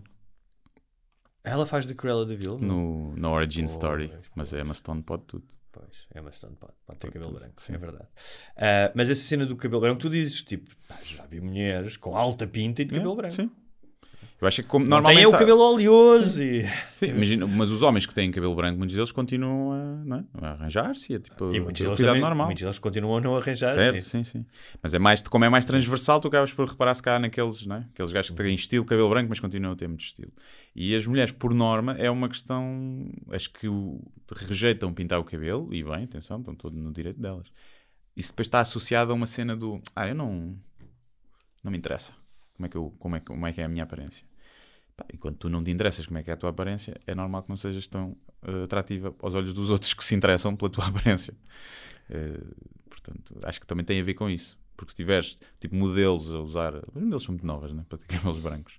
Ela 1.44 1.66
faz 1.66 1.86
de 1.86 1.94
Cruella 1.94 2.24
de 2.24 2.36
Vil? 2.36 2.58
não? 2.58 2.68
No, 3.12 3.16
na 3.16 3.30
Origin 3.30 3.62
Pois, 3.62 3.72
Story. 3.72 4.12
Mas 4.34 4.54
a 4.54 4.60
Emma 4.60 4.74
Stone 4.74 5.02
pode 5.02 5.24
tudo. 5.24 5.44
Pois, 5.72 6.06
é 6.14 6.20
bastante, 6.20 6.56
pode, 6.56 6.74
pode 6.86 6.98
ter 6.98 7.10
cabelo 7.10 7.32
branco, 7.32 7.62
sim. 7.62 7.74
é 7.74 7.78
verdade. 7.78 8.08
Ah, 8.56 8.92
mas 8.94 9.08
essa 9.08 9.22
cena 9.22 9.46
do 9.46 9.56
cabelo 9.56 9.80
branco, 9.80 10.00
tu 10.02 10.10
dizes, 10.10 10.42
tipo, 10.42 10.70
"Ah, 10.90 10.98
já 11.02 11.24
vi 11.24 11.40
mulheres 11.40 11.96
com 11.96 12.14
alta 12.14 12.46
pinta 12.46 12.82
e 12.82 12.84
de 12.84 12.90
cabelo 12.90 13.12
Yeah, 13.14 13.34
branco. 13.34 13.34
Sim. 13.34 13.50
Eu 14.42 14.48
acho 14.48 14.60
que 14.60 14.68
como, 14.68 14.84
normalmente. 14.84 15.18
tem 15.18 15.24
é 15.24 15.28
o 15.28 15.38
cabelo 15.38 15.60
oleoso 15.60 16.42
e... 16.42 16.66
Imagina, 17.00 17.46
mas 17.46 17.70
os 17.70 17.80
homens 17.80 18.06
que 18.06 18.12
têm 18.12 18.28
cabelo 18.32 18.56
branco, 18.56 18.76
muitos 18.76 18.96
deles 18.96 19.12
continuam 19.12 19.72
a, 19.72 20.16
é? 20.16 20.24
a 20.44 20.50
arranjar-se, 20.54 21.14
a, 21.14 21.20
tipo, 21.20 21.54
E 21.54 21.60
muitos 21.60 21.80
deles, 21.80 21.96
também, 21.96 22.20
normal. 22.20 22.46
muitos 22.46 22.60
deles 22.60 22.80
continuam 22.80 23.18
a 23.18 23.20
não 23.20 23.36
arranjar. 23.36 23.72
Certo, 23.72 24.00
sim. 24.00 24.24
sim. 24.24 24.44
Mas 24.82 24.94
é 24.94 24.98
mais, 24.98 25.22
como 25.22 25.44
é 25.44 25.48
mais 25.48 25.64
transversal, 25.64 26.18
tu 26.18 26.26
acabas 26.26 26.52
por 26.52 26.68
reparar 26.68 26.92
se 26.96 27.00
cá 27.00 27.20
naqueles, 27.20 27.64
não 27.66 27.76
é? 27.76 27.86
Aqueles 27.94 28.10
gajos 28.10 28.32
que 28.32 28.36
têm 28.36 28.52
estilo, 28.52 28.84
cabelo 28.84 29.08
branco, 29.08 29.28
mas 29.28 29.38
continuam 29.38 29.74
a 29.74 29.76
ter 29.76 29.86
muito 29.86 30.02
estilo. 30.02 30.32
E 30.74 30.96
as 30.96 31.06
mulheres, 31.06 31.30
por 31.30 31.54
norma, 31.54 31.92
é 31.96 32.10
uma 32.10 32.28
questão. 32.28 33.08
As 33.30 33.46
que 33.46 33.68
o, 33.68 34.00
rejeitam 34.48 34.92
pintar 34.92 35.20
o 35.20 35.24
cabelo, 35.24 35.72
e 35.72 35.84
bem, 35.84 36.02
atenção, 36.02 36.40
estão 36.40 36.52
todos 36.52 36.76
no 36.76 36.92
direito 36.92 37.20
delas. 37.20 37.46
Isso 38.16 38.32
depois 38.32 38.48
está 38.48 38.58
associado 38.58 39.12
a 39.12 39.14
uma 39.14 39.26
cena 39.26 39.54
do. 39.54 39.80
Ah, 39.94 40.08
eu 40.08 40.16
não. 40.16 40.58
Não 41.62 41.70
me 41.70 41.78
interessa. 41.78 42.12
Como 42.56 42.66
é 42.66 42.68
que, 42.68 42.76
eu, 42.76 42.92
como 42.98 43.14
é, 43.14 43.20
como 43.20 43.46
é 43.46 43.52
que 43.52 43.60
é 43.60 43.64
a 43.64 43.68
minha 43.68 43.84
aparência? 43.84 44.31
E 45.12 45.16
quando 45.16 45.36
tu 45.36 45.48
não 45.48 45.62
te 45.62 45.70
interessas 45.70 46.06
como 46.06 46.18
é 46.18 46.22
que 46.22 46.30
é 46.30 46.34
a 46.34 46.36
tua 46.36 46.50
aparência, 46.50 47.00
é 47.06 47.14
normal 47.14 47.42
que 47.42 47.48
não 47.48 47.56
sejas 47.56 47.86
tão 47.86 48.16
eh, 48.46 48.64
atrativa 48.64 49.14
aos 49.20 49.34
olhos 49.34 49.52
dos 49.52 49.70
outros 49.70 49.94
que 49.94 50.04
se 50.04 50.14
interessam 50.14 50.54
pela 50.56 50.70
tua 50.70 50.86
aparência. 50.86 51.34
Eh, 52.10 52.40
portanto, 52.88 53.38
acho 53.44 53.60
que 53.60 53.66
também 53.66 53.84
tem 53.84 54.00
a 54.00 54.04
ver 54.04 54.14
com 54.14 54.28
isso. 54.28 54.58
Porque 54.76 54.90
se 54.92 54.96
tiveres 54.96 55.38
tipo 55.60 55.74
modelos 55.76 56.32
a 56.34 56.40
usar. 56.40 56.74
Os 56.74 56.94
modelos 57.02 57.22
são 57.22 57.32
muito 57.34 57.46
novas, 57.46 57.72
né? 57.72 57.84
Para 57.88 57.98
ter 57.98 58.06
cabelos 58.16 58.38
brancos. 58.40 58.74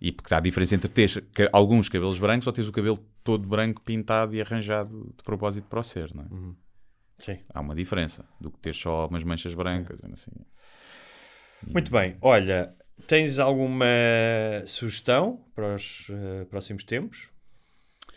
E 0.00 0.12
porque 0.12 0.32
há 0.32 0.38
a 0.38 0.40
diferença 0.40 0.74
entre 0.74 0.88
teres 0.88 1.16
ca- 1.34 1.50
alguns 1.52 1.88
cabelos 1.88 2.18
brancos 2.18 2.46
ou 2.46 2.52
teres 2.52 2.68
o 2.68 2.72
cabelo 2.72 2.98
todo 3.24 3.46
branco, 3.48 3.80
pintado 3.82 4.34
e 4.34 4.40
arranjado 4.40 5.12
de 5.16 5.22
propósito 5.24 5.66
para 5.68 5.80
o 5.80 5.82
ser, 5.82 6.14
não 6.14 6.22
é? 6.24 6.28
Sim. 7.18 7.38
Há 7.52 7.60
uma 7.60 7.74
diferença 7.74 8.24
do 8.40 8.50
que 8.50 8.58
ter 8.60 8.74
só 8.74 9.06
umas 9.08 9.24
manchas 9.24 9.54
brancas. 9.54 10.00
e 10.00 10.08
não 10.08 10.16
sei. 10.16 10.32
Muito 11.66 11.90
bem, 11.90 12.16
olha, 12.22 12.72
tens 13.08 13.38
alguma 13.38 13.86
sugestão 14.66 15.44
para 15.54 15.74
os 15.74 16.06
eh, 16.10 16.44
próximos 16.44 16.84
tempos? 16.84 17.30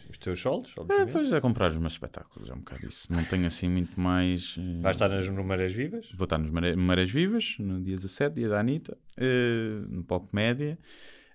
Os 0.09 0.17
teus 0.17 0.41
solos, 0.41 0.73
É, 0.89 1.05
pois 1.05 1.31
é 1.31 1.39
comprar 1.39 1.71
os 1.71 1.77
meus 1.77 1.93
espetáculos, 1.93 2.49
é 2.49 2.53
um 2.53 2.57
bocado 2.57 2.85
isso. 2.85 3.11
Não 3.13 3.23
tenho 3.23 3.45
assim 3.47 3.69
muito 3.69 3.97
mais. 3.99 4.57
Vais 4.81 4.95
estar 4.97 5.07
nas 5.07 5.27
números 5.29 5.71
vivas? 5.71 6.11
Vou 6.13 6.25
estar 6.25 6.37
nos 6.37 6.49
Mare- 6.49 6.75
Marés 6.75 7.09
Vivas, 7.09 7.55
no 7.59 7.81
dia 7.81 7.95
17, 7.95 8.35
dia 8.35 8.49
da 8.49 8.59
Anitta, 8.59 8.97
eh, 9.17 9.81
no 9.87 10.03
Pop 10.03 10.27
Média. 10.33 10.77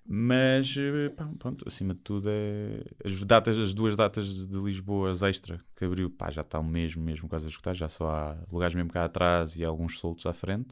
Mas, 0.09 0.73
pá, 1.17 1.29
pronto, 1.37 1.65
acima 1.67 1.93
de 1.93 1.99
tudo, 2.01 2.29
é 2.29 2.81
as 3.03 3.25
datas, 3.25 3.57
as 3.57 3.73
duas 3.73 3.95
datas 3.97 4.47
de 4.47 4.57
Lisboa, 4.57 5.11
as 5.11 5.21
extra, 5.21 5.59
que 5.75 5.83
abriu, 5.83 6.09
pá, 6.09 6.31
já 6.31 6.41
está 6.41 6.61
mesmo, 6.63 7.03
mesmo 7.03 7.27
quase 7.27 7.45
a 7.47 7.49
escutar, 7.49 7.73
já 7.73 7.89
só 7.89 8.09
há 8.09 8.37
lugares 8.49 8.73
mesmo 8.73 8.89
cá 8.91 9.03
atrás 9.03 9.55
e 9.57 9.65
alguns 9.65 9.97
soltos 9.97 10.25
à 10.25 10.33
frente. 10.33 10.69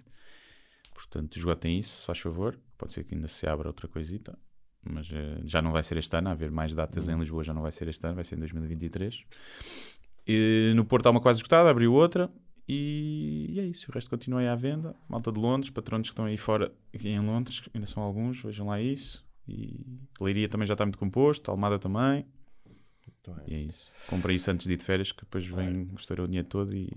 Portanto, 0.96 1.36
esgotem 1.36 1.78
isso, 1.78 2.00
se 2.00 2.06
faz 2.06 2.20
favor. 2.20 2.58
Pode 2.78 2.94
ser 2.94 3.04
que 3.04 3.14
ainda 3.14 3.28
se 3.28 3.46
abra 3.46 3.68
outra 3.68 3.88
coisita, 3.88 4.38
mas 4.82 5.12
eh, 5.12 5.42
já 5.44 5.62
não 5.62 5.72
vai 5.72 5.84
ser 5.84 5.98
este 5.98 6.16
ano. 6.16 6.30
Haver 6.30 6.50
mais 6.50 6.74
datas 6.74 7.10
em 7.10 7.20
Lisboa 7.20 7.44
já 7.44 7.54
não 7.54 7.62
vai 7.62 7.72
ser 7.72 7.88
este 7.90 8.06
ano, 8.06 8.16
vai 8.16 8.24
ser 8.24 8.36
em 8.36 8.40
2023. 8.40 9.24
E 10.26 10.72
no 10.74 10.86
Porto 10.86 11.08
há 11.08 11.12
uma 11.12 11.22
quase 11.22 11.40
esgotada, 11.40 11.70
abriu 11.70 11.94
outra. 11.94 12.32
E, 12.68 13.48
e 13.50 13.60
é 13.60 13.66
isso, 13.66 13.92
o 13.92 13.94
resto 13.94 14.10
continua 14.10 14.40
aí 14.40 14.48
à 14.48 14.56
venda. 14.56 14.96
Malta 15.08 15.32
de 15.32 15.40
Londres, 15.40 15.70
patronos 15.70 16.08
que 16.08 16.14
estão 16.14 16.26
aí 16.26 16.38
fora, 16.38 16.72
em 16.94 17.20
Londres, 17.20 17.62
ainda 17.74 17.86
são 17.86 18.02
alguns, 18.02 18.42
vejam 18.42 18.68
lá 18.68 18.82
isso. 18.82 19.24
E 19.48 19.86
Leiria 20.20 20.50
também 20.50 20.66
já 20.66 20.74
está 20.74 20.86
muito 20.86 20.98
composto, 20.98 21.52
Almada 21.52 21.78
também. 21.78 22.26
E 23.48 23.54
é 23.54 23.60
isso. 23.60 23.92
Comprei 24.08 24.38
isso 24.38 24.50
antes 24.50 24.66
de 24.66 24.74
ir 24.74 24.78
de 24.78 24.84
férias, 24.84 25.12
que 25.12 25.24
depois 25.24 25.46
vem, 25.46 25.90
estourou 25.98 26.26
o 26.26 26.28
dinheiro 26.28 26.48
todo 26.48 26.76
e, 26.76 26.90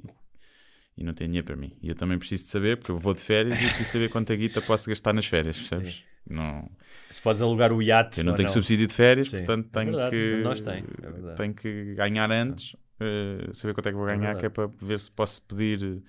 e 0.99 1.05
não 1.05 1.15
tem 1.15 1.27
dinheiro 1.29 1.47
para 1.47 1.57
mim. 1.57 1.77
E 1.81 1.89
eu 1.89 1.95
também 1.95 2.19
preciso 2.19 2.45
de 2.45 2.51
saber, 2.51 2.77
porque 2.77 2.91
eu 2.91 2.99
vou 2.99 3.15
de 3.15 3.21
férias 3.21 3.59
e 3.61 3.65
preciso 3.67 3.91
saber 3.91 4.11
quanta 4.11 4.35
guita 4.35 4.61
posso 4.61 4.89
gastar 4.89 5.13
nas 5.13 5.27
férias, 5.27 5.57
percebes? 5.57 6.03
Não, 6.29 6.69
Se 7.11 7.23
podes 7.23 7.41
alugar 7.41 7.73
o 7.73 7.81
iate 7.81 8.19
eu 8.19 8.25
não 8.25 8.35
tenho 8.35 8.51
subsídio 8.51 8.87
de 8.87 8.93
férias, 8.95 9.29
Sim. 9.31 9.39
portanto 9.39 9.67
É 9.67 9.81
tenho 9.81 9.93
verdade, 9.93 10.11
que. 10.11 10.41
nós 10.43 10.61
tem, 10.61 10.85
é 10.85 11.35
tenho 11.37 11.55
que 11.55 11.95
ganhar 11.95 12.31
antes, 12.31 12.77
eh, 13.01 13.49
saber 13.55 13.73
quanto 13.73 13.89
é 13.89 13.93
que 13.93 13.97
vou 13.97 14.09
É 14.09 14.17
ganhar, 14.17 14.37
que 14.37 14.45
é 14.45 14.49
para 14.51 14.67
ver 14.81 15.01
se 15.01 15.11
posso 15.11 15.41
pedir 15.43 16.03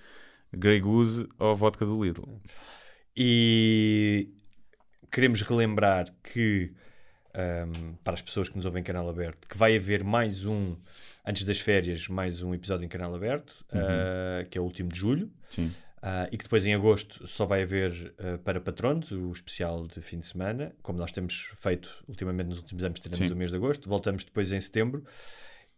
Grey 0.52 0.80
Goose 0.80 1.26
ou 1.38 1.56
vodka 1.56 1.86
do 1.86 2.02
Lidl. 2.04 2.24
E 3.16 4.28
queremos 5.10 5.40
relembrar 5.42 6.06
que, 6.22 6.72
ahm, 7.34 7.94
para 8.04 8.14
as 8.14 8.22
pessoas 8.22 8.48
que 8.48 8.56
nos 8.56 8.66
ouvem 8.66 8.80
em 8.80 8.84
canal 8.84 9.08
aberto, 9.08 9.48
que 9.48 9.56
vai 9.56 9.76
haver 9.76 10.04
mais 10.04 10.44
um, 10.44 10.76
antes 11.26 11.44
das 11.44 11.60
férias, 11.60 12.08
mais 12.08 12.42
um 12.42 12.54
episódio 12.54 12.84
em 12.84 12.88
canal 12.88 13.14
aberto, 13.14 13.64
ah, 13.72 14.44
que 14.50 14.58
é 14.58 14.60
o 14.60 14.64
último 14.64 14.90
de 14.90 14.98
julho. 14.98 15.30
Sim. 15.48 15.70
Ah, 16.02 16.26
e 16.32 16.38
que 16.38 16.44
depois 16.44 16.64
em 16.64 16.74
agosto 16.74 17.26
só 17.28 17.44
vai 17.44 17.62
haver 17.62 18.14
ah, 18.18 18.38
para 18.42 18.60
patronos 18.60 19.10
o 19.10 19.30
especial 19.32 19.86
de 19.86 20.00
fim 20.00 20.18
de 20.18 20.26
semana, 20.26 20.72
como 20.82 20.98
nós 20.98 21.12
temos 21.12 21.52
feito 21.60 21.90
ultimamente 22.08 22.48
nos 22.48 22.58
últimos 22.58 22.82
anos, 22.82 23.00
teremos 23.00 23.28
Sim. 23.28 23.34
o 23.34 23.36
mês 23.36 23.50
de 23.50 23.56
agosto, 23.56 23.88
voltamos 23.88 24.24
depois 24.24 24.50
em 24.52 24.60
setembro. 24.60 25.04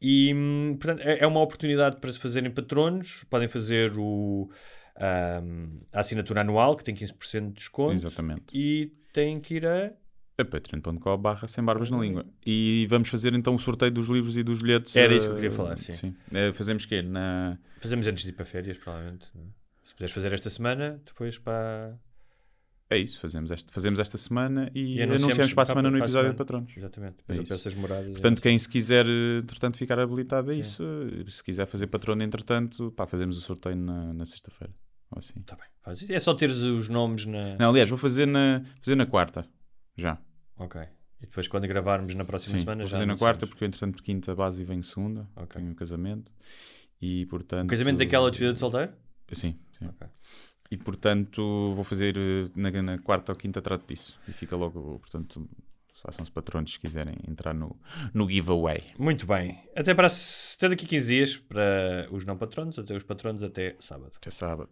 E 0.00 0.32
hum, 0.34 0.76
portanto, 0.80 1.00
é 1.06 1.18
é 1.20 1.26
uma 1.26 1.40
oportunidade 1.40 1.96
para 1.96 2.12
se 2.12 2.18
fazerem 2.18 2.50
patronos, 2.50 3.24
podem 3.30 3.48
fazer 3.48 3.92
o, 3.96 4.50
a 4.96 6.00
assinatura 6.00 6.40
anual, 6.40 6.76
que 6.76 6.84
tem 6.84 6.94
15% 6.94 7.48
de 7.48 7.52
desconto, 7.54 7.94
Exatamente. 7.94 8.42
e 8.52 8.92
têm 9.12 9.40
que 9.40 9.54
ir 9.54 9.66
a. 9.66 9.92
É 10.38 10.44
patreon.com 10.44 11.18
barra 11.18 11.46
sem 11.46 11.62
barbas 11.62 11.90
na 11.90 11.98
língua. 11.98 12.24
E 12.44 12.86
vamos 12.88 13.08
fazer 13.08 13.34
então 13.34 13.54
o 13.54 13.58
sorteio 13.58 13.92
dos 13.92 14.08
livros 14.08 14.36
e 14.36 14.42
dos 14.42 14.62
bilhetes. 14.62 14.96
Era 14.96 15.14
isso 15.14 15.26
que 15.26 15.32
eu 15.32 15.36
eh, 15.36 15.40
queria 15.40 15.52
falar, 15.52 15.78
sim. 15.78 16.14
Eh, 16.32 16.52
fazemos 16.52 16.86
quê? 16.86 17.02
Na... 17.02 17.58
Fazemos 17.80 18.06
antes 18.06 18.24
de 18.24 18.30
ir 18.30 18.32
para 18.32 18.44
férias, 18.46 18.78
provavelmente. 18.78 19.26
é? 19.36 19.40
Se 19.84 19.94
puderes 19.94 20.12
fazer 20.14 20.32
esta 20.32 20.48
semana, 20.48 21.00
depois 21.04 21.38
para. 21.38 21.98
É 22.88 22.98
isso, 22.98 23.20
fazemos 23.20 23.50
esta, 23.50 23.72
fazemos 23.72 24.00
esta 24.00 24.18
semana 24.18 24.70
e, 24.74 24.96
E 24.96 25.02
anunciamos, 25.02 25.22
anunciamos 25.24 25.54
para 25.54 25.62
a 25.62 25.66
semana 25.66 25.90
no 25.90 25.96
para 25.96 26.04
a 26.04 26.06
episódio 26.06 26.30
de 26.30 26.36
patronos. 26.36 26.72
Exatamente. 26.76 27.14
É 27.14 27.16
Depois 27.18 27.38
eu 27.38 27.42
isso. 27.42 27.52
peço 27.54 27.68
as 27.68 27.74
moradas. 27.74 28.12
Portanto, 28.12 28.42
quem 28.42 28.58
se 28.58 28.68
quiser, 28.68 29.06
entretanto, 29.38 29.78
ficar 29.78 29.98
habilitado 29.98 30.50
a 30.50 30.54
isso, 30.54 30.82
se 31.28 31.42
quiser 31.42 31.66
fazer 31.66 31.86
patrono, 31.86 32.22
entretanto, 32.22 32.90
pá, 32.92 33.06
fazemos 33.06 33.36
o 33.38 33.40
sorteio 33.40 33.76
na, 33.76 34.12
na 34.12 34.26
sexta-feira. 34.26 34.74
Ou 35.10 35.18
assim. 35.18 35.40
Tá 35.42 35.56
bem. 35.56 36.14
É 36.14 36.20
só 36.20 36.34
teres 36.34 36.58
os 36.58 36.88
nomes 36.88 37.26
na. 37.26 37.56
Não, 37.58 37.70
aliás, 37.70 37.88
vou 37.88 37.98
fazer 37.98 38.26
na, 38.26 38.62
fazer 38.80 38.94
na 38.94 39.06
quarta. 39.06 39.46
Já. 39.96 40.18
Ok. 40.56 40.80
E 41.20 41.26
depois 41.26 41.46
quando 41.46 41.66
gravarmos 41.68 42.14
na 42.14 42.24
próxima 42.24 42.56
Sim, 42.56 42.64
semana 42.64 42.82
vou 42.82 42.90
já. 42.90 42.96
fazer 42.96 43.06
na 43.06 43.16
quarta, 43.16 43.46
porque 43.46 43.62
eu, 43.64 43.68
entretanto, 43.68 44.02
quinta 44.02 44.34
base 44.34 44.62
e 44.62 44.64
venho 44.64 44.82
segunda. 44.82 45.28
Ok. 45.36 45.60
Tenho 45.60 45.70
um 45.70 45.74
casamento. 45.74 46.32
E, 47.00 47.26
portanto... 47.26 47.66
O 47.66 47.70
casamento 47.70 47.98
daquela 47.98 48.30
despedida 48.30 48.54
de 48.54 48.60
solteiro? 48.60 48.92
Sim, 49.32 49.58
sim. 49.78 49.86
Ok. 49.86 50.06
E, 50.70 50.76
portanto, 50.76 51.72
vou 51.74 51.84
fazer 51.84 52.16
eh, 52.16 52.50
na, 52.56 52.70
na 52.82 52.98
quarta 52.98 53.32
ou 53.32 53.36
quinta 53.36 53.60
trato 53.60 53.86
disso. 53.86 54.18
E 54.26 54.32
fica 54.32 54.56
logo, 54.56 54.98
portanto, 55.00 55.48
façam-se 56.02 56.30
patronos 56.32 56.72
se 56.72 56.78
quiserem 56.78 57.16
entrar 57.28 57.54
no, 57.54 57.78
no 58.14 58.28
giveaway. 58.28 58.78
Muito 58.98 59.26
bem. 59.26 59.62
Até, 59.76 59.94
para, 59.94 60.08
até 60.08 60.68
daqui 60.68 60.86
a 60.86 60.88
15 60.88 61.06
dias 61.06 61.36
para 61.36 62.08
os 62.10 62.24
não 62.24 62.36
patronos, 62.36 62.78
até 62.78 62.94
os 62.94 63.02
patronos 63.02 63.42
até 63.42 63.76
sábado. 63.78 64.12
Até 64.16 64.30
sábado. 64.30 64.70